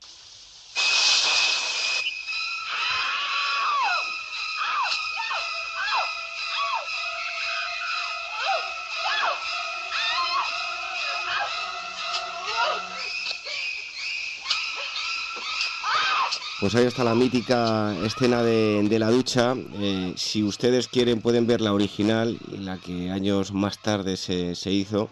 Pues 16.62 16.76
ahí 16.76 16.84
está 16.84 17.02
la 17.02 17.16
mítica 17.16 17.92
escena 18.04 18.40
de, 18.44 18.96
la 19.00 19.10
ducha. 19.10 19.56
Eh, 19.80 20.12
si 20.16 20.44
ustedes 20.44 20.86
quieren 20.86 21.20
pueden 21.20 21.44
ver 21.44 21.60
la 21.60 21.72
original, 21.72 22.38
la 22.56 22.78
que 22.78 23.10
años 23.10 23.52
más 23.52 23.82
tarde 23.82 24.16
se, 24.16 24.54
hizo. 24.70 25.10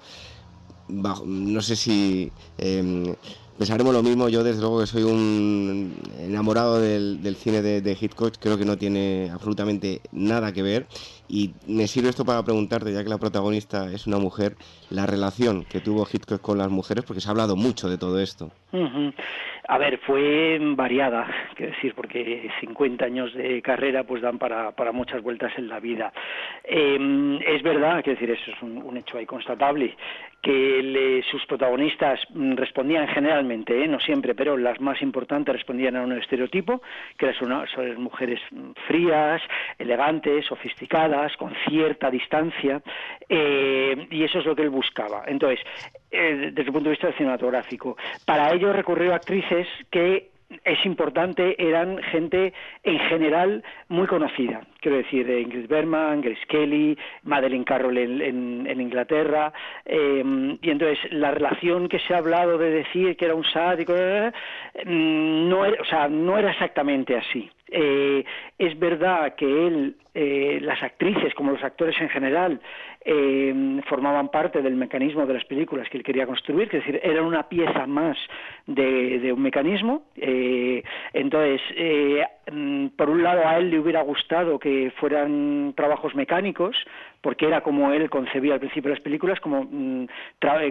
no 0.88 1.61
sé 1.61 1.74
si 1.74 2.30
em, 2.57 3.16
pensaremos 3.59 3.92
lo 3.92 4.01
mismo. 4.01 4.28
Yo 4.28 4.44
desde 4.44 4.61
luego 4.61 4.78
que 4.78 4.86
soy 4.86 5.03
un 5.03 5.96
enamorado 6.20 6.78
del, 6.78 7.36
cine 7.36 7.62
de, 7.62 7.80
de, 7.80 7.98
Hitchcock. 8.01 8.36
Creo 8.38 8.57
que 8.57 8.64
no 8.64 8.78
tiene 8.78 9.28
absolutamente 9.32 10.03
nada 10.12 10.53
que 10.53 10.62
ver. 10.62 10.86
Y 11.31 11.55
me 11.68 11.87
sirve 11.87 12.09
esto 12.09 12.24
para 12.24 12.43
preguntarte, 12.43 12.93
ya 12.93 13.05
que 13.05 13.09
la 13.09 13.18
protagonista 13.18 13.93
es 13.93 14.09
una 14.09 14.18
mujer, 14.18 14.57
la 14.91 15.07
relación 15.07 15.64
que 15.64 15.78
tuvo 15.81 16.05
Hitchcock 16.11 16.41
con 16.41 16.59
las 16.59 16.70
mujeres, 16.70 17.05
porque 17.05 17.20
se 17.20 17.28
ha 17.28 17.31
hablado 17.31 17.55
mucho 17.55 17.89
de 17.89 17.99
todo 17.99 18.18
esto. 18.18 18.51
A 19.68 19.78
ver, 19.78 19.99
fue 19.99 20.59
variada, 20.61 21.28
quiero 21.55 21.70
decir, 21.72 21.95
porque 21.95 22.51
50 22.61 23.05
años 23.05 23.33
de 23.35 23.62
carrera 23.62 24.03
pues 24.03 24.20
dan 24.20 24.37
para, 24.37 24.72
para 24.72 24.91
muchas 24.91 25.22
vueltas 25.22 25.53
en 25.57 25.68
la 25.68 25.78
vida. 25.78 26.12
Em, 26.64 27.37
es 27.37 27.62
verdad, 27.62 28.03
quiero 28.03 28.18
decir, 28.18 28.31
eso 28.31 28.51
es 28.51 28.62
un, 28.62 28.97
hecho 28.97 29.18
ahí 29.18 29.26
constatable, 29.26 29.97
que 30.43 31.22
sus 31.31 31.47
protagonistas 31.47 32.18
respondían 32.35 33.07
generalmente, 33.09 33.85
¿eh? 33.85 33.87
no 33.87 34.01
siempre, 34.01 34.35
pero 34.35 34.57
las 34.57 34.81
más 34.81 35.01
importantes 35.03 35.55
respondían 35.55 35.95
a 35.97 36.03
un 36.03 36.12
estereotipo, 36.12 36.83
que 37.16 37.26
eran 37.26 38.03
mujeres 38.03 38.41
frías, 38.89 39.41
elegantes, 39.78 40.47
sofisticadas, 40.47 41.20
con 41.37 41.55
cierta 41.68 42.11
distancia, 42.11 42.83
eh, 43.29 44.07
y 44.11 44.25
eso 44.25 44.39
es 44.39 44.47
lo 44.47 44.55
que 44.55 44.62
él 44.62 44.71
buscaba. 44.71 45.25
Entonces, 45.27 45.61
eh, 46.11 46.51
desde 46.53 46.68
el 46.68 46.73
punto 46.73 46.89
de 46.89 46.97
vista 46.97 47.12
cinematográfico, 47.12 47.97
para 48.25 48.53
ello 48.53 48.73
recurrió 48.73 49.12
a 49.12 49.16
actrices 49.16 49.66
que 49.91 50.31
es 50.64 50.85
importante, 50.85 51.55
eran 51.62 52.03
gente 52.03 52.53
en 52.83 52.99
general 52.99 53.62
muy 53.89 54.07
conocida. 54.09 54.62
Quiero 54.81 54.97
decir, 54.97 55.31
eh, 55.31 55.41
Ingrid 55.43 55.68
Bergman, 55.68 56.21
Grace 56.21 56.45
Kelly, 56.49 56.99
Madeleine 57.23 57.64
Carroll 57.64 57.97
en, 57.99 58.81
Inglaterra. 58.81 59.53
Eh, 59.85 60.59
y 60.61 60.71
entonces, 60.71 60.99
la 61.12 61.31
relación 61.31 61.89
que 61.89 62.01
se 62.01 62.14
ha 62.14 62.18
hablado 62.18 62.59
de 62.59 62.71
decir 62.71 63.16
que 63.16 63.27
era 63.27 63.35
un 63.35 63.45
sádico, 63.45 63.93
no, 64.87 65.64
era, 65.64 65.81
o 65.81 65.85
sea, 65.85 66.09
no 66.09 66.37
era 66.37 66.51
exactamente 66.51 67.16
así. 67.16 67.49
Es 67.71 68.79
verdad 68.79 69.35
que 69.35 69.66
él, 69.66 69.97
las 70.62 70.83
actrices 70.83 71.35
como 71.35 71.53
los 71.53 71.62
actores 71.62 72.01
en 72.01 72.09
general, 72.09 72.61
formaban 73.89 74.29
parte 74.29 74.61
del 74.61 74.75
mecanismo 74.75 75.27
de 75.27 75.35
las 75.35 75.45
películas 75.45 75.89
que 75.89 75.99
él 75.99 76.05
quería 76.05 76.27
construir, 76.27 76.68
es 76.73 76.85
decir, 76.85 77.01
eran 77.03 77.25
una 77.25 77.49
pieza 77.49 77.87
más 77.87 78.16
de, 78.66 79.33
un 79.33 79.43
mecanismo. 79.43 80.03
entonces, 80.16 81.61
mm, 82.51 82.89
por 82.89 83.09
un 83.11 83.23
lado, 83.23 83.47
a 83.47 83.59
él 83.59 83.71
le 83.71 83.79
hubiera 83.79 84.03
gustado 84.03 84.59
que 84.59 84.93
fueran 84.97 85.73
trabajos 85.77 86.14
mecánicos, 86.14 86.77
porque 87.21 87.47
era 87.47 87.61
como 87.61 87.93
él 87.93 88.09
concebía 88.09 88.55
al 88.55 88.61
principio 88.61 88.91
las 88.91 89.01
películas, 89.01 89.41
como, 89.41 89.64
mm, 89.64 90.07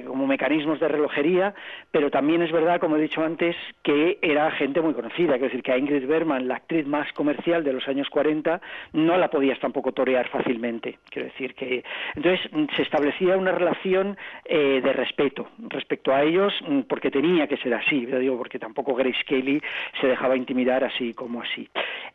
como 0.05 0.27
mecanismos 0.27 0.79
de 0.79 0.87
relojería, 0.87 1.53
pero 1.91 2.09
también 2.09 2.41
es 2.41 2.51
verdad, 2.51 2.79
como 2.79 2.97
he 2.97 3.01
dicho 3.01 3.23
antes, 3.23 3.55
que 3.83 4.17
era 4.21 4.51
gente 4.51 4.81
muy 4.81 4.93
conocida, 4.93 5.35
es 5.35 5.41
decir, 5.41 5.63
que 5.63 5.71
a 5.71 5.77
Ingrid 5.77 6.07
Bergman, 6.07 6.47
la 6.47 6.55
actriz 6.55 6.85
más 6.85 7.11
comercial 7.13 7.63
de 7.63 7.73
los 7.73 7.87
años 7.87 8.09
40, 8.09 8.61
no 8.93 9.17
la 9.17 9.29
podías 9.29 9.59
tampoco 9.59 9.91
torear 9.91 10.27
fácilmente. 10.29 10.97
Quiero 11.09 11.27
decir 11.27 11.53
que 11.55 11.83
entonces 12.15 12.51
mm, 12.51 12.65
se 12.75 12.81
establecía 12.81 13.37
una 13.37 13.51
relación 13.51 14.17
eh, 14.45 14.81
de 14.83 14.93
respeto 14.93 15.47
respecto 15.69 16.13
a 16.13 16.23
ellos, 16.23 16.53
mm, 16.67 16.81
porque 16.81 17.11
tenía 17.11 17.47
que 17.47 17.57
ser 17.57 17.73
así, 17.73 18.05
digo, 18.05 18.37
porque 18.37 18.59
tampoco 18.59 18.95
Grace 18.95 19.23
Kelly 19.25 19.61
se 20.01 20.07
dejaba 20.07 20.35
intimidar 20.35 20.83
así 20.83 21.13
como 21.13 21.41
así. 21.41 21.69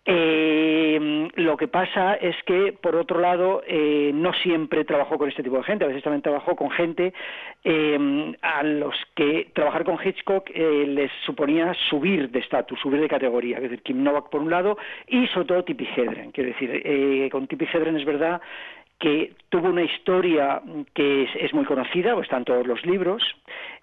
Eh, 0.05 1.29
lo 1.35 1.57
que 1.57 1.69
pasa 1.69 2.15
es 2.15 2.37
que, 2.45 2.73
por 2.73 2.97
otro 2.97 3.21
lado, 3.21 3.63
eh, 3.67 4.11
no 4.25 4.33
siempre 4.33 4.85
trabajó 4.85 5.19
con 5.19 5.29
este 5.29 5.43
tipo 5.43 5.59
de 5.59 5.63
gente, 5.63 5.85
a 5.85 5.89
veces 5.89 6.03
también 6.03 6.23
trabajó 6.23 6.57
con 6.57 6.71
gente 6.71 7.13
eh, 7.63 8.35
a 8.43 8.63
los 8.63 8.95
que 9.15 9.51
trabajar 9.53 9.85
con 9.85 9.99
Hitchcock 10.03 10.51
eh, 10.55 10.87
les 10.89 11.13
suponía 11.25 11.73
subir 11.89 12.31
de 12.31 12.41
estatus, 12.41 12.81
subir 12.81 13.01
de 13.01 13.09
categoría, 13.09 13.57
es 13.59 13.63
decir, 13.65 13.83
Kim 13.83 14.03
Novak 14.03 14.31
por 14.31 14.41
un 14.41 14.51
lado 14.51 14.77
y 15.07 15.27
sobre 15.29 15.47
todo 15.47 15.65
Tippi 15.65 15.87
Hedren, 15.97 16.33
quiero 16.33 16.51
decir, 16.51 17.31
con 17.31 17.47
Tippi 17.47 17.67
Hedren 17.73 17.97
es 17.97 18.05
verdad 18.05 18.41
que 18.99 19.33
tuvo 19.49 19.69
una 19.69 19.83
historia 19.83 20.63
que 20.95 21.29
es, 21.39 21.53
muy 21.53 21.65
conocida, 21.65 22.15
o 22.15 22.23
está 22.23 22.37
en 22.37 22.45
todos 22.45 22.67
los 22.67 22.85
libros, 22.87 23.23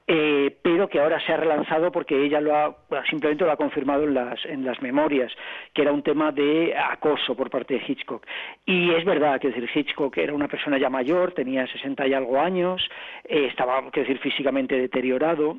eh, 0.08 0.58
pero 0.62 0.90
que 0.90 1.00
ahora 1.00 1.20
se 1.26 1.32
ha 1.32 1.38
relanzado 1.38 1.92
porque 1.92 2.24
ella 2.24 2.42
lo 2.42 2.56
ha, 2.56 2.76
simplemente 3.10 3.46
lo 3.46 3.52
ha 3.52 3.58
confirmado 3.58 4.04
en 4.04 4.14
las, 4.14 4.44
en 4.46 4.66
las 4.66 4.82
memorias, 4.82 5.32
que 5.74 5.82
era 5.82 5.92
un 5.92 6.04
tema 6.04 6.32
de 6.32 6.76
acoso 6.76 7.36
por 7.36 7.50
parte 7.50 7.76
de 7.76 7.84
Hitchcock. 7.88 8.26
Y 8.66 8.92
es 8.92 9.06
verdad, 9.06 9.40
que 9.40 9.54
Hitchcock 9.74 10.18
era 10.18 10.34
una 10.34 10.48
persona 10.48 10.78
ya 10.78 10.90
mayor, 10.90 11.34
tenía 11.34 11.68
60 11.68 12.08
y 12.08 12.14
algo 12.14 12.40
años, 12.40 12.82
eh, 13.26 13.48
estaba, 13.50 13.82
decir, 13.94 14.20
físicamente 14.20 14.78
deteriorado, 14.78 15.58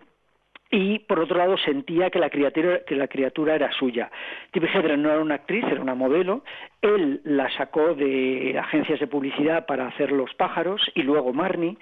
y 0.72 1.00
por 1.00 1.20
otro 1.20 1.36
lado 1.36 1.58
sentía 1.58 2.08
que 2.08 2.18
la 2.18 2.30
criatura, 2.30 2.80
que 2.86 2.96
la 2.96 3.06
criatura 3.06 3.54
era 3.54 3.70
suya. 3.72 4.10
Tippi 4.52 4.66
Hedren 4.66 5.02
no 5.02 5.10
era 5.10 5.20
una 5.20 5.34
actriz, 5.34 5.64
era 5.64 5.82
una 5.82 5.94
modelo. 5.94 6.44
Él 6.82 7.20
la 7.24 7.48
sacó 7.56 7.94
de 7.94 8.58
agencias 8.58 8.98
de 8.98 9.06
publicidad 9.06 9.66
para 9.66 9.86
hacer 9.86 10.10
Los 10.10 10.34
pájaros 10.34 10.82
y 10.94 11.02
luego 11.02 11.32
Marnie. 11.32 11.76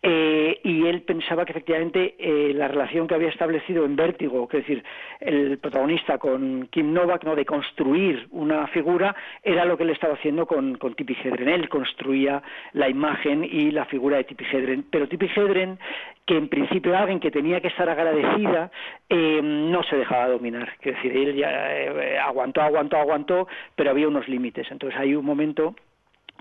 Eh, 0.00 0.60
y 0.62 0.86
él 0.86 1.02
pensaba 1.02 1.44
que 1.44 1.52
efectivamente 1.52 2.14
eh, 2.18 2.52
la 2.54 2.68
relación 2.68 3.08
que 3.08 3.14
había 3.14 3.30
establecido 3.30 3.84
en 3.84 3.96
Vértigo, 3.96 4.44
es 4.52 4.60
decir, 4.60 4.84
el 5.20 5.58
protagonista 5.58 6.18
con 6.18 6.68
Kim 6.70 6.92
Novak, 6.92 7.24
¿no? 7.24 7.34
de 7.34 7.44
construir 7.44 8.28
una 8.30 8.66
figura, 8.68 9.16
era 9.42 9.64
lo 9.64 9.76
que 9.76 9.82
él 9.82 9.90
estaba 9.90 10.14
haciendo 10.14 10.46
con, 10.46 10.76
con 10.76 10.94
Hedren. 10.96 11.48
Él 11.48 11.68
construía 11.68 12.42
la 12.74 12.88
imagen 12.88 13.42
y 13.44 13.70
la 13.70 13.86
figura 13.86 14.18
de 14.18 14.24
Tippi 14.24 14.44
Hedren. 14.44 14.84
Pero 14.90 15.08
Tippi 15.08 15.28
Hedren, 15.34 15.78
que 16.26 16.36
en 16.36 16.48
principio 16.48 16.96
alguien 16.96 17.18
que 17.18 17.30
tenía 17.30 17.60
que 17.60 17.68
estar 17.68 17.88
agradecida, 17.88 18.70
eh, 19.16 19.40
no 19.42 19.84
se 19.84 19.96
dejaba 19.96 20.28
dominar. 20.28 20.68
Es 20.80 20.96
decir, 20.96 21.16
él 21.16 21.36
ya 21.36 21.72
eh, 21.72 22.18
aguantó, 22.18 22.62
aguantó, 22.62 22.96
aguantó, 22.96 23.48
pero 23.76 23.90
había 23.90 24.08
unos 24.08 24.28
límites. 24.28 24.66
Entonces 24.72 24.98
hay 24.98 25.14
un 25.14 25.24
momento 25.24 25.76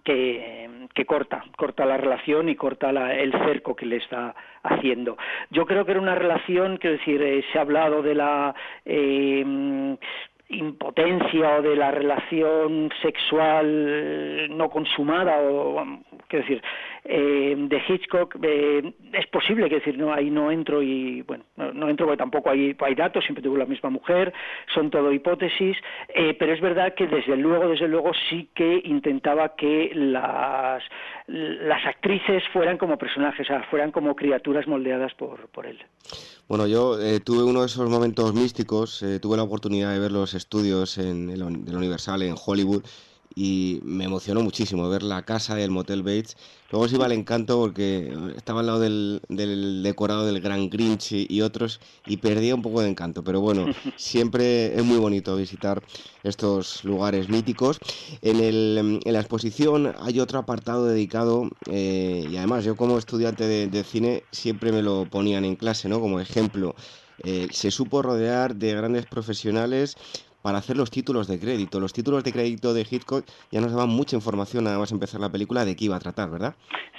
que, 0.03 0.87
que, 0.95 1.05
corta, 1.05 1.43
corta 1.55 1.85
la 1.85 1.97
relación 1.97 2.49
y 2.49 2.55
corta 2.55 2.91
la, 2.91 3.13
el 3.13 3.31
cerco 3.31 3.75
que 3.75 3.85
le 3.85 3.97
está 3.97 4.33
haciendo. 4.63 5.17
Yo 5.51 5.67
creo 5.67 5.85
que 5.85 5.91
era 5.91 6.01
una 6.01 6.15
relación, 6.15 6.77
quiero 6.77 6.97
decir, 6.97 7.21
eh, 7.21 7.45
se 7.51 7.59
ha 7.59 7.61
hablado 7.61 8.01
de 8.01 8.15
la 8.15 8.55
eh, 8.85 9.95
impotencia 10.49 11.57
o 11.57 11.61
de 11.61 11.75
la 11.75 11.91
relación 11.91 12.91
sexual 13.03 14.55
no 14.57 14.69
consumada 14.69 15.37
o 15.39 15.83
quiero 16.27 16.45
decir 16.45 16.63
eh, 17.05 17.55
de 17.57 17.81
Hitchcock 17.85 18.37
eh, 18.41 18.93
es 19.11 19.27
posible 19.27 19.67
que 19.67 19.75
decir 19.75 19.97
no 19.97 20.13
ahí 20.13 20.29
no 20.29 20.49
entro 20.49 20.81
y 20.81 21.21
bueno 21.23 21.43
no, 21.57 21.89
entro 21.89 22.05
porque 22.05 22.17
tampoco 22.17 22.49
hay, 22.49 22.75
hay 22.79 22.95
datos 22.95 23.25
siempre 23.25 23.43
tuvo 23.43 23.57
la 23.57 23.65
misma 23.65 23.89
mujer 23.89 24.31
son 24.73 24.89
todo 24.89 25.11
hipótesis 25.11 25.75
eh, 26.15 26.33
pero 26.39 26.53
es 26.53 26.61
verdad 26.61 26.93
que 26.95 27.07
desde 27.07 27.35
luego 27.35 27.67
desde 27.67 27.89
luego 27.89 28.13
sí 28.29 28.49
que 28.55 28.81
intentaba 28.85 29.53
que 29.55 29.91
las 29.93 30.81
las 31.27 31.85
actrices 31.85 32.41
fueran 32.53 32.77
como 32.77 32.97
personajes 32.97 33.41
o 33.41 33.47
sea, 33.47 33.63
fueran 33.63 33.91
como 33.91 34.15
criaturas 34.15 34.65
moldeadas 34.65 35.13
por 35.15 35.49
por 35.49 35.65
él. 35.65 35.79
Bueno 36.47 36.67
yo 36.67 36.95
tuve 37.25 37.43
uno 37.43 37.61
de 37.61 37.65
esos 37.65 37.89
momentos 37.89 38.33
místicos 38.33 39.03
tuve 39.21 39.35
la 39.35 39.43
oportunidad 39.43 39.91
de 39.91 39.99
ver 39.99 40.11
los 40.13 40.33
estudios 40.33 40.97
en 40.97 41.29
el, 41.29 41.43
Universal 41.43 42.21
en 42.21 42.35
Hollywood 42.45 42.83
y 43.35 43.79
me 43.83 44.05
emocionó 44.05 44.41
muchísimo 44.41 44.89
ver 44.89 45.03
la 45.03 45.23
casa 45.23 45.55
del 45.55 45.71
Motel 45.71 46.03
Bates. 46.03 46.37
Luego 46.71 46.87
se 46.87 46.95
iba 46.95 47.05
al 47.05 47.11
encanto 47.11 47.59
porque 47.59 48.13
estaba 48.35 48.61
al 48.61 48.65
lado 48.67 48.79
del, 48.79 49.21
decorado 49.83 50.25
del 50.25 50.41
Gran 50.41 50.69
Grinch 50.69 51.11
y, 51.11 51.41
otros 51.41 51.79
y 52.05 52.17
perdía 52.17 52.55
un 52.55 52.61
poco 52.61 52.81
de 52.81 52.89
encanto. 52.89 53.23
Pero 53.23 53.41
bueno, 53.41 53.65
siempre 53.95 54.75
es 54.75 54.83
muy 54.83 54.97
bonito 54.97 55.35
visitar 55.35 55.83
estos 56.23 56.83
lugares 56.83 57.29
míticos. 57.29 57.79
En, 58.21 58.39
el, 58.39 58.99
en 59.03 59.13
la 59.13 59.19
exposición 59.19 59.93
hay 59.99 60.19
otro 60.19 60.39
apartado 60.39 60.85
dedicado 60.85 61.49
eh, 61.69 62.27
y 62.29 62.37
además 62.37 62.63
yo 62.63 62.75
como 62.75 62.97
estudiante 62.97 63.47
de, 63.47 63.83
cine 63.83 64.23
siempre 64.31 64.71
me 64.71 64.81
lo 64.81 65.05
ponían 65.09 65.45
en 65.45 65.55
clase, 65.55 65.89
¿no? 65.89 65.99
Como 65.99 66.19
ejemplo. 66.19 66.75
Eh, 67.23 67.47
se 67.51 67.69
supo 67.69 68.01
rodear 68.01 68.55
de 68.55 68.73
grandes 68.73 69.05
profesionales 69.05 69.95
para 70.43 70.59
hacer 70.59 70.77
los 70.77 70.91
títulos 70.91 71.27
de 71.27 71.39
crédito. 71.39 71.79
Los 71.79 71.93
títulos 71.93 72.23
de 72.23 72.33
crédito 72.33 72.73
de 72.73 72.81
Hitchcock 72.81 73.25
ya 73.49 73.61
nos 73.61 73.71
daban 73.71 73.89
mucha 73.89 74.17
información 74.17 74.65
nada 74.65 74.77
más 74.77 74.91
empezar 74.91 75.21
la 75.21 75.31
película 75.31 75.65
de 75.65 75.75
qué 75.75 75.85
iba 75.85 75.95
a 75.95 75.99
tratar, 75.99 76.29
¿verdad? 76.29 76.53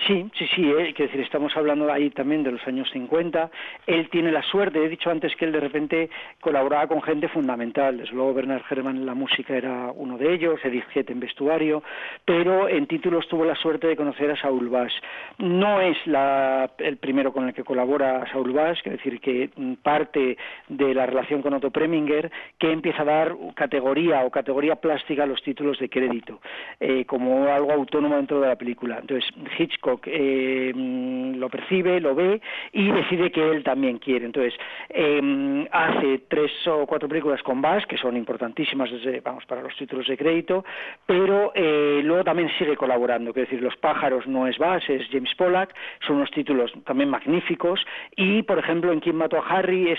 Sí, 0.07 0.29
sí, 0.37 0.47
sí, 0.55 0.63
eh, 0.71 0.95
decir, 0.97 1.21
estamos 1.21 1.57
hablando 1.57 1.91
ahí 1.91 2.11
también 2.11 2.43
de 2.43 2.53
los 2.53 2.67
años 2.67 2.89
50. 2.93 3.51
Él 3.87 4.09
tiene 4.11 4.33
la 4.33 4.43
suerte, 4.43 4.85
he 4.85 4.89
dicho 4.89 5.11
antes 5.11 5.35
que 5.37 5.45
él 5.45 5.53
de 5.53 5.61
repente 5.61 6.11
colaboraba 6.41 6.87
con 6.89 7.01
gente 7.03 7.29
fundamental. 7.29 7.99
Desde 7.99 8.15
luego 8.15 8.35
Bernard 8.35 8.63
Herrmann 8.69 8.97
en 8.97 9.07
la 9.07 9.15
música 9.15 9.57
era 9.57 9.93
uno 9.95 10.19
de 10.19 10.35
ellos, 10.35 10.61
Edith 10.65 10.85
Head 10.95 11.11
en 11.11 11.21
vestuario, 11.21 11.83
pero 12.25 12.69
en 12.69 12.87
títulos 12.87 13.29
tuvo 13.29 13.45
la 13.45 13.55
suerte 13.55 13.87
de 13.87 13.97
conocer 13.97 14.31
a 14.31 14.37
Saul 14.41 14.69
Bass. 14.69 14.93
No 15.39 15.81
es 15.81 15.97
la, 16.07 16.71
el 16.79 16.97
primero 16.97 17.33
con 17.33 17.49
el 17.49 17.55
que 17.55 17.65
colabora 17.65 18.31
Saul 18.33 18.53
Bass, 18.53 18.79
es 18.85 18.93
decir, 18.93 19.21
que 19.21 19.51
parte 19.83 20.37
de 20.69 20.95
la 20.95 21.07
relación 21.07 21.43
con 21.43 21.55
Otto 21.55 21.71
Preminger, 21.71 22.31
que 22.59 22.73
empieza 22.73 23.03
a 23.03 23.07
dar 23.07 23.34
categoría 23.55 24.25
o 24.25 24.31
categoría 24.31 24.77
plástica 24.77 25.27
los 25.27 25.43
títulos 25.43 25.79
de 25.79 25.89
crédito, 25.89 26.41
eh, 26.81 27.05
como 27.05 27.49
algo 27.49 27.73
autónomo 27.73 28.17
dentro 28.17 28.41
de 28.41 28.49
la 28.49 28.57
película. 28.57 28.99
Entonces 29.01 29.29
Hitchcock 29.59 30.03
eh, 30.07 30.73
lo 30.75 31.49
percibe, 31.49 32.01
lo 32.01 32.15
ve 32.15 32.41
y 32.73 32.91
decide 32.91 33.31
que 33.31 33.51
él 33.51 33.63
también 33.63 33.99
quiere. 33.99 34.27
Entonces 34.27 34.55
em, 34.89 35.67
hace 35.71 36.21
tres 36.29 36.53
o 36.67 36.87
cuatro 36.87 37.09
películas 37.09 37.43
con 37.43 37.61
Bass, 37.61 37.87
que 37.87 37.97
son 37.97 38.17
importantísimas 38.17 38.91
desde, 38.91 39.21
vamos, 39.21 39.45
para 39.47 39.63
los 39.63 39.77
títulos 39.77 40.07
de 40.07 40.17
crédito, 40.17 40.65
pero 41.07 41.53
eh, 41.55 42.01
luego 42.05 42.25
también 42.25 42.51
sigue 42.59 42.77
colaborando. 42.77 43.31
Es 43.31 43.37
decir, 43.37 43.63
Los 43.63 43.77
pájaros 43.77 44.27
no 44.27 44.47
es 44.47 44.59
Bass, 44.59 44.89
es 44.89 45.07
James 45.11 45.35
Pollack, 45.37 45.75
son 46.07 46.17
unos 46.17 46.31
títulos 46.31 46.73
también 46.85 47.11
magníficos 47.11 47.85
y, 48.17 48.43
por 48.43 48.59
ejemplo, 48.59 48.93
en 48.93 49.01
Quién 49.01 49.17
mató 49.17 49.39
a 49.39 49.47
Harry 49.47 49.91
es, 49.91 49.99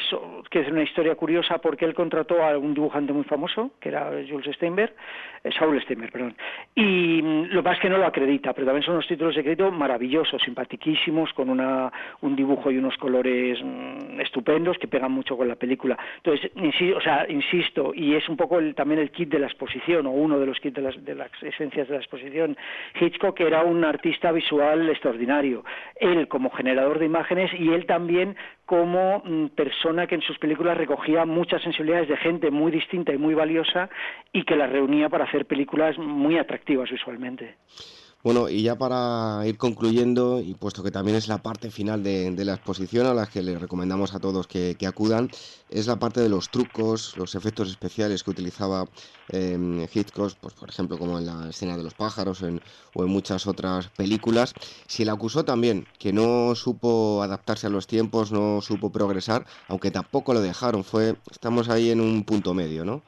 que 0.49 0.61
es 0.61 0.67
una 0.69 0.83
historia 0.83 1.15
curiosa 1.15 1.57
porque 1.59 1.85
él 1.85 1.93
contrató 1.93 2.43
a 2.43 2.57
un 2.57 2.73
dibujante 2.73 3.13
muy 3.13 3.23
famoso, 3.25 3.71
que 3.79 3.89
era 3.89 4.09
Jules 4.27 4.55
Steinberg, 4.55 4.93
eh, 5.43 5.51
Saul 5.57 5.79
Steinberg, 5.81 6.11
perdón. 6.11 6.35
Y 6.73 7.21
mm, 7.21 7.47
lo 7.51 7.63
más 7.63 7.79
que 7.79 7.89
no 7.89 7.97
lo 7.97 8.05
acredita, 8.05 8.53
pero 8.53 8.65
también 8.65 8.83
son 8.83 8.95
unos 8.95 9.07
títulos 9.07 9.35
de 9.35 9.43
crédito 9.43 9.71
maravillosos, 9.71 10.41
simpatiquísimos, 10.41 11.33
con 11.33 11.49
una, 11.49 11.91
un 12.21 12.35
dibujo 12.35 12.71
y 12.71 12.77
unos 12.77 12.97
colores 12.97 13.59
mm, 13.63 14.19
estupendos 14.21 14.77
que 14.77 14.87
pegan 14.87 15.11
mucho 15.11 15.37
con 15.37 15.47
la 15.47 15.55
película. 15.55 15.97
Entonces, 16.17 16.51
insisto, 16.55 16.97
o 16.97 17.01
sea, 17.01 17.25
insisto, 17.29 17.93
y 17.93 18.15
es 18.15 18.27
un 18.29 18.37
poco 18.37 18.59
también 18.73 18.99
el 18.99 19.11
kit 19.11 19.29
de 19.29 19.39
la 19.39 19.47
exposición, 19.47 20.07
o 20.07 20.11
uno 20.11 20.39
de 20.39 20.45
los 20.45 20.59
kits 20.59 20.75
de 20.75 20.81
las, 20.81 21.05
de 21.05 21.15
las 21.15 21.31
esencias 21.43 21.87
de 21.87 21.93
la 21.93 21.99
exposición. 21.99 22.57
Hitchcock 22.99 23.39
era 23.39 23.63
un 23.63 23.83
artista 23.83 24.31
visual 24.31 24.89
extraordinario, 24.89 25.63
él 25.95 26.27
como 26.27 26.49
generador 26.49 26.99
de 26.99 27.05
imágenes 27.05 27.51
y 27.53 27.69
él 27.69 27.85
también 27.85 28.35
como 28.65 29.21
mm, 29.23 29.47
persona 29.49 30.07
que 30.07 30.15
en 30.15 30.21
sus 30.21 30.37
películas 30.39 30.77
recogía 30.77 31.25
muchas 31.25 31.61
sensibilidades 31.61 32.09
de 32.09 32.17
gente 32.17 32.51
muy 32.51 32.71
distinta 32.71 33.13
y 33.13 33.17
muy 33.17 33.33
valiosa 33.33 33.89
y 34.31 34.43
que 34.43 34.55
las 34.55 34.71
reunía 34.71 35.09
para 35.09 35.25
hacer 35.25 35.45
películas 35.45 35.97
muy 35.97 36.37
atractivas 36.37 36.89
visualmente. 36.89 37.55
Bueno, 38.25 38.49
y 38.49 38.63
ya 38.63 38.75
para 38.75 39.43
ir 39.45 39.55
concluyendo, 39.59 40.41
y 40.41 40.55
puesto 40.55 40.81
que 40.81 40.89
también 40.89 41.15
es 41.15 41.27
la 41.27 41.43
parte 41.43 41.69
final 41.69 42.01
de, 42.01 42.33
la 42.43 42.55
exposición 42.55 43.05
a 43.05 43.13
la 43.13 43.27
que 43.27 43.43
le 43.43 43.59
recomendamos 43.59 44.15
a 44.15 44.19
todos 44.19 44.47
que, 44.47 44.75
acudan, 44.87 45.29
es 45.69 45.85
la 45.85 45.99
parte 45.99 46.21
de 46.21 46.29
los 46.29 46.49
trucos, 46.49 47.15
los 47.17 47.35
efectos 47.35 47.69
especiales 47.69 48.23
que 48.23 48.31
utilizaba 48.31 48.89
eh, 49.29 49.87
Hitchcock, 49.93 50.33
pues, 50.41 50.55
por 50.55 50.69
ejemplo, 50.69 50.97
como 50.97 51.19
en 51.19 51.27
la 51.27 51.49
escena 51.49 51.77
de 51.77 51.83
los 51.83 51.93
pájaros 51.93 52.41
o 52.41 53.03
en 53.03 53.09
muchas 53.11 53.45
otras 53.45 53.89
películas. 53.89 54.53
Si 54.87 55.05
le 55.05 55.11
acusó 55.11 55.45
también 55.45 55.87
que 55.99 56.11
no 56.11 56.55
supo 56.55 57.21
adaptarse 57.21 57.67
a 57.67 57.69
los 57.69 57.85
tiempos, 57.85 58.31
no 58.31 58.59
supo 58.61 58.91
progresar, 58.91 59.45
aunque 59.67 59.91
tampoco 59.91 60.33
lo 60.33 60.41
dejaron, 60.41 60.83
fue 60.83 61.15
estamos 61.29 61.69
ahí 61.69 61.91
en 61.91 62.01
un 62.01 62.23
punto 62.23 62.55
medio, 62.55 62.85
¿no? 62.85 63.03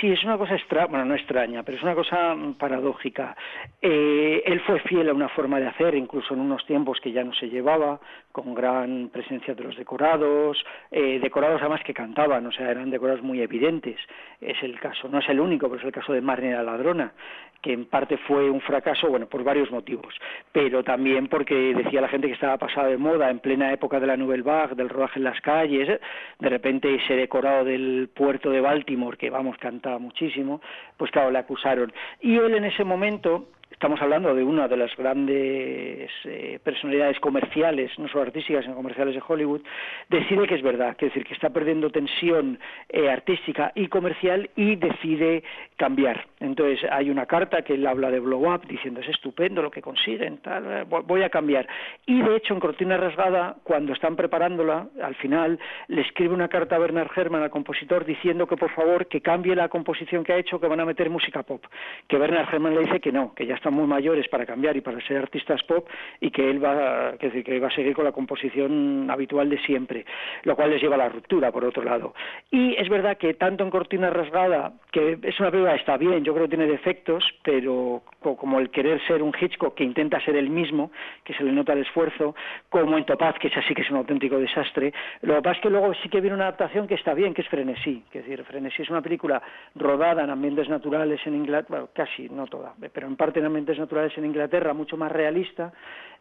Sí, 0.00 0.10
es 0.12 0.22
una 0.24 0.38
cosa 0.38 0.54
extraña, 0.54 0.86
bueno, 0.86 1.04
no 1.04 1.14
extraña, 1.14 1.62
pero 1.62 1.76
es 1.76 1.82
una 1.82 1.94
cosa 1.94 2.34
mm, 2.34 2.54
paradójica. 2.54 3.36
Eh, 3.80 4.42
él 4.46 4.60
fue 4.60 4.80
fiel 4.80 5.08
a 5.08 5.14
una 5.14 5.28
forma 5.28 5.58
de 5.58 5.66
hacer, 5.66 5.94
incluso 5.94 6.34
en 6.34 6.40
unos 6.40 6.64
tiempos 6.66 7.00
que 7.00 7.12
ya 7.12 7.24
no 7.24 7.34
se 7.34 7.48
llevaba, 7.48 8.00
con 8.32 8.54
gran 8.54 9.10
presencia 9.10 9.54
de 9.54 9.62
los 9.62 9.76
decorados, 9.76 10.64
eh, 10.90 11.20
decorados 11.20 11.60
además 11.60 11.82
que 11.84 11.94
cantaban, 11.94 12.46
o 12.46 12.52
sea, 12.52 12.70
eran 12.70 12.90
decorados 12.90 13.22
muy 13.22 13.40
evidentes. 13.42 14.00
Es 14.40 14.60
el 14.62 14.80
caso, 14.80 15.08
no 15.08 15.18
es 15.18 15.28
el 15.28 15.38
único, 15.38 15.68
pero 15.68 15.80
es 15.80 15.86
el 15.86 15.92
caso 15.92 16.12
de 16.12 16.22
Marne 16.22 16.52
la 16.52 16.62
ladrona, 16.62 17.12
que 17.60 17.72
en 17.72 17.84
parte 17.84 18.16
fue 18.16 18.50
un 18.50 18.60
fracaso, 18.60 19.08
bueno, 19.08 19.26
por 19.26 19.44
varios 19.44 19.70
motivos, 19.70 20.14
pero 20.50 20.82
también 20.82 21.28
porque 21.28 21.54
decía 21.74 22.00
la 22.00 22.08
gente 22.08 22.26
que 22.26 22.34
estaba 22.34 22.56
pasada 22.56 22.88
de 22.88 22.96
moda 22.96 23.30
en 23.30 23.38
plena 23.38 23.72
época 23.72 24.00
de 24.00 24.06
la 24.06 24.16
Nouvelle 24.16 24.42
Vague, 24.42 24.74
del 24.74 24.88
rodaje 24.88 25.18
en 25.18 25.24
las 25.24 25.40
calles, 25.40 26.00
de 26.40 26.48
repente 26.48 26.94
ese 26.94 27.14
decorado 27.14 27.64
del 27.64 28.08
puerto 28.12 28.50
de 28.50 28.60
Baltimore, 28.60 29.16
que 29.16 29.30
vamos, 29.30 29.56
cantaba 29.58 29.98
muchísimo, 29.98 30.60
pues 30.96 31.10
claro, 31.10 31.30
le 31.30 31.38
acusaron. 31.38 31.92
Y 32.20 32.36
él 32.36 32.54
en 32.54 32.64
ese 32.64 32.82
momento 32.82 33.46
estamos 33.72 34.00
hablando 34.00 34.34
de 34.34 34.44
una 34.44 34.68
de 34.68 34.76
las 34.76 34.94
grandes 34.96 36.10
eh, 36.24 36.58
personalidades 36.62 37.18
comerciales, 37.20 37.90
no 37.98 38.08
solo 38.08 38.22
artísticas, 38.22 38.64
sino 38.64 38.76
comerciales 38.76 39.14
de 39.14 39.22
Hollywood, 39.26 39.62
decide 40.08 40.46
que 40.46 40.54
es 40.54 40.62
verdad, 40.62 40.96
que 40.96 41.06
es 41.06 41.12
decir, 41.12 41.26
que 41.26 41.34
está 41.34 41.50
perdiendo 41.50 41.90
tensión 41.90 42.58
eh, 42.88 43.10
artística 43.10 43.72
y 43.74 43.88
comercial 43.88 44.50
y 44.56 44.76
decide 44.76 45.42
cambiar. 45.76 46.26
Entonces 46.40 46.88
hay 46.90 47.10
una 47.10 47.26
carta 47.26 47.62
que 47.62 47.74
él 47.74 47.86
habla 47.86 48.10
de 48.10 48.20
blow 48.20 48.52
up, 48.52 48.66
diciendo 48.66 49.00
es 49.00 49.08
estupendo 49.08 49.62
lo 49.62 49.70
que 49.70 49.82
consiguen, 49.82 50.38
tal, 50.38 50.64
eh, 50.70 50.84
voy 50.84 51.22
a 51.22 51.30
cambiar. 51.30 51.66
Y 52.06 52.20
de 52.20 52.36
hecho 52.36 52.54
en 52.54 52.60
Cortina 52.60 52.96
Rasgada, 52.96 53.56
cuando 53.64 53.92
están 53.92 54.16
preparándola, 54.16 54.88
al 55.02 55.14
final 55.16 55.58
le 55.88 56.02
escribe 56.02 56.34
una 56.34 56.48
carta 56.48 56.76
a 56.76 56.78
Bernard 56.78 57.10
Herrmann, 57.14 57.42
al 57.42 57.50
compositor, 57.50 58.04
diciendo 58.04 58.46
que 58.46 58.56
por 58.56 58.70
favor 58.70 59.06
que 59.06 59.20
cambie 59.20 59.56
la 59.56 59.68
composición 59.68 60.24
que 60.24 60.32
ha 60.32 60.36
hecho, 60.36 60.60
que 60.60 60.68
van 60.68 60.80
a 60.80 60.84
meter 60.84 61.10
música 61.10 61.42
pop. 61.42 61.64
Que 62.06 62.18
Bernard 62.18 62.48
Herrmann 62.48 62.74
le 62.74 62.82
dice 62.82 63.00
que 63.00 63.12
no, 63.12 63.34
que 63.34 63.46
ya 63.46 63.54
están 63.62 63.74
muy 63.74 63.86
mayores 63.86 64.26
para 64.28 64.44
cambiar 64.44 64.76
y 64.76 64.80
para 64.80 65.00
ser 65.06 65.18
artistas 65.18 65.62
pop 65.62 65.88
y 66.20 66.32
que 66.32 66.50
él 66.50 66.62
va, 66.62 67.16
que 67.16 67.44
que 67.44 67.60
va 67.60 67.68
a 67.68 67.70
seguir 67.70 67.94
con 67.94 68.04
la 68.04 68.12
composición 68.12 69.08
habitual 69.08 69.48
de 69.48 69.58
siempre, 69.60 70.04
lo 70.42 70.56
cual 70.56 70.70
les 70.70 70.82
lleva 70.82 70.96
a 70.96 70.98
la 70.98 71.08
ruptura, 71.08 71.52
por 71.52 71.64
otro 71.64 71.84
lado. 71.84 72.14
Y 72.50 72.74
es 72.74 72.88
verdad 72.88 73.16
que 73.16 73.34
tanto 73.34 73.62
en 73.62 73.70
Cortina 73.70 74.10
Rasgada, 74.10 74.72
que 74.90 75.18
es 75.22 75.38
una 75.38 75.50
película 75.50 75.76
está 75.76 75.96
bien, 75.96 76.24
yo 76.24 76.34
creo 76.34 76.46
que 76.46 76.56
tiene 76.56 76.66
defectos, 76.66 77.24
pero 77.44 78.02
como 78.20 78.58
el 78.58 78.70
querer 78.70 79.00
ser 79.06 79.22
un 79.22 79.32
Hitchcock 79.38 79.74
que 79.74 79.84
intenta 79.84 80.20
ser 80.20 80.36
el 80.36 80.50
mismo, 80.50 80.90
que 81.24 81.34
se 81.34 81.44
le 81.44 81.52
nota 81.52 81.72
el 81.72 81.80
esfuerzo, 81.80 82.34
como 82.68 82.98
en 82.98 83.04
Topaz, 83.04 83.38
que 83.38 83.48
es 83.48 83.56
así 83.56 83.74
que 83.74 83.82
es 83.82 83.90
un 83.90 83.98
auténtico 83.98 84.38
desastre. 84.38 84.92
Lo 85.22 85.36
que 85.36 85.42
pasa 85.42 85.56
es 85.56 85.62
que 85.62 85.70
luego 85.70 85.94
sí 86.02 86.08
que 86.08 86.20
viene 86.20 86.34
una 86.34 86.48
adaptación 86.48 86.88
que 86.88 86.94
está 86.94 87.14
bien, 87.14 87.32
que 87.32 87.42
es 87.42 87.48
Frenesí, 87.48 88.02
es 88.12 88.24
decir, 88.24 88.42
Frenesí 88.44 88.82
es 88.82 88.90
una 88.90 89.02
película 89.02 89.40
rodada 89.76 90.24
en 90.24 90.30
ambientes 90.30 90.68
naturales 90.68 91.20
en 91.26 91.34
Inglaterra, 91.36 91.66
bueno, 91.68 91.88
casi, 91.94 92.28
no 92.28 92.46
toda, 92.46 92.74
pero 92.92 93.06
en 93.06 93.16
parte 93.16 93.38
en 93.38 93.46
naturales 93.52 94.16
en 94.18 94.24
Inglaterra, 94.24 94.72
mucho 94.72 94.96
más 94.96 95.12
realista, 95.12 95.72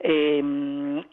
eh, 0.04 0.42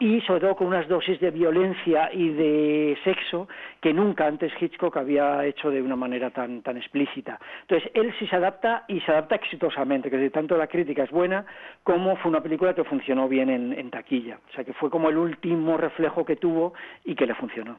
y 0.01 0.21
sobre 0.23 0.41
todo 0.41 0.57
con 0.57 0.69
unas 0.69 0.89
dosis 0.89 1.21
de 1.21 1.31
violencia 1.31 2.11
y 2.13 2.31
de 2.31 2.99
sexo 3.05 3.47
que 3.81 3.93
nunca 3.93 4.27
antes 4.27 4.51
Hitchcock 4.59 4.97
había 4.97 5.45
hecho 5.45 5.71
de 5.71 5.83
una 5.83 5.95
manera 5.95 6.31
tan, 6.31 6.63
tan 6.63 6.79
explícita. 6.79 7.39
Entonces, 7.63 7.91
él 7.95 8.15
sí 8.19 8.27
se 8.27 8.37
adapta 8.37 8.85
y 8.89 9.01
se 9.01 9.13
adapta 9.13 9.35
exitosamente, 9.35 10.11
que 10.11 10.31
tanto 10.31 10.57
la 10.57 10.69
crítica 10.69 11.03
es 11.03 11.11
buena 11.11 11.45
como 11.83 12.17
fue 12.17 12.31
una 12.31 12.43
película 12.43 12.75
que 12.75 12.85
funcionó 12.85 13.29
bien 13.29 13.51
en, 13.51 13.73
en 13.75 13.91
taquilla. 13.91 14.39
O 14.49 14.55
sea, 14.55 14.65
que 14.65 14.73
fue 14.73 14.91
como 14.91 15.11
el 15.11 15.19
último 15.19 15.77
reflejo 15.77 16.25
que 16.25 16.37
tuvo 16.37 16.73
y 17.05 17.15
que 17.15 17.27
le 17.27 17.35
funcionó. 17.35 17.79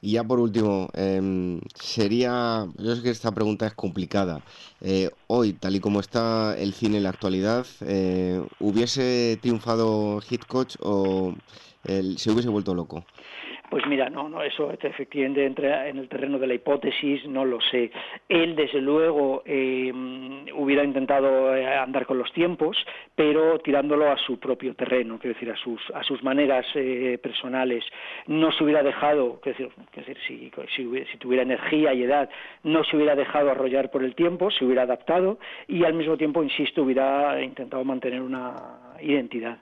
Y 0.00 0.12
ya 0.12 0.24
por 0.24 0.38
último, 0.40 0.88
em, 0.94 1.60
sería, 1.74 2.66
yo 2.78 2.94
sé 2.96 3.02
que 3.02 3.10
esta 3.10 3.32
pregunta 3.34 3.66
es 3.66 3.74
complicada. 3.74 4.42
Eh, 4.80 5.10
hoy, 5.26 5.54
tal 5.54 5.76
y 5.76 5.80
como 5.80 6.00
está 6.00 6.56
el 6.58 6.74
cine 6.74 6.98
en 6.98 7.04
la 7.04 7.10
actualidad, 7.10 7.66
eh, 7.80 8.42
¿hubiese 8.58 9.38
triunfado 9.40 10.20
Hitchcock 10.28 10.70
o 10.80 11.34
se 12.16 12.30
hubiese 12.30 12.48
vuelto 12.50 12.74
loco? 12.74 13.04
Pues 13.70 13.86
mira, 13.86 14.10
no, 14.10 14.28
no, 14.28 14.42
eso 14.42 14.70
efectivamente 14.70 15.44
entra 15.44 15.88
en 15.88 15.98
el 15.98 16.08
terreno 16.08 16.38
de 16.38 16.46
la 16.46 16.54
hipótesis, 16.54 17.26
no 17.26 17.44
lo 17.44 17.60
sé. 17.60 17.90
Él, 18.28 18.54
desde 18.54 18.80
luego, 18.80 19.42
eh, 19.46 19.90
hubiera 20.54 20.84
intentado 20.84 21.56
eh, 21.56 21.66
andar 21.66 22.06
con 22.06 22.18
los 22.18 22.30
tiempos, 22.32 22.76
pero 23.14 23.58
tirándolo 23.60 24.10
a 24.10 24.18
su 24.18 24.38
propio 24.38 24.74
terreno, 24.74 25.18
quiero 25.18 25.34
decir, 25.34 25.50
a 25.50 25.56
sus, 25.56 25.80
a 25.94 26.02
sus 26.02 26.22
maneras 26.22 26.66
eh, 26.74 27.18
personales. 27.22 27.84
No 28.26 28.52
se 28.52 28.64
hubiera 28.64 28.82
dejado, 28.82 29.40
quiero 29.40 29.70
decir, 29.94 30.18
si, 30.28 30.52
si, 30.76 31.18
tuviera 31.18 31.42
energía 31.42 31.94
y 31.94 32.02
edad, 32.02 32.28
no 32.62 32.84
se 32.84 32.96
hubiera 32.96 33.16
dejado 33.16 33.50
arrollar 33.50 33.90
por 33.90 34.04
el 34.04 34.14
tiempo, 34.14 34.50
se 34.50 34.64
hubiera 34.64 34.82
adaptado 34.82 35.38
y 35.66 35.84
al 35.84 35.94
mismo 35.94 36.16
tiempo, 36.16 36.42
insisto, 36.42 36.82
hubiera 36.82 37.42
intentado 37.42 37.82
mantener 37.82 38.20
una 38.20 38.96
identidad. 39.00 39.58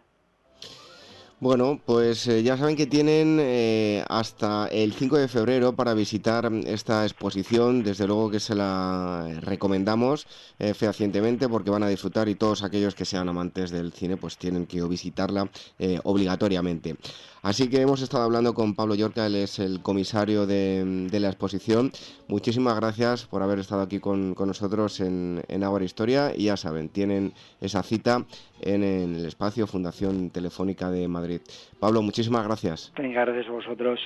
Bueno, 1.43 1.81
pues 1.85 2.28
eh, 2.28 2.44
ya 2.44 2.56
saben 2.56 2.77
que 2.77 2.86
tienen 2.86 3.39
eh, 3.40 4.05
hasta 4.09 4.69
el 4.69 4.93
5 4.93 5.19
de 5.19 5.27
febrero 5.27 5.74
para 5.74 5.93
visitar 5.93 6.48
esta 6.66 7.02
exposición. 7.02 7.82
Desde 7.82 8.06
luego 8.06 8.31
que 8.31 8.39
se 8.39 8.55
la 8.55 9.27
recomendamos 9.40 10.28
eh, 10.60 10.73
fehacientemente 10.73 11.48
porque 11.48 11.70
van 11.70 11.82
a 11.82 11.89
disfrutar 11.89 12.28
y 12.28 12.36
todos 12.36 12.62
aquellos 12.62 12.94
que 12.94 13.05
sean 13.05 13.28
amantes 13.28 13.73
del 13.73 13.93
cine 13.93 14.16
pues 14.16 14.39
tienen 14.39 14.66
que 14.66 14.85
visitarla 14.85 15.51
obligatoriamente. 16.05 16.94
Así 17.43 17.69
que 17.69 17.81
hemos 17.81 18.01
estado 18.02 18.23
hablando 18.23 18.55
con 18.55 18.77
Pablo 18.77 18.94
Yorca, 18.94 19.27
él 19.27 19.35
es 19.35 19.59
el 19.59 19.82
comisario 19.82 20.47
de, 20.47 21.09
la 21.10 21.27
exposición. 21.27 21.90
Muchísimas 22.28 22.77
gracias 22.77 23.27
por 23.27 23.43
haber 23.43 23.59
estado 23.59 23.82
aquí 23.82 23.98
con, 23.98 24.35
nosotros 24.35 25.01
en, 25.01 25.43
en 25.48 25.64
Agua 25.64 25.82
Historia 25.82 26.32
y 26.36 26.44
ya 26.44 26.56
saben, 26.56 26.89
tienen 26.89 27.32
esa 27.60 27.82
cita 27.82 28.24
en, 28.60 28.85
el 28.85 29.24
espacio 29.24 29.66
Fundación 29.66 30.31
Telefónica 30.31 30.89
de 30.90 31.09
Madrid. 31.09 31.40
Pablo, 31.81 32.01
muchísimas 32.01 32.47
gracias. 32.47 32.93
Venga, 32.97 33.24
gracias 33.24 33.48
a 33.48 33.51
vosotros. 33.51 33.98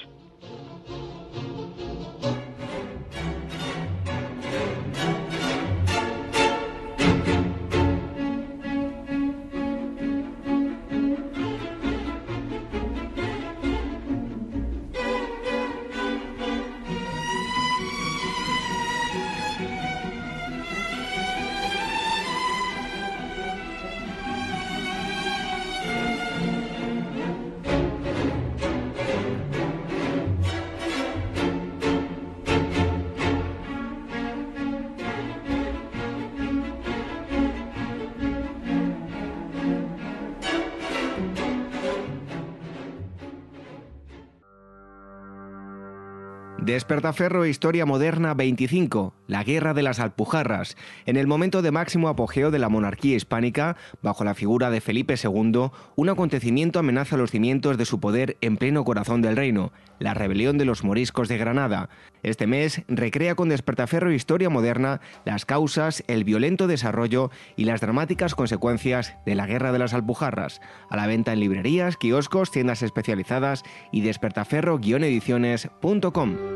Despertaferro 46.66 47.44
e 47.44 47.48
Historia 47.48 47.86
Moderna 47.86 48.34
25, 48.34 49.14
la 49.28 49.44
Guerra 49.44 49.72
de 49.72 49.84
las 49.84 50.00
Alpujarras. 50.00 50.76
En 51.06 51.16
el 51.16 51.28
momento 51.28 51.62
de 51.62 51.70
máximo 51.70 52.08
apogeo 52.08 52.50
de 52.50 52.58
la 52.58 52.68
monarquía 52.68 53.14
hispánica, 53.14 53.76
bajo 54.02 54.24
la 54.24 54.34
figura 54.34 54.68
de 54.68 54.80
Felipe 54.80 55.14
II, 55.14 55.70
un 55.94 56.08
acontecimiento 56.08 56.80
amenaza 56.80 57.16
los 57.16 57.30
cimientos 57.30 57.78
de 57.78 57.84
su 57.84 58.00
poder 58.00 58.36
en 58.40 58.56
pleno 58.56 58.84
corazón 58.84 59.22
del 59.22 59.36
reino, 59.36 59.70
la 60.00 60.12
rebelión 60.12 60.58
de 60.58 60.64
los 60.64 60.82
moriscos 60.82 61.28
de 61.28 61.38
Granada. 61.38 61.88
Este 62.24 62.48
mes 62.48 62.82
recrea 62.88 63.36
con 63.36 63.48
Despertaferro 63.48 64.10
e 64.10 64.16
Historia 64.16 64.50
Moderna 64.50 65.00
las 65.24 65.44
causas, 65.44 66.02
el 66.08 66.24
violento 66.24 66.66
desarrollo 66.66 67.30
y 67.54 67.66
las 67.66 67.80
dramáticas 67.80 68.34
consecuencias 68.34 69.14
de 69.24 69.36
la 69.36 69.46
Guerra 69.46 69.70
de 69.70 69.78
las 69.78 69.94
Alpujarras. 69.94 70.60
A 70.90 70.96
la 70.96 71.06
venta 71.06 71.32
en 71.32 71.38
librerías, 71.38 71.96
kioscos, 71.96 72.50
tiendas 72.50 72.82
especializadas 72.82 73.62
y 73.92 74.00
despertaferro-ediciones.com. 74.00 76.55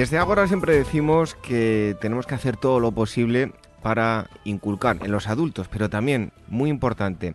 Desde 0.00 0.16
ahora 0.16 0.46
siempre 0.46 0.74
decimos 0.74 1.34
que 1.34 1.94
tenemos 2.00 2.26
que 2.26 2.34
hacer 2.34 2.56
todo 2.56 2.80
lo 2.80 2.90
posible 2.90 3.52
para 3.82 4.30
inculcar 4.44 4.96
en 5.02 5.12
los 5.12 5.28
adultos, 5.28 5.68
pero 5.68 5.90
también, 5.90 6.32
muy 6.48 6.70
importante, 6.70 7.34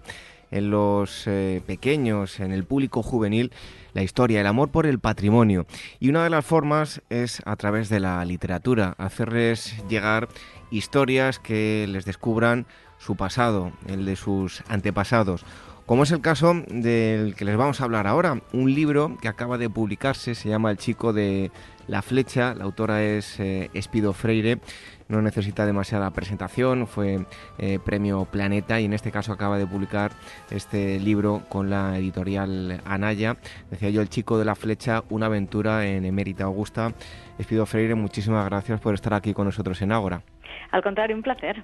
en 0.49 0.71
los 0.71 1.27
eh, 1.27 1.61
pequeños, 1.67 2.39
en 2.39 2.51
el 2.51 2.63
público 2.63 3.03
juvenil, 3.03 3.51
la 3.93 4.01
historia, 4.01 4.41
el 4.41 4.47
amor 4.47 4.69
por 4.69 4.87
el 4.87 4.97
patrimonio. 4.97 5.67
Y 5.99 6.09
una 6.09 6.23
de 6.23 6.31
las 6.31 6.43
formas 6.43 7.03
es 7.11 7.39
a 7.45 7.55
través 7.55 7.87
de 7.89 7.99
la 7.99 8.25
literatura, 8.25 8.95
hacerles 8.97 9.75
llegar 9.87 10.27
historias 10.71 11.37
que 11.37 11.85
les 11.87 12.03
descubran 12.03 12.65
su 12.97 13.15
pasado, 13.15 13.73
el 13.85 14.05
de 14.05 14.15
sus 14.15 14.63
antepasados. 14.69 15.45
Como 15.85 16.01
es 16.01 16.09
el 16.09 16.21
caso 16.21 16.55
del 16.67 17.35
que 17.35 17.45
les 17.45 17.57
vamos 17.57 17.79
a 17.79 17.83
hablar 17.83 18.07
ahora, 18.07 18.41
un 18.53 18.73
libro 18.73 19.19
que 19.21 19.27
acaba 19.27 19.59
de 19.59 19.69
publicarse, 19.69 20.33
se 20.33 20.49
llama 20.49 20.71
El 20.71 20.77
chico 20.77 21.13
de 21.13 21.51
la 21.87 22.01
flecha, 22.01 22.53
la 22.55 22.63
autora 22.63 23.03
es 23.03 23.39
eh, 23.39 23.69
Espido 23.73 24.13
Freire, 24.13 24.59
no 25.07 25.21
necesita 25.21 25.65
demasiada 25.65 26.09
presentación, 26.11 26.87
fue 26.87 27.25
eh, 27.57 27.79
premio 27.83 28.25
Planeta 28.25 28.79
y 28.79 28.85
en 28.85 28.93
este 28.93 29.11
caso 29.11 29.31
acaba 29.31 29.57
de 29.57 29.67
publicar 29.67 30.11
este 30.49 30.99
libro 30.99 31.43
con 31.49 31.69
la 31.69 31.97
editorial 31.97 32.81
Anaya. 32.85 33.37
Decía 33.69 33.89
yo, 33.89 34.01
El 34.01 34.09
chico 34.09 34.37
de 34.37 34.45
la 34.45 34.55
flecha, 34.55 35.03
una 35.09 35.27
aventura 35.27 35.85
en 35.85 36.05
Emérita 36.05 36.45
Augusta. 36.45 36.93
Espido 37.37 37.65
Freire, 37.65 37.95
muchísimas 37.95 38.45
gracias 38.45 38.79
por 38.79 38.93
estar 38.93 39.13
aquí 39.13 39.33
con 39.33 39.45
nosotros 39.45 39.81
en 39.81 39.91
Ágora. 39.91 40.23
Al 40.71 40.81
contrario, 40.81 41.15
un 41.15 41.21
placer. 41.21 41.63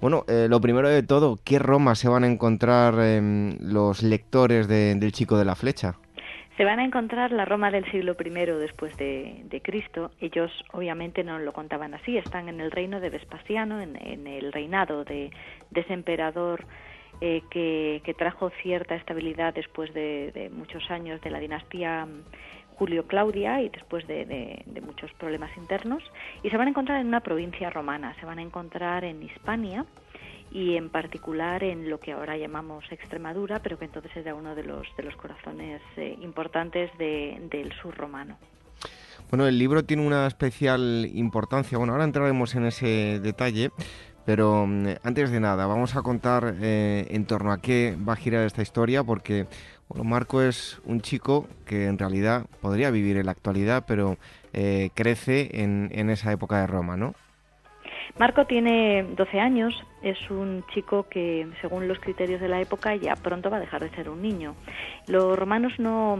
Bueno, 0.00 0.24
eh, 0.28 0.46
lo 0.48 0.60
primero 0.60 0.88
de 0.88 1.02
todo, 1.02 1.38
¿qué 1.44 1.58
Roma 1.58 1.94
se 1.94 2.08
van 2.08 2.24
a 2.24 2.26
encontrar 2.26 2.98
em, 3.00 3.58
los 3.60 4.02
lectores 4.02 4.66
del 4.66 5.12
Chico 5.12 5.36
de 5.36 5.44
la 5.44 5.54
Flecha? 5.54 5.96
Se 6.60 6.66
van 6.66 6.78
a 6.78 6.84
encontrar 6.84 7.32
la 7.32 7.46
Roma 7.46 7.70
del 7.70 7.90
siglo 7.90 8.14
I 8.22 8.28
después 8.28 8.94
de, 8.98 9.62
Cristo. 9.64 10.10
Ellos 10.20 10.52
obviamente 10.72 11.24
no 11.24 11.38
lo 11.38 11.54
contaban 11.54 11.94
así, 11.94 12.18
están 12.18 12.50
en 12.50 12.60
el 12.60 12.70
reino 12.70 13.00
de 13.00 13.08
Vespasiano, 13.08 13.80
en, 13.80 14.26
el 14.26 14.52
reinado 14.52 15.02
de, 15.04 15.30
ese 15.74 15.94
emperador 15.94 16.66
eh, 17.22 17.40
que, 17.50 18.14
trajo 18.18 18.50
cierta 18.62 18.94
estabilidad 18.94 19.54
después 19.54 19.94
de, 19.94 20.50
muchos 20.54 20.90
años 20.90 21.18
de 21.22 21.30
la 21.30 21.38
dinastía 21.38 22.04
mm, 22.04 22.24
Julio-Claudia 22.74 23.62
y 23.62 23.70
después 23.70 24.06
de, 24.06 24.62
muchos 24.84 25.10
problemas 25.14 25.56
internos. 25.56 26.02
Y 26.42 26.50
se 26.50 26.58
van 26.58 26.66
a 26.66 26.70
encontrar 26.72 27.00
en 27.00 27.06
una 27.06 27.20
provincia 27.20 27.70
romana, 27.70 28.14
se 28.20 28.26
van 28.26 28.38
a 28.38 28.42
encontrar 28.42 29.04
en 29.04 29.22
Hispania 29.22 29.86
y 30.50 30.76
en 30.76 30.90
particular 30.90 31.62
en 31.62 31.88
lo 31.88 32.00
que 32.00 32.12
ahora 32.12 32.36
llamamos 32.36 32.84
Extremadura, 32.90 33.60
pero 33.60 33.78
que 33.78 33.84
entonces 33.84 34.10
era 34.16 34.34
uno 34.34 34.54
de 34.54 34.64
los, 34.64 34.86
de 34.96 35.04
los 35.04 35.14
corazones 35.16 35.80
eh, 35.96 36.16
importantes 36.20 36.90
del 36.98 37.72
sur 37.80 37.96
romano. 37.96 38.36
Bueno, 39.30 39.46
el 39.46 39.58
libro 39.58 39.84
tiene 39.84 40.04
una 40.04 40.26
especial 40.26 41.08
importancia. 41.14 41.78
Bueno, 41.78 41.92
ahora 41.92 42.04
entraremos 42.04 42.54
en 42.56 42.66
ese 42.66 43.20
detalle, 43.20 43.70
pero 44.24 44.66
mm, 44.66 44.86
antes 45.04 45.30
de 45.30 45.38
nada, 45.38 45.66
vamos 45.66 45.94
a 45.94 46.02
contar 46.02 46.56
eh, 46.60 47.06
en 47.10 47.26
torno 47.26 47.52
a 47.52 47.60
qué 47.60 47.96
va 47.96 48.14
a 48.14 48.16
girar 48.16 48.44
esta 48.44 48.62
historia, 48.62 49.04
porque 49.04 49.46
bueno, 49.88 50.02
Marco 50.04 50.42
es 50.42 50.80
un 50.84 51.00
chico 51.00 51.48
que 51.64 51.86
en 51.86 51.98
realidad 51.98 52.46
podría 52.60 52.90
vivir 52.90 53.18
en 53.18 53.26
la 53.26 53.32
actualidad, 53.32 53.84
pero 53.86 54.18
eh, 54.52 54.90
crece 54.94 55.62
en, 55.62 55.90
en 55.92 56.10
esa 56.10 56.32
época 56.32 56.60
de 56.60 56.66
Roma, 56.66 56.96
¿no? 56.96 57.14
Marco 58.18 58.44
tiene 58.46 59.04
12 59.16 59.40
años, 59.40 59.74
es 60.02 60.30
un 60.30 60.64
chico 60.74 61.06
que, 61.08 61.48
según 61.60 61.88
los 61.88 61.98
criterios 62.00 62.40
de 62.40 62.48
la 62.48 62.60
época, 62.60 62.94
ya 62.96 63.14
pronto 63.16 63.50
va 63.50 63.58
a 63.58 63.60
dejar 63.60 63.82
de 63.82 63.90
ser 63.90 64.08
un 64.10 64.20
niño. 64.20 64.54
Los 65.06 65.38
romanos 65.38 65.72
no, 65.78 66.18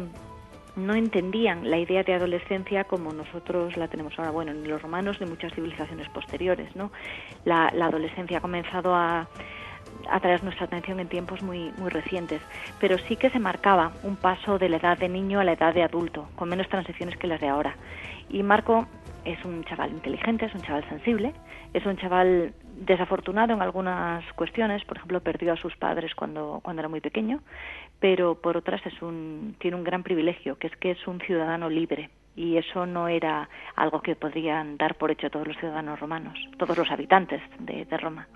no 0.76 0.94
entendían 0.94 1.70
la 1.70 1.78
idea 1.78 2.02
de 2.02 2.14
adolescencia 2.14 2.84
como 2.84 3.12
nosotros 3.12 3.76
la 3.76 3.88
tenemos 3.88 4.18
ahora, 4.18 4.30
bueno, 4.30 4.54
ni 4.54 4.68
los 4.68 4.80
romanos 4.82 5.20
ni 5.20 5.26
muchas 5.26 5.52
civilizaciones 5.54 6.08
posteriores, 6.08 6.74
¿no? 6.76 6.90
La, 7.44 7.66
adolescencia 7.66 8.38
ha 8.38 8.40
comenzado 8.40 8.94
a 8.94 9.28
atraer 10.08 10.42
nuestra 10.44 10.66
atención 10.66 11.00
en 11.00 11.08
tiempos 11.08 11.42
muy, 11.42 11.72
muy 11.78 11.90
recientes, 11.90 12.40
pero 12.80 12.96
sí 12.98 13.16
que 13.16 13.30
se 13.30 13.38
marcaba 13.38 13.92
un 14.02 14.16
paso 14.16 14.58
de 14.58 14.68
la 14.68 14.76
edad 14.76 14.98
de 14.98 15.08
niño 15.08 15.40
a 15.40 15.44
la 15.44 15.52
edad 15.52 15.74
de 15.74 15.82
adulto, 15.82 16.28
con 16.36 16.48
menos 16.48 16.68
transiciones 16.68 17.16
que 17.16 17.26
las 17.26 17.40
de 17.40 17.48
ahora. 17.48 17.76
Y 18.28 18.42
Marco 18.42 18.86
es 19.24 19.44
un 19.44 19.64
chaval 19.64 19.90
inteligente, 19.92 20.46
es 20.46 20.54
un 20.54 20.62
chaval 20.62 20.88
sensible, 20.88 21.32
es 21.72 21.84
un 21.86 21.96
chaval 21.96 22.52
desafortunado 22.80 23.52
en 23.52 23.62
algunas 23.62 24.24
cuestiones, 24.32 24.84
por 24.84 24.96
ejemplo, 24.96 25.20
perdió 25.20 25.52
a 25.52 25.56
sus 25.56 25.76
padres 25.76 26.14
cuando, 26.14 26.60
cuando 26.62 26.80
era 26.80 26.88
muy 26.88 27.00
pequeño, 27.00 27.40
pero 28.00 28.34
por 28.34 28.56
otras 28.56 28.84
es 28.86 29.00
un, 29.02 29.54
tiene 29.58 29.76
un 29.76 29.84
gran 29.84 30.02
privilegio, 30.02 30.58
que 30.58 30.66
es 30.66 30.76
que 30.76 30.92
es 30.92 31.06
un 31.06 31.20
ciudadano 31.20 31.68
libre. 31.68 32.10
Y 32.36 32.56
eso 32.56 32.86
no 32.86 33.08
era 33.08 33.48
algo 33.76 34.00
que 34.00 34.14
podrían 34.14 34.76
dar 34.78 34.94
por 34.94 35.10
hecho 35.10 35.28
todos 35.30 35.46
los 35.46 35.56
ciudadanos 35.58 36.00
romanos, 36.00 36.38
todos 36.58 36.78
los 36.78 36.90
habitantes 36.90 37.42
de, 37.58 37.84
Roma. 37.98 38.28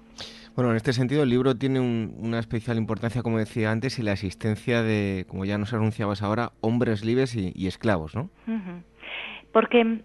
Bueno, 0.55 0.71
en 0.71 0.77
este 0.77 0.93
sentido 0.93 1.23
el 1.23 1.31
libro 1.31 1.57
tiene 1.57 1.81
una 1.81 2.39
especial 2.39 2.77
importancia, 2.77 3.23
como 3.23 3.39
decía 3.39 3.71
antes, 3.71 3.99
y 3.99 4.03
la 4.03 4.13
existencia 4.13 4.83
de, 4.83 5.25
como 5.29 5.45
ya 5.45 5.59
nos 5.59 5.73
anunciabas 5.73 6.23
ahora, 6.23 6.53
hombres 6.61 7.05
libres 7.05 7.35
y, 7.35 7.67
esclavos, 7.67 8.15
¿no? 8.15 8.31
Porque 9.53 10.03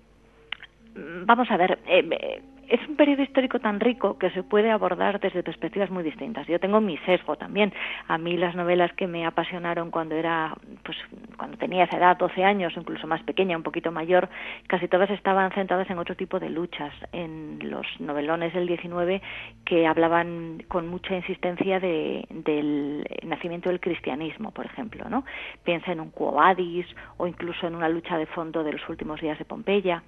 vamos 1.25 1.49
a 1.51 1.57
ver, 1.57 1.79
eh, 1.87 2.41
es 2.69 2.87
un 2.87 2.95
periodo 2.95 3.23
histórico 3.23 3.59
tan 3.59 3.79
rico 3.79 4.17
que 4.17 4.29
se 4.31 4.43
puede 4.43 4.69
abordar 4.69 5.19
desde 5.19 5.43
perspectivas 5.43 5.89
muy 5.89 6.03
distintas. 6.03 6.47
Yo 6.47 6.59
tengo 6.59 6.79
mi 6.79 6.97
sesgo 6.99 7.35
también. 7.35 7.73
A 8.07 8.17
mí 8.17 8.37
las 8.37 8.55
novelas 8.55 8.93
que 8.93 9.07
me 9.07 9.25
apasionaron 9.25 9.89
cuando 9.89 10.15
era, 10.15 10.55
pues, 10.83 10.97
cuando 11.37 11.57
tenía 11.57 11.85
esa 11.85 11.97
edad, 11.97 12.17
12 12.17 12.43
años, 12.43 12.73
incluso 12.77 13.07
más 13.07 13.23
pequeña, 13.23 13.57
un 13.57 13.63
poquito 13.63 13.91
mayor, 13.91 14.29
casi 14.67 14.87
todas 14.87 15.09
estaban 15.09 15.51
centradas 15.51 15.89
en 15.89 15.97
otro 15.97 16.15
tipo 16.15 16.39
de 16.39 16.49
luchas. 16.49 16.93
En 17.11 17.59
los 17.63 17.85
novelones 17.99 18.53
del 18.53 18.67
19 18.67 19.21
que 19.65 19.87
hablaban 19.87 20.63
con 20.67 20.87
mucha 20.87 21.15
insistencia 21.15 21.79
de, 21.79 22.25
del 22.29 23.05
nacimiento 23.23 23.69
del 23.69 23.79
cristianismo, 23.79 24.51
por 24.51 24.65
ejemplo, 24.65 25.09
¿no? 25.09 25.25
Piensa 25.63 25.91
en 25.91 25.99
un 25.99 26.11
Quo 26.11 26.33
Vadis 26.33 26.85
o 27.17 27.25
incluso 27.25 27.67
en 27.67 27.75
una 27.75 27.89
lucha 27.89 28.17
de 28.17 28.25
fondo 28.27 28.63
de 28.63 28.73
los 28.73 28.89
últimos 28.89 29.19
días 29.21 29.39
de 29.39 29.45
Pompeya. 29.45 30.03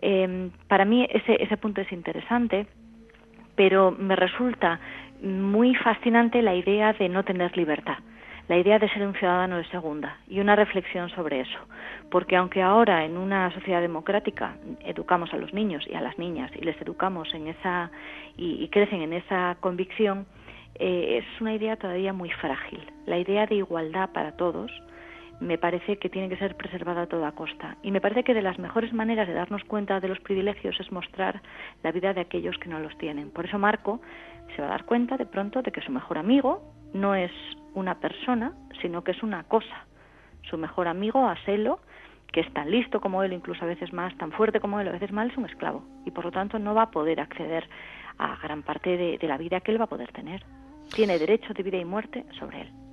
Eh, 0.00 0.50
para 0.68 0.84
mí 0.84 1.06
ese, 1.10 1.42
ese 1.42 1.56
punto 1.56 1.80
es 1.80 1.92
interesante, 2.04 2.66
pero 3.56 3.90
me 3.90 4.14
resulta 4.14 4.78
muy 5.22 5.74
fascinante 5.74 6.42
la 6.42 6.54
idea 6.54 6.92
de 6.92 7.08
no 7.08 7.24
tener 7.24 7.56
libertad, 7.56 7.96
la 8.46 8.58
idea 8.58 8.78
de 8.78 8.90
ser 8.90 9.06
un 9.06 9.14
ciudadano 9.14 9.56
de 9.56 9.64
segunda 9.70 10.18
y 10.28 10.40
una 10.40 10.54
reflexión 10.54 11.08
sobre 11.10 11.40
eso, 11.40 11.58
porque 12.10 12.36
aunque 12.36 12.60
ahora 12.60 13.06
en 13.06 13.16
una 13.16 13.50
sociedad 13.52 13.80
democrática 13.80 14.56
educamos 14.84 15.32
a 15.32 15.38
los 15.38 15.54
niños 15.54 15.82
y 15.88 15.94
a 15.94 16.02
las 16.02 16.18
niñas 16.18 16.50
y 16.54 16.60
les 16.62 16.78
educamos 16.82 17.32
en 17.32 17.46
esa 17.46 17.90
y, 18.36 18.68
crecen 18.68 19.00
en 19.00 19.14
esa 19.14 19.56
convicción, 19.60 20.26
eh, 20.74 21.22
es 21.22 21.40
una 21.40 21.54
idea 21.54 21.76
todavía 21.76 22.12
muy 22.12 22.30
frágil. 22.32 22.80
La 23.06 23.16
idea 23.16 23.46
de 23.46 23.54
igualdad 23.54 24.10
para 24.12 24.32
todos, 24.32 24.70
me 25.40 25.58
parece 25.58 25.98
que 25.98 26.08
tiene 26.08 26.28
que 26.28 26.36
ser 26.36 26.56
preservada 26.56 27.02
a 27.02 27.06
toda 27.06 27.32
costa. 27.32 27.76
Y 27.82 27.90
me 27.90 28.00
parece 28.00 28.24
que 28.24 28.34
de 28.34 28.42
las 28.42 28.58
mejores 28.58 28.92
maneras 28.92 29.28
de 29.28 29.34
darnos 29.34 29.64
cuenta 29.64 30.00
de 30.00 30.08
los 30.08 30.20
privilegios 30.20 30.78
es 30.80 30.92
mostrar 30.92 31.42
la 31.82 31.92
vida 31.92 32.14
de 32.14 32.20
aquellos 32.20 32.56
que 32.58 32.68
no 32.68 32.78
los 32.80 32.96
tienen. 32.98 33.30
Por 33.30 33.46
eso 33.46 33.58
Marco 33.58 34.00
se 34.54 34.62
va 34.62 34.68
a 34.68 34.70
dar 34.70 34.84
cuenta 34.84 35.16
de 35.16 35.26
pronto 35.26 35.62
de 35.62 35.72
que 35.72 35.80
su 35.80 35.92
mejor 35.92 36.18
amigo 36.18 36.62
no 36.92 37.14
es 37.14 37.32
una 37.74 37.98
persona, 37.98 38.52
sino 38.80 39.02
que 39.02 39.12
es 39.12 39.22
una 39.22 39.44
cosa. 39.44 39.86
Su 40.48 40.58
mejor 40.58 40.88
amigo, 40.88 41.26
Aselo, 41.26 41.80
que 42.32 42.40
es 42.40 42.52
tan 42.52 42.70
listo 42.70 43.00
como 43.00 43.22
él, 43.22 43.32
incluso 43.32 43.64
a 43.64 43.68
veces 43.68 43.92
más, 43.92 44.16
tan 44.16 44.32
fuerte 44.32 44.60
como 44.60 44.80
él, 44.80 44.88
a 44.88 44.92
veces 44.92 45.12
más, 45.12 45.30
es 45.30 45.36
un 45.36 45.46
esclavo. 45.46 45.84
Y 46.04 46.10
por 46.10 46.24
lo 46.24 46.32
tanto 46.32 46.58
no 46.58 46.74
va 46.74 46.82
a 46.82 46.90
poder 46.90 47.20
acceder 47.20 47.68
a 48.18 48.36
gran 48.42 48.62
parte 48.62 48.96
de, 48.96 49.18
de 49.18 49.28
la 49.28 49.38
vida 49.38 49.60
que 49.60 49.72
él 49.72 49.80
va 49.80 49.84
a 49.84 49.88
poder 49.88 50.12
tener. 50.12 50.44
Tiene 50.94 51.18
derecho 51.18 51.54
de 51.54 51.62
vida 51.62 51.78
y 51.78 51.84
muerte 51.84 52.24
sobre 52.38 52.62
él. 52.62 52.83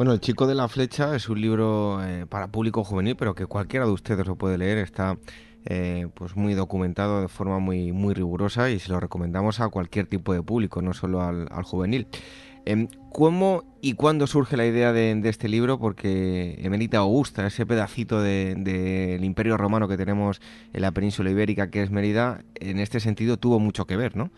Bueno, 0.00 0.14
El 0.14 0.20
chico 0.20 0.46
de 0.46 0.54
la 0.54 0.66
flecha 0.66 1.14
es 1.14 1.28
un 1.28 1.42
libro 1.42 2.02
eh, 2.02 2.24
para 2.24 2.48
público 2.48 2.84
juvenil, 2.84 3.16
pero 3.16 3.34
que 3.34 3.44
cualquiera 3.44 3.84
de 3.84 3.92
ustedes 3.92 4.26
lo 4.26 4.34
puede 4.34 4.56
leer. 4.56 4.78
Está 4.78 5.18
eh, 5.66 6.06
pues 6.14 6.36
muy 6.36 6.54
documentado 6.54 7.20
de 7.20 7.28
forma 7.28 7.58
muy, 7.58 7.92
muy 7.92 8.14
rigurosa 8.14 8.70
y 8.70 8.78
se 8.78 8.90
lo 8.90 8.98
recomendamos 8.98 9.60
a 9.60 9.68
cualquier 9.68 10.06
tipo 10.06 10.32
de 10.32 10.42
público, 10.42 10.80
no 10.80 10.94
solo 10.94 11.20
al, 11.20 11.46
juvenil. 11.64 12.06
Em, 12.64 12.88
¿Cómo 13.12 13.62
y 13.82 13.92
cuándo 13.92 14.26
surge 14.26 14.56
la 14.56 14.64
idea 14.64 14.94
de, 14.94 15.20
este 15.24 15.50
libro? 15.50 15.78
Porque 15.78 16.56
Emerita 16.62 16.96
Augusta, 16.96 17.46
ese 17.46 17.66
pedacito 17.66 18.22
del 18.22 19.22
Imperio 19.22 19.58
Romano 19.58 19.86
que 19.86 19.98
tenemos 19.98 20.40
en 20.72 20.80
la 20.80 20.92
península 20.92 21.30
ibérica, 21.30 21.70
que 21.70 21.82
es 21.82 21.90
Mérida, 21.90 22.40
en 22.54 22.78
este 22.78 23.00
sentido 23.00 23.36
tuvo 23.36 23.60
mucho 23.60 23.84
que 23.84 23.98
ver, 23.98 24.16
¿no? 24.16 24.30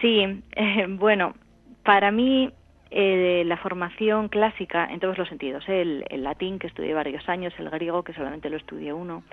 Sí, 0.00 0.44
bueno, 1.00 1.34
para 1.82 2.12
mí 2.12 2.52
eh, 2.90 3.42
la 3.44 3.58
formación 3.58 4.28
clásica 4.28 4.86
en 4.90 4.98
todos 4.98 5.18
los 5.18 5.28
sentidos, 5.28 5.62
¿eh? 5.68 6.04
el, 6.08 6.22
latín 6.22 6.58
que 6.58 6.68
estudié 6.68 6.94
varios 6.94 7.28
años, 7.28 7.52
el 7.58 7.68
griego 7.68 8.02
que 8.02 8.14
solamente 8.14 8.48
lo 8.48 8.56
estudié 8.56 8.94
uno, 8.94 9.24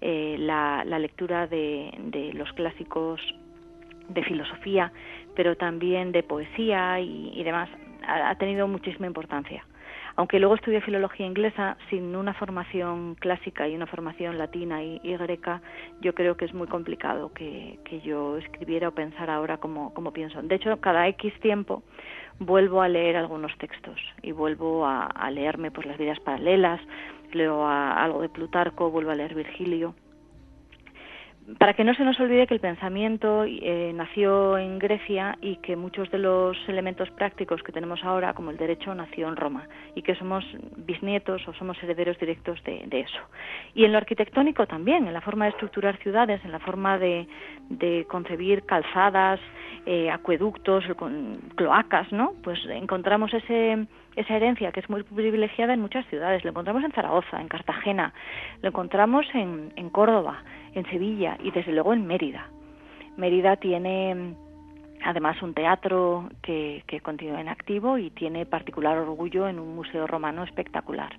eh, 0.00 0.36
la, 0.38 0.84
lectura 0.84 1.46
de, 1.46 2.30
los 2.34 2.50
clásicos 2.54 3.20
de 4.08 4.24
filosofía, 4.24 4.90
pero 5.36 5.54
también 5.56 6.12
de 6.12 6.22
poesía 6.22 6.98
y, 7.00 7.42
demás, 7.44 7.68
ha, 8.06 8.34
tenido 8.36 8.66
muchísima 8.68 9.06
importancia. 9.06 9.64
Aunque 10.16 10.38
luego 10.38 10.54
estudié 10.54 10.80
filología 10.80 11.26
inglesa, 11.26 11.76
sin 11.90 12.14
una 12.14 12.34
formación 12.34 13.16
clásica 13.16 13.66
y 13.66 13.74
una 13.74 13.86
formación 13.86 14.38
latina 14.38 14.82
y, 14.82 15.00
greca, 15.16 15.60
yo 16.00 16.14
creo 16.14 16.36
que 16.36 16.44
es 16.44 16.54
muy 16.54 16.68
complicado 16.68 17.32
que, 17.32 17.78
yo 18.04 18.36
escribiera 18.36 18.88
o 18.88 18.92
pensara 18.92 19.36
ahora 19.36 19.56
como, 19.56 20.12
pienso. 20.12 20.40
De 20.42 20.54
hecho, 20.54 20.80
cada 20.80 21.08
X 21.08 21.32
tiempo 21.40 21.82
vuelvo 22.38 22.82
a 22.82 22.88
leer 22.88 23.16
algunos 23.16 23.56
textos 23.58 23.98
y 24.22 24.30
vuelvo 24.32 24.86
a, 24.86 25.08
leerme 25.32 25.72
pues 25.72 25.86
las 25.86 25.98
vidas 25.98 26.20
paralelas, 26.20 26.80
leo 27.32 27.66
algo 27.66 28.22
de 28.22 28.28
Plutarco, 28.28 28.90
vuelvo 28.90 29.10
a 29.10 29.14
leer 29.16 29.34
Virgilio 29.34 29.94
para 31.58 31.74
que 31.74 31.84
no 31.84 31.94
se 31.94 32.04
nos 32.04 32.18
olvide 32.20 32.46
que 32.46 32.54
el 32.54 32.60
pensamiento 32.60 33.44
eh, 33.44 33.92
nació 33.94 34.56
en 34.56 34.78
Grecia 34.78 35.36
y 35.42 35.56
que 35.56 35.76
muchos 35.76 36.10
de 36.10 36.18
los 36.18 36.56
elementos 36.68 37.10
prácticos 37.10 37.62
que 37.62 37.72
tenemos 37.72 38.02
ahora, 38.02 38.32
como 38.32 38.50
el 38.50 38.56
derecho, 38.56 38.94
nació 38.94 39.28
en 39.28 39.36
Roma 39.36 39.68
y 39.94 40.02
que 40.02 40.14
somos 40.14 40.44
bisnietos 40.76 41.46
o 41.46 41.52
somos 41.54 41.80
herederos 41.82 42.18
directos 42.18 42.62
de, 42.64 42.88
eso. 42.92 43.18
Y 43.74 43.84
en 43.84 43.92
lo 43.92 43.98
arquitectónico 43.98 44.66
también, 44.66 45.06
en 45.06 45.12
la 45.12 45.20
forma 45.20 45.44
de 45.44 45.50
estructurar 45.50 45.98
ciudades, 45.98 46.42
en 46.44 46.52
la 46.52 46.60
forma 46.60 46.98
de, 46.98 47.26
concebir 48.08 48.64
calzadas, 48.64 49.38
eh, 49.84 50.10
acueductos, 50.10 50.84
cloacas, 51.56 52.10
¿no? 52.10 52.32
Pues 52.42 52.58
encontramos 52.70 53.34
ese, 53.34 53.86
esa 54.16 54.36
herencia 54.36 54.72
que 54.72 54.80
es 54.80 54.88
muy 54.88 55.02
privilegiada 55.02 55.74
en 55.74 55.80
muchas 55.80 56.06
ciudades. 56.06 56.44
Lo 56.44 56.50
encontramos 56.50 56.84
en 56.84 56.92
Zaragoza, 56.92 57.40
en 57.40 57.48
Cartagena, 57.48 58.12
lo 58.62 58.68
encontramos 58.68 59.26
en, 59.34 59.90
Córdoba 59.90 60.42
en 60.74 60.84
Sevilla 60.86 61.36
y 61.42 61.50
desde 61.50 61.72
luego 61.72 61.92
en 61.92 62.06
Mérida. 62.06 62.48
Mérida 63.16 63.56
tiene 63.56 64.34
además 65.04 65.40
un 65.42 65.54
teatro 65.54 66.30
que, 66.42 66.82
que 66.86 67.00
continúa 67.00 67.40
en 67.40 67.48
activo 67.48 67.98
y 67.98 68.10
tiene 68.10 68.46
particular 68.46 68.98
orgullo 68.98 69.48
en 69.48 69.58
un 69.58 69.74
museo 69.74 70.06
romano 70.06 70.44
espectacular. 70.44 71.16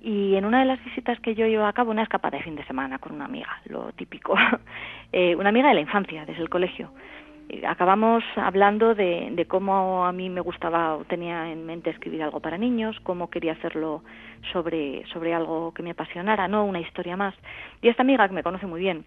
Y 0.00 0.36
en 0.36 0.44
una 0.44 0.60
de 0.60 0.66
las 0.66 0.84
visitas 0.84 1.18
que 1.20 1.34
yo 1.34 1.46
llevo 1.46 1.64
a 1.64 1.72
cabo, 1.72 1.90
una 1.90 2.04
escapada 2.04 2.38
de 2.38 2.44
fin 2.44 2.54
de 2.54 2.64
semana 2.66 2.98
con 2.98 3.12
una 3.12 3.24
amiga, 3.24 3.60
lo 3.64 3.92
típico, 3.92 4.36
eh, 5.12 5.34
una 5.34 5.48
amiga 5.48 5.68
de 5.68 5.74
la 5.74 5.80
infancia, 5.80 6.24
desde 6.24 6.42
el 6.42 6.48
colegio. 6.48 6.92
Acabamos 7.66 8.22
hablando 8.36 8.94
de, 8.94 9.30
de, 9.32 9.46
cómo 9.46 10.04
a 10.04 10.12
mí 10.12 10.28
me 10.28 10.42
gustaba 10.42 10.96
o 10.96 11.04
tenía 11.04 11.50
en 11.50 11.64
mente 11.64 11.88
escribir 11.90 12.22
algo 12.22 12.40
para 12.40 12.58
niños, 12.58 12.98
cómo 13.02 13.30
quería 13.30 13.52
hacerlo 13.52 14.02
sobre, 14.52 15.06
sobre 15.06 15.32
algo 15.32 15.72
que 15.72 15.82
me 15.82 15.92
apasionara, 15.92 16.46
no 16.46 16.64
una 16.64 16.80
historia 16.80 17.16
más. 17.16 17.34
Y 17.80 17.88
esta 17.88 18.02
amiga, 18.02 18.28
que 18.28 18.34
me 18.34 18.42
conoce 18.42 18.66
muy 18.66 18.80
bien, 18.80 19.06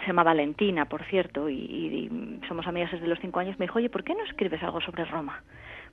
se 0.00 0.08
llama 0.08 0.24
Valentina, 0.24 0.84
por 0.86 1.04
cierto, 1.04 1.48
y, 1.48 1.54
y, 1.54 2.40
somos 2.48 2.66
amigas 2.66 2.92
desde 2.92 3.06
los 3.06 3.18
cinco 3.20 3.40
años, 3.40 3.58
me 3.58 3.64
dijo, 3.66 3.78
oye, 3.78 3.88
¿por 3.88 4.04
qué 4.04 4.14
no 4.14 4.24
escribes 4.24 4.62
algo 4.62 4.80
sobre 4.80 5.04
Roma? 5.06 5.42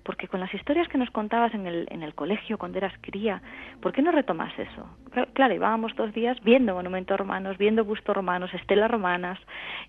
Porque 0.03 0.27
con 0.27 0.39
las 0.39 0.53
historias 0.53 0.87
que 0.87 0.97
nos 0.97 1.11
contabas 1.11 1.53
en 1.53 1.67
el, 1.67 1.87
en 1.91 2.03
el 2.03 2.13
colegio 2.15 2.57
cuando 2.57 2.77
eras 2.77 2.93
cría, 3.01 3.41
¿por 3.81 3.93
qué 3.93 4.01
no 4.01 4.11
retomas 4.11 4.51
eso? 4.57 4.89
Claro, 5.33 5.53
íbamos 5.53 5.95
dos 5.95 6.13
días 6.13 6.37
viendo 6.43 6.73
monumentos 6.73 7.17
romanos, 7.17 7.57
viendo 7.57 7.85
bustos 7.85 8.15
romanos, 8.15 8.53
estelas 8.53 8.89
romanas, 8.89 9.39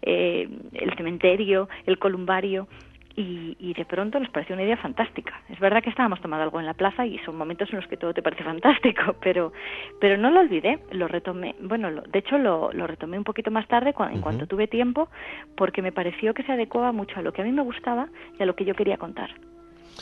eh, 0.02 0.48
el 0.74 0.94
cementerio, 0.97 1.68
el 1.86 1.98
columbario, 1.98 2.68
y, 3.16 3.56
y, 3.59 3.74
de 3.74 3.84
pronto 3.84 4.18
nos 4.18 4.30
pareció 4.30 4.55
una 4.55 4.64
idea 4.64 4.76
fantástica. 4.76 5.40
Es 5.48 5.59
verdad 5.60 5.82
que 5.82 5.90
estábamos 5.90 6.20
tomando 6.20 6.44
algo 6.44 6.60
en 6.60 6.66
la 6.66 6.74
plaza 6.74 7.05
y 7.05 7.18
son 7.18 7.36
momentos 7.36 7.68
en 7.70 7.76
los 7.76 7.86
que 7.86 7.97
todo 7.97 8.14
te 8.14 8.22
parece 8.22 8.43
fantástico, 8.43 9.16
pero, 9.22 9.52
pero 10.01 10.16
no 10.16 10.30
lo 10.30 10.40
olvidé, 10.40 10.78
lo 10.93 11.09
retomé, 11.09 11.55
bueno, 11.60 11.90
lo, 11.90 12.02
de 12.02 12.18
hecho 12.18 12.39
lo, 12.39 12.72
lo, 12.72 12.86
retomé 12.86 13.18
un 13.18 13.24
poquito 13.24 13.51
más 13.51 13.66
tarde 13.68 13.90
en 13.90 13.97
uh 13.97 14.09
-huh. 14.09 14.20
cuanto 14.20 14.47
tuve 14.47 14.66
tiempo, 14.66 15.09
porque 15.56 15.82
me 15.82 15.93
pareció 15.93 16.34
que 16.34 16.43
se 16.43 16.52
adecuaba 16.52 16.93
mucho 16.93 17.18
a 17.18 17.22
lo 17.22 17.32
que 17.32 17.43
a 17.43 17.44
mí 17.44 17.52
me 17.52 17.62
gustaba 17.62 18.09
y 18.39 18.43
a 18.43 18.47
lo 18.47 18.55
que 18.55 18.64
yo 18.64 18.74
quería 18.74 18.97
contar. 18.97 19.30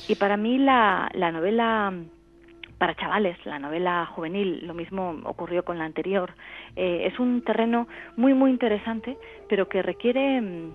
Y 0.09 0.15
para 0.15 0.37
mí 0.37 0.59
la, 0.59 1.11
la 1.15 1.33
novela 1.33 1.93
para 2.81 2.95
chavales, 2.97 3.37
la 3.45 3.59
novela 3.59 4.07
juvenil, 4.07 4.67
lo 4.67 4.73
mismo 4.73 5.21
ocurrió 5.25 5.67
con 5.67 5.77
la 5.77 5.85
anterior, 5.85 6.33
eh, 6.77 7.09
es 7.12 7.21
un 7.21 7.43
terreno 7.43 7.87
muy, 8.17 8.33
muy 8.33 8.51
interesante, 8.51 9.19
pero 9.51 9.69
que 9.69 9.83
requiere 9.83 10.71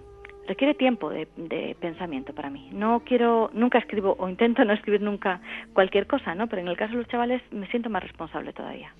requiere 0.47 0.75
tiempo 0.75 1.09
de, 1.09 1.27
de, 1.35 1.75
pensamiento 1.79 2.33
para 2.35 2.51
mí. 2.51 2.69
No 2.71 3.01
quiero, 3.03 3.49
nunca 3.53 3.79
escribo 3.79 4.15
o 4.19 4.29
intento 4.29 4.63
no 4.63 4.73
escribir 4.73 5.01
nunca 5.01 5.41
cualquier 5.73 6.05
cosa, 6.05 6.35
¿no? 6.35 6.47
Pero 6.47 6.61
en 6.61 6.67
el 6.67 6.77
caso 6.77 6.91
de 6.91 6.99
los 6.99 7.07
chavales 7.07 7.41
me 7.51 7.67
siento 7.67 7.89
más 7.89 8.03
responsable 8.03 8.53
todavía. 8.53 8.93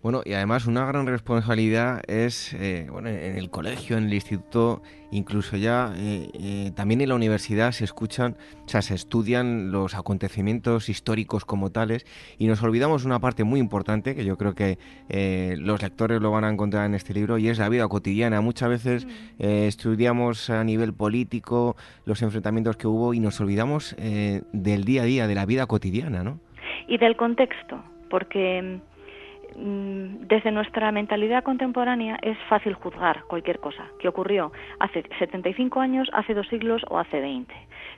Bueno, 0.00 0.22
y 0.24 0.34
además 0.34 0.66
una 0.66 0.86
gran 0.86 1.06
responsabilidad 1.06 2.02
es, 2.06 2.54
eh, 2.54 2.86
bueno, 2.90 3.08
en 3.08 3.36
el 3.36 3.50
colegio, 3.50 3.96
en 3.96 4.04
el 4.04 4.14
instituto, 4.14 4.82
incluso 5.12 5.56
ya 5.56 5.92
eh, 5.96 6.30
eh, 6.34 6.70
también 6.74 7.00
en 7.00 7.10
la 7.10 7.14
universidad 7.14 7.70
se 7.70 7.84
escuchan, 7.84 8.36
o 8.64 8.68
sea, 8.68 8.82
se 8.82 8.94
estudian 8.94 9.70
los 9.70 9.94
acontecimientos 9.94 10.88
históricos 10.88 11.44
como 11.44 11.70
tales 11.70 12.04
y 12.38 12.46
nos 12.46 12.62
olvidamos 12.62 13.04
una 13.04 13.20
parte 13.20 13.44
muy 13.44 13.60
importante 13.60 14.16
que 14.16 14.24
yo 14.24 14.36
creo 14.36 14.54
que 14.54 14.78
eh, 15.08 15.54
los 15.58 15.82
lectores 15.82 16.20
lo 16.20 16.30
van 16.30 16.44
a 16.44 16.50
encontrar 16.50 16.86
en 16.86 16.94
este 16.94 17.14
libro 17.14 17.38
y 17.38 17.48
es 17.48 17.58
la 17.58 17.68
vida 17.68 17.86
cotidiana. 17.88 18.40
Muchas 18.40 18.68
veces 18.70 19.06
eh, 19.38 19.66
estudiamos 19.68 20.50
a 20.50 20.64
nivel 20.64 20.94
político 20.94 21.76
los 22.06 22.22
enfrentamientos 22.22 22.76
que 22.76 22.86
hubo 22.86 23.14
y 23.14 23.20
nos 23.20 23.40
olvidamos 23.40 23.94
del 23.96 24.84
día 24.84 25.02
a 25.02 25.04
día, 25.04 25.26
de 25.26 25.34
la 25.34 25.46
vida 25.46 25.66
cotidiana, 25.66 26.22
¿no? 26.22 26.40
Y 26.88 26.98
del 26.98 27.16
contexto, 27.16 27.82
porque 28.08 28.62
mm, 28.62 28.91
desde 29.56 30.50
nuestra 30.50 30.92
mentalidad 30.92 31.42
contemporánea 31.42 32.18
es 32.22 32.38
fácil 32.48 32.74
juzgar 32.74 33.24
cualquier 33.24 33.58
cosa 33.58 33.86
que 33.98 34.08
ocurrió 34.08 34.52
hace 34.78 35.04
75 35.18 35.80
años, 35.80 36.08
hace 36.12 36.34
dos 36.34 36.48
siglos 36.48 36.82
o 36.88 36.98
hace 36.98 37.20
20. 37.20 37.54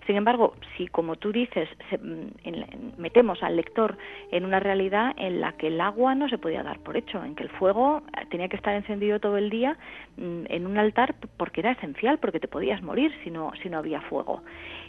Sin 0.07 0.17
embargo, 0.17 0.55
si 0.77 0.87
como 0.89 1.17
tú 1.17 1.33
dices 1.33 1.69
se, 1.89 1.99
mm, 1.99 2.31
en, 2.45 2.93
metemos 2.99 3.43
al 3.43 3.57
lector 3.57 3.97
en 4.31 4.45
una 4.45 4.61
realidad 4.61 5.15
en 5.17 5.41
la 5.41 5.53
que 5.53 5.69
el 5.69 5.81
agua 5.81 6.15
no 6.15 6.29
se 6.29 6.39
podía 6.39 6.63
dar 6.63 6.79
por 6.81 6.97
hecho, 6.97 7.23
en 7.25 7.35
que 7.35 7.45
el 7.45 7.49
fuego 7.51 8.03
eh, 8.21 8.27
tenía 8.31 8.49
que 8.49 8.57
estar 8.57 8.75
encendido 8.75 9.21
todo 9.21 9.39
el 9.39 9.51
día 9.51 9.77
mm, 10.17 10.45
en 10.49 10.67
un 10.67 10.79
altar 10.79 11.15
porque 11.37 11.61
era 11.61 11.73
esencial, 11.73 12.19
porque 12.19 12.41
te 12.41 12.49
podías 12.49 12.83
morir 12.83 13.13
si 13.23 13.31
no, 13.31 13.53
si 13.63 13.69
no 13.69 13.79
había 13.79 14.01
fuego, 14.03 14.43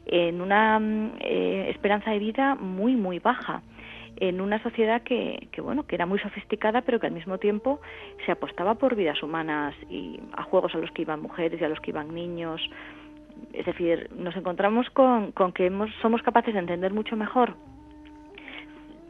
en 0.05 0.41
una 0.41 0.79
mm, 0.79 1.11
eh, 1.19 1.67
esperanza 1.69 2.11
de 2.11 2.19
vida 2.19 2.55
muy, 2.55 2.95
muy 2.95 3.19
baja 3.19 3.61
en 4.17 4.41
una 4.41 4.61
sociedad 4.63 5.01
que, 5.03 5.47
que, 5.51 5.61
bueno 5.61 5.85
que 5.85 5.95
era 5.95 6.05
muy 6.05 6.19
sofisticada 6.19 6.81
pero 6.81 6.99
que 6.99 7.07
al 7.07 7.13
mismo 7.13 7.37
tiempo 7.37 7.79
se 8.25 8.31
apostaba 8.31 8.75
por 8.75 8.95
vidas 8.95 9.21
humanas 9.21 9.75
y 9.89 10.19
a 10.33 10.43
juegos 10.43 10.73
a 10.75 10.77
los 10.77 10.91
que 10.91 11.03
iban 11.03 11.21
mujeres 11.21 11.59
y 11.59 11.63
a 11.63 11.69
los 11.69 11.79
que 11.79 11.91
iban 11.91 12.13
niños. 12.13 12.61
Es 13.53 13.65
decir 13.65 14.09
nos 14.15 14.35
encontramos 14.35 14.89
con, 14.91 15.31
con 15.31 15.51
que 15.51 15.65
hemos, 15.67 15.89
somos 16.01 16.21
capaces 16.21 16.53
de 16.53 16.59
entender 16.59 16.93
mucho 16.93 17.15
mejor 17.15 17.55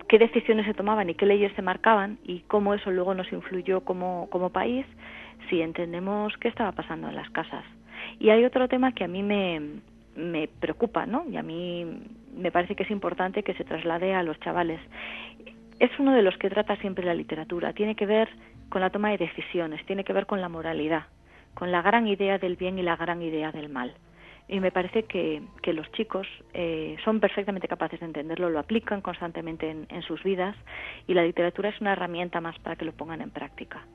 qué 0.08 0.20
decisiones 0.20 0.66
se 0.66 0.74
tomaban 0.74 1.10
y 1.10 1.16
qué 1.16 1.26
leyes 1.26 1.54
se 1.56 1.62
marcaban 1.62 2.20
y 2.24 2.42
cómo 2.42 2.74
eso 2.74 2.92
luego 2.92 3.14
nos 3.14 3.32
influyó 3.32 3.82
como, 3.82 4.28
como 4.30 4.50
país 4.50 4.86
si 5.50 5.62
entendemos 5.62 6.34
qué 6.38 6.48
estaba 6.48 6.72
pasando 6.72 7.10
en 7.10 7.16
las 7.16 7.30
casas. 7.32 7.64
Y 8.20 8.30
hay 8.30 8.46
otro 8.46 8.68
tema 8.68 8.94
que 8.94 9.04
a 9.04 9.08
mí 9.08 9.24
me, 9.24 9.80
me 10.16 10.48
preocupa, 10.48 11.06
¿no? 11.06 11.26
Y 11.30 11.38
a 11.38 11.44
mí 11.44 11.86
me 12.36 12.52
parece 12.52 12.76
que 12.76 12.84
es 12.84 12.92
importante 12.92 13.44
que 13.44 13.54
se 13.54 13.64
traslade 13.64 14.14
a 14.14 14.24
los 14.24 14.40
chavales. 14.40 14.80
Es 15.80 15.92
uno 16.00 16.14
de 16.14 16.22
los 16.22 16.38
que 16.38 16.50
trata 16.50 16.76
siempre 16.78 17.06
la 17.06 17.14
literatura. 17.14 17.74
Tiene 17.74 17.96
que 17.96 18.06
ver 18.06 18.30
con 18.70 18.82
la 18.82 18.90
toma 18.90 19.12
de 19.12 19.18
decisiones, 19.18 19.86
tiene 19.86 20.04
que 20.04 20.14
ver 20.14 20.26
con 20.26 20.42
la 20.42 20.50
moralidad, 20.50 21.04
con 21.54 21.72
la 21.72 21.82
gran 21.82 22.08
idea 22.08 22.38
del 22.38 22.56
bien 22.56 22.80
y 22.80 22.84
la 22.84 22.96
gran 22.96 23.22
idea 23.22 23.52
del 23.52 23.70
mal. 23.70 23.94
Y 24.48 24.60
me 24.60 24.72
parece 24.72 25.04
que, 25.04 25.42
que 25.64 25.74
los 25.74 25.92
chicos 25.94 26.28
eh, 26.54 26.98
son 27.04 27.20
perfectamente 27.20 27.68
capaces 27.68 28.00
de 28.00 28.06
entenderlo, 28.06 28.50
lo 28.50 28.60
aplican 28.60 29.02
constantemente 29.02 29.70
en, 29.70 29.88
en 29.90 30.02
sus 30.04 30.24
vidas 30.24 30.56
y 31.08 31.16
la 31.16 31.24
literatura 31.24 31.70
es 31.70 31.82
una 31.82 31.94
herramienta 31.94 32.42
más 32.42 32.58
para 32.60 32.76
que 32.76 32.86
lo 32.86 32.92
pongan 32.92 33.22
en 33.22 33.32
práctica. 33.32 33.86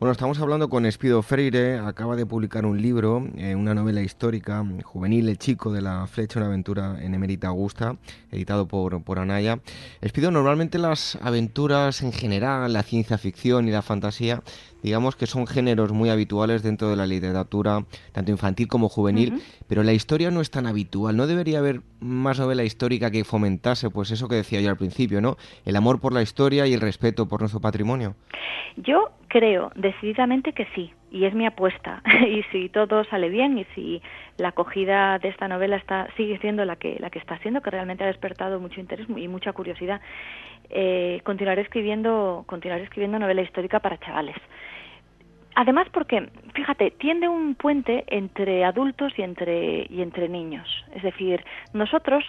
Bueno, 0.00 0.12
estamos 0.12 0.38
hablando 0.40 0.70
con 0.70 0.86
Espido 0.86 1.20
Freire, 1.20 1.78
acaba 1.78 2.16
de 2.16 2.24
publicar 2.24 2.64
un 2.64 2.80
libro, 2.80 3.28
eh, 3.36 3.54
una 3.54 3.74
novela 3.74 4.00
histórica, 4.00 4.64
juvenil, 4.82 5.28
El 5.28 5.36
chico 5.36 5.70
de 5.74 5.82
la 5.82 6.06
flecha, 6.06 6.38
una 6.38 6.46
aventura 6.46 6.96
en 7.02 7.12
Emérita 7.12 7.48
Augusta, 7.48 7.98
editado 8.30 8.66
por, 8.66 9.02
por 9.02 9.18
Anaya. 9.18 9.60
Espido, 10.00 10.30
normalmente 10.30 10.78
las 10.78 11.16
aventuras 11.20 12.00
en 12.00 12.12
general, 12.12 12.72
la 12.72 12.82
ciencia 12.82 13.18
ficción 13.18 13.68
y 13.68 13.72
la 13.72 13.82
fantasía, 13.82 14.42
digamos 14.82 15.16
que 15.16 15.26
son 15.26 15.46
géneros 15.46 15.92
muy 15.92 16.10
habituales 16.10 16.62
dentro 16.62 16.88
de 16.88 16.96
la 16.96 17.06
literatura, 17.06 17.84
tanto 18.12 18.30
infantil 18.30 18.68
como 18.68 18.88
juvenil, 18.88 19.34
uh 19.34 19.36
-huh. 19.36 19.42
pero 19.68 19.82
la 19.82 19.92
historia 19.92 20.30
no 20.30 20.40
es 20.40 20.50
tan 20.50 20.66
habitual. 20.66 21.16
¿No 21.16 21.26
debería 21.26 21.58
haber 21.58 21.80
más 22.00 22.38
novela 22.38 22.64
histórica 22.64 23.10
que 23.10 23.24
fomentase, 23.24 23.90
pues 23.90 24.10
eso 24.10 24.28
que 24.28 24.36
decía 24.36 24.60
yo 24.60 24.70
al 24.70 24.76
principio, 24.76 25.20
¿no? 25.20 25.36
El 25.64 25.76
amor 25.76 26.00
por 26.00 26.12
la 26.12 26.22
historia 26.22 26.66
y 26.66 26.72
el 26.72 26.80
respeto 26.80 27.28
por 27.28 27.40
nuestro 27.40 27.60
patrimonio. 27.60 28.14
Yo 28.76 29.10
creo 29.28 29.70
decididamente 29.74 30.52
que 30.52 30.66
sí, 30.74 30.92
y 31.10 31.24
es 31.24 31.34
mi 31.34 31.46
apuesta. 31.46 32.02
y 32.28 32.42
si 32.50 32.68
todo 32.68 33.04
sale 33.04 33.28
bien 33.28 33.58
y 33.58 33.64
si 33.74 34.02
la 34.36 34.48
acogida 34.48 35.18
de 35.18 35.28
esta 35.28 35.48
novela 35.48 35.76
está 35.76 36.08
sigue 36.16 36.38
siendo 36.38 36.64
la 36.64 36.76
que 36.76 36.96
la 36.98 37.10
que 37.10 37.18
está 37.18 37.38
siendo, 37.38 37.60
que 37.60 37.70
realmente 37.70 38.04
ha 38.04 38.08
despertado 38.08 38.60
mucho 38.60 38.80
interés 38.80 39.06
y 39.08 39.28
mucha 39.28 39.52
curiosidad, 39.52 40.00
eh, 40.70 41.20
continuaré 41.24 41.62
escribiendo 41.62 42.44
continuaré 42.46 42.84
escribiendo 42.84 43.18
novela 43.18 43.42
histórica 43.42 43.80
para 43.80 43.98
chavales. 43.98 44.36
Además 45.56 45.88
porque, 45.92 46.28
fíjate, 46.54 46.92
tiende 46.92 47.28
un 47.28 47.54
puente 47.54 48.04
entre 48.06 48.64
adultos 48.64 49.12
y 49.16 49.22
entre 49.22 49.86
y 49.90 50.00
entre 50.02 50.28
niños. 50.28 50.68
Es 50.94 51.02
decir, 51.02 51.44
nosotros 51.72 52.24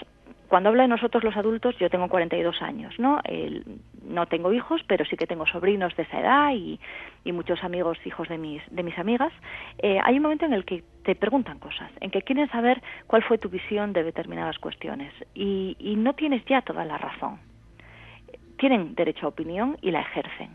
cuando 0.52 0.68
hablo 0.68 0.82
de 0.82 0.90
nosotros 0.90 1.24
los 1.24 1.38
adultos, 1.38 1.78
yo 1.80 1.90
tengo 1.90 2.10
42 2.10 2.62
años, 2.62 2.94
¿no? 3.00 3.22
No 4.04 4.26
tengo 4.26 4.52
hijos, 4.52 4.82
pero 4.86 5.06
sí 5.06 5.16
que 5.16 5.26
tengo 5.26 5.46
sobrinos 5.46 5.96
de 5.96 6.04
esa 6.04 6.20
edad 6.20 6.52
y, 6.54 6.78
y 7.24 7.32
muchos 7.32 7.64
amigos, 7.64 7.98
hijos 8.04 8.28
de 8.28 8.38
mis, 8.38 8.62
de 8.70 8.84
mis 8.84 8.98
amigas. 9.00 9.32
Eh, 9.78 9.98
hay 10.04 10.18
un 10.18 10.24
momento 10.24 10.46
en 10.46 10.52
el 10.52 10.66
que 10.66 10.84
te 11.06 11.16
preguntan 11.16 11.58
cosas, 11.60 11.90
en 12.02 12.12
que 12.12 12.22
quieren 12.24 12.50
saber 12.50 12.82
cuál 13.08 13.24
fue 13.24 13.38
tu 13.38 13.48
visión 13.48 13.94
de 13.94 14.04
determinadas 14.04 14.60
cuestiones 14.60 15.14
y, 15.34 15.78
y 15.80 15.96
no 15.96 16.16
tienes 16.16 16.44
ya 16.44 16.62
toda 16.62 16.84
la 16.84 16.98
razón. 16.98 17.40
Tienen 18.58 18.94
derecho 18.94 19.28
a 19.28 19.30
opinión 19.30 19.78
y 19.82 19.92
la 19.92 20.02
ejercen 20.02 20.50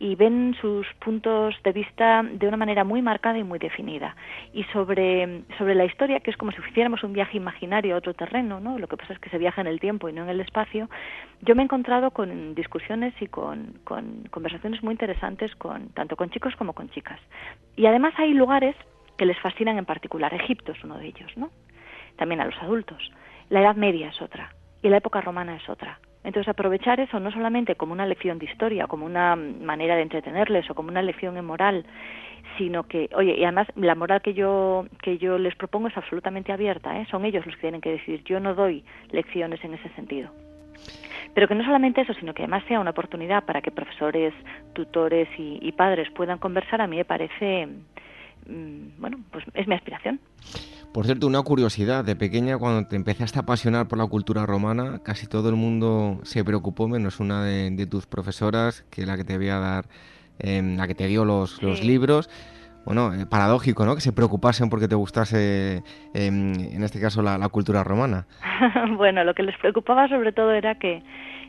y 0.00 0.14
ven 0.14 0.54
sus 0.60 0.86
puntos 1.00 1.56
de 1.64 1.72
vista 1.72 2.22
de 2.22 2.46
una 2.46 2.56
manera 2.56 2.84
muy 2.84 3.02
marcada 3.02 3.36
y 3.36 3.42
muy 3.42 3.58
definida. 3.58 4.14
Y 4.52 4.62
sobre, 4.72 5.42
sobre 5.58 5.74
la 5.74 5.84
historia, 5.84 6.20
que 6.20 6.30
es 6.30 6.36
como 6.36 6.52
si 6.52 6.58
hiciéramos 6.70 7.02
un 7.02 7.12
viaje 7.12 7.36
imaginario 7.36 7.96
a 7.96 7.98
otro 7.98 8.14
terreno, 8.14 8.60
¿no? 8.60 8.78
lo 8.78 8.86
que 8.86 8.96
pasa 8.96 9.12
es 9.12 9.18
que 9.18 9.28
se 9.28 9.38
viaja 9.38 9.60
en 9.60 9.66
el 9.66 9.80
tiempo 9.80 10.08
y 10.08 10.12
no 10.12 10.22
en 10.22 10.28
el 10.28 10.40
espacio, 10.40 10.88
yo 11.42 11.56
me 11.56 11.62
he 11.62 11.64
encontrado 11.64 12.12
con 12.12 12.54
discusiones 12.54 13.12
y 13.20 13.26
con, 13.26 13.80
con 13.82 14.28
conversaciones 14.30 14.84
muy 14.84 14.92
interesantes 14.92 15.54
con, 15.56 15.88
tanto 15.88 16.14
con 16.14 16.30
chicos 16.30 16.54
como 16.54 16.74
con 16.74 16.88
chicas. 16.90 17.18
Y 17.74 17.86
además 17.86 18.14
hay 18.18 18.34
lugares 18.34 18.76
que 19.16 19.26
les 19.26 19.38
fascinan 19.40 19.78
en 19.78 19.84
particular. 19.84 20.32
Egipto 20.32 20.72
es 20.72 20.84
uno 20.84 20.96
de 20.96 21.06
ellos, 21.06 21.36
¿no? 21.36 21.50
También 22.16 22.40
a 22.40 22.44
los 22.44 22.56
adultos. 22.62 23.10
La 23.48 23.62
Edad 23.62 23.74
Media 23.74 24.10
es 24.10 24.22
otra 24.22 24.54
y 24.80 24.88
la 24.88 24.98
época 24.98 25.20
romana 25.20 25.56
es 25.56 25.68
otra. 25.68 25.98
Entonces, 26.28 26.50
aprovechar 26.50 27.00
eso 27.00 27.18
no 27.20 27.32
solamente 27.32 27.74
como 27.74 27.94
una 27.94 28.04
lección 28.04 28.38
de 28.38 28.44
historia, 28.44 28.86
como 28.86 29.06
una 29.06 29.34
manera 29.34 29.96
de 29.96 30.02
entretenerles 30.02 30.68
o 30.68 30.74
como 30.74 30.90
una 30.90 31.00
lección 31.00 31.38
en 31.38 31.46
moral, 31.46 31.86
sino 32.58 32.82
que, 32.82 33.08
oye, 33.14 33.34
y 33.38 33.44
además 33.44 33.66
la 33.76 33.94
moral 33.94 34.20
que 34.20 34.34
yo 34.34 34.84
que 35.00 35.16
yo 35.16 35.38
les 35.38 35.56
propongo 35.56 35.88
es 35.88 35.96
absolutamente 35.96 36.52
abierta, 36.52 37.00
¿eh? 37.00 37.06
son 37.10 37.24
ellos 37.24 37.46
los 37.46 37.54
que 37.54 37.62
tienen 37.62 37.80
que 37.80 37.92
decidir. 37.92 38.22
Yo 38.24 38.40
no 38.40 38.54
doy 38.54 38.84
lecciones 39.10 39.64
en 39.64 39.72
ese 39.72 39.88
sentido. 39.94 40.28
Pero 41.32 41.48
que 41.48 41.54
no 41.54 41.64
solamente 41.64 42.02
eso, 42.02 42.12
sino 42.12 42.34
que 42.34 42.42
además 42.42 42.62
sea 42.68 42.78
una 42.78 42.90
oportunidad 42.90 43.44
para 43.44 43.62
que 43.62 43.70
profesores, 43.70 44.34
tutores 44.74 45.28
y, 45.38 45.72
padres 45.72 46.10
puedan 46.10 46.36
conversar, 46.36 46.82
a 46.82 46.86
mí 46.86 46.98
me 46.98 47.06
parece, 47.06 47.68
bueno, 48.98 49.18
pues 49.30 49.44
es 49.54 49.66
mi 49.66 49.74
aspiración. 49.74 50.20
Por 50.92 51.04
cierto, 51.04 51.26
una 51.26 51.42
curiosidad, 51.42 52.04
de 52.04 52.16
pequeña 52.16 52.56
cuando 52.56 52.88
te 52.88 52.96
empezaste 52.96 53.38
a 53.38 53.42
apasionar 53.42 53.88
por 53.88 53.98
la 53.98 54.06
cultura 54.06 54.46
romana, 54.46 55.00
casi 55.04 55.26
todo 55.26 55.50
el 55.50 55.54
mundo 55.54 56.18
se 56.22 56.44
preocupó, 56.44 56.88
menos 56.88 57.20
una 57.20 57.44
de, 57.44 57.86
tus 57.86 58.06
profesoras, 58.06 58.82
que 58.90 59.04
la 59.04 59.16
que 59.16 59.24
te 59.24 59.36
voy 59.36 59.48
a 59.48 59.58
dar, 59.58 59.84
em, 60.38 60.76
la 60.76 60.88
que 60.88 60.94
te 60.94 61.06
dio 61.06 61.24
los, 61.24 61.62
los 61.62 61.84
libros. 61.84 62.30
Bueno, 62.86 63.12
eh, 63.12 63.26
paradójico, 63.26 63.84
¿no? 63.84 63.94
Que 63.94 64.00
se 64.00 64.12
preocupasen 64.12 64.70
porque 64.70 64.88
te 64.88 64.94
gustase, 64.94 65.82
em, 66.14 66.54
en 66.54 66.82
este 66.82 67.00
caso, 67.00 67.20
la, 67.20 67.36
la 67.36 67.50
cultura 67.50 67.84
romana. 67.84 68.26
bueno, 68.96 69.24
lo 69.24 69.34
que 69.34 69.42
les 69.42 69.58
preocupaba 69.58 70.08
sobre 70.08 70.32
todo 70.32 70.52
era 70.52 70.76
que 70.76 71.02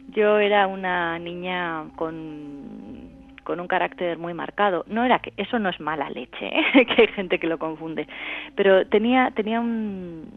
yo 0.09 0.37
era 0.37 0.67
una 0.67 1.17
niña 1.17 1.85
con 1.95 3.08
con 3.49 3.59
un 3.59 3.67
carácter 3.67 4.19
muy 4.19 4.35
marcado. 4.35 4.85
No 4.87 5.03
era 5.03 5.17
que 5.17 5.33
eso 5.35 5.57
no 5.57 5.69
es 5.69 5.79
mala 5.79 6.07
leche, 6.11 6.45
¿eh? 6.45 6.85
que 6.85 7.01
hay 7.01 7.07
gente 7.07 7.39
que 7.39 7.47
lo 7.47 7.57
confunde, 7.57 8.07
pero 8.53 8.85
tenía 8.85 9.31
tenía 9.31 9.59
un, 9.59 10.29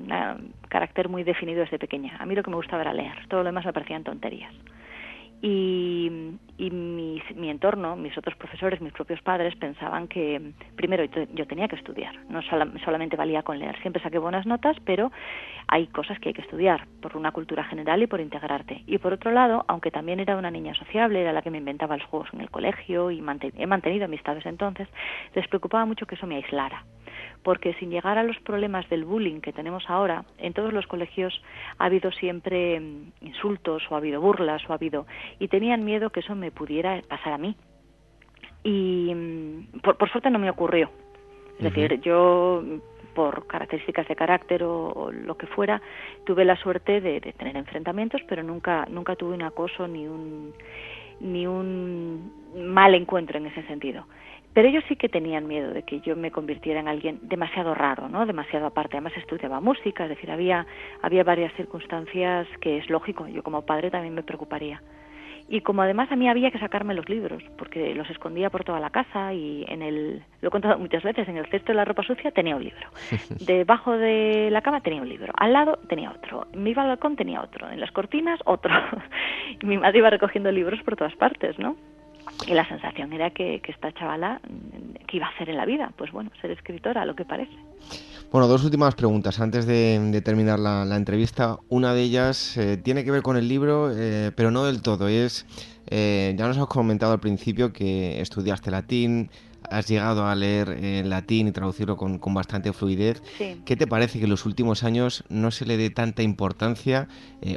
carácter 0.71 1.11
muy 1.11 1.23
definido 1.23 1.61
desde 1.61 1.79
pequeña. 1.79 2.17
A 2.19 2.25
mí 2.25 2.35
lo 2.35 2.43
que 2.43 2.49
me 2.49 2.57
gustaba 2.57 2.81
era 2.81 2.95
leer, 2.95 3.27
todo 3.29 3.41
lo 3.41 3.51
demás 3.51 3.67
me 3.67 3.73
parecían 3.75 4.03
tonterías 4.03 4.51
y, 5.43 6.39
y 6.57 6.71
mi, 6.71 7.21
mi, 7.35 7.51
entorno, 7.51 7.97
mis 7.97 8.17
otros 8.17 8.37
profesores, 8.37 8.81
mis 8.81 8.93
propios 8.93 9.21
padres 9.23 9.57
pensaban 9.57 10.07
que 10.07 10.53
primero 10.77 11.05
yo, 11.05 11.47
tenía 11.49 11.67
que 11.67 11.75
estudiar, 11.75 12.15
no 12.29 12.41
solamente 12.43 13.17
valía 13.17 13.43
con 13.43 13.59
leer, 13.59 13.77
siempre 13.81 14.01
saqué 14.01 14.19
buenas 14.19 14.47
notas, 14.47 14.77
pero 14.85 15.11
hay 15.67 15.89
cosas 15.89 16.21
que 16.21 16.29
hay 16.29 16.35
que 16.35 16.43
estudiar 16.43 16.87
por 17.01 17.17
una 17.17 17.33
cultura 17.33 17.65
general 17.65 18.01
y 18.03 18.07
por 18.07 18.21
integrarte. 18.21 18.85
Y 18.87 18.99
por 18.99 19.13
otro 19.13 19.33
lado, 19.33 19.65
aunque 19.67 19.91
también 19.91 20.21
era 20.21 20.37
una 20.37 20.51
niña 20.51 20.75
sociable, 20.75 21.21
era 21.21 21.33
la 21.33 21.43
que 21.43 21.51
me 21.51 21.59
inventaba 21.59 21.97
los 21.97 22.07
juegos 22.07 22.29
en 22.33 22.41
el 22.41 22.51
colegio 22.51 23.11
y 23.11 23.19
he 23.19 23.67
mantenido 23.67 24.05
amistades 24.05 24.47
entonces, 24.47 24.87
les 25.35 25.49
preocupaba 25.49 25.85
mucho 25.87 26.07
que 26.07 26.15
eso 26.15 26.27
me 26.29 26.37
aislara 26.37 26.85
porque 27.43 27.75
sin 27.75 27.91
llegar 27.91 28.19
a 28.19 28.23
los 28.23 28.39
problemas 28.41 28.89
del 28.89 29.05
bullying 29.05 29.41
que 29.41 29.53
tenemos 29.53 29.89
ahora, 29.89 30.25
en 30.39 30.53
todos 30.53 30.73
los 30.73 30.87
colegios 30.87 31.43
ha 31.79 31.87
habido 31.87 32.13
siempre 32.13 32.81
mm, 32.81 33.13
insultos 33.23 33.83
o 33.91 33.95
ha 33.95 33.99
habido 33.99 34.21
burlas 34.21 34.63
o 34.69 34.73
ha 34.73 34.77
habido 34.77 35.07
y 35.39 35.49
tenían 35.49 35.85
miedo 35.85 36.11
que 36.11 36.21
eso 36.21 36.35
me 36.35 36.51
pudiera 36.51 37.01
pasar 37.09 37.33
a 37.33 37.39
mí. 37.39 37.57
Y 38.65 39.13
mm, 39.15 39.81
por, 39.81 40.11
suerte 40.11 40.31
no 40.31 40.39
me 40.39 40.51
ocurrió. 40.51 40.91
Es 41.59 41.65
decir, 41.65 42.01
yo 42.01 42.63
por 43.15 43.47
características 43.47 44.09
de 44.09 44.17
carácter 44.17 44.65
o, 44.65 45.11
lo 45.13 45.37
que 45.37 45.47
fuera, 45.47 45.81
tuve 46.25 46.45
la 46.45 46.57
suerte 46.57 47.01
de, 47.01 47.21
de, 47.21 47.33
tener 47.35 47.57
enfrentamientos, 47.57 48.23
pero 48.27 48.43
nunca 48.43 48.87
nunca 48.89 49.17
tuve 49.17 49.35
un 49.35 49.43
acoso 49.43 49.87
ni 49.87 50.07
un 50.07 50.55
ni 51.21 51.47
un 51.47 52.33
mal 52.57 52.95
encuentro 52.95 53.39
en 53.39 53.47
ese 53.47 53.63
sentido. 53.65 54.07
Pero 54.55 54.69
ellos 54.69 54.85
sí 54.89 54.97
que 54.97 55.09
tenían 55.09 55.47
miedo 55.47 55.73
de 55.73 55.83
que 55.83 56.01
yo 56.01 56.15
me 56.15 56.31
convirtiera 56.31 56.81
en 56.81 56.89
alguien 56.89 57.19
demasiado 57.23 57.75
raro, 57.75 58.09
¿no? 58.09 58.27
Demasiado 58.27 58.67
aparte. 58.67 58.97
Además 58.97 59.17
estudiaba 59.17 59.61
música, 59.61 60.05
es 60.05 60.11
decir, 60.11 60.31
había, 60.31 60.67
había 61.01 61.25
varias 61.25 61.53
circunstancias 61.55 62.47
que 62.61 62.79
es 62.79 62.91
lógico, 62.91 63.27
yo 63.29 63.43
como 63.43 63.63
padre 63.63 63.91
también 63.91 64.15
me 64.15 64.23
preocuparía. 64.23 64.83
Y 65.49 65.61
como 65.61 65.83
además 65.83 66.11
a 66.11 66.17
mí 66.17 66.29
había 66.29 66.51
que 66.51 66.59
sacarme 66.59 66.95
los 66.95 67.09
libros, 67.09 67.43
porque 67.59 67.95
los 67.95 68.09
escondía 68.11 68.49
por 68.49 68.65
toda 68.65 68.81
la 68.81 68.91
casa 68.91 69.35
y 69.35 69.65
en 69.69 69.83
el, 69.83 70.23
lo 70.41 70.49
he 70.49 70.51
contado 70.51 70.79
muchas 70.79 71.03
veces, 71.03 71.29
en 71.29 71.37
el 71.37 71.47
cesto 71.47 71.73
de 71.73 71.75
la 71.75 71.85
ropa 71.85 72.03
sucia 72.03 72.31
tenía 72.31 72.57
un 72.57 72.65
libro. 72.65 72.89
Debajo 73.41 73.93
de 73.97 74.49
la 74.51 74.63
cama 74.63 74.81
tenía 74.81 75.03
un 75.03 75.09
libro. 75.09 75.33
Al 75.37 75.53
lado 75.53 75.79
tenía 75.89 76.11
otro. 76.11 76.47
Iba 76.55 76.83
al 76.83 76.89
balcón 76.89 77.17
tenía 77.17 77.43
otro. 77.43 77.69
En 77.71 77.81
las 77.81 77.91
cortinas 77.91 78.41
otro. 78.45 78.73
y 79.61 79.67
mi 79.67 79.79
madre 79.79 79.99
iba 79.99 80.11
recogiendo 80.11 80.51
libros 80.51 80.81
por 80.83 80.97
todas 80.97 81.15
partes, 81.17 81.59
¿no? 81.59 81.77
Y 82.47 82.55
la 82.55 82.67
sensación 82.69 83.13
era 83.13 83.31
que, 83.31 83.61
esta 83.67 83.93
chavala, 83.93 84.41
¿qué 85.07 85.19
iba 85.19 85.27
a 85.27 85.31
hacer 85.31 85.49
en 85.49 85.57
la 85.57 85.65
vida? 85.65 85.93
Pues 85.97 86.11
bueno, 86.13 86.31
ser 86.41 86.51
escritora, 86.51 87.05
lo 87.05 87.15
que 87.15 87.25
parece. 87.25 87.53
Bueno, 88.33 88.49
dos 88.49 88.65
últimas 88.65 88.95
preguntas 88.95 89.41
antes 89.41 89.67
de, 89.67 90.23
terminar 90.25 90.59
la, 90.59 90.97
entrevista. 90.97 91.59
Una 91.69 91.95
de 91.95 92.03
ellas 92.03 92.57
eh, 92.57 92.77
tiene 92.79 93.05
que 93.05 93.11
ver 93.11 93.23
con 93.23 93.37
el 93.37 93.47
libro, 93.47 93.93
eh, 93.95 94.33
pero 94.35 94.51
no 94.51 94.65
del 94.65 94.83
todo. 94.83 95.09
Es, 95.09 95.47
eh, 95.89 96.35
ya 96.37 96.47
nos 96.49 96.57
has 96.59 96.67
comentado 96.67 97.13
al 97.13 97.21
principio 97.21 97.73
que 97.73 98.21
estudiaste 98.21 98.71
latín, 98.71 99.31
has 99.71 99.87
llegado 99.87 100.27
a 100.27 100.35
leer 100.35 100.71
en 100.71 101.11
latín 101.11 101.47
y 101.47 101.53
traducirlo 101.53 101.97
con, 101.97 102.19
con 102.19 102.35
bastante 102.35 102.73
fluidez. 102.73 103.23
¿Qué 103.65 103.77
te 103.77 103.87
parece 103.87 104.19
que 104.19 104.25
en 104.25 104.31
los 104.31 104.47
últimos 104.47 104.83
años 104.83 105.25
no 105.29 105.51
se 105.51 105.65
le 105.65 105.77
dé 105.77 105.91
tanta 105.91 106.23
importancia? 106.23 107.09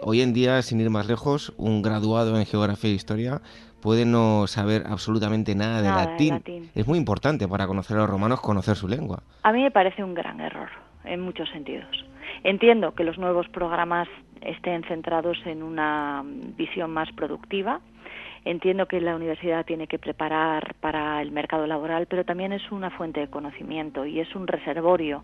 hoy 0.03 0.21
en 0.21 0.33
día, 0.33 0.61
sin 0.61 0.79
ir 0.79 0.89
más 0.89 1.07
lejos, 1.07 1.53
un 1.57 1.81
graduado 1.81 2.37
en 2.37 2.45
geografía 2.45 2.91
e 2.91 2.93
historia 2.93 3.41
puede 3.85 4.03
no 4.03 4.47
saber 4.47 4.81
absolutamente 4.87 5.53
nada, 5.53 5.79
de, 5.83 5.89
latín. 5.89 6.71
Es 6.73 6.87
muy 6.87 6.97
importante 6.97 7.47
para 7.47 7.67
conocer 7.67 7.95
a 7.97 7.99
los 7.99 8.09
romanos 8.09 8.41
conocer 8.41 8.75
su 8.75 8.87
lengua. 8.87 9.21
A 9.43 9.53
mí 9.53 9.61
me 9.61 9.69
parece 9.69 10.03
un 10.03 10.15
gran 10.15 10.41
error, 10.41 10.69
en 11.03 11.21
muchos 11.21 11.47
sentidos. 11.49 12.03
Entiendo 12.43 12.95
que 12.95 13.03
los 13.03 13.19
nuevos 13.19 13.47
programas 13.49 14.07
estén 14.41 14.83
centrados 14.85 15.37
en 15.45 15.61
una 15.61 16.23
visión 16.57 16.89
más 16.89 17.11
productiva. 17.11 17.79
Entiendo 18.43 18.87
que 18.87 18.99
la 18.99 19.15
universidad 19.15 19.63
tiene 19.67 19.85
que 19.85 19.99
preparar 19.99 20.73
para 20.81 21.21
el 21.21 21.31
mercado 21.31 21.67
laboral, 21.67 22.07
pero 22.07 22.25
también 22.25 22.53
es 22.53 22.71
una 22.71 22.89
fuente 22.89 23.19
de 23.19 23.27
conocimiento 23.27 24.07
y 24.07 24.19
es 24.19 24.33
un 24.33 24.47
reservorio 24.47 25.23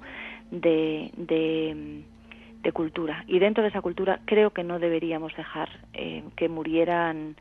de, 0.52 1.10
de, 1.18 2.72
cultura. 2.74 3.24
Y 3.28 3.40
dentro 3.40 3.64
de 3.64 3.70
esa 3.70 3.82
cultura 3.82 4.20
creo 4.26 4.52
que 4.52 4.64
no 4.64 4.78
deberíamos 4.78 5.36
dejar 5.36 5.70
eh, 5.94 6.24
que 6.36 6.48
murieran 6.48 7.36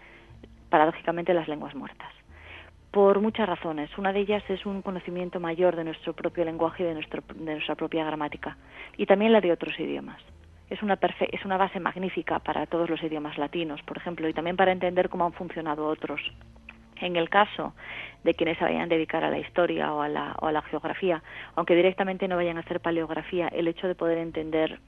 paradójicamente 0.71 1.35
las 1.35 1.49
lenguas 1.49 1.75
muertas. 1.75 2.09
Por 2.91 3.21
muchas 3.21 3.49
razones. 3.49 3.91
Una 3.99 4.13
de 4.13 4.21
ellas 4.21 4.43
es 4.49 4.67
un 4.67 4.83
conocimiento 4.83 5.39
mayor 5.39 5.77
de 5.77 5.85
nuestro 5.85 6.13
propio 6.13 6.45
lenguaje 6.45 6.83
y 6.83 6.87
de, 6.87 6.95
nuestro, 6.95 7.23
de 7.35 7.53
nuestra 7.53 7.75
propia 7.75 8.05
gramática. 8.05 8.57
Y 8.97 9.07
también 9.07 9.33
la 9.33 9.41
de 9.41 9.53
otros 9.53 9.79
idiomas. 9.79 10.21
Es 10.71 10.83
una, 10.83 10.99
es 11.33 11.45
una 11.45 11.57
base 11.57 11.81
magnífica 11.81 12.39
para 12.39 12.67
todos 12.67 12.89
los 12.89 13.03
idiomas 13.03 13.37
latinos, 13.39 13.83
por 13.83 13.97
ejemplo, 13.97 14.29
y 14.29 14.33
también 14.33 14.57
para 14.57 14.73
entender 14.73 15.09
cómo 15.09 15.25
han 15.27 15.33
funcionado 15.33 15.87
otros. 15.87 16.21
En 17.01 17.17
el 17.17 17.29
caso 17.29 17.75
de 18.25 18.35
quienes 18.35 18.59
se 18.59 18.65
vayan 18.65 18.83
a 18.83 18.87
dedicar 18.87 19.25
a 19.25 19.31
la 19.31 19.39
historia 19.39 19.93
o 19.93 20.03
a 20.03 20.09
la, 20.09 20.37
o 20.41 20.47
a 20.47 20.53
la 20.53 20.63
geografía, 20.63 21.23
aunque 21.57 21.75
directamente 21.75 22.29
no 22.29 22.37
vayan 22.37 22.57
a 22.57 22.61
hacer 22.61 22.81
paleografía, 22.81 23.49
el 23.49 23.69
hecho 23.69 23.89
de 23.89 23.95
poder 23.95 24.19
entender 24.19 24.81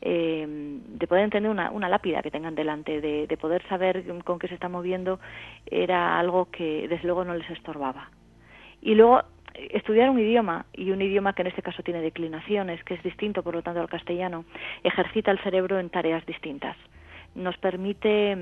eh, 0.00 0.46
de 0.46 1.06
poder 1.06 1.24
entender 1.24 1.50
una, 1.50 1.70
una, 1.70 1.88
lápida 1.88 2.22
que 2.22 2.30
tengan 2.30 2.54
delante, 2.54 3.00
de, 3.00 3.26
de, 3.26 3.36
poder 3.36 3.66
saber 3.68 4.04
con 4.24 4.38
qué 4.38 4.48
se 4.48 4.54
está 4.54 4.68
moviendo, 4.68 5.18
era 5.66 6.18
algo 6.18 6.50
que 6.50 6.86
desde 6.88 7.06
luego 7.06 7.24
no 7.24 7.34
les 7.34 7.48
estorbaba. 7.50 8.10
Y 8.82 8.94
luego 8.94 9.22
estudiar 9.56 10.10
un 10.10 10.18
idioma, 10.18 10.66
y 10.72 10.90
un 10.90 11.02
idioma 11.02 11.32
que 11.32 11.42
en 11.42 11.48
este 11.48 11.62
caso 11.62 11.82
tiene 11.82 12.00
declinaciones, 12.00 12.82
que 12.84 12.94
es 12.94 13.02
distinto 13.02 13.42
por 13.42 13.54
lo 13.54 13.62
tanto 13.62 13.80
al 13.80 13.88
castellano, 13.88 14.44
ejercita 14.84 15.30
el 15.30 15.38
cerebro 15.40 15.78
en 15.78 15.90
tareas 15.90 16.24
distintas. 16.26 16.76
Nos 17.34 17.56
permite 17.58 18.34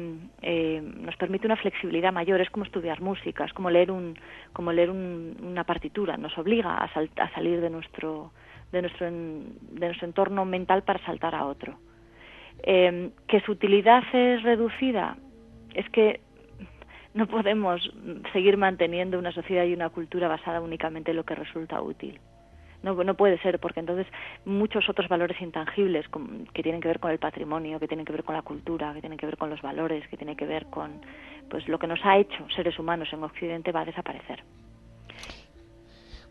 eh, 0.42 0.80
nos 0.80 1.16
permite 1.16 1.46
una 1.46 1.56
flexibilidad 1.56 2.12
mayor. 2.12 2.40
Es 2.40 2.50
como 2.50 2.64
estudiar 2.64 3.00
música 3.00 3.44
es 3.44 3.52
como 3.52 3.68
leer 3.68 3.90
un 3.90 4.16
como 4.52 4.72
leer 4.72 4.90
una 4.90 5.64
partitura. 5.64 6.16
Nos 6.16 6.36
obliga 6.38 6.76
a, 6.76 6.84
a 6.84 7.30
salir 7.34 7.60
de 7.60 7.70
nuestro 7.70 8.30
de 8.72 8.82
nuestro, 8.82 9.10
de 9.10 9.86
nuestro 9.86 10.06
entorno 10.06 10.44
mental 10.44 10.82
para 10.82 11.04
saltar 11.04 11.34
a 11.34 11.46
otro. 11.46 11.78
Eh, 12.62 13.10
que 13.26 13.40
su 13.40 13.52
utilidad 13.52 14.02
es 14.12 14.42
reducida, 14.42 15.16
es 15.74 15.88
que 15.90 16.20
no 17.14 17.26
podemos 17.26 17.92
seguir 18.32 18.56
manteniendo 18.56 19.18
una 19.18 19.32
sociedad 19.32 19.64
y 19.64 19.74
una 19.74 19.90
cultura 19.90 20.28
basada 20.28 20.60
únicamente 20.60 21.10
en 21.10 21.16
lo 21.18 21.24
que 21.24 21.34
resulta 21.34 21.80
útil. 21.80 22.18
No, 22.82 22.92
no 23.02 23.14
puede 23.14 23.38
ser, 23.38 23.60
porque 23.60 23.80
entonces 23.80 24.06
muchos 24.44 24.90
otros 24.90 25.08
valores 25.08 25.40
intangibles 25.40 26.04
que 26.52 26.62
tienen 26.62 26.82
que 26.82 26.88
ver 26.88 27.00
con 27.00 27.10
el 27.10 27.18
patrimonio, 27.18 27.80
que 27.80 27.88
tienen 27.88 28.04
que 28.04 28.12
ver 28.12 28.24
con 28.24 28.34
la 28.34 28.42
cultura, 28.42 28.92
que 28.92 29.00
tienen 29.00 29.18
que 29.18 29.24
ver 29.24 29.38
con 29.38 29.48
los 29.48 29.62
valores, 29.62 30.06
que 30.08 30.18
tienen 30.18 30.36
que 30.36 30.44
ver 30.44 30.66
con 30.66 31.00
pues 31.48 31.66
lo 31.66 31.78
que 31.78 31.86
nos 31.86 32.04
ha 32.04 32.18
hecho 32.18 32.46
seres 32.54 32.78
humanos 32.78 33.08
en 33.12 33.22
Occidente 33.22 33.72
va 33.72 33.80
a 33.80 33.84
desaparecer. 33.86 34.42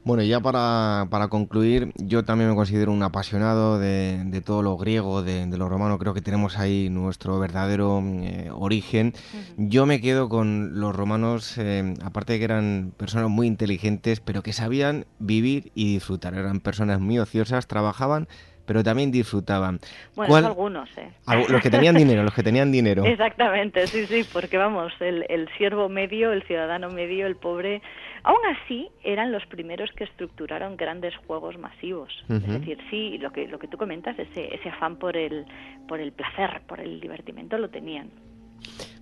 Bueno, 0.06 0.22
ya 0.24 0.42
para, 0.42 1.08
para, 1.10 1.30
concluir, 1.30 1.94
yo 1.96 2.26
también 2.26 2.50
me 2.50 2.56
considero 2.58 2.92
un 2.92 3.04
apasionado 3.04 3.80
de, 3.80 4.44
todo 4.46 4.62
lo 4.62 4.76
griego, 4.76 5.24
de, 5.24 5.46
lo 5.46 5.70
romano. 5.70 5.98
Creo 5.98 6.14
que 6.14 6.20
tenemos 6.20 6.58
ahí 6.58 6.90
nuestro 6.90 7.40
verdadero 7.40 8.04
eh, 8.06 8.50
origen. 8.52 9.14
Yo 9.56 9.86
me 9.86 10.02
quedo 10.02 10.28
con 10.28 10.78
los 10.78 10.94
romanos, 10.94 11.58
eh, 11.58 11.94
aparte 12.04 12.34
de 12.34 12.40
que 12.40 12.46
eran 12.46 12.94
personas 12.98 13.30
muy 13.30 13.48
inteligentes, 13.48 14.20
pero 14.20 14.44
que 14.44 14.52
sabían 14.52 15.06
vivir 15.20 15.72
y 15.74 15.94
disfrutar. 15.94 16.34
Eran 16.34 16.60
personas 16.60 17.00
muy 17.00 17.18
ociosas, 17.18 17.68
trabajaban 17.68 18.28
pero 18.66 18.84
también 18.84 19.12
disfrutaban. 19.12 19.80
Bueno, 20.16 20.36
algunos, 20.36 20.90
¿eh? 20.98 21.12
Los 21.50 21.62
que 21.62 21.70
tenían 21.70 21.96
dinero, 21.96 22.24
los 22.24 22.34
que 22.34 22.44
tenían 22.44 22.72
dinero. 22.72 23.04
Exactamente, 23.06 23.88
sí, 23.88 24.06
sí, 24.06 24.26
porque 24.32 24.58
vamos, 24.58 24.94
el, 25.00 25.26
el 25.30 25.50
siervo 25.58 25.90
medio, 25.90 26.32
el 26.32 26.44
ciudadano 26.44 26.90
medio, 26.90 27.28
el 27.28 27.36
pobre, 27.36 27.82
aún 28.24 28.40
así 28.56 28.90
eran 29.04 29.32
los 29.32 29.46
primeros 29.48 29.92
que 29.92 30.06
estructuraron 30.06 30.78
grandes 30.78 31.16
juegos 31.28 31.58
masivos. 31.58 32.12
Es 32.30 32.48
decir, 32.48 32.78
sí, 32.90 33.18
lo 33.18 33.32
que, 33.32 33.48
lo 33.48 33.60
que 33.60 33.68
tú 33.68 33.78
comentas, 33.78 34.18
ese, 34.18 34.54
ese 34.54 34.70
afán 34.70 34.98
por 34.98 35.18
el, 35.18 35.46
por 35.88 36.00
el 36.00 36.12
placer, 36.12 36.62
por 36.68 36.80
el 36.80 37.00
divertimento, 37.00 37.58
lo 37.58 37.70
tenían. 37.70 38.10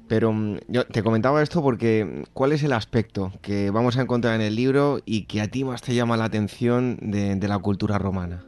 Pero 0.07 0.33
mm, 0.33 0.57
yo 0.67 0.85
te 0.85 1.03
comentaba 1.03 1.41
esto 1.41 1.61
porque 1.61 2.03
mm, 2.03 2.33
¿cuál 2.33 2.51
es 2.51 2.63
el 2.63 2.73
aspecto 2.73 3.31
que 3.41 3.69
vamos 3.69 3.97
a 3.97 4.01
encontrar 4.01 4.35
en 4.35 4.41
el 4.41 4.55
libro 4.55 4.99
y 5.05 5.25
que 5.25 5.39
a 5.39 5.47
ti 5.47 5.63
más 5.63 5.81
te 5.81 5.95
llama 5.95 6.17
la 6.17 6.25
atención 6.25 6.97
de, 6.99 7.35
de 7.35 7.47
la 7.47 7.59
cultura 7.59 7.97
romana? 7.97 8.43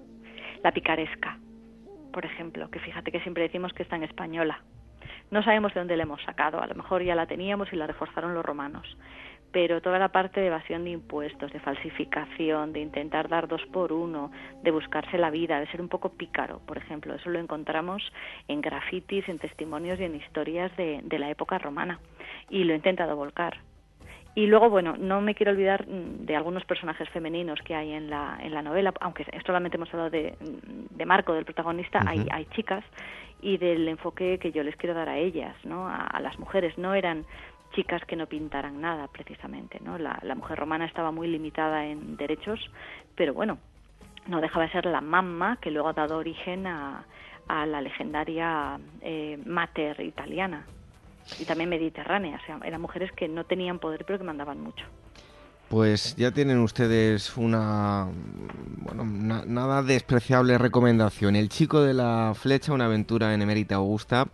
La 0.64 0.72
picaresca, 0.72 1.38
por 2.12 2.26
ejemplo, 2.26 2.70
que 2.72 2.80
fíjate 2.80 3.12
que 3.12 3.20
siempre 3.20 3.44
decimos 3.44 3.74
que 3.74 3.84
está 3.84 3.96
en 3.96 4.04
española. 4.04 4.64
No 5.30 5.44
sabemos 5.44 5.74
de 5.74 5.82
dónde 5.82 5.98
la 5.98 6.04
hemos 6.04 6.24
sacado, 6.24 6.62
a 6.62 6.68
lo 6.68 6.76
mejor 6.76 7.04
ya 7.04 7.16
la 7.16 7.28
teníamos 7.28 7.72
y 7.72 7.76
la 7.76 7.88
reforzaron 7.88 8.34
los 8.34 8.46
romanos 8.46 8.98
pero 9.54 9.82
toda 9.82 10.00
la 10.00 10.10
parte 10.10 10.42
de 10.42 10.48
evasión 10.48 10.84
de 10.84 10.90
impuestos, 10.90 11.54
de 11.54 11.60
falsificación, 11.60 12.74
de 12.74 12.82
intentar 12.82 13.30
dar 13.30 13.48
dos 13.48 13.62
por 13.68 13.94
uno, 13.94 14.32
de 14.64 14.72
buscarse 14.72 15.18
la 15.20 15.30
vida, 15.30 15.60
de 15.60 15.68
ser 15.68 15.80
un 15.80 15.90
poco 15.90 16.10
pícaro, 16.10 16.60
por 16.66 16.80
ejemplo, 16.80 17.14
eso 17.14 17.30
lo 17.30 17.40
encontramos 17.40 18.02
en 18.48 18.62
grafitis, 18.62 19.30
en 19.30 19.38
testimonios 19.38 20.00
y 20.00 20.06
en 20.06 20.16
historias 20.16 20.76
de, 20.76 21.02
de 21.04 21.20
la 21.20 21.30
época 21.30 21.60
romana 21.60 22.00
y 22.50 22.64
lo 22.64 22.74
he 22.74 22.78
intentado 22.78 23.16
volcar. 23.16 23.60
Y 24.36 24.48
luego, 24.48 24.70
bueno, 24.70 24.96
no 24.98 25.22
me 25.22 25.36
quiero 25.36 25.52
olvidar 25.52 25.88
mm, 25.88 26.26
de 26.26 26.36
algunos 26.36 26.66
personajes 26.66 27.08
femeninos 27.10 27.60
que 27.62 27.76
hay 27.76 27.92
en 27.92 28.10
la, 28.10 28.38
en 28.42 28.54
la 28.54 28.62
novela, 28.62 28.94
aunque 29.00 29.26
solamente 29.46 29.78
hemos 29.78 29.94
hablado 29.94 30.10
de, 30.10 30.36
mm, 30.40 30.96
de 30.96 31.06
Marco, 31.06 31.34
del 31.34 31.46
protagonista, 31.46 32.02
hay, 32.06 32.26
hay 32.32 32.46
chicas, 32.56 32.84
y 33.42 33.58
del 33.58 33.88
enfoque 33.88 34.40
que 34.40 34.52
yo 34.52 34.64
les 34.64 34.76
quiero 34.78 34.96
dar 34.96 35.10
a 35.10 35.18
ellas, 35.18 35.56
¿no? 35.66 35.88
A, 35.88 35.98
a, 35.98 36.20
las 36.22 36.40
mujeres. 36.40 36.78
No 36.78 36.94
eran 36.94 37.26
chicas 37.74 38.04
que 38.06 38.16
no 38.16 38.28
pintaran 38.28 38.80
nada, 38.80 39.08
precisamente. 39.08 39.80
¿no? 39.84 39.98
La, 39.98 40.20
mujer 40.36 40.58
romana 40.58 40.86
estaba 40.86 41.12
muy 41.12 41.28
limitada 41.28 41.86
en 41.86 42.16
derechos, 42.16 42.60
pero 43.16 43.34
bueno, 43.34 43.58
no 44.28 44.40
dejaba 44.40 44.66
de 44.66 44.72
ser 44.72 44.86
la 44.86 45.02
mamma 45.02 45.58
que 45.62 45.72
luego 45.72 45.90
ha 45.90 45.94
dado 45.94 46.18
origen 46.18 46.66
a, 46.68 47.06
a 47.48 47.66
la 47.66 47.82
legendaria 47.82 48.80
eh, 49.02 49.38
mater 49.46 50.00
italiana 50.00 50.66
y 51.40 51.46
también 51.46 51.70
mediterránea. 51.70 52.40
O 52.42 52.46
sea, 52.46 52.60
eran 52.66 52.82
mujeres 52.82 53.12
que 53.12 53.28
no 53.28 53.46
tenían 53.46 53.80
poder 53.80 54.06
pero 54.06 54.20
que 54.20 54.26
mandaban 54.26 54.62
mucho. 54.62 54.86
Pues 55.70 56.16
ya 56.18 56.32
tienen 56.32 56.60
ustedes 56.60 57.36
una, 57.36 58.08
bueno, 58.78 59.06
nada 59.06 59.82
despreciable 59.82 60.58
recomendación. 60.58 61.36
El 61.36 61.50
chico 61.50 61.82
de 61.82 61.96
la 61.96 62.34
flecha, 62.36 62.74
una 62.74 62.86
aventura 62.86 63.34
en 63.34 63.42
Emérita 63.42 63.76
Augusta, 63.76 64.28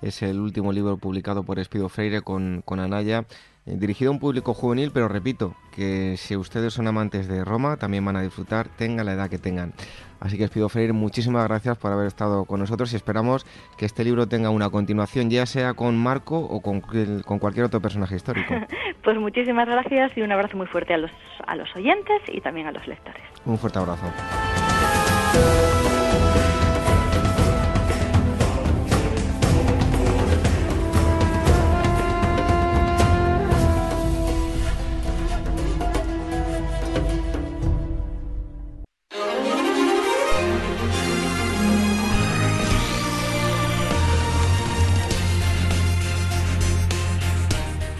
es 0.00 0.22
el 0.22 0.40
último 0.40 0.72
libro 0.72 0.96
publicado 0.96 1.42
por 1.42 1.58
Espido 1.58 1.90
Freire 1.90 2.22
con, 2.22 2.62
con 2.64 2.80
Anaya, 2.80 3.26
dirigido 3.66 4.10
a 4.10 4.14
un 4.14 4.20
público 4.20 4.54
juvenil, 4.54 4.90
pero 4.94 5.08
repito, 5.08 5.54
que 5.72 6.16
si 6.16 6.36
ustedes 6.36 6.72
son 6.72 6.86
amantes 6.86 7.28
de 7.28 7.44
Roma, 7.44 7.76
también 7.76 8.04
van 8.04 8.16
a 8.16 8.22
disfrutar, 8.22 8.68
tengan 8.68 9.06
la 9.06 9.12
edad 9.12 9.28
que 9.28 9.38
tengan. 9.38 9.72
Así 10.20 10.38
que 10.38 10.44
Espido 10.44 10.68
Freire, 10.68 10.92
muchísimas 10.92 11.46
gracias 11.46 11.76
por 11.76 11.92
haber 11.92 12.06
estado 12.06 12.44
con 12.44 12.60
nosotros 12.60 12.92
y 12.92 12.96
esperamos 12.96 13.44
que 13.76 13.84
este 13.84 14.04
libro 14.04 14.26
tenga 14.26 14.50
una 14.50 14.70
continuación, 14.70 15.28
ya 15.28 15.44
sea 15.44 15.74
con 15.74 15.96
Marco 15.96 16.38
o 16.38 16.60
con, 16.62 16.80
con 16.80 17.38
cualquier 17.38 17.66
otro 17.66 17.80
personaje 17.80 18.16
histórico. 18.16 18.54
Pues 19.06 19.18
muchísimas 19.18 19.68
gracias 19.68 20.16
y 20.16 20.22
un 20.22 20.32
abrazo 20.32 20.56
muy 20.56 20.66
fuerte 20.66 20.92
a 20.92 20.98
los, 20.98 21.12
a 21.46 21.54
los 21.54 21.68
oyentes 21.76 22.22
y 22.26 22.40
también 22.40 22.66
a 22.66 22.72
los 22.72 22.84
lectores. 22.88 23.22
Un 23.44 23.56
fuerte 23.56 23.78
abrazo. 23.78 24.06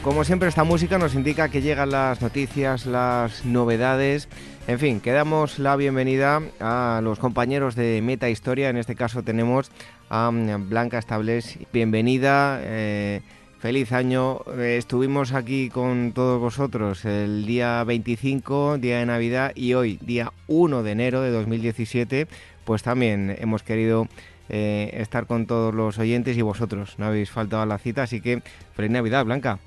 Como 0.06 0.22
siempre, 0.22 0.48
esta 0.48 0.62
música 0.62 0.98
nos 0.98 1.16
indica 1.16 1.48
que 1.48 1.62
llegan 1.62 1.90
las 1.90 2.22
noticias, 2.22 2.86
las 2.86 3.44
novedades. 3.44 4.28
En 4.68 4.78
fin, 4.78 5.00
que 5.00 5.10
damos 5.10 5.58
la 5.58 5.74
bienvenida 5.74 6.42
a 6.60 7.00
los 7.02 7.18
compañeros 7.18 7.74
de 7.74 8.00
Meta 8.02 8.30
Historia. 8.30 8.70
En 8.70 8.76
este 8.76 8.94
caso 8.94 9.24
tenemos 9.24 9.72
a 10.08 10.30
mm, 10.30 10.68
Blanca 10.68 10.98
Estables. 10.98 11.58
Bienvenida. 11.72 12.60
Eh, 12.62 13.20
feliz 13.58 13.90
año. 13.90 14.42
Eh, 14.56 14.76
estuvimos 14.78 15.32
aquí 15.32 15.70
con 15.70 16.12
todos 16.12 16.40
vosotros 16.40 17.04
el 17.04 17.44
día 17.44 17.82
25, 17.82 18.78
día 18.78 19.00
de 19.00 19.06
Navidad, 19.06 19.50
y 19.56 19.74
hoy, 19.74 19.98
día 20.00 20.32
1 20.46 20.84
de 20.84 20.92
enero 20.92 21.20
de 21.20 21.32
2017, 21.32 22.28
pues 22.64 22.84
también 22.84 23.34
hemos 23.40 23.64
querido 23.64 24.06
eh, 24.50 24.88
estar 25.00 25.26
con 25.26 25.46
todos 25.46 25.74
los 25.74 25.98
oyentes 25.98 26.36
y 26.36 26.42
vosotros. 26.42 26.94
No 26.96 27.06
habéis 27.06 27.32
faltado 27.32 27.62
a 27.62 27.66
la 27.66 27.78
cita, 27.78 28.04
así 28.04 28.20
que 28.20 28.40
feliz 28.76 28.92
Navidad, 28.92 29.24
Blanca. 29.24 29.58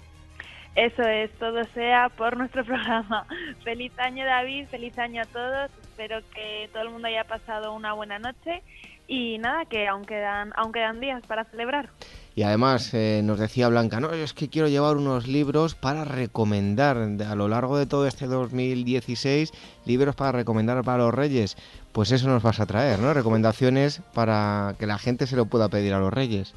Eso 0.79 1.03
es, 1.03 1.29
todo 1.31 1.61
sea 1.73 2.07
por 2.07 2.37
nuestro 2.37 2.63
programa. 2.65 3.25
Feliz 3.65 3.91
año 3.99 4.25
David, 4.25 4.65
feliz 4.67 4.97
año 4.97 5.21
a 5.21 5.25
todos. 5.25 5.69
Espero 5.81 6.21
que 6.33 6.69
todo 6.71 6.83
el 6.83 6.89
mundo 6.89 7.09
haya 7.09 7.25
pasado 7.25 7.73
una 7.73 7.91
buena 7.91 8.17
noche 8.17 8.63
y 9.05 9.39
nada, 9.39 9.65
que 9.65 9.89
aún 9.89 10.05
quedan, 10.05 10.53
quedan 10.73 11.01
días 11.01 11.21
para 11.27 11.43
celebrar. 11.43 11.89
Y 12.33 12.43
además 12.43 12.93
eh, 12.93 13.19
nos 13.25 13.39
decía 13.39 13.67
Blanca, 13.67 13.99
no, 13.99 14.13
es 14.13 14.33
que 14.33 14.47
quiero 14.47 14.69
llevar 14.69 14.95
unos 14.95 15.27
libros 15.27 15.75
para 15.75 16.05
recomendar 16.05 16.95
a 16.95 17.35
lo 17.35 17.49
largo 17.49 17.77
de 17.77 17.85
todo 17.85 18.07
este 18.07 18.27
2016, 18.27 19.51
libros 19.85 20.15
para 20.15 20.31
recomendar 20.31 20.81
para 20.85 20.99
los 20.99 21.13
reyes. 21.13 21.57
Pues 21.91 22.13
eso 22.13 22.29
nos 22.29 22.41
vas 22.41 22.61
a 22.61 22.65
traer, 22.65 22.99
¿no? 22.99 23.13
Recomendaciones 23.13 24.01
para 24.13 24.75
que 24.79 24.87
la 24.87 24.97
gente 24.97 25.27
se 25.27 25.35
lo 25.35 25.47
pueda 25.47 25.67
pedir 25.67 25.93
a 25.93 25.99
los 25.99 26.13
reyes. 26.13 26.55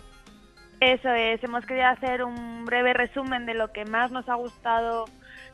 Eso 0.83 1.11
es, 1.11 1.41
hemos 1.45 1.65
querido 1.65 1.87
hacer 1.87 2.25
un 2.25 2.65
breve 2.65 2.93
resumen 2.93 3.47
de 3.47 3.55
lo 3.55 3.71
que 3.71 3.85
más 3.85 4.11
nos 4.11 4.29
ha 4.29 4.35
gustado 4.35 5.05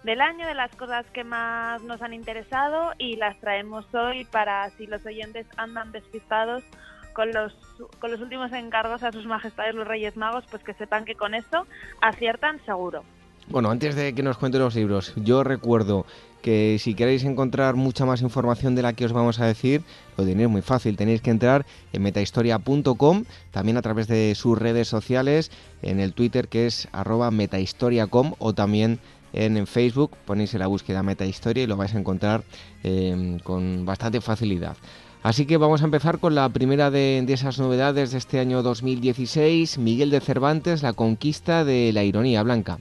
del 0.03 0.23
año, 0.23 0.47
de 0.47 0.55
las 0.55 0.75
cosas 0.75 1.05
que 1.13 1.23
más 1.23 1.83
nos 1.83 2.01
han 2.01 2.15
interesado 2.15 2.93
y 2.97 3.17
las 3.17 3.39
traemos 3.39 3.85
hoy 3.95 4.25
para 4.25 4.71
si 4.71 4.87
los 4.87 5.05
oyentes 5.05 5.47
andan 5.59 5.93
despistados 5.93 6.65
con 7.13 7.31
los, 7.31 7.53
con 7.99 8.11
los 8.11 8.23
últimos 8.23 8.55
encargos 8.55 9.03
a 9.03 9.13
sus 9.13 9.27
majestades 9.27 9.75
los 9.75 9.87
Reyes 9.87 10.17
Magos, 10.17 10.45
pues 10.51 10.65
que 10.65 10.73
sepan 10.73 11.05
que 11.05 11.15
con 11.15 11.35
esto 11.35 11.67
aciertan 12.01 12.65
seguro. 12.65 13.05
Bueno, 13.49 13.71
antes 13.71 13.97
de 13.97 14.15
que 14.15 14.23
nos 14.23 14.39
cuente 14.39 14.59
los 14.59 14.77
libros, 14.77 15.13
yo 15.17 15.45
recuerdo 15.45 16.07
que 16.43 16.77
si 16.79 16.95
queréis 16.95 17.25
encontrar 17.25 17.75
mucha 17.75 18.07
más 18.07 18.23
información 18.23 18.75
de 18.75 18.83
la 18.83 18.93
que 18.93 19.05
os 19.05 19.13
vamos 19.13 19.41
a 19.41 19.47
decir, 19.47 19.83
lo 20.17 20.25
tenéis 20.25 20.49
muy 20.49 20.63
fácil, 20.63 20.97
tenéis 20.97 21.21
que 21.21 21.31
entrar 21.31 21.67
en 21.93 22.03
metahistoria.com, 22.03 23.25
también 23.51 23.77
a 23.77 23.83
través 23.83 24.07
de 24.09 24.35
sus 24.35 24.57
redes 24.59 24.89
sociales, 24.89 25.51
en 25.83 26.01
el 26.01 26.13
Twitter 26.13 26.49
que 26.49 26.67
es 26.67 26.89
arroba 26.93 27.31
metahistoriacom 27.31 28.35
o 28.39 28.55
también 28.55 29.01
en 29.33 29.67
Facebook 29.67 30.13
ponéis 30.25 30.55
en 30.55 30.61
la 30.61 30.67
búsqueda 30.67 31.03
metahistoria 31.03 31.65
y 31.65 31.67
lo 31.67 31.77
vais 31.77 31.95
a 31.95 31.99
encontrar 31.99 32.45
em, 32.83 33.39
con 33.41 33.85
bastante 33.85 34.21
facilidad. 34.21 34.77
Así 35.23 35.47
que 35.47 35.57
vamos 35.57 35.83
a 35.83 35.85
empezar 35.85 36.21
con 36.21 36.35
la 36.35 36.49
primera 36.49 36.91
de, 36.91 37.23
de, 37.27 37.33
esas 37.33 37.59
novedades 37.59 38.13
de 38.13 38.19
este 38.19 38.39
año 38.39 38.63
2016, 38.63 39.79
Miguel 39.79 40.11
de 40.11 40.21
Cervantes, 40.21 40.83
la 40.83 40.93
conquista 40.93 41.65
de 41.65 41.93
la 41.93 42.05
ironía 42.05 42.43
blanca. 42.43 42.79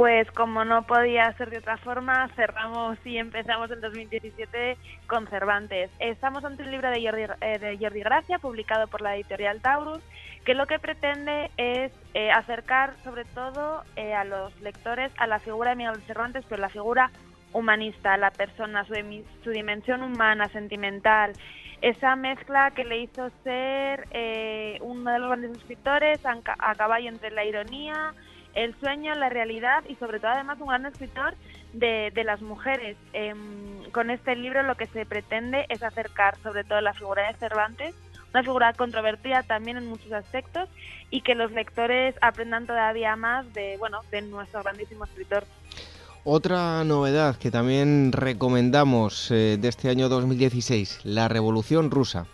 Pues 0.00 0.30
como 0.30 0.64
no 0.64 0.84
podía 0.84 1.30
ser 1.34 1.50
de 1.50 1.58
otra 1.58 1.76
forma, 1.76 2.26
cerramos 2.34 2.96
y 3.04 3.18
empezamos 3.18 3.70
el 3.70 3.82
2017 3.82 4.78
con 5.06 5.26
Cervantes. 5.26 5.90
Estamos 5.98 6.42
ante 6.42 6.62
un 6.62 6.70
libro 6.70 6.88
de 6.88 7.04
Jordi, 7.04 7.24
eh, 7.42 7.58
de 7.58 7.76
Jordi 7.78 8.00
Gracia, 8.00 8.38
publicado 8.38 8.88
por 8.88 9.02
la 9.02 9.14
editorial 9.14 9.60
Taurus, 9.60 10.02
que 10.46 10.54
lo 10.54 10.66
que 10.66 10.78
pretende 10.78 11.50
es 11.58 11.92
eh, 12.14 12.30
acercar 12.30 12.94
sobre 13.04 13.26
todo 13.26 13.84
eh, 13.96 14.14
a 14.14 14.24
los 14.24 14.58
lectores 14.62 15.12
a 15.18 15.26
la 15.26 15.38
figura 15.38 15.68
de 15.68 15.76
Miguel 15.76 16.00
Cervantes, 16.06 16.46
pero 16.48 16.62
la 16.62 16.70
figura 16.70 17.10
humanista, 17.52 18.16
la 18.16 18.30
persona, 18.30 18.86
su, 18.86 18.94
su 19.44 19.50
dimensión 19.50 20.02
humana, 20.02 20.48
sentimental, 20.48 21.34
esa 21.82 22.16
mezcla 22.16 22.70
que 22.70 22.86
le 22.86 23.00
hizo 23.00 23.30
ser 23.44 24.08
uno 24.80 25.12
de 25.12 25.18
los 25.18 25.28
grandes 25.28 25.58
escritores 25.58 26.20
a 26.24 26.74
caballo 26.74 27.10
entre 27.10 27.32
la 27.32 27.44
ironía, 27.44 28.14
el 28.54 28.74
sueño, 28.80 29.14
la 29.14 29.28
realidad 29.28 29.84
y 29.88 29.96
sobre 29.96 30.20
todo 30.20 30.30
además 30.30 30.60
un 30.60 30.68
gran 30.68 30.86
escritor 30.86 31.34
de, 31.72 32.10
de 32.14 32.24
las 32.24 32.40
mujeres. 32.42 32.96
Em, 33.12 33.90
con 33.92 34.10
este 34.10 34.36
libro 34.36 34.62
lo 34.62 34.76
que 34.76 34.86
se 34.86 35.06
pretende 35.06 35.66
es 35.68 35.82
acercar 35.82 36.36
sobre 36.42 36.64
todo 36.64 36.80
la 36.80 36.94
figura 36.94 37.26
de 37.28 37.38
Cervantes, 37.38 37.94
una 38.32 38.42
figura 38.42 38.72
controvertida 38.74 39.42
también 39.42 39.76
en 39.76 39.86
muchos 39.86 40.12
aspectos 40.12 40.68
y 41.10 41.22
que 41.22 41.34
los 41.34 41.50
lectores 41.52 42.14
aprendan 42.20 42.66
todavía 42.66 43.16
más 43.16 43.52
de, 43.52 43.76
bueno, 43.78 44.00
de 44.10 44.22
nuestro 44.22 44.62
grandísimo 44.62 45.04
escritor. 45.04 45.44
Otra 46.22 46.84
novedad 46.84 47.36
que 47.36 47.50
también 47.50 48.12
recomendamos 48.12 49.30
eh, 49.30 49.56
de 49.58 49.68
este 49.68 49.88
año 49.88 50.08
2016, 50.08 51.00
la 51.04 51.28
Revolución 51.28 51.90
Rusa. 51.90 52.26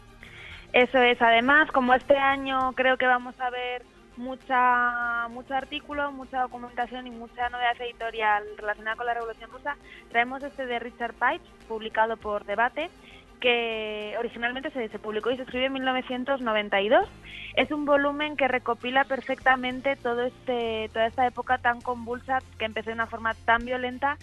Eso 0.73 0.99
es, 0.99 1.23
además, 1.23 1.71
como 1.73 1.95
este 1.95 2.19
año 2.19 2.73
creo 2.73 2.99
que 2.99 3.07
vamos 3.07 3.39
a 3.41 3.49
ver 3.49 3.83
mucha 4.17 5.29
mucho 5.29 5.55
artículo, 5.55 6.11
mucha 6.13 6.43
documentación 6.43 7.07
y 7.07 7.11
mucha 7.11 7.49
novedad 7.49 7.81
editorial 7.81 8.45
relacionada 8.57 8.97
con 8.97 9.07
la 9.07 9.15
Revolución 9.15 9.51
Rusa, 9.51 9.77
traemos 10.11 10.43
este 10.43 10.67
de 10.67 10.79
Richard 10.79 11.15
Pipes, 11.15 11.49
publicado 11.69 12.17
por 12.17 12.45
Debate, 12.45 12.91
que 13.41 14.15
originalmente 14.19 14.71
se, 14.71 14.89
se, 14.89 14.99
publicó 14.99 15.31
y 15.31 15.37
se 15.37 15.43
escribió 15.43 15.67
en 15.67 15.75
1992. 15.75 17.09
Es 17.55 17.71
un 17.71 17.85
volumen 17.85 18.37
que 18.37 18.49
recopila 18.49 19.05
perfectamente 19.05 19.97
todo 19.97 20.23
este, 20.23 20.89
toda 20.93 21.07
esta 21.07 21.27
época 21.27 21.59
tan 21.59 21.81
convulsa 21.81 22.39
que 22.59 22.65
empezó 22.65 22.91
de 22.91 22.95
una 22.95 23.07
forma 23.07 23.35
tan 23.35 23.65
violenta 23.65 24.17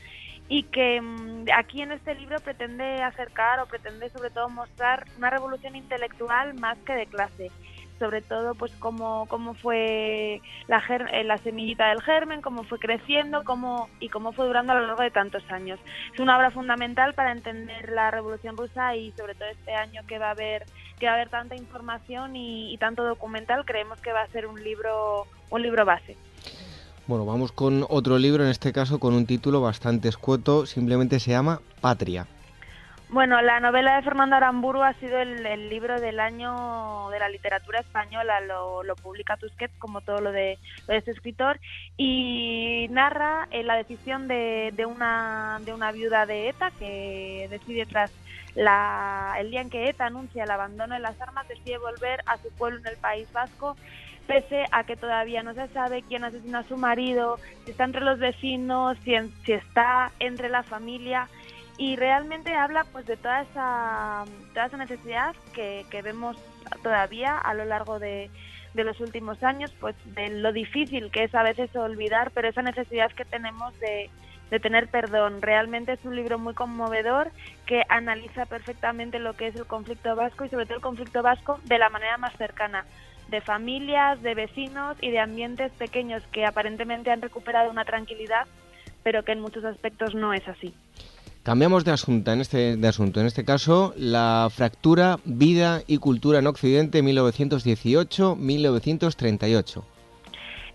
y 0.49 0.63
que 0.63 0.99
mm, 1.01 1.45
aquí 1.55 1.81
en 1.81 1.91
este 1.91 2.15
libro 2.15 2.39
pretende 2.39 3.01
acercar 3.01 3.59
o 3.59 3.65
pretende 3.65 4.09
sobre 4.09 4.29
todo 4.29 4.49
mostrar 4.49 5.05
una 5.17 5.29
revolución 5.29 5.75
intelectual 5.75 6.53
más 6.55 6.77
que 6.79 6.93
de 6.93 7.05
clase 7.05 7.51
sobre 7.99 8.21
todo 8.21 8.55
pues 8.55 8.71
cómo, 8.79 9.25
cómo 9.29 9.53
fue 9.53 10.41
la, 10.67 10.83
eh, 11.11 11.23
la 11.23 11.37
semillita 11.37 11.89
del 11.89 12.01
germen, 12.01 12.41
cómo 12.41 12.63
fue 12.63 12.79
creciendo 12.79 13.43
cómo, 13.43 13.89
y 13.99 14.09
cómo 14.09 14.31
fue 14.31 14.45
durando 14.45 14.73
a 14.73 14.75
lo 14.79 14.87
largo 14.87 15.03
de 15.03 15.11
tantos 15.11 15.43
años. 15.49 15.79
Es 16.13 16.19
una 16.19 16.37
obra 16.37 16.51
fundamental 16.51 17.13
para 17.13 17.31
entender 17.31 17.91
la 17.91 18.11
Revolución 18.11 18.57
Rusa 18.57 18.95
y 18.95 19.11
sobre 19.13 19.35
todo 19.35 19.49
este 19.49 19.73
año 19.73 20.01
que 20.07 20.19
va 20.19 20.27
a 20.27 20.31
haber, 20.31 20.65
que 20.99 21.05
va 21.05 21.13
a 21.13 21.15
haber 21.15 21.29
tanta 21.29 21.55
información 21.55 22.35
y, 22.35 22.73
y 22.73 22.77
tanto 22.77 23.03
documental, 23.03 23.65
creemos 23.65 23.99
que 24.01 24.13
va 24.13 24.21
a 24.21 24.27
ser 24.27 24.47
un 24.47 24.63
libro, 24.63 25.27
un 25.49 25.61
libro 25.61 25.85
base. 25.85 26.17
Bueno, 27.05 27.25
vamos 27.25 27.51
con 27.51 27.85
otro 27.89 28.17
libro, 28.17 28.43
en 28.43 28.49
este 28.49 28.71
caso 28.71 28.97
con 28.97 29.13
un 29.13 29.25
título 29.25 29.59
bastante 29.59 30.07
escueto, 30.07 30.65
simplemente 30.65 31.19
se 31.19 31.31
llama 31.31 31.59
Patria. 31.81 32.27
Bueno, 33.13 33.43
la 33.43 33.59
novela 33.59 33.95
de 33.95 34.01
Fernando 34.01 34.37
Aramburu 34.37 34.81
ha 34.81 34.93
sido 34.93 35.19
el, 35.19 35.69
libro 35.69 36.01
del 36.01 36.19
año 36.19 37.09
de 37.11 37.19
la 37.19 37.29
literatura 37.29 37.79
española, 37.81 38.41
lo, 38.41 38.95
publica 38.95 39.37
Tusquets 39.37 39.77
como 39.77 40.01
todo 40.01 40.19
lo 40.19 40.31
de, 40.31 40.57
este 40.87 41.11
escritor 41.11 41.59
y 41.95 42.87
narra 42.89 43.47
eh, 43.51 43.61
la 43.61 43.75
decisión 43.75 44.27
de, 44.27 44.73
una, 44.87 45.59
de 45.63 45.75
una 45.75 45.91
viuda 45.91 46.25
de 46.25 46.49
ETA 46.49 46.71
que 46.71 47.45
decide 47.51 47.85
tras 47.85 48.11
la, 48.55 49.35
el 49.37 49.51
día 49.51 49.61
en 49.61 49.69
que 49.69 49.89
ETA 49.89 50.07
anuncia 50.07 50.45
el 50.45 50.49
abandono 50.49 50.95
de 50.95 50.99
las 50.99 51.21
armas, 51.21 51.47
decide 51.47 51.77
volver 51.77 52.21
a 52.25 52.39
su 52.39 52.49
pueblo 52.53 52.79
en 52.79 52.87
el 52.87 52.97
País 52.97 53.31
Vasco 53.31 53.77
pese 54.25 54.65
a 54.71 54.85
que 54.85 54.95
todavía 54.95 55.43
no 55.43 55.53
se 55.53 55.67
sabe 55.67 56.01
quién 56.01 56.23
asesina 56.23 56.59
a 56.59 56.63
su 56.63 56.77
marido, 56.77 57.37
si 57.65 57.71
está 57.71 57.83
entre 57.83 58.01
los 58.01 58.17
vecinos, 58.17 58.97
si, 59.03 59.13
si 59.45 59.51
está 59.51 60.11
entre 60.19 60.49
la 60.49 60.63
familia 60.63 61.27
y 61.77 61.95
realmente 61.95 62.53
habla 62.55 62.85
pues 62.91 63.05
de 63.05 63.17
toda 63.17 63.41
esa, 63.41 64.25
toda 64.53 64.67
esa 64.67 64.77
necesidad 64.77 65.35
que, 65.53 65.85
que 65.89 66.01
vemos 66.01 66.37
todavía 66.81 67.37
a 67.37 67.53
lo 67.53 67.65
largo 67.65 67.99
de, 67.99 68.29
de 68.73 68.83
los 68.83 68.99
últimos 68.99 69.41
años, 69.43 69.73
pues 69.79 69.95
de 70.15 70.29
lo 70.29 70.51
difícil 70.51 71.11
que 71.11 71.23
es 71.23 71.35
a 71.35 71.43
veces 71.43 71.75
olvidar, 71.75 72.31
pero 72.31 72.47
esa 72.47 72.61
necesidad 72.61 73.11
que 73.11 73.25
tenemos 73.25 73.77
de, 73.79 74.09
de 74.49 74.59
tener 74.59 74.87
perdón. 74.87 75.41
Realmente 75.41 75.93
es 75.93 76.05
un 76.05 76.15
libro 76.15 76.37
muy 76.37 76.53
conmovedor 76.53 77.31
que 77.65 77.83
analiza 77.89 78.45
perfectamente 78.45 79.19
lo 79.19 79.33
que 79.33 79.47
es 79.47 79.55
el 79.55 79.65
conflicto 79.65 80.15
vasco 80.15 80.45
y 80.45 80.49
sobre 80.49 80.65
todo 80.65 80.75
el 80.75 80.81
conflicto 80.81 81.23
vasco 81.23 81.59
de 81.63 81.79
la 81.79 81.89
manera 81.89 82.17
más 82.17 82.35
cercana, 82.37 82.85
de 83.29 83.41
familias, 83.41 84.21
de 84.21 84.35
vecinos 84.35 84.97
y 85.01 85.09
de 85.09 85.19
ambientes 85.19 85.71
pequeños 85.73 86.23
que 86.31 86.45
aparentemente 86.45 87.09
han 87.09 87.21
recuperado 87.21 87.71
una 87.71 87.85
tranquilidad, 87.85 88.45
pero 89.01 89.23
que 89.23 89.31
en 89.31 89.41
muchos 89.41 89.65
aspectos 89.65 90.13
no 90.13 90.33
es 90.33 90.47
así. 90.47 90.75
Cambiamos 91.43 91.83
de 91.83 91.91
asunto, 91.91 92.31
en 92.31 92.39
este, 92.39 92.77
de 92.77 92.87
asunto. 92.87 93.19
En 93.19 93.25
este 93.25 93.43
caso, 93.43 93.93
la 93.97 94.47
fractura 94.49 95.19
Vida 95.25 95.81
y 95.87 95.97
Cultura 95.97 96.39
en 96.39 96.47
Occidente 96.47 97.03
1918-1938. 97.03 99.83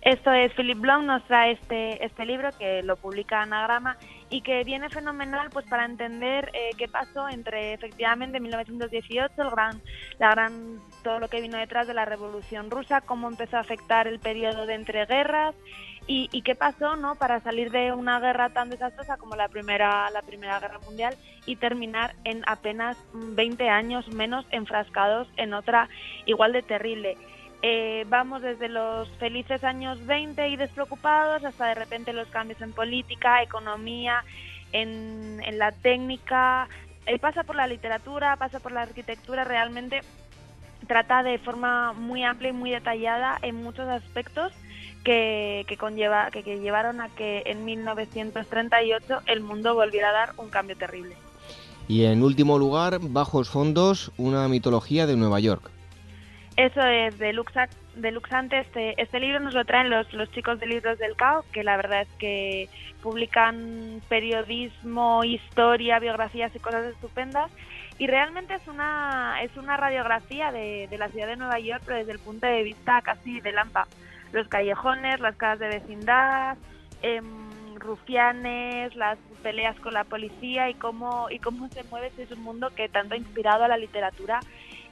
Esto 0.03 0.33
es, 0.33 0.53
Philip 0.53 0.79
Blom 0.79 1.07
nos 1.07 1.25
trae 1.25 1.53
este, 1.53 2.05
este 2.05 2.27
libro 2.27 2.51
que 2.59 2.83
lo 2.83 2.97
publica 2.97 3.41
Anagrama 3.43 3.97
y 4.31 4.43
que 4.43 4.63
viene 4.63 4.91
fenomenal 4.91 5.49
pues 5.51 5.65
para 5.67 5.87
entender 5.87 6.51
eh, 6.53 6.69
qué 6.77 6.87
pasó 6.87 7.31
entre 7.31 7.73
efectivamente 7.73 8.39
1918, 8.39 9.43
el 9.43 9.51
gran, 9.51 9.81
la 10.19 10.31
gran, 10.31 10.81
todo 11.03 11.19
lo 11.19 11.29
que 11.29 11.41
vino 11.41 11.57
detrás 11.57 11.87
de 11.87 11.95
la 11.95 12.05
Revolución 12.05 12.71
Rusa, 12.71 13.01
cómo 13.01 13.27
empezó 13.27 13.57
a 13.57 13.61
afectar 13.61 14.07
el 14.07 14.19
periodo 14.19 14.67
de 14.67 14.75
entreguerras 14.75 15.55
y, 16.11 16.43
qué 16.43 16.55
pasó 16.55 16.97
no 16.97 17.17
para 17.17 17.41
salir 17.41 17.71
de 17.71 17.93
una 17.93 18.19
guerra 18.19 18.49
tan 18.49 18.71
desastrosa 18.71 19.19
como 19.19 19.37
la 19.37 19.49
primera 19.49 20.09
la 20.11 20.23
primera 20.23 20.59
guerra 20.59 20.79
mundial 20.79 21.15
y 21.45 21.57
terminar 21.57 22.15
en 22.25 22.43
apenas 22.47 22.97
20 23.13 23.69
años 23.69 24.09
menos 24.09 24.47
enfrascados 24.51 25.29
en 25.37 25.53
otra 25.53 25.89
igual 26.25 26.55
de 26.55 26.63
terrible. 26.63 27.19
Eh, 27.61 28.07
vamos 28.09 28.41
desde 28.41 28.69
los 28.71 29.11
felices 29.19 29.63
años 29.65 30.07
20 30.07 30.49
y 30.49 30.57
despreocupados 30.57 31.45
hasta 31.45 31.67
de 31.67 31.75
repente 31.75 32.15
los 32.15 32.29
cambios 32.29 32.63
en 32.63 32.73
política 32.73 33.43
economía 33.43 34.25
en, 34.73 35.43
en 35.45 35.59
la 35.59 35.73
técnica. 35.73 36.69
Eh, 37.05 37.19
pasa 37.19 37.45
por 37.45 37.57
la 37.57 37.67
literatura 37.67 38.37
pasa 38.37 38.61
por 38.61 38.73
la 38.73 38.83
arquitectura 38.83 39.45
realmente 39.45 40.01
trata 40.87 41.23
de 41.23 41.39
forma 41.39 41.93
muy 41.93 42.25
amplia 42.25 42.49
y 42.49 42.55
muy 42.55 42.71
detallada 42.71 43.39
en 43.43 43.63
muchos 43.63 43.87
aspectos 43.89 44.55
que, 45.05 45.77
conlleva, 45.79 46.31
que, 46.31 46.43
llevaron 46.43 47.01
a 47.01 47.09
que 47.09 47.43
en 47.47 47.65
1938 47.65 49.21
el 49.27 49.41
mundo 49.41 49.75
volviera 49.75 50.11
a 50.11 50.13
dar 50.13 50.33
un 50.37 50.51
cambio 50.51 50.77
terrible. 50.77 51.17
Y 51.87 52.05
en 52.05 52.23
último 52.23 52.59
lugar, 52.59 52.99
Bajos 53.01 53.49
Fondos, 53.49 54.13
una 54.19 54.47
mitología 54.49 55.07
de 55.07 55.17
Nueva 55.17 55.41
York. 55.41 55.71
Eso 56.57 56.83
es 56.83 57.19
de, 57.19 57.33
Luxa, 57.33 57.69
de 57.95 58.11
Luxante. 58.11 58.59
Este, 58.59 59.01
este 59.01 59.21
libro 59.21 59.41
nos 59.41 59.55
lo 59.55 59.65
traen 59.65 59.89
los, 59.89 60.13
los 60.13 60.31
chicos 60.33 60.61
de 60.61 60.67
Libros 60.67 60.99
del 60.99 61.17
Cao, 61.17 61.45
que 61.53 61.63
la 61.63 61.77
verdad 61.77 62.03
es 62.03 62.09
que 62.19 62.69
publican 63.01 64.03
periodismo, 64.09 65.25
historia, 65.25 65.99
biografías 66.01 66.55
y 66.55 66.59
cosas 66.59 66.85
estupendas. 66.93 67.51
Y 67.99 68.07
realmente 68.07 68.55
es 68.55 68.67
una, 68.69 69.41
es 69.43 69.57
una 69.57 69.77
radiografía 69.77 70.53
de, 70.53 70.89
de 70.91 70.99
la 70.99 71.09
ciudad 71.09 71.29
de 71.29 71.37
Nueva 71.37 71.59
York, 71.59 71.83
pero 71.87 71.99
desde 71.99 72.13
el 72.13 72.19
punto 72.19 72.47
de 72.47 72.65
vista 72.65 73.01
casi 73.03 73.41
de 73.41 73.53
Lampa 73.53 73.87
los 74.33 74.49
callejones, 74.49 75.21
las 75.21 75.37
casas 75.37 75.61
de 75.61 75.69
vecindad, 75.69 76.57
eh, 77.03 77.21
rufianes, 77.77 78.95
las 78.97 79.19
peleas 79.43 79.79
con 79.81 79.95
la 79.95 80.05
policía 80.05 80.69
y 80.69 80.75
cómo, 80.75 81.31
y 81.31 81.39
cómo 81.39 81.69
se 81.69 81.85
mueve 81.85 82.09
ese 82.09 82.25
es 82.25 82.33
un 82.33 82.43
mundo 82.43 82.71
que 82.75 82.89
tanto 82.89 83.15
ha 83.15 83.19
inspirado 83.19 83.65
a 83.65 83.69
la 83.69 83.77
literatura 83.77 84.41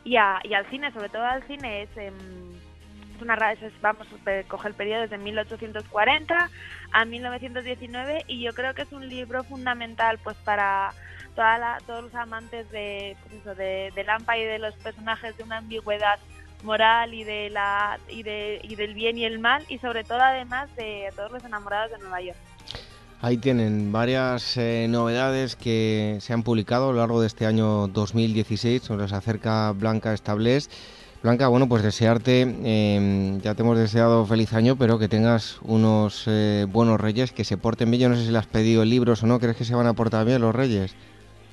y, 0.05 0.17
a, 0.17 0.41
y 0.45 0.55
al 0.55 0.69
cine, 0.71 0.93
sobre 0.93 1.09
todo 1.09 1.25
al 1.25 1.43
cine, 1.47 1.83
es, 1.83 1.91
eh, 1.97 2.13
es 3.17 3.23
una 3.23 3.35
es, 3.53 3.81
vamos, 3.81 4.07
coge 4.47 4.69
el 4.69 4.75
periodo 4.75 5.03
desde 5.03 5.19
1840 5.19 6.51
a 6.93 7.05
1919 7.05 8.25
y 8.29 8.43
yo 8.43 8.53
creo 8.53 8.75
que 8.75 8.83
es 8.83 8.93
un 8.93 9.09
libro 9.09 9.43
fundamental 9.45 10.19
pues 10.23 10.37
para 10.39 10.93
toda 11.35 11.59
la, 11.59 11.79
todos 11.87 12.05
los 12.05 12.15
amantes 12.15 12.71
de, 12.71 13.17
pues 13.23 13.41
eso, 13.41 13.55
de, 13.55 13.93
de 13.95 14.05
Lampa 14.05 14.39
y 14.39 14.45
de 14.45 14.59
los 14.59 14.75
personajes 14.77 15.37
de 15.37 15.45
una 15.45 15.59
ambigüedad 15.59 16.19
moral 16.63 17.15
y 17.15 17.25
de 17.25 17.51
la 17.51 17.99
y, 18.09 18.23
de, 18.23 18.61
y 18.63 18.77
del 18.77 18.95
bien 18.95 19.19
y 19.19 19.25
el 19.25 19.39
mal 19.39 19.65
y 19.69 19.79
sobre 19.79 20.05
todo 20.05 20.21
además 20.21 20.69
de 20.77 21.11
todos 21.15 21.31
los 21.31 21.45
enamorados 21.45 21.91
de 21.91 21.99
Nueva 21.99 22.21
York. 22.21 22.39
Ahí 23.23 23.39
tienen 23.39 23.93
varias 23.93 24.57
eh, 24.59 24.87
novedades 24.91 25.57
que 25.57 26.19
se 26.21 26.33
han 26.33 26.43
publicado 26.43 26.91
a 26.91 26.93
lo 26.93 26.99
largo 26.99 27.21
de 27.21 27.27
este 27.27 27.47
año 27.47 27.89
2016. 27.89 28.91
Nos 28.91 29.13
acerca 29.13 29.73
Blanca 29.73 30.13
Establés. 30.13 30.69
Blanca, 31.23 31.49
bueno, 31.49 31.67
pues 31.67 31.83
desearte, 31.83 32.43
em, 32.43 33.41
ya 33.41 33.55
te 33.55 33.63
hemos 33.63 33.79
deseado 33.79 34.27
feliz 34.27 34.53
año, 34.53 34.77
pero 34.77 34.99
que 34.99 35.09
tengas 35.09 35.59
unos 35.63 36.25
eh, 36.27 36.67
buenos 36.69 37.01
reyes, 37.01 37.33
que 37.33 37.43
se 37.43 37.57
porten 37.57 37.91
bien. 37.91 38.03
Yo 38.03 38.09
no 38.11 38.17
sé 38.17 38.27
si 38.27 38.31
le 38.31 38.39
has 38.39 38.47
pedido 38.47 38.85
libros 38.85 39.23
o 39.23 39.27
no, 39.27 39.41
¿crees 39.41 39.57
que 39.57 39.65
se 39.65 39.75
van 39.75 39.87
a 39.87 39.95
portar 39.95 40.27
bien 40.27 40.43
los 40.43 40.55
reyes? 40.55 40.95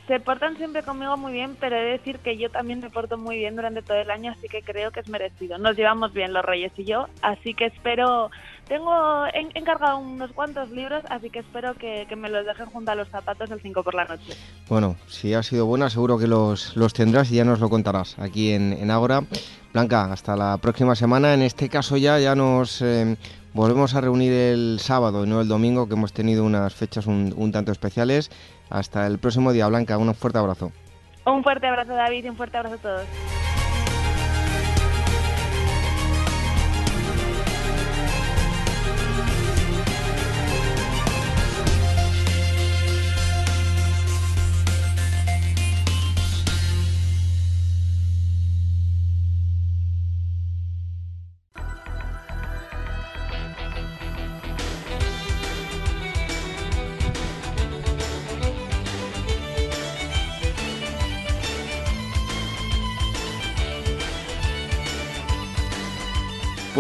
Se 0.07 0.19
portan 0.19 0.57
siempre 0.57 0.83
conmigo 0.83 1.15
muy 1.15 1.31
bien, 1.31 1.55
pero 1.59 1.77
he 1.77 1.83
de 1.83 1.91
decir 1.91 2.19
que 2.19 2.37
yo 2.37 2.49
también 2.49 2.79
me 2.79 2.89
porto 2.89 3.17
muy 3.17 3.37
bien 3.37 3.55
durante 3.55 3.81
todo 3.81 3.97
el 3.97 4.11
año, 4.11 4.31
así 4.31 4.49
que 4.49 4.61
creo 4.61 4.91
que 4.91 4.99
es 4.99 5.07
merecido. 5.07 5.57
Nos 5.57 5.77
llevamos 5.77 6.13
bien 6.13 6.33
los 6.33 6.43
Reyes 6.43 6.73
y 6.77 6.83
yo, 6.83 7.07
así 7.21 7.53
que 7.53 7.65
espero. 7.65 8.29
Tengo 8.67 9.25
he 9.27 9.59
encargado 9.59 9.97
unos 9.97 10.31
cuantos 10.31 10.69
libros, 10.71 11.03
así 11.09 11.29
que 11.29 11.39
espero 11.39 11.73
que, 11.75 12.07
me 12.15 12.29
los 12.29 12.45
dejen 12.45 12.67
junto 12.67 12.91
a 12.91 12.95
los 12.95 13.09
zapatos 13.09 13.51
el 13.51 13.61
5 13.61 13.83
por 13.83 13.93
la 13.93 14.05
noche. 14.05 14.33
Bueno, 14.69 14.95
si 15.07 15.33
ha 15.33 15.43
sido 15.43 15.65
buena, 15.65 15.89
seguro 15.89 16.17
que 16.17 16.27
los, 16.27 16.75
los 16.77 16.93
tendrás 16.93 17.29
y 17.31 17.35
ya 17.35 17.45
nos 17.45 17.59
lo 17.59 17.69
contarás 17.69 18.17
aquí 18.19 18.51
en, 18.51 18.73
en 18.73 18.89
Ágora. 18.89 19.23
Blanca, 19.73 20.13
hasta 20.13 20.35
la 20.35 20.57
próxima 20.57 20.95
semana. 20.95 21.33
En 21.33 21.41
este 21.41 21.67
caso 21.67 21.97
ya, 21.97 22.19
ya 22.19 22.35
nos 22.35 22.81
eh, 22.81 23.17
volvemos 23.53 23.95
a 23.95 24.01
reunir 24.01 24.31
el 24.31 24.79
sábado 24.79 25.25
y 25.25 25.29
no 25.29 25.41
el 25.41 25.47
domingo, 25.47 25.87
que 25.87 25.93
hemos 25.93 26.13
tenido 26.13 26.43
unas 26.43 26.73
fechas 26.73 27.07
un, 27.07 27.51
tanto 27.51 27.71
especiales. 27.71 28.31
Hasta 28.69 29.07
el 29.07 29.19
próximo 29.19 29.53
día, 29.53 29.67
Blanca. 29.67 29.97
Un 29.97 30.13
fuerte 30.15 30.39
abrazo. 30.39 30.71
Un 31.25 31.43
fuerte 31.43 31.67
abrazo, 31.67 31.93
David, 31.93 32.25
y 32.25 32.29
un 32.29 32.35
fuerte 32.35 32.57
abrazo 32.57 32.75
a 32.75 32.79
todos. 32.79 33.52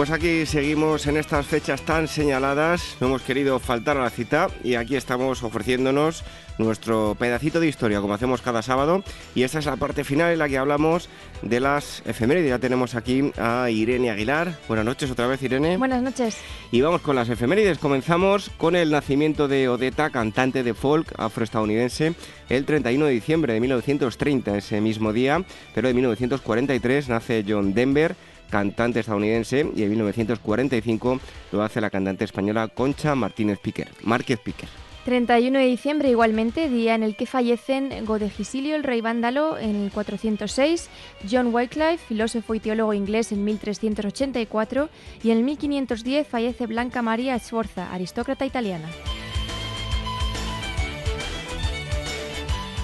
Pues 0.03 0.11
aquí 0.11 0.45
seguimos 0.45 1.07
en 1.07 1.15
estas 1.15 1.47
fechas 1.47 1.81
tan 1.83 2.09
señaladas, 2.09 2.97
no 2.99 3.07
hemos 3.07 3.21
querido 3.21 3.57
faltar 3.57 3.95
a 3.95 4.01
la 4.01 4.09
cita 4.09 4.49
y 4.61 4.75
aquí 4.75 4.97
estamos 4.97 5.41
ofreciéndonos 5.43 6.25
nuestro 6.57 7.15
pedacito 7.17 7.61
de 7.61 7.69
historia 7.69 8.01
como 8.01 8.13
hacemos 8.13 8.41
cada 8.41 8.61
sábado 8.61 9.01
y 9.33 9.43
esta 9.43 9.59
es 9.59 9.65
la 9.65 9.77
parte 9.77 10.03
final 10.03 10.33
en 10.33 10.39
la 10.39 10.49
que 10.49 10.57
hablamos 10.57 11.07
de 11.41 11.61
las 11.61 12.03
efemérides. 12.05 12.49
Ya 12.49 12.59
tenemos 12.59 12.95
aquí 12.95 13.31
a 13.37 13.69
Irene 13.69 14.11
Aguilar. 14.11 14.59
Buenas 14.67 14.85
noches 14.85 15.09
otra 15.09 15.27
vez 15.27 15.41
Irene. 15.41 15.77
Buenas 15.77 16.01
noches. 16.01 16.35
Y 16.73 16.81
vamos 16.81 16.99
con 16.99 17.15
las 17.15 17.29
efemérides. 17.29 17.77
Comenzamos 17.77 18.51
con 18.57 18.75
el 18.75 18.91
nacimiento 18.91 19.47
de 19.47 19.69
Odetta, 19.69 20.09
cantante 20.09 20.63
de 20.63 20.73
folk 20.73 21.13
afroestadounidense, 21.17 22.13
el 22.49 22.65
31 22.65 23.05
de 23.05 23.11
diciembre 23.13 23.53
de 23.53 23.61
1930, 23.61 24.57
ese 24.57 24.81
mismo 24.81 25.13
día, 25.13 25.45
pero 25.73 25.87
de 25.87 25.93
1943 25.93 27.07
nace 27.07 27.45
John 27.47 27.73
Denver 27.73 28.17
cantante 28.53 28.99
estadounidense, 28.99 29.67
y 29.75 29.81
en 29.81 29.89
1945 29.89 31.19
lo 31.53 31.63
hace 31.63 31.81
la 31.81 31.89
cantante 31.89 32.23
española 32.23 32.67
Concha 32.67 33.15
Martínez 33.15 33.57
Piquer, 33.57 33.89
Márquez 34.03 34.37
Piquer. 34.37 34.69
31 35.05 35.57
de 35.57 35.65
diciembre 35.65 36.11
igualmente, 36.11 36.69
día 36.69 36.93
en 36.93 37.01
el 37.01 37.15
que 37.15 37.25
fallecen 37.25 38.05
Godegisilio 38.05 38.75
el 38.75 38.83
rey 38.83 39.01
vándalo 39.01 39.57
en 39.57 39.75
el 39.75 39.91
406, 39.91 40.87
John 41.29 41.47
Wycliffe, 41.51 41.97
filósofo 41.97 42.53
y 42.53 42.59
teólogo 42.59 42.93
inglés 42.93 43.31
en 43.31 43.43
1384 43.43 44.89
y 45.23 45.31
en 45.31 45.39
el 45.39 45.43
1510 45.45 46.27
fallece 46.27 46.67
Blanca 46.67 47.01
María 47.01 47.39
Sforza, 47.39 47.91
aristócrata 47.91 48.45
italiana. 48.45 48.87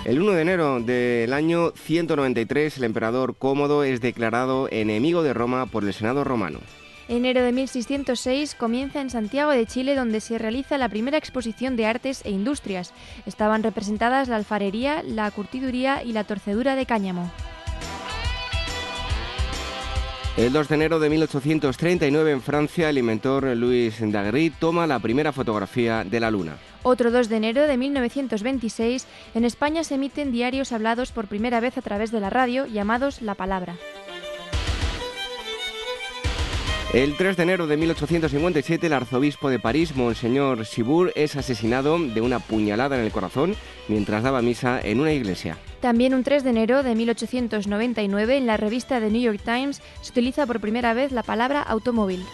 El 0.10 0.19
1 0.23 0.31
de 0.31 0.41
enero 0.41 0.80
del 0.80 1.34
año 1.34 1.69
193, 1.76 2.80
el 2.80 2.84
emperador 2.84 3.36
Cómodo 3.36 3.84
es 3.84 4.02
declarado 4.02 4.68
enemigo 4.72 5.22
de 5.22 5.36
Roma 5.36 5.68
por 5.68 5.84
el 5.84 5.94
Senado 5.94 6.23
romano. 6.23 6.61
Enero 7.07 7.44
de 7.44 7.52
1606 7.52 8.56
comienza 8.56 9.02
en 9.02 9.11
Santiago 9.11 9.52
de 9.52 9.68
Chile 9.68 9.94
donde 9.94 10.19
se 10.19 10.40
realiza 10.40 10.80
la 10.80 10.90
primera 10.90 11.19
exposición 11.19 11.76
de 11.76 11.86
artes 11.86 12.23
e 12.26 12.31
industrias. 12.31 12.91
Estaban 13.27 13.61
representadas 13.61 14.30
la 14.30 14.38
alfarería, 14.38 15.03
la 15.03 15.30
curtiduría 15.30 16.02
y 16.03 16.11
la 16.14 16.23
torcedura 16.23 16.76
de 16.76 16.88
cáñamo. 16.88 17.31
El 20.38 20.53
2 20.53 20.69
de 20.69 20.76
enero 20.76 20.99
de 20.99 21.10
1839 21.10 22.31
en 22.31 22.41
Francia, 22.41 22.89
el 22.89 22.97
inventor 22.97 23.45
Louis 23.57 23.95
Daguerre 23.99 24.51
toma 24.57 24.88
la 24.88 24.99
primera 24.99 25.34
fotografía 25.34 26.06
de 26.06 26.19
la 26.19 26.31
Luna. 26.31 26.57
Otro 26.81 27.11
2 27.11 27.27
de 27.27 27.35
enero 27.35 27.68
de 27.68 27.76
1926, 27.76 29.06
en 29.35 29.43
España 29.43 29.84
se 29.84 29.95
emiten 29.95 30.31
diarios 30.31 30.72
hablados 30.72 31.11
por 31.11 31.27
primera 31.27 31.60
vez 31.60 31.77
a 31.77 31.81
través 31.81 32.11
de 32.11 32.22
la 32.22 32.30
radio 32.30 32.65
llamados 32.68 33.22
La 33.22 33.35
Palabra. 33.35 33.76
El 36.91 37.16
3 37.16 37.38
de 37.38 37.44
enero 37.44 37.68
de 37.68 37.78
1857, 37.78 38.88
el 38.88 38.94
arzobispo 38.94 39.52
de 39.52 39.60
París, 39.60 39.95
Monseñor 39.95 40.66
Sibour, 40.66 41.14
es 41.16 41.36
asesinado 41.36 41.99
de 41.99 42.20
una 42.20 42.40
puñalada 42.40 42.98
en 42.98 43.06
el 43.06 43.11
corazón 43.11 43.56
mientras 43.88 44.24
daba 44.24 44.41
misa 44.41 44.82
en 44.82 44.99
una 44.99 45.14
iglesia. 45.14 45.56
También 45.82 46.16
un 46.16 46.24
3 46.24 46.44
de 46.44 46.49
enero 46.49 46.82
de 46.82 46.95
1899, 46.95 48.38
en 48.38 48.48
la 48.48 48.57
revista 48.57 48.99
The 48.99 49.11
New 49.11 49.22
York 49.22 49.40
Times, 49.45 49.84
se 50.02 50.11
utiliza 50.11 50.48
por 50.48 50.60
primera 50.60 50.95
vez 50.95 51.11
la 51.11 51.22
palabra 51.22 51.61
automóvil. 51.61 52.26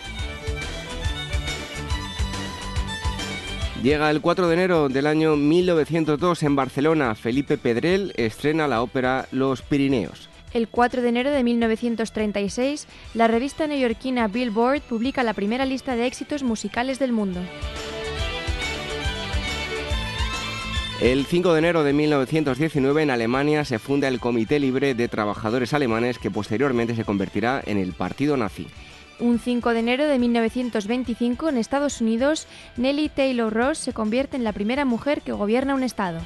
Llega 3.83 4.09
el 4.09 4.21
4 4.21 4.47
de 4.47 4.53
enero 4.53 4.87
del 4.87 5.05
año 5.05 5.35
1902 5.35 6.43
en 6.43 6.55
Barcelona. 6.55 7.13
Felipe 7.13 7.57
Pedrel 7.57 8.13
estrena 8.15 8.69
la 8.69 8.81
ópera 8.81 9.27
Los 9.33 9.61
Pirineos. 9.61 10.29
El 10.55 10.69
4 10.69 11.01
de 11.01 11.09
enero 11.09 11.31
de 11.31 11.43
1936, 11.43 12.87
la 13.13 13.27
revista 13.27 13.67
neoyorquina 13.67 14.29
Billboard 14.29 14.83
publica 14.83 15.21
la 15.21 15.33
primera 15.33 15.65
lista 15.65 15.97
de 15.97 16.05
éxitos 16.05 16.43
musicales 16.43 16.97
del 16.97 17.11
mundo. 17.11 17.41
El 21.01 21.25
5 21.25 21.51
de 21.51 21.59
enero 21.59 21.83
de 21.83 21.91
1919 21.91 23.03
en 23.03 23.11
Alemania 23.11 23.65
se 23.65 23.79
funda 23.79 24.07
el 24.07 24.21
Comité 24.21 24.61
Libre 24.61 24.95
de 24.95 25.09
Trabajadores 25.09 25.73
Alemanes 25.73 26.19
que 26.19 26.31
posteriormente 26.31 26.95
se 26.95 27.03
convertirá 27.03 27.61
en 27.65 27.77
el 27.77 27.91
Partido 27.91 28.37
Nazi. 28.37 28.65
Un 29.19 29.39
5 29.39 29.73
de 29.73 29.79
enero 29.79 30.07
de 30.07 30.17
1925 30.19 31.49
en 31.49 31.57
Estados 31.57 31.99
Unidos, 31.99 32.47
Nellie 32.77 33.09
Taylor 33.09 33.53
Ross 33.53 33.79
se 33.79 33.91
convierte 33.91 34.37
en 34.37 34.45
la 34.45 34.53
primera 34.53 34.85
mujer 34.85 35.21
que 35.21 35.33
gobierna 35.33 35.75
un 35.75 35.83
estado. 35.83 36.21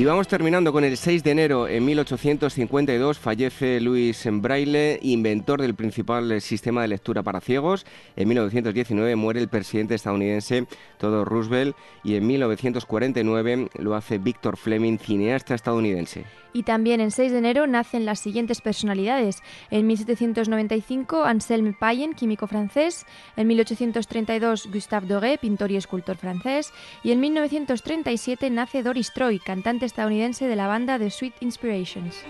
Y 0.00 0.04
vamos 0.06 0.28
terminando 0.28 0.72
con 0.72 0.82
el 0.82 0.96
6 0.96 1.22
de 1.22 1.30
enero. 1.30 1.68
En 1.68 1.84
1852 1.84 3.18
fallece 3.18 3.80
Louis 3.80 4.26
Braille, 4.32 4.98
inventor 5.02 5.60
del 5.60 5.74
principal 5.74 6.40
sistema 6.40 6.80
de 6.80 6.88
lectura 6.88 7.22
para 7.22 7.42
ciegos. 7.42 7.84
En 8.16 8.26
1919 8.28 9.14
muere 9.16 9.40
el 9.40 9.48
presidente 9.48 9.94
estadounidense 9.94 10.66
Theodore 10.98 11.28
Roosevelt 11.28 11.76
y 12.02 12.14
en 12.14 12.26
1949 12.26 13.68
lo 13.78 13.94
hace 13.94 14.16
Victor 14.16 14.56
Fleming, 14.56 14.96
cineasta 14.96 15.54
estadounidense. 15.54 16.24
Y 16.52 16.64
también 16.64 17.00
en 17.00 17.10
6 17.10 17.32
de 17.32 17.38
enero 17.38 17.66
nacen 17.66 18.04
las 18.04 18.20
siguientes 18.20 18.60
personalidades. 18.60 19.42
En 19.70 19.86
1795 19.86 21.24
Anselme 21.24 21.74
Payen, 21.78 22.14
químico 22.14 22.46
francés. 22.46 23.06
En 23.36 23.46
1832 23.46 24.68
Gustave 24.72 25.06
Doré, 25.06 25.38
pintor 25.38 25.70
y 25.70 25.76
escultor 25.76 26.16
francés. 26.16 26.72
Y 27.02 27.12
en 27.12 27.20
1937 27.20 28.50
nace 28.50 28.82
Doris 28.82 29.12
Troy, 29.12 29.38
cantante 29.38 29.86
estadounidense 29.86 30.46
de 30.46 30.56
la 30.56 30.66
banda 30.66 30.98
The 30.98 31.10
Sweet 31.10 31.34
Inspirations. 31.40 32.24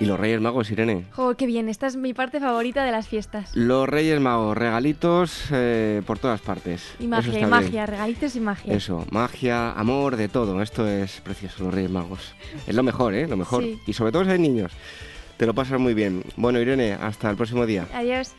¿Y 0.00 0.04
los 0.04 0.18
Reyes 0.18 0.40
Magos, 0.40 0.70
Irene? 0.70 1.06
¡Jo, 1.12 1.34
qué 1.34 1.44
bien! 1.44 1.68
Esta 1.68 1.88
es 1.88 1.96
mi 1.96 2.14
parte 2.14 2.38
favorita 2.38 2.84
de 2.84 2.92
las 2.92 3.08
fiestas. 3.08 3.50
Los 3.56 3.88
Reyes 3.88 4.20
Magos, 4.20 4.56
regalitos 4.56 5.46
eh, 5.50 6.02
por 6.06 6.20
todas 6.20 6.40
partes. 6.40 6.94
Y 7.00 7.08
magia, 7.08 7.40
y 7.40 7.46
magia, 7.46 7.84
regalitos 7.84 8.36
y 8.36 8.40
magia. 8.40 8.74
Eso, 8.74 9.04
magia, 9.10 9.72
amor, 9.72 10.16
de 10.16 10.28
todo. 10.28 10.62
Esto 10.62 10.86
es 10.86 11.20
precioso, 11.20 11.64
los 11.64 11.74
Reyes 11.74 11.90
Magos. 11.90 12.32
Es 12.68 12.76
lo 12.76 12.84
mejor, 12.84 13.14
¿eh? 13.14 13.26
Lo 13.26 13.36
mejor. 13.36 13.64
Y 13.64 13.92
sobre 13.92 14.12
todo 14.12 14.24
si 14.24 14.30
hay 14.30 14.38
niños. 14.38 14.70
Te 15.36 15.46
lo 15.46 15.54
pasas 15.54 15.80
muy 15.80 15.94
bien. 15.94 16.22
Bueno, 16.36 16.60
Irene, 16.60 16.92
hasta 16.92 17.28
el 17.30 17.36
próximo 17.36 17.66
día. 17.66 17.88
Adiós. 17.92 18.34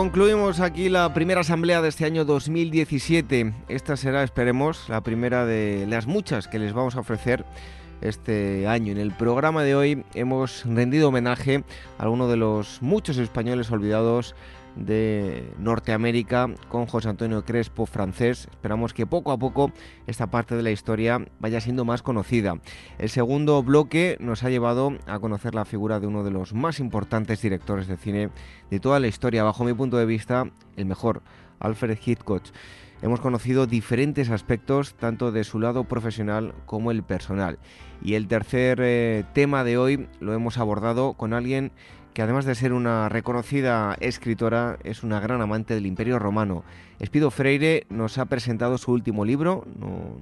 Concluimos 0.00 0.60
aquí 0.60 0.88
la 0.88 1.12
primera 1.12 1.42
asamblea 1.42 1.82
de 1.82 1.90
este 1.90 2.06
año 2.06 2.24
2017. 2.24 3.52
Esta 3.68 3.98
será, 3.98 4.22
esperemos, 4.22 4.88
la 4.88 5.02
primera 5.02 5.44
de 5.44 5.86
las 5.86 6.06
muchas 6.06 6.48
que 6.48 6.58
les 6.58 6.72
vamos 6.72 6.96
a 6.96 7.00
ofrecer 7.00 7.44
este 8.00 8.66
año. 8.66 8.92
En 8.92 8.98
el 8.98 9.12
programa 9.12 9.62
de 9.62 9.74
hoy 9.74 10.06
hemos 10.14 10.64
rendido 10.64 11.08
homenaje 11.08 11.64
a 11.98 12.08
uno 12.08 12.28
de 12.28 12.38
los 12.38 12.80
muchos 12.80 13.18
españoles 13.18 13.70
olvidados 13.70 14.34
de 14.80 15.52
Norteamérica 15.58 16.48
con 16.68 16.86
José 16.86 17.08
Antonio 17.08 17.44
Crespo, 17.44 17.86
francés. 17.86 18.48
Esperamos 18.50 18.94
que 18.94 19.06
poco 19.06 19.30
a 19.30 19.38
poco 19.38 19.72
esta 20.06 20.28
parte 20.28 20.56
de 20.56 20.62
la 20.62 20.70
historia 20.70 21.24
vaya 21.38 21.60
siendo 21.60 21.84
más 21.84 22.02
conocida. 22.02 22.58
El 22.98 23.10
segundo 23.10 23.62
bloque 23.62 24.16
nos 24.20 24.42
ha 24.42 24.50
llevado 24.50 24.96
a 25.06 25.18
conocer 25.18 25.54
la 25.54 25.64
figura 25.64 26.00
de 26.00 26.06
uno 26.06 26.24
de 26.24 26.30
los 26.30 26.54
más 26.54 26.80
importantes 26.80 27.42
directores 27.42 27.86
de 27.86 27.96
cine 27.96 28.30
de 28.70 28.80
toda 28.80 28.98
la 29.00 29.06
historia, 29.06 29.44
bajo 29.44 29.64
mi 29.64 29.74
punto 29.74 29.98
de 29.98 30.06
vista, 30.06 30.50
el 30.76 30.86
mejor, 30.86 31.22
Alfred 31.60 31.98
Hitchcock. 32.04 32.42
Hemos 33.02 33.20
conocido 33.20 33.66
diferentes 33.66 34.28
aspectos 34.28 34.94
tanto 34.94 35.32
de 35.32 35.44
su 35.44 35.58
lado 35.58 35.84
profesional 35.84 36.54
como 36.66 36.90
el 36.90 37.02
personal. 37.02 37.58
Y 38.02 38.14
el 38.14 38.28
tercer 38.28 38.78
eh, 38.82 39.24
tema 39.32 39.64
de 39.64 39.78
hoy 39.78 40.08
lo 40.20 40.34
hemos 40.34 40.58
abordado 40.58 41.14
con 41.14 41.32
alguien 41.32 41.72
que 42.14 42.22
además 42.22 42.44
de 42.44 42.54
ser 42.54 42.72
una 42.72 43.08
reconocida 43.08 43.96
escritora, 44.00 44.78
es 44.84 45.02
una 45.02 45.20
gran 45.20 45.40
amante 45.40 45.74
del 45.74 45.86
Imperio 45.86 46.18
Romano. 46.18 46.64
Espido 46.98 47.30
Freire 47.30 47.86
nos 47.88 48.18
ha 48.18 48.26
presentado 48.26 48.78
su 48.78 48.92
último 48.92 49.24
libro, 49.24 49.64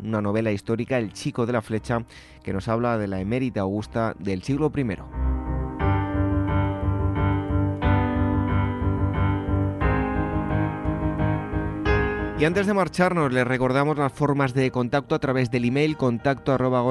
una 0.02 0.20
novela 0.20 0.52
histórica, 0.52 0.98
El 0.98 1.12
chico 1.12 1.46
de 1.46 1.52
la 1.52 1.62
flecha, 1.62 2.04
que 2.42 2.52
nos 2.52 2.68
habla 2.68 2.98
de 2.98 3.08
la 3.08 3.20
emérita 3.20 3.60
Augusta 3.60 4.14
del 4.18 4.42
siglo 4.42 4.72
I. 4.76 5.57
Y 12.38 12.44
antes 12.44 12.68
de 12.68 12.74
marcharnos, 12.74 13.32
les 13.32 13.44
recordamos 13.44 13.98
las 13.98 14.12
formas 14.12 14.54
de 14.54 14.70
contacto 14.70 15.16
a 15.16 15.18
través 15.18 15.50
del 15.50 15.64
email 15.64 15.96
contacto 15.96 16.52
arroba 16.52 16.84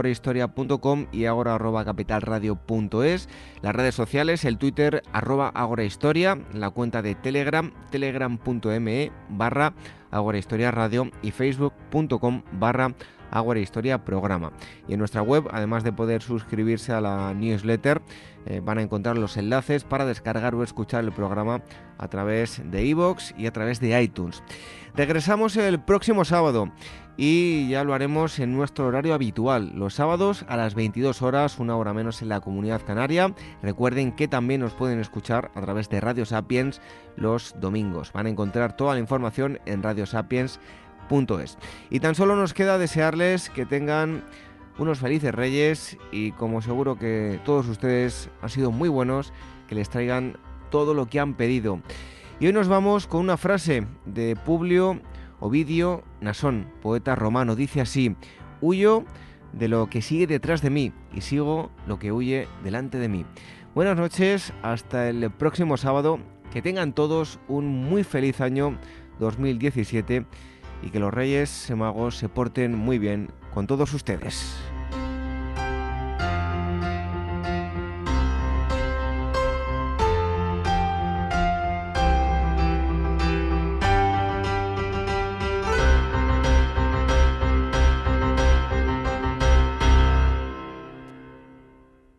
y 1.13 1.25
agora 1.25 1.55
arroba 1.55 1.85
capitalradio.es, 1.85 3.29
las 3.61 3.73
redes 3.73 3.95
sociales, 3.95 4.43
el 4.43 4.57
Twitter 4.57 5.03
arroba 5.13 5.47
agorahistoria, 5.47 6.37
la 6.51 6.69
cuenta 6.71 7.01
de 7.01 7.15
Telegram, 7.15 7.71
telegram.me 7.91 9.13
barra 9.29 9.73
agorahistoria 10.11 10.71
radio 10.71 11.09
y 11.21 11.31
facebook.com 11.31 12.43
barra 12.51 12.93
Agua 13.31 13.57
Historia 13.57 14.03
programa. 14.03 14.51
Y 14.87 14.93
en 14.93 14.99
nuestra 14.99 15.21
web, 15.21 15.47
además 15.51 15.83
de 15.83 15.93
poder 15.93 16.21
suscribirse 16.21 16.93
a 16.93 17.01
la 17.01 17.33
newsletter, 17.33 18.01
eh, 18.49 18.61
van 18.63 18.77
a 18.77 18.81
encontrar 18.81 19.17
los 19.17 19.35
enlaces 19.35 19.83
para 19.83 20.05
descargar 20.05 20.55
o 20.55 20.63
escuchar 20.63 21.03
el 21.03 21.11
programa 21.11 21.61
a 21.97 22.07
través 22.07 22.61
de 22.63 22.85
iVoox 22.85 23.33
y 23.37 23.45
a 23.45 23.51
través 23.51 23.79
de 23.79 24.01
iTunes. 24.01 24.41
Regresamos 24.95 25.57
el 25.57 25.79
próximo 25.79 26.23
sábado 26.23 26.71
y 27.17 27.67
ya 27.67 27.83
lo 27.83 27.93
haremos 27.93 28.39
en 28.39 28.55
nuestro 28.55 28.87
horario 28.87 29.13
habitual, 29.13 29.73
los 29.75 29.95
sábados 29.95 30.45
a 30.47 30.55
las 30.55 30.75
22 30.75 31.21
horas, 31.21 31.59
una 31.59 31.75
hora 31.75 31.93
menos 31.93 32.21
en 32.21 32.29
la 32.29 32.39
comunidad 32.39 32.81
canaria. 32.85 33.33
Recuerden 33.61 34.13
que 34.13 34.27
también 34.27 34.61
nos 34.61 34.73
pueden 34.73 34.99
escuchar 34.99 35.51
a 35.53 35.61
través 35.61 35.89
de 35.89 35.99
Radio 35.99 36.25
Sapiens 36.25 36.79
los 37.15 37.53
domingos. 37.59 38.13
Van 38.13 38.27
a 38.27 38.29
encontrar 38.29 38.77
toda 38.77 38.93
la 38.93 38.99
información 39.01 39.59
en 39.65 39.83
Radio 39.83 40.05
Sapiens 40.05 40.59
es. 41.41 41.57
Y 41.89 41.99
tan 41.99 42.15
solo 42.15 42.35
nos 42.35 42.53
queda 42.53 42.77
desearles 42.77 43.49
que 43.49 43.65
tengan 43.65 44.23
unos 44.77 44.99
felices 44.99 45.33
reyes 45.33 45.97
y 46.11 46.31
como 46.33 46.61
seguro 46.61 46.97
que 46.97 47.39
todos 47.45 47.67
ustedes 47.67 48.29
han 48.41 48.49
sido 48.49 48.71
muy 48.71 48.89
buenos, 48.89 49.33
que 49.67 49.75
les 49.75 49.89
traigan 49.89 50.37
todo 50.69 50.93
lo 50.93 51.07
que 51.07 51.19
han 51.19 51.33
pedido. 51.35 51.81
Y 52.39 52.47
hoy 52.47 52.53
nos 52.53 52.67
vamos 52.67 53.07
con 53.07 53.21
una 53.21 53.37
frase 53.37 53.87
de 54.05 54.35
Publio 54.35 55.01
Ovidio 55.39 56.03
Nasón, 56.21 56.67
poeta 56.81 57.15
romano. 57.15 57.55
Dice 57.55 57.81
así, 57.81 58.15
huyo 58.61 59.05
de 59.53 59.67
lo 59.67 59.89
que 59.89 60.01
sigue 60.01 60.27
detrás 60.27 60.61
de 60.61 60.69
mí 60.69 60.91
y 61.13 61.21
sigo 61.21 61.71
lo 61.87 61.99
que 61.99 62.11
huye 62.11 62.47
delante 62.63 62.99
de 62.99 63.09
mí. 63.09 63.25
Buenas 63.73 63.97
noches, 63.97 64.53
hasta 64.61 65.09
el 65.09 65.29
próximo 65.31 65.77
sábado. 65.77 66.19
Que 66.51 66.61
tengan 66.61 66.93
todos 66.93 67.39
un 67.47 67.67
muy 67.67 68.03
feliz 68.03 68.39
año 68.41 68.77
2017 69.19 70.25
y 70.81 70.89
que 70.89 70.99
los 70.99 71.13
Reyes 71.13 71.71
Magos 71.75 72.17
se 72.17 72.29
porten 72.29 72.75
muy 72.75 72.99
bien 72.99 73.29
con 73.53 73.67
todos 73.67 73.93
ustedes. 73.93 74.55
thank 76.17 76.51
you 76.51 76.56